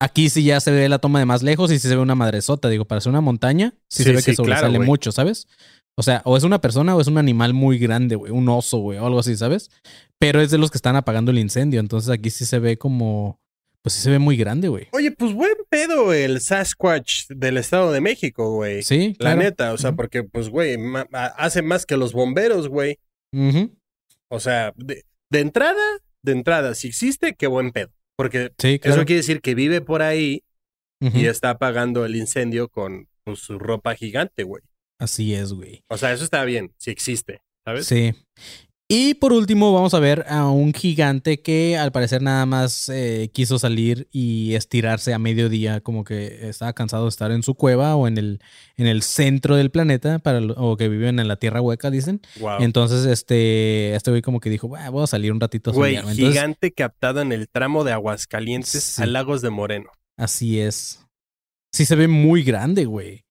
Aquí 0.00 0.28
sí 0.28 0.44
ya 0.44 0.60
se 0.60 0.70
ve 0.70 0.88
la 0.88 0.98
toma 0.98 1.18
de 1.18 1.24
más 1.24 1.42
lejos 1.42 1.70
y 1.72 1.78
sí 1.78 1.88
se 1.88 1.94
ve 1.94 2.02
una 2.02 2.14
madresota. 2.14 2.68
Digo, 2.68 2.84
para 2.84 3.00
ser 3.00 3.10
una 3.10 3.22
montaña, 3.22 3.74
sí, 3.88 4.02
Sí, 4.02 4.04
se 4.04 4.12
ve 4.12 4.20
sí, 4.20 4.30
que 4.30 4.36
sobresale 4.36 4.78
mucho, 4.78 5.10
¿sabes? 5.10 5.48
O 5.98 6.02
sea, 6.02 6.20
o 6.24 6.36
es 6.36 6.44
una 6.44 6.60
persona 6.60 6.94
o 6.94 7.00
es 7.00 7.06
un 7.06 7.16
animal 7.16 7.54
muy 7.54 7.78
grande, 7.78 8.16
güey. 8.16 8.30
Un 8.30 8.48
oso, 8.48 8.78
güey, 8.78 8.98
o 8.98 9.06
algo 9.06 9.18
así, 9.18 9.36
¿sabes? 9.36 9.70
Pero 10.18 10.40
es 10.40 10.50
de 10.50 10.58
los 10.58 10.70
que 10.70 10.76
están 10.76 10.96
apagando 10.96 11.30
el 11.30 11.38
incendio. 11.38 11.80
Entonces 11.80 12.10
aquí 12.10 12.30
sí 12.30 12.44
se 12.44 12.58
ve 12.58 12.76
como. 12.76 13.40
Pues 13.86 13.94
sí 13.94 14.02
se 14.02 14.10
ve 14.10 14.18
muy 14.18 14.36
grande, 14.36 14.66
güey. 14.66 14.88
Oye, 14.90 15.12
pues 15.12 15.32
buen 15.32 15.54
pedo 15.68 16.12
el 16.12 16.40
Sasquatch 16.40 17.28
del 17.28 17.56
Estado 17.56 17.92
de 17.92 18.00
México, 18.00 18.52
güey. 18.52 18.82
Sí, 18.82 19.10
La 19.20 19.30
claro. 19.34 19.42
neta, 19.42 19.72
o 19.72 19.78
sea, 19.78 19.92
porque, 19.92 20.24
pues, 20.24 20.48
güey, 20.48 20.76
ma- 20.76 21.06
hace 21.36 21.62
más 21.62 21.86
que 21.86 21.96
los 21.96 22.12
bomberos, 22.12 22.66
güey. 22.66 22.98
O 24.28 24.40
sea, 24.40 24.72
de, 24.74 25.04
de 25.30 25.38
entrada, 25.38 25.80
de 26.24 26.32
entrada, 26.32 26.74
si 26.74 26.88
existe, 26.88 27.36
qué 27.36 27.46
buen 27.46 27.70
pedo. 27.70 27.92
Porque 28.16 28.50
Sí, 28.58 28.80
claro. 28.80 28.96
eso 28.96 29.06
quiere 29.06 29.20
decir 29.20 29.40
que 29.40 29.54
vive 29.54 29.80
por 29.80 30.02
ahí 30.02 30.42
y 31.00 31.26
está 31.26 31.50
apagando 31.50 32.04
el 32.04 32.16
incendio 32.16 32.68
con 32.68 33.06
pues, 33.22 33.38
su 33.38 33.56
ropa 33.56 33.94
gigante, 33.94 34.42
güey. 34.42 34.64
Así 34.98 35.32
es, 35.32 35.52
güey. 35.52 35.84
O 35.88 35.96
sea, 35.96 36.12
eso 36.12 36.24
está 36.24 36.44
bien, 36.44 36.72
si 36.76 36.90
existe, 36.90 37.40
¿sabes? 37.64 37.86
Sí. 37.86 38.14
Y 38.88 39.14
por 39.14 39.32
último, 39.32 39.72
vamos 39.72 39.94
a 39.94 39.98
ver 39.98 40.24
a 40.28 40.46
un 40.48 40.72
gigante 40.72 41.42
que 41.42 41.76
al 41.76 41.90
parecer 41.90 42.22
nada 42.22 42.46
más 42.46 42.88
eh, 42.88 43.30
quiso 43.32 43.58
salir 43.58 44.06
y 44.12 44.54
estirarse 44.54 45.12
a 45.12 45.18
mediodía, 45.18 45.80
como 45.80 46.04
que 46.04 46.48
estaba 46.48 46.72
cansado 46.72 47.02
de 47.02 47.08
estar 47.08 47.32
en 47.32 47.42
su 47.42 47.56
cueva 47.56 47.96
o 47.96 48.06
en 48.06 48.16
el, 48.16 48.40
en 48.76 48.86
el 48.86 49.02
centro 49.02 49.56
del 49.56 49.72
planeta, 49.72 50.20
para, 50.20 50.40
lo- 50.40 50.54
o 50.54 50.76
que 50.76 50.88
viven 50.88 51.18
en 51.18 51.26
la 51.26 51.34
tierra 51.34 51.60
hueca, 51.60 51.90
dicen. 51.90 52.20
Wow. 52.38 52.58
Entonces, 52.60 53.06
este, 53.06 53.96
este 53.96 54.10
güey 54.12 54.22
como 54.22 54.38
que 54.38 54.50
dijo, 54.50 54.68
"Bah, 54.68 54.88
voy 54.90 55.02
a 55.02 55.08
salir 55.08 55.32
un 55.32 55.40
ratito 55.40 55.72
Güey, 55.72 55.96
solearme". 55.96 56.12
Entonces, 56.12 56.32
gigante 56.34 56.70
captado 56.72 57.20
en 57.20 57.32
el 57.32 57.48
tramo 57.48 57.82
de 57.82 57.90
Aguascalientes 57.92 58.84
Sí. 58.84 59.02
a 59.02 59.06
Lagos 59.06 59.42
de 59.42 59.50
Moreno. 59.50 59.90
Así 60.16 60.60
es. 60.60 61.00
sí 61.72 61.84
se 61.86 61.96
ve 61.96 62.06
muy 62.08 62.42
grande, 62.44 62.84
güey. 62.84 63.24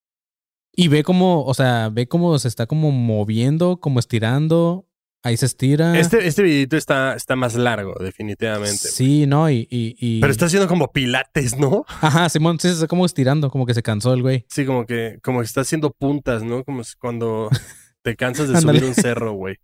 Y 0.76 0.90
ve 0.90 1.04
como, 1.04 1.46
o 1.46 1.54
sea, 1.54 1.90
ve 1.90 2.08
como 2.08 2.38
se 2.40 2.50
está 2.50 2.66
como 2.68 2.92
moviendo, 2.92 3.78
como 3.78 4.00
estirando. 4.00 4.86
Ahí 5.26 5.38
se 5.38 5.48
estira. 5.48 5.98
Este, 6.00 6.28
este 6.28 6.44
videito 6.44 6.78
está, 6.78 7.16
está 7.16 7.36
más 7.36 7.56
largo, 7.56 7.96
definitivamente. 8.00 8.78
güey. 8.84 8.92
Sí, 8.94 9.26
¿no? 9.26 9.50
Y, 9.50 9.68
y, 9.72 9.96
y- 10.00 10.22
Pero 10.22 10.32
está 10.32 10.46
haciendo 10.46 10.68
como 10.68 10.92
pilates, 10.92 11.58
¿no? 11.58 11.84
Ajá, 12.02 12.30
Simón, 12.30 12.60
sí, 12.60 12.68
se 12.68 12.76
está 12.76 12.88
como 12.88 13.08
estirando, 13.08 13.50
como 13.50 13.66
que 13.66 13.74
se 13.74 13.82
cansó 13.82 14.14
el 14.14 14.22
güey. 14.22 14.46
Sí, 14.50 14.68
como 14.68 14.86
que, 14.86 15.18
como 15.24 15.40
que 15.40 15.46
está 15.46 15.62
haciendo 15.62 15.90
puntas, 15.92 16.44
¿no? 16.44 16.64
Como 16.64 16.84
cuando 17.00 17.50
te 18.04 18.16
cansas 18.16 18.50
de 18.50 18.62
subir 18.62 18.84
un 18.84 18.94
cerro, 18.94 19.34
güey. 19.34 19.56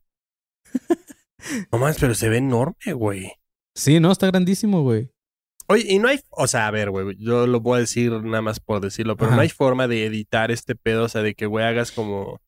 No 1.71 1.79
más, 1.79 1.97
pero 1.99 2.13
se 2.13 2.29
ve 2.29 2.37
enorme, 2.37 2.93
güey. 2.93 3.31
Sí, 3.75 3.99
no, 3.99 4.11
está 4.11 4.27
grandísimo, 4.27 4.83
güey. 4.83 5.09
Oye, 5.67 5.85
y 5.87 5.99
no 5.99 6.07
hay, 6.07 6.19
o 6.29 6.45
sea, 6.47 6.67
a 6.67 6.71
ver, 6.71 6.91
güey, 6.91 7.15
yo 7.17 7.47
lo 7.47 7.61
voy 7.61 7.77
a 7.77 7.79
decir 7.79 8.11
nada 8.11 8.41
más 8.41 8.59
por 8.59 8.81
decirlo, 8.81 9.15
pero 9.15 9.29
Ajá. 9.29 9.35
no 9.37 9.41
hay 9.41 9.49
forma 9.49 9.87
de 9.87 10.05
editar 10.05 10.51
este 10.51 10.75
pedo, 10.75 11.05
o 11.05 11.09
sea, 11.09 11.21
de 11.23 11.33
que, 11.33 11.45
güey, 11.45 11.65
hagas 11.65 11.91
como, 11.91 12.41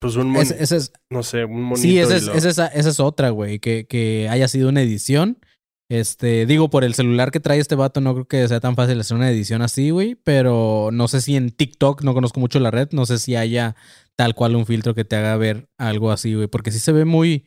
pues 0.00 0.16
un, 0.16 0.30
mon- 0.30 0.42
Es- 0.42 0.50
esa 0.50 0.76
es, 0.76 0.92
no 1.10 1.22
sé, 1.22 1.44
un 1.44 1.62
monito. 1.62 1.82
sí, 1.82 1.98
esa 1.98 2.14
y 2.14 2.16
es, 2.16 2.22
lo- 2.24 2.34
esa, 2.34 2.48
es, 2.48 2.58
esa 2.74 2.88
es 2.88 3.00
otra, 3.00 3.30
güey, 3.30 3.58
que, 3.60 3.86
que 3.86 4.28
haya 4.28 4.48
sido 4.48 4.68
una 4.68 4.82
edición. 4.82 5.38
Este, 5.90 6.46
digo, 6.46 6.70
por 6.70 6.84
el 6.84 6.94
celular 6.94 7.32
que 7.32 7.40
trae 7.40 7.58
este 7.58 7.74
vato, 7.74 8.00
no 8.00 8.14
creo 8.14 8.28
que 8.28 8.46
sea 8.48 8.60
tan 8.60 8.76
fácil 8.76 9.00
hacer 9.00 9.16
una 9.16 9.28
edición 9.30 9.60
así, 9.60 9.90
güey. 9.90 10.14
Pero 10.14 10.90
no 10.92 11.08
sé 11.08 11.20
si 11.20 11.34
en 11.36 11.50
TikTok, 11.50 12.02
no 12.04 12.14
conozco 12.14 12.38
mucho 12.38 12.60
la 12.60 12.70
red, 12.70 12.88
no 12.92 13.06
sé 13.06 13.18
si 13.18 13.34
haya 13.34 13.74
tal 14.16 14.34
cual 14.36 14.54
un 14.54 14.66
filtro 14.66 14.94
que 14.94 15.04
te 15.04 15.16
haga 15.16 15.36
ver 15.36 15.68
algo 15.78 16.12
así, 16.12 16.32
güey. 16.34 16.46
Porque 16.46 16.70
sí 16.70 16.78
se 16.78 16.92
ve 16.92 17.04
muy. 17.04 17.44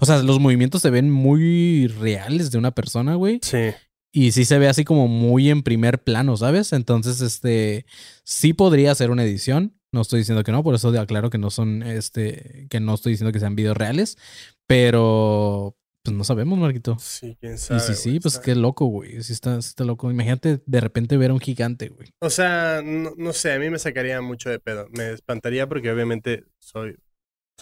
O 0.00 0.06
sea, 0.06 0.22
los 0.22 0.40
movimientos 0.40 0.80
se 0.80 0.88
ven 0.90 1.10
muy 1.10 1.86
reales 1.88 2.50
de 2.50 2.56
una 2.58 2.70
persona, 2.70 3.16
güey. 3.16 3.38
Sí. 3.42 3.72
Y 4.12 4.32
sí 4.32 4.44
se 4.46 4.58
ve 4.58 4.68
así 4.68 4.84
como 4.84 5.06
muy 5.06 5.50
en 5.50 5.62
primer 5.62 6.02
plano, 6.02 6.36
¿sabes? 6.38 6.72
Entonces, 6.72 7.20
este, 7.20 7.84
sí 8.24 8.54
podría 8.54 8.94
ser 8.94 9.10
una 9.10 9.24
edición. 9.24 9.74
No 9.94 10.00
estoy 10.00 10.18
diciendo 10.18 10.42
que 10.42 10.50
no, 10.50 10.64
por 10.64 10.74
eso 10.74 10.88
aclaro 10.98 11.30
que 11.30 11.38
no 11.38 11.50
son, 11.50 11.84
este, 11.84 12.66
que 12.68 12.80
no 12.80 12.94
estoy 12.94 13.12
diciendo 13.12 13.32
que 13.32 13.38
sean 13.38 13.54
videos 13.54 13.76
reales. 13.76 14.18
Pero, 14.66 15.76
pues 16.02 16.16
no 16.16 16.24
sabemos, 16.24 16.58
Marquito. 16.58 16.96
Sí, 16.98 17.36
quién 17.40 17.54
Y 17.54 17.58
sabe. 17.58 17.78
sí, 17.78 17.94
sí, 17.94 18.08
güey, 18.10 18.20
pues 18.20 18.38
qué 18.40 18.56
loco, 18.56 18.86
güey. 18.86 19.22
Sí 19.22 19.32
está, 19.32 19.62
sí 19.62 19.68
está 19.68 19.84
loco. 19.84 20.10
Imagínate 20.10 20.60
de 20.66 20.80
repente 20.80 21.16
ver 21.16 21.30
a 21.30 21.34
un 21.34 21.40
gigante, 21.40 21.90
güey. 21.90 22.08
O 22.20 22.28
sea, 22.28 22.82
no, 22.84 23.12
no 23.16 23.32
sé, 23.32 23.52
a 23.52 23.58
mí 23.60 23.70
me 23.70 23.78
sacaría 23.78 24.20
mucho 24.20 24.50
de 24.50 24.58
pedo. 24.58 24.88
Me 24.90 25.12
espantaría 25.12 25.68
porque 25.68 25.92
obviamente 25.92 26.44
soy, 26.58 26.98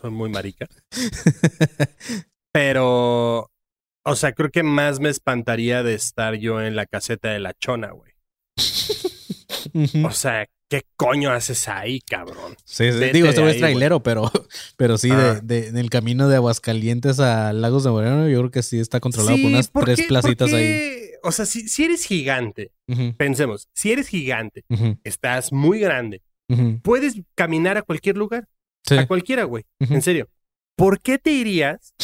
soy 0.00 0.10
muy 0.10 0.30
marica. 0.30 0.66
Pero, 2.52 3.50
o 4.04 4.16
sea, 4.16 4.32
creo 4.32 4.50
que 4.50 4.62
más 4.62 5.00
me 5.00 5.10
espantaría 5.10 5.82
de 5.82 5.94
estar 5.94 6.34
yo 6.36 6.62
en 6.62 6.76
la 6.76 6.86
caseta 6.86 7.30
de 7.30 7.40
la 7.40 7.52
chona, 7.52 7.90
güey. 7.92 8.12
O 10.04 10.10
sea, 10.10 10.46
¿qué 10.68 10.82
coño 10.96 11.30
haces 11.32 11.68
ahí, 11.68 12.00
cabrón? 12.00 12.56
Sí, 12.64 12.84
Digo, 13.12 13.28
este 13.28 13.40
güey 13.40 13.54
es 13.54 13.58
trailero, 13.60 14.02
pero, 14.02 14.30
pero 14.76 14.98
sí, 14.98 15.10
Ah. 15.10 15.40
de, 15.42 15.60
de- 15.62 15.68
en 15.68 15.76
el 15.78 15.90
camino 15.90 16.28
de 16.28 16.36
Aguascalientes 16.36 17.20
a 17.20 17.52
Lagos 17.52 17.84
de 17.84 17.90
Moreno, 17.90 18.28
yo 18.28 18.38
creo 18.38 18.50
que 18.50 18.62
sí 18.62 18.78
está 18.80 19.00
controlado 19.00 19.36
por 19.36 19.46
unas 19.46 19.68
¿por 19.68 19.84
tres 19.84 20.00
qué- 20.00 20.06
placitas 20.08 20.52
ahí. 20.52 20.98
O 21.24 21.30
sea, 21.30 21.46
si, 21.46 21.68
si 21.68 21.84
eres 21.84 22.04
gigante, 22.04 22.72
pensemos, 23.16 23.68
si 23.74 23.92
eres 23.92 24.08
gigante, 24.08 24.64
estás 25.04 25.52
muy 25.52 25.78
grande, 25.78 26.20
puedes 26.82 27.14
caminar 27.34 27.76
a 27.78 27.82
cualquier 27.82 28.16
lugar, 28.16 28.46
Sí. 28.84 28.96
a 28.98 29.06
cualquiera, 29.06 29.44
güey. 29.44 29.64
En 29.78 30.02
serio. 30.02 30.28
¿Por 30.74 31.00
qué 31.00 31.18
te 31.18 31.30
irías 31.30 31.94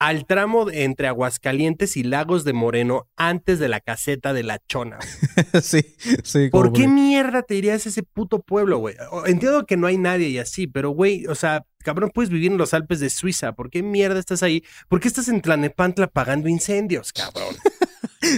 al 0.00 0.26
tramo 0.26 0.64
de- 0.64 0.82
entre 0.82 1.06
Aguascalientes 1.06 1.96
y 1.96 2.02
Lagos 2.02 2.42
de 2.44 2.52
Moreno 2.52 3.08
antes 3.16 3.58
de 3.60 3.68
la 3.68 3.78
caseta 3.80 4.32
de 4.32 4.42
la 4.42 4.58
chona? 4.66 4.98
sí, 5.62 5.82
sí. 6.24 6.48
¿Por 6.50 6.72
qué 6.72 6.88
mierda 6.88 7.42
te 7.42 7.54
irías 7.54 7.86
a 7.86 7.90
ese 7.90 8.02
puto 8.02 8.40
pueblo, 8.40 8.78
güey? 8.78 8.96
Entiendo 9.26 9.64
que 9.66 9.76
no 9.76 9.86
hay 9.86 9.98
nadie 9.98 10.28
y 10.30 10.38
así, 10.38 10.66
pero, 10.66 10.90
güey, 10.90 11.26
o 11.26 11.34
sea, 11.36 11.64
cabrón, 11.78 12.10
puedes 12.12 12.30
vivir 12.30 12.50
en 12.50 12.58
los 12.58 12.74
Alpes 12.74 12.98
de 12.98 13.10
Suiza. 13.10 13.52
¿Por 13.52 13.70
qué 13.70 13.82
mierda 13.82 14.18
estás 14.18 14.42
ahí? 14.42 14.64
¿Por 14.88 14.98
qué 15.00 15.06
estás 15.08 15.28
en 15.28 15.40
Tlanepantla 15.40 16.06
apagando 16.06 16.48
incendios, 16.48 17.12
cabrón? 17.12 17.54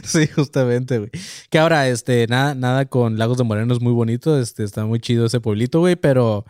Sí, 0.04 0.28
justamente, 0.28 0.98
güey. 0.98 1.10
Que 1.50 1.58
ahora, 1.58 1.88
este, 1.88 2.26
nada, 2.28 2.54
nada 2.54 2.86
con 2.86 3.18
Lagos 3.18 3.36
de 3.36 3.44
Moreno 3.44 3.74
es 3.74 3.80
muy 3.80 3.92
bonito, 3.92 4.38
este, 4.40 4.62
está 4.62 4.86
muy 4.86 5.00
chido 5.00 5.26
ese 5.26 5.40
pueblito, 5.40 5.80
güey, 5.80 5.96
pero, 5.96 6.46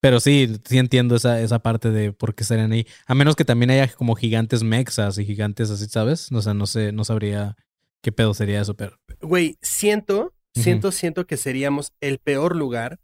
pero 0.00 0.20
sí, 0.20 0.56
sí 0.64 0.78
entiendo 0.78 1.16
esa, 1.16 1.40
esa 1.40 1.58
parte 1.58 1.90
de 1.90 2.12
por 2.12 2.34
qué 2.34 2.42
estarían 2.42 2.72
ahí. 2.72 2.86
A 3.06 3.14
menos 3.14 3.36
que 3.36 3.44
también 3.44 3.70
haya 3.70 3.88
como 3.88 4.14
gigantes 4.14 4.62
mexas 4.62 5.18
y 5.18 5.24
gigantes 5.24 5.70
así, 5.70 5.86
¿sabes? 5.86 6.30
O 6.32 6.42
sea, 6.42 6.54
no 6.54 6.66
sé, 6.66 6.92
no 6.92 7.04
sabría 7.04 7.56
qué 8.02 8.12
pedo 8.12 8.34
sería 8.34 8.60
eso, 8.60 8.74
pero. 8.74 8.98
Güey, 9.20 9.58
siento, 9.62 10.34
siento, 10.54 10.92
siento 10.92 11.26
que 11.26 11.36
seríamos 11.36 11.92
el 12.00 12.18
peor 12.18 12.56
lugar 12.56 13.00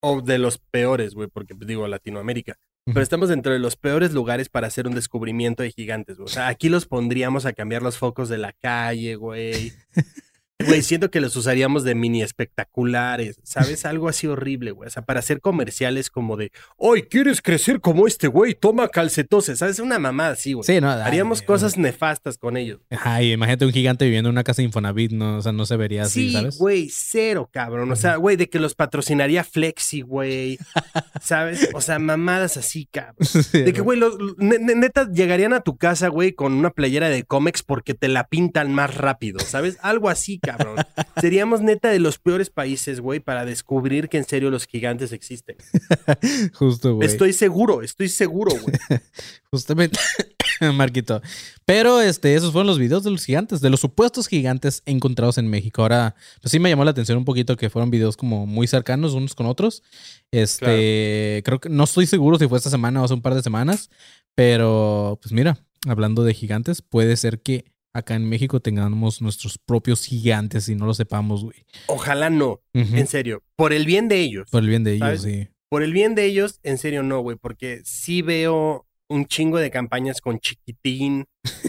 o 0.00 0.20
de 0.20 0.38
los 0.38 0.58
peores, 0.58 1.14
güey, 1.14 1.28
porque 1.28 1.54
pues, 1.54 1.66
digo 1.66 1.86
Latinoamérica. 1.86 2.58
Pero 2.86 3.00
estamos 3.00 3.28
dentro 3.28 3.52
de 3.52 3.58
los 3.58 3.74
peores 3.74 4.12
lugares 4.12 4.48
para 4.48 4.68
hacer 4.68 4.86
un 4.86 4.94
descubrimiento 4.94 5.64
de 5.64 5.72
gigantes, 5.72 6.18
güey. 6.18 6.26
O 6.26 6.32
sea, 6.32 6.46
aquí 6.46 6.68
los 6.68 6.86
pondríamos 6.86 7.44
a 7.44 7.52
cambiar 7.52 7.82
los 7.82 7.98
focos 7.98 8.28
de 8.28 8.38
la 8.38 8.52
calle, 8.52 9.16
güey. 9.16 9.72
Güey, 10.64 10.82
siento 10.82 11.10
que 11.10 11.20
los 11.20 11.36
usaríamos 11.36 11.84
de 11.84 11.94
mini 11.94 12.22
espectaculares, 12.22 13.38
¿sabes? 13.42 13.84
Algo 13.84 14.08
así 14.08 14.26
horrible, 14.26 14.70
güey. 14.70 14.86
O 14.88 14.90
sea, 14.90 15.02
para 15.02 15.20
hacer 15.20 15.42
comerciales 15.42 16.08
como 16.08 16.36
de, 16.38 16.50
hoy 16.78 17.02
¿quieres 17.02 17.42
crecer 17.42 17.80
como 17.80 18.06
este 18.06 18.26
güey? 18.26 18.54
Toma 18.54 18.88
calcetoses, 18.88 19.58
¿sabes? 19.58 19.78
Una 19.80 19.98
mamada 19.98 20.30
así, 20.32 20.54
güey. 20.54 20.64
Sí, 20.64 20.80
no. 20.80 20.90
Haríamos 20.90 21.40
ay, 21.40 21.46
cosas 21.46 21.76
nefastas 21.76 22.38
con 22.38 22.56
ellos. 22.56 22.80
Ay, 23.02 23.32
imagínate 23.32 23.66
un 23.66 23.72
gigante 23.72 24.06
viviendo 24.06 24.30
en 24.30 24.34
una 24.34 24.44
casa 24.44 24.62
de 24.62 24.64
Infonavit, 24.66 25.12
¿no? 25.12 25.36
O 25.36 25.42
sea, 25.42 25.52
no 25.52 25.66
se 25.66 25.76
vería 25.76 26.04
así, 26.04 26.28
Sí, 26.28 26.32
¿sabes? 26.32 26.56
güey, 26.58 26.88
cero, 26.90 27.50
cabrón. 27.52 27.92
O 27.92 27.96
sea, 27.96 28.16
güey, 28.16 28.36
de 28.36 28.48
que 28.48 28.58
los 28.58 28.74
patrocinaría 28.74 29.44
Flexi, 29.44 30.00
güey. 30.00 30.58
¿Sabes? 31.20 31.68
O 31.74 31.82
sea, 31.82 31.98
mamadas 31.98 32.56
así, 32.56 32.86
cabrón. 32.90 33.16
De 33.52 33.72
que, 33.74 33.82
güey, 33.82 33.98
los- 33.98 34.16
ne- 34.38 34.58
ne- 34.58 34.74
neta 34.74 35.06
llegarían 35.10 35.52
a 35.52 35.60
tu 35.60 35.76
casa, 35.76 36.08
güey, 36.08 36.32
con 36.32 36.54
una 36.54 36.70
playera 36.70 37.10
de 37.10 37.24
cómics 37.24 37.62
porque 37.62 37.92
te 37.94 38.08
la 38.08 38.26
pintan 38.26 38.72
más 38.72 38.94
rápido, 38.94 39.38
¿sabes? 39.40 39.76
Algo 39.82 40.08
así, 40.08 40.38
cabrón. 40.46 40.76
Seríamos 41.20 41.60
neta 41.60 41.90
de 41.90 41.98
los 41.98 42.18
peores 42.18 42.48
países, 42.48 43.00
güey, 43.00 43.20
para 43.20 43.44
descubrir 43.44 44.08
que 44.08 44.18
en 44.18 44.24
serio 44.24 44.50
los 44.50 44.66
gigantes 44.66 45.12
existen. 45.12 45.56
Justo, 46.54 46.94
güey. 46.94 47.06
Estoy 47.06 47.32
seguro, 47.32 47.82
estoy 47.82 48.08
seguro, 48.08 48.52
güey. 48.52 48.76
Justamente, 49.50 49.98
Marquito. 50.74 51.20
Pero 51.64 52.00
este, 52.00 52.34
esos 52.34 52.52
fueron 52.52 52.66
los 52.68 52.78
videos 52.78 53.04
de 53.04 53.10
los 53.10 53.24
gigantes, 53.24 53.60
de 53.60 53.70
los 53.70 53.80
supuestos 53.80 54.28
gigantes 54.28 54.82
encontrados 54.86 55.38
en 55.38 55.48
México. 55.48 55.82
Ahora, 55.82 56.14
pues 56.40 56.52
sí 56.52 56.58
me 56.58 56.70
llamó 56.70 56.84
la 56.84 56.92
atención 56.92 57.18
un 57.18 57.24
poquito 57.24 57.56
que 57.56 57.70
fueron 57.70 57.90
videos 57.90 58.16
como 58.16 58.46
muy 58.46 58.66
cercanos 58.66 59.14
unos 59.14 59.34
con 59.34 59.46
otros. 59.46 59.82
Este, 60.30 61.42
creo 61.44 61.60
que 61.60 61.68
no 61.68 61.84
estoy 61.84 62.06
seguro 62.06 62.38
si 62.38 62.48
fue 62.48 62.58
esta 62.58 62.70
semana 62.70 63.02
o 63.02 63.04
hace 63.04 63.14
un 63.14 63.22
par 63.22 63.34
de 63.34 63.42
semanas, 63.42 63.90
pero 64.34 65.18
pues 65.20 65.32
mira, 65.32 65.58
hablando 65.86 66.24
de 66.24 66.34
gigantes, 66.34 66.82
puede 66.82 67.16
ser 67.16 67.40
que 67.40 67.64
acá 67.96 68.14
en 68.14 68.28
México 68.28 68.60
tengamos 68.60 69.22
nuestros 69.22 69.58
propios 69.58 70.04
gigantes 70.04 70.68
y 70.68 70.74
no 70.74 70.86
lo 70.86 70.94
sepamos, 70.94 71.44
güey. 71.44 71.64
Ojalá 71.86 72.30
no, 72.30 72.62
en 72.72 73.06
serio. 73.06 73.42
Por 73.56 73.72
el 73.72 73.86
bien 73.86 74.08
de 74.08 74.20
ellos. 74.20 74.48
Por 74.50 74.62
el 74.62 74.68
bien 74.68 74.84
de 74.84 74.94
ellos, 74.94 75.22
sí. 75.22 75.48
Por 75.68 75.82
el 75.82 75.92
bien 75.92 76.14
de 76.14 76.24
ellos, 76.24 76.60
en 76.62 76.78
serio 76.78 77.02
no, 77.02 77.20
güey, 77.20 77.36
porque 77.36 77.80
sí 77.84 78.22
veo 78.22 78.86
un 79.08 79.26
chingo 79.26 79.58
de 79.58 79.70
campañas 79.70 80.20
con 80.20 80.38
chiquitín, 80.38 81.26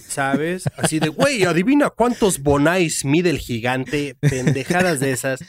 ¿sabes? 0.08 0.66
Así 0.78 1.00
de, 1.00 1.10
güey, 1.10 1.44
adivina 1.44 1.90
cuántos 1.90 2.40
bonais 2.40 3.06
mide 3.06 3.30
el 3.30 3.40
gigante, 3.40 4.16
pendejadas 4.22 5.00
de 5.00 5.12
esas. 5.12 5.40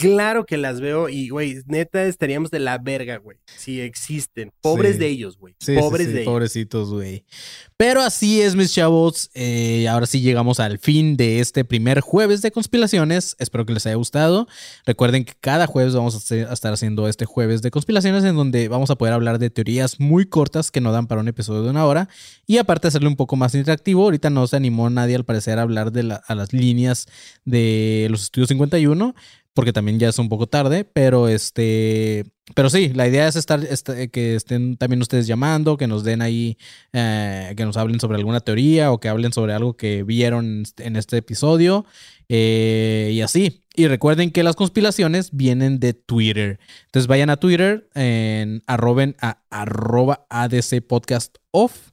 Claro 0.00 0.46
que 0.46 0.56
las 0.56 0.80
veo 0.80 1.10
y, 1.10 1.28
güey, 1.28 1.58
neta 1.66 2.04
estaríamos 2.06 2.50
de 2.50 2.58
la 2.58 2.78
verga, 2.78 3.18
güey. 3.18 3.36
Si 3.58 3.78
existen. 3.82 4.50
Pobres 4.62 4.94
Sí. 4.94 4.98
de 5.00 5.06
ellos, 5.08 5.36
güey. 5.38 5.54
Sí, 5.60 5.74
Pobres 5.76 6.06
sí, 6.06 6.12
de 6.14 6.20
ellos. 6.22 6.32
Pobrecitos, 6.32 6.90
güey. 6.90 7.24
Pero 7.76 8.00
así 8.00 8.40
es, 8.40 8.56
mis 8.56 8.72
chavos. 8.72 9.30
Eh, 9.34 9.86
ahora 9.88 10.06
sí 10.06 10.22
llegamos 10.22 10.60
al 10.60 10.78
fin 10.78 11.18
de 11.18 11.40
este 11.40 11.64
primer 11.66 12.00
jueves 12.00 12.40
de 12.40 12.50
conspiraciones. 12.50 13.36
Espero 13.38 13.66
que 13.66 13.74
les 13.74 13.84
haya 13.84 13.96
gustado. 13.96 14.48
Recuerden 14.86 15.26
que 15.26 15.34
cada 15.38 15.66
jueves 15.66 15.94
vamos 15.94 16.14
a 16.14 16.18
hacer- 16.18 16.48
a 16.48 16.54
estar 16.54 16.72
haciendo 16.72 17.06
este 17.06 17.26
jueves 17.26 17.60
de 17.60 17.70
conspiraciones 17.70 18.24
en 18.24 18.34
donde 18.34 18.68
vamos 18.68 18.90
a 18.90 18.96
poder 18.96 19.12
hablar 19.12 19.38
de 19.38 19.50
teorías 19.50 20.00
muy 20.00 20.24
cortas 20.24 20.70
que 20.70 20.80
no 20.80 20.90
dan 20.92 21.06
para 21.06 21.20
un 21.20 21.28
episodio 21.28 21.64
de 21.64 21.70
una 21.70 21.84
hora. 21.84 22.08
Y 22.46 22.56
aparte 22.56 22.88
hacerlo 22.88 23.10
un 23.10 23.16
poco 23.16 23.36
más 23.36 23.54
interactivo. 23.54 24.04
Ahorita 24.04 24.30
no 24.30 24.46
se 24.46 24.56
animó 24.56 24.88
nadie 24.88 25.16
al 25.16 25.24
parecer 25.26 25.58
a 25.58 25.62
hablar 25.62 25.92
de 25.92 26.04
la- 26.04 26.22
a 26.26 26.34
las 26.34 26.54
líneas 26.54 27.06
de 27.44 28.06
los 28.10 28.22
estudios 28.22 28.48
51 28.48 29.14
porque 29.54 29.72
también 29.72 29.98
ya 29.98 30.08
es 30.08 30.18
un 30.18 30.28
poco 30.28 30.46
tarde, 30.46 30.84
pero 30.84 31.28
este, 31.28 32.24
pero 32.54 32.70
sí, 32.70 32.88
la 32.94 33.06
idea 33.06 33.28
es 33.28 33.36
estar, 33.36 33.62
est- 33.64 33.90
que 34.10 34.34
estén 34.34 34.76
también 34.76 35.00
ustedes 35.02 35.26
llamando, 35.26 35.76
que 35.76 35.86
nos 35.86 36.04
den 36.04 36.22
ahí, 36.22 36.56
eh, 36.92 37.52
que 37.56 37.64
nos 37.64 37.76
hablen 37.76 38.00
sobre 38.00 38.16
alguna 38.16 38.40
teoría 38.40 38.90
o 38.92 38.98
que 39.00 39.08
hablen 39.08 39.32
sobre 39.32 39.52
algo 39.52 39.76
que 39.76 40.02
vieron 40.04 40.46
en 40.46 40.62
este- 40.62 40.86
en 40.86 40.96
este 40.96 41.16
episodio 41.18 41.84
eh, 42.28 43.10
y 43.12 43.20
así. 43.20 43.64
Y 43.74 43.86
recuerden 43.88 44.30
que 44.30 44.42
las 44.42 44.56
conspiraciones 44.56 45.30
vienen 45.32 45.80
de 45.80 45.92
Twitter. 45.94 46.58
Entonces 46.86 47.06
vayan 47.06 47.30
a 47.30 47.36
Twitter, 47.36 47.88
en 47.94 48.62
arroben 48.66 49.16
a 49.20 49.42
arroba 49.50 50.26
ADC 50.30 50.80
Podcast 50.82 51.36
Off. 51.50 51.91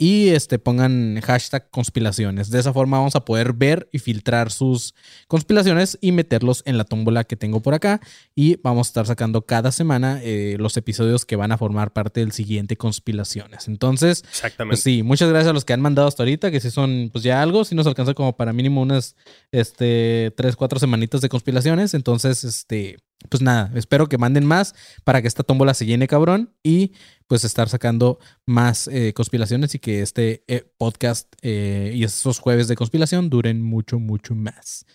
Y 0.00 0.28
este, 0.28 0.60
pongan 0.60 1.20
hashtag 1.20 1.70
conspiraciones. 1.70 2.50
De 2.50 2.60
esa 2.60 2.72
forma 2.72 2.98
vamos 2.98 3.16
a 3.16 3.24
poder 3.24 3.52
ver 3.52 3.88
y 3.92 3.98
filtrar 3.98 4.52
sus 4.52 4.94
conspiraciones 5.26 5.98
y 6.00 6.12
meterlos 6.12 6.62
en 6.66 6.78
la 6.78 6.84
tómbola 6.84 7.24
que 7.24 7.36
tengo 7.36 7.60
por 7.60 7.74
acá. 7.74 8.00
Y 8.36 8.56
vamos 8.62 8.86
a 8.86 8.90
estar 8.90 9.06
sacando 9.06 9.42
cada 9.42 9.72
semana 9.72 10.20
eh, 10.22 10.56
los 10.58 10.76
episodios 10.76 11.26
que 11.26 11.34
van 11.34 11.50
a 11.50 11.58
formar 11.58 11.92
parte 11.92 12.20
del 12.20 12.30
siguiente 12.30 12.76
conspiraciones. 12.76 13.66
Entonces, 13.66 14.22
Exactamente. 14.28 14.74
pues 14.74 14.84
sí, 14.84 15.02
muchas 15.02 15.30
gracias 15.30 15.50
a 15.50 15.52
los 15.52 15.64
que 15.64 15.72
han 15.72 15.80
mandado 15.80 16.06
hasta 16.06 16.22
ahorita, 16.22 16.52
que 16.52 16.60
sí 16.60 16.70
son 16.70 17.10
pues 17.12 17.24
ya 17.24 17.42
algo, 17.42 17.64
sí 17.64 17.74
nos 17.74 17.88
alcanza 17.88 18.14
como 18.14 18.36
para 18.36 18.52
mínimo 18.52 18.80
unas 18.80 19.16
este, 19.50 20.32
tres, 20.36 20.54
cuatro 20.54 20.78
semanitas 20.78 21.20
de 21.20 21.28
conspiraciones. 21.28 21.94
Entonces, 21.94 22.44
este, 22.44 22.98
pues 23.28 23.42
nada, 23.42 23.70
espero 23.74 24.08
que 24.08 24.16
manden 24.18 24.46
más 24.46 24.74
para 25.04 25.20
que 25.20 25.28
esta 25.28 25.42
tómbola 25.42 25.74
se 25.74 25.86
llene 25.86 26.06
cabrón 26.06 26.54
y 26.62 26.92
pues 27.26 27.44
estar 27.44 27.68
sacando 27.68 28.18
más 28.46 28.88
eh, 28.88 29.12
conspiraciones 29.12 29.74
y 29.74 29.80
que 29.80 30.02
este 30.02 30.44
eh, 30.46 30.70
podcast 30.78 31.32
eh, 31.42 31.92
y 31.94 32.04
estos 32.04 32.38
jueves 32.38 32.68
de 32.68 32.76
conspiración 32.76 33.28
duren 33.28 33.60
mucho, 33.62 33.98
mucho 33.98 34.34
más. 34.34 34.86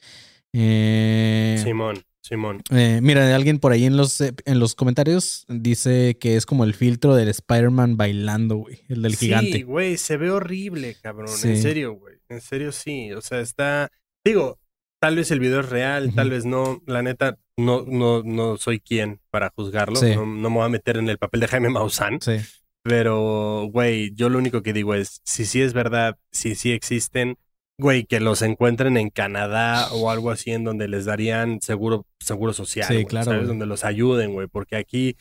Simón, 1.64 2.04
Simón. 2.22 2.62
mira, 3.02 3.36
alguien 3.36 3.60
por 3.60 3.72
ahí 3.72 3.86
en 3.86 3.98
los, 3.98 4.22
en 4.22 4.60
los 4.60 4.76
comentarios 4.76 5.46
dice 5.50 6.18
que 6.20 6.36
es 6.36 6.46
como 6.46 6.64
el 6.64 6.74
filtro 6.74 7.16
del 7.16 7.28
Spider-Man 7.30 7.98
bailando, 7.98 8.58
güey, 8.58 8.82
el 8.88 9.02
del 9.02 9.16
Sí, 9.16 9.26
gigante. 9.26 9.64
güey, 9.64 9.98
se 9.98 10.18
ve 10.18 10.30
horrible, 10.32 10.96
cabrón. 11.02 11.28
Sí. 11.28 11.50
En 11.50 11.62
serio, 11.62 11.94
güey. 11.94 12.16
En 12.30 12.40
serio, 12.42 12.72
sí. 12.72 13.12
O 13.14 13.22
sea, 13.22 13.42
está. 13.42 13.90
Digo, 14.24 14.60
tal 15.04 15.18
vez 15.18 15.32
el 15.32 15.42
video 15.42 15.60
es 15.60 15.68
real, 15.68 16.16
tal 16.16 16.30
vez 16.30 16.46
no. 16.46 16.82
La 16.86 17.02
neta, 17.02 17.38
no, 17.58 17.84
no, 17.86 18.24
no 18.24 18.56
soy 18.56 18.80
quien 18.80 19.20
para 19.32 19.50
juzgarlo. 19.50 19.98
Sí. 19.98 20.16
No, 20.16 20.26
no 20.26 20.50
me 20.50 20.56
voy 20.56 20.66
a 20.66 20.70
meter 20.70 20.96
en 20.96 21.10
el 21.10 21.18
papel 21.18 21.42
de 21.42 21.50
Jaime 21.50 21.68
Maussan. 21.68 22.22
Sí. 22.22 22.38
Pero, 22.84 23.68
güey, 23.70 24.14
yo 24.16 24.30
lo 24.30 24.38
único 24.38 24.64
que 24.64 24.72
digo 24.72 24.94
es: 24.94 25.20
si 25.26 25.44
sí 25.44 25.62
es 25.62 25.74
verdad, 25.74 26.18
si 26.32 26.56
sí 26.56 26.72
existen, 26.72 27.38
güey, 27.78 28.06
que 28.06 28.22
los 28.22 28.42
encuentren 28.44 28.96
en 28.96 29.10
Canadá 29.10 29.92
o 29.92 30.10
algo 30.10 30.32
así 30.32 30.52
en 30.52 30.64
donde 30.64 30.88
les 30.88 31.04
darían 31.04 31.60
seguro, 31.60 32.08
seguro 32.22 32.54
social. 32.54 32.88
Sí, 32.88 33.04
claro. 33.04 33.46
Donde 33.46 33.66
los 33.66 33.84
ayuden, 33.84 34.32
güey. 34.32 34.48
Porque 34.48 34.78
aquí, 34.78 35.18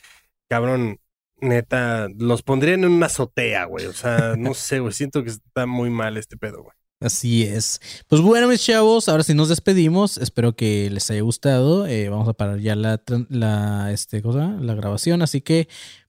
cabrón, 0.47 1.01
neta, 1.41 2.07
los 2.17 2.41
pondrían 2.41 2.85
en 2.85 2.91
una 2.91 3.07
azotea, 3.07 3.65
güey. 3.65 3.87
O 3.87 3.93
sea, 3.93 4.35
no 4.37 4.53
sé, 4.53 4.79
güey. 4.79 4.93
Siento 4.93 5.25
que 5.25 5.31
está 5.31 5.65
muy 5.65 5.89
mal 5.89 6.15
este 6.15 6.37
pedo, 6.37 6.63
güey. 6.63 6.77
Así 7.03 7.43
es. 7.43 7.79
Pues 8.07 8.21
bueno, 8.21 8.47
mis 8.47 8.63
chavos, 8.63 9.09
ahora 9.09 9.23
sí 9.23 9.33
nos 9.33 9.49
despedimos. 9.49 10.17
Espero 10.17 10.55
que 10.55 10.89
les 10.89 11.09
haya 11.11 11.21
gustado. 11.21 11.85
Eh, 11.85 12.09
vamos 12.09 12.27
a 12.29 12.33
parar 12.33 12.59
ya 12.59 12.75
la, 12.75 13.01
la, 13.29 13.91
este, 13.91 14.21
cosa, 14.21 14.55
la 14.59 14.73
grabación. 14.73 15.21
Así 15.21 15.41
que 15.41 15.67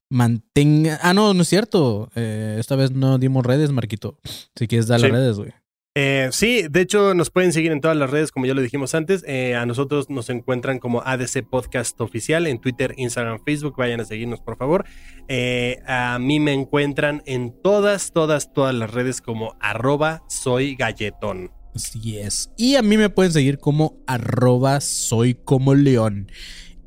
mantenga. 0.08 0.98
Ah, 1.02 1.12
no, 1.14 1.34
no 1.34 1.42
es 1.42 1.48
cierto. 1.48 2.10
Eh, 2.14 2.56
esta 2.60 2.76
vez 2.76 2.92
no 2.92 3.18
dimos 3.18 3.44
redes, 3.44 3.70
Marquito. 3.72 4.18
Si 4.56 4.68
quieres 4.68 4.86
dar 4.86 5.00
las 5.00 5.08
Sí. 5.10 5.12
redes, 5.16 5.36
güey. 5.36 5.52
Eh, 5.96 6.28
sí, 6.32 6.66
de 6.68 6.80
hecho 6.80 7.14
nos 7.14 7.30
pueden 7.30 7.52
seguir 7.52 7.70
en 7.70 7.80
todas 7.80 7.96
las 7.96 8.10
redes, 8.10 8.32
como 8.32 8.46
ya 8.46 8.54
lo 8.54 8.62
dijimos 8.62 8.94
antes. 8.96 9.24
Eh, 9.28 9.54
a 9.54 9.64
nosotros 9.64 10.10
nos 10.10 10.28
encuentran 10.28 10.80
como 10.80 11.02
ADC 11.02 11.48
Podcast 11.48 12.00
Oficial 12.00 12.48
en 12.48 12.60
Twitter, 12.60 12.94
Instagram, 12.96 13.38
Facebook. 13.44 13.76
Vayan 13.76 14.00
a 14.00 14.04
seguirnos, 14.04 14.40
por 14.40 14.56
favor. 14.56 14.84
Eh, 15.28 15.78
a 15.86 16.18
mí 16.18 16.40
me 16.40 16.52
encuentran 16.52 17.22
en 17.26 17.54
todas, 17.62 18.12
todas, 18.12 18.52
todas 18.52 18.74
las 18.74 18.90
redes 18.90 19.20
como 19.20 19.54
arroba 19.60 20.24
soy 20.28 20.74
galletón. 20.74 21.52
Así 21.76 22.18
es. 22.18 22.50
Y 22.56 22.74
a 22.74 22.82
mí 22.82 22.96
me 22.96 23.10
pueden 23.10 23.32
seguir 23.32 23.58
como 23.58 24.02
arroba 24.08 24.80
soy 24.80 25.34
como 25.34 25.74
león. 25.74 26.28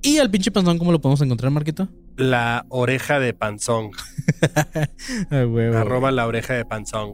Y 0.01 0.17
al 0.17 0.29
pinche 0.29 0.51
panzón, 0.51 0.77
¿cómo 0.79 0.91
lo 0.91 0.99
podemos 0.99 1.21
encontrar, 1.21 1.51
Marquito? 1.51 1.87
La 2.17 2.65
oreja 2.69 3.19
de 3.19 3.33
panzón. 3.33 3.91
Arroba 5.31 6.11
la 6.11 6.27
oreja 6.27 6.53
de 6.55 6.65
panzón. 6.65 7.13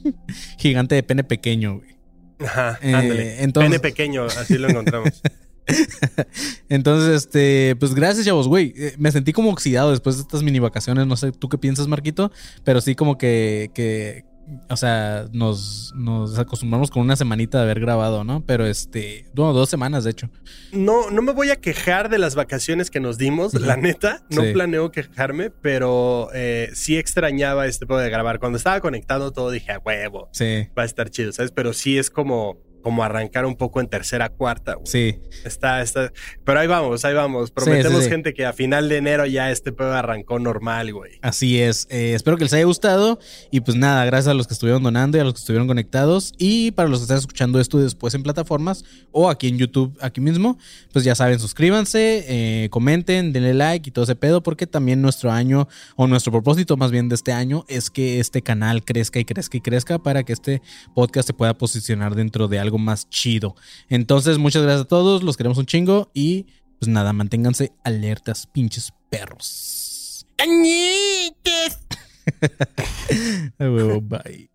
Gigante 0.58 0.94
de 0.94 1.02
pene 1.02 1.22
pequeño, 1.24 1.76
güey. 1.78 1.96
Ajá, 2.40 2.78
Eh, 2.82 2.94
ándale. 2.94 3.42
entonces- 3.42 3.70
Pene 3.70 3.80
pequeño, 3.80 4.24
así 4.24 4.58
lo 4.58 4.68
encontramos. 4.68 5.22
Entonces, 6.70 7.24
este, 7.24 7.76
pues 7.78 7.94
gracias, 7.94 8.24
chavos, 8.24 8.48
güey. 8.48 8.72
Eh, 8.76 8.94
Me 8.98 9.12
sentí 9.12 9.32
como 9.34 9.50
oxidado 9.50 9.90
después 9.90 10.16
de 10.16 10.22
estas 10.22 10.42
mini 10.42 10.58
vacaciones. 10.60 11.06
No 11.06 11.16
sé 11.16 11.30
tú 11.32 11.48
qué 11.50 11.58
piensas, 11.58 11.88
Marquito, 11.88 12.32
pero 12.64 12.80
sí 12.80 12.94
como 12.94 13.18
que, 13.18 13.70
que 13.74 14.24
o 14.70 14.76
sea, 14.76 15.26
nos, 15.32 15.92
nos 15.96 16.38
acostumbramos 16.38 16.90
con 16.90 17.02
una 17.02 17.16
semanita 17.16 17.58
de 17.58 17.64
haber 17.64 17.80
grabado, 17.80 18.24
¿no? 18.24 18.42
Pero 18.46 18.66
este, 18.66 19.26
bueno, 19.34 19.52
dos 19.52 19.68
semanas, 19.68 20.04
de 20.04 20.10
hecho. 20.10 20.30
No, 20.72 21.10
no 21.10 21.22
me 21.22 21.32
voy 21.32 21.50
a 21.50 21.56
quejar 21.56 22.08
de 22.08 22.18
las 22.18 22.34
vacaciones 22.34 22.90
que 22.90 23.00
nos 23.00 23.18
dimos, 23.18 23.54
la 23.54 23.76
neta. 23.76 24.22
No 24.30 24.42
Sí. 24.42 24.52
planeo 24.52 24.90
quejarme, 24.90 25.50
pero 25.50 26.28
eh, 26.34 26.70
sí 26.74 26.96
extrañaba 26.96 27.66
este 27.66 27.86
pedo 27.86 27.98
de 27.98 28.10
grabar. 28.10 28.38
Cuando 28.38 28.56
estaba 28.58 28.80
conectado 28.80 29.32
todo 29.32 29.50
dije, 29.50 29.72
a 29.72 29.78
huevo, 29.78 30.28
Sí, 30.32 30.68
va 30.78 30.82
a 30.82 30.86
estar 30.86 31.10
chido, 31.10 31.32
¿sabes? 31.32 31.50
Pero 31.52 31.72
sí 31.72 31.98
es 31.98 32.10
como, 32.10 32.58
como 32.82 33.02
arrancar 33.02 33.46
un 33.46 33.56
poco 33.56 33.80
en 33.80 33.88
tercera, 33.88 34.28
cuarta, 34.28 34.74
güey. 34.74 34.86
sí. 34.86 35.18
Está, 35.44 35.82
está. 35.82 36.12
Pero 36.44 36.60
ahí 36.60 36.66
vamos, 36.66 37.04
ahí 37.04 37.14
vamos. 37.14 37.50
Prometemos, 37.50 37.98
sí, 37.98 38.04
sí. 38.04 38.10
gente, 38.10 38.34
que 38.34 38.44
a 38.44 38.52
final 38.52 38.88
de 38.88 38.96
enero 38.96 39.26
ya 39.26 39.50
este 39.50 39.72
pedo 39.72 39.92
arrancó 39.92 40.38
normal, 40.38 40.92
güey. 40.92 41.12
Así 41.22 41.60
es. 41.60 41.86
Eh, 41.90 42.14
espero 42.14 42.36
que 42.36 42.44
les 42.44 42.52
haya 42.52 42.64
gustado. 42.64 43.18
Y 43.50 43.60
pues 43.60 43.76
nada, 43.76 44.04
gracias 44.04 44.28
a 44.28 44.34
los 44.34 44.46
que 44.46 44.54
estuvieron 44.54 44.82
donando 44.82 45.16
y 45.16 45.20
a 45.20 45.24
los 45.24 45.34
que 45.34 45.40
estuvieron 45.40 45.66
conectados. 45.66 46.34
Y 46.38 46.72
para 46.72 46.88
los 46.88 47.00
que 47.00 47.04
están 47.04 47.18
escuchando 47.18 47.60
esto 47.60 47.78
después 47.78 48.14
en 48.14 48.22
plataformas 48.22 48.84
o 49.12 49.30
aquí 49.30 49.48
en 49.48 49.58
YouTube, 49.58 49.96
aquí 50.00 50.20
mismo, 50.20 50.58
pues 50.92 51.04
ya 51.04 51.14
saben, 51.14 51.38
suscríbanse, 51.38 52.24
eh, 52.28 52.68
comenten, 52.70 53.32
denle 53.32 53.54
like 53.54 53.88
y 53.88 53.92
todo 53.92 54.04
ese 54.04 54.16
pedo, 54.16 54.42
porque 54.42 54.66
también 54.66 55.00
nuestro 55.00 55.30
año, 55.30 55.68
o 55.96 56.06
nuestro 56.06 56.32
propósito 56.32 56.76
más 56.76 56.90
bien 56.90 57.08
de 57.08 57.14
este 57.14 57.32
año, 57.32 57.64
es 57.68 57.90
que 57.90 58.20
este 58.20 58.42
canal 58.42 58.84
crezca 58.84 59.18
y 59.18 59.24
crezca 59.24 59.56
y 59.56 59.60
crezca 59.60 59.98
para 59.98 60.24
que 60.24 60.32
este 60.32 60.62
podcast 60.94 61.26
se 61.26 61.34
pueda 61.34 61.56
posicionar 61.56 62.14
dentro 62.14 62.48
de 62.48 62.58
algo 62.58 62.67
más 62.76 63.08
chido. 63.08 63.56
Entonces, 63.88 64.36
muchas 64.36 64.62
gracias 64.62 64.82
a 64.82 64.88
todos, 64.88 65.22
los 65.22 65.38
queremos 65.38 65.56
un 65.56 65.64
chingo 65.64 66.10
y 66.12 66.44
pues 66.78 66.88
nada, 66.88 67.14
manténganse 67.14 67.72
alertas, 67.84 68.46
pinches 68.46 68.92
perros. 69.08 70.26
A 73.58 73.64
huevo, 73.64 74.00
bye. 74.00 74.48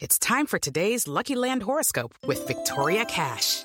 It's 0.00 0.18
time 0.18 0.46
for 0.46 0.60
today's 0.60 1.08
Lucky 1.08 1.34
Land 1.34 1.64
horoscope 1.64 2.14
with 2.24 2.46
Victoria 2.46 3.04
Cash. 3.04 3.64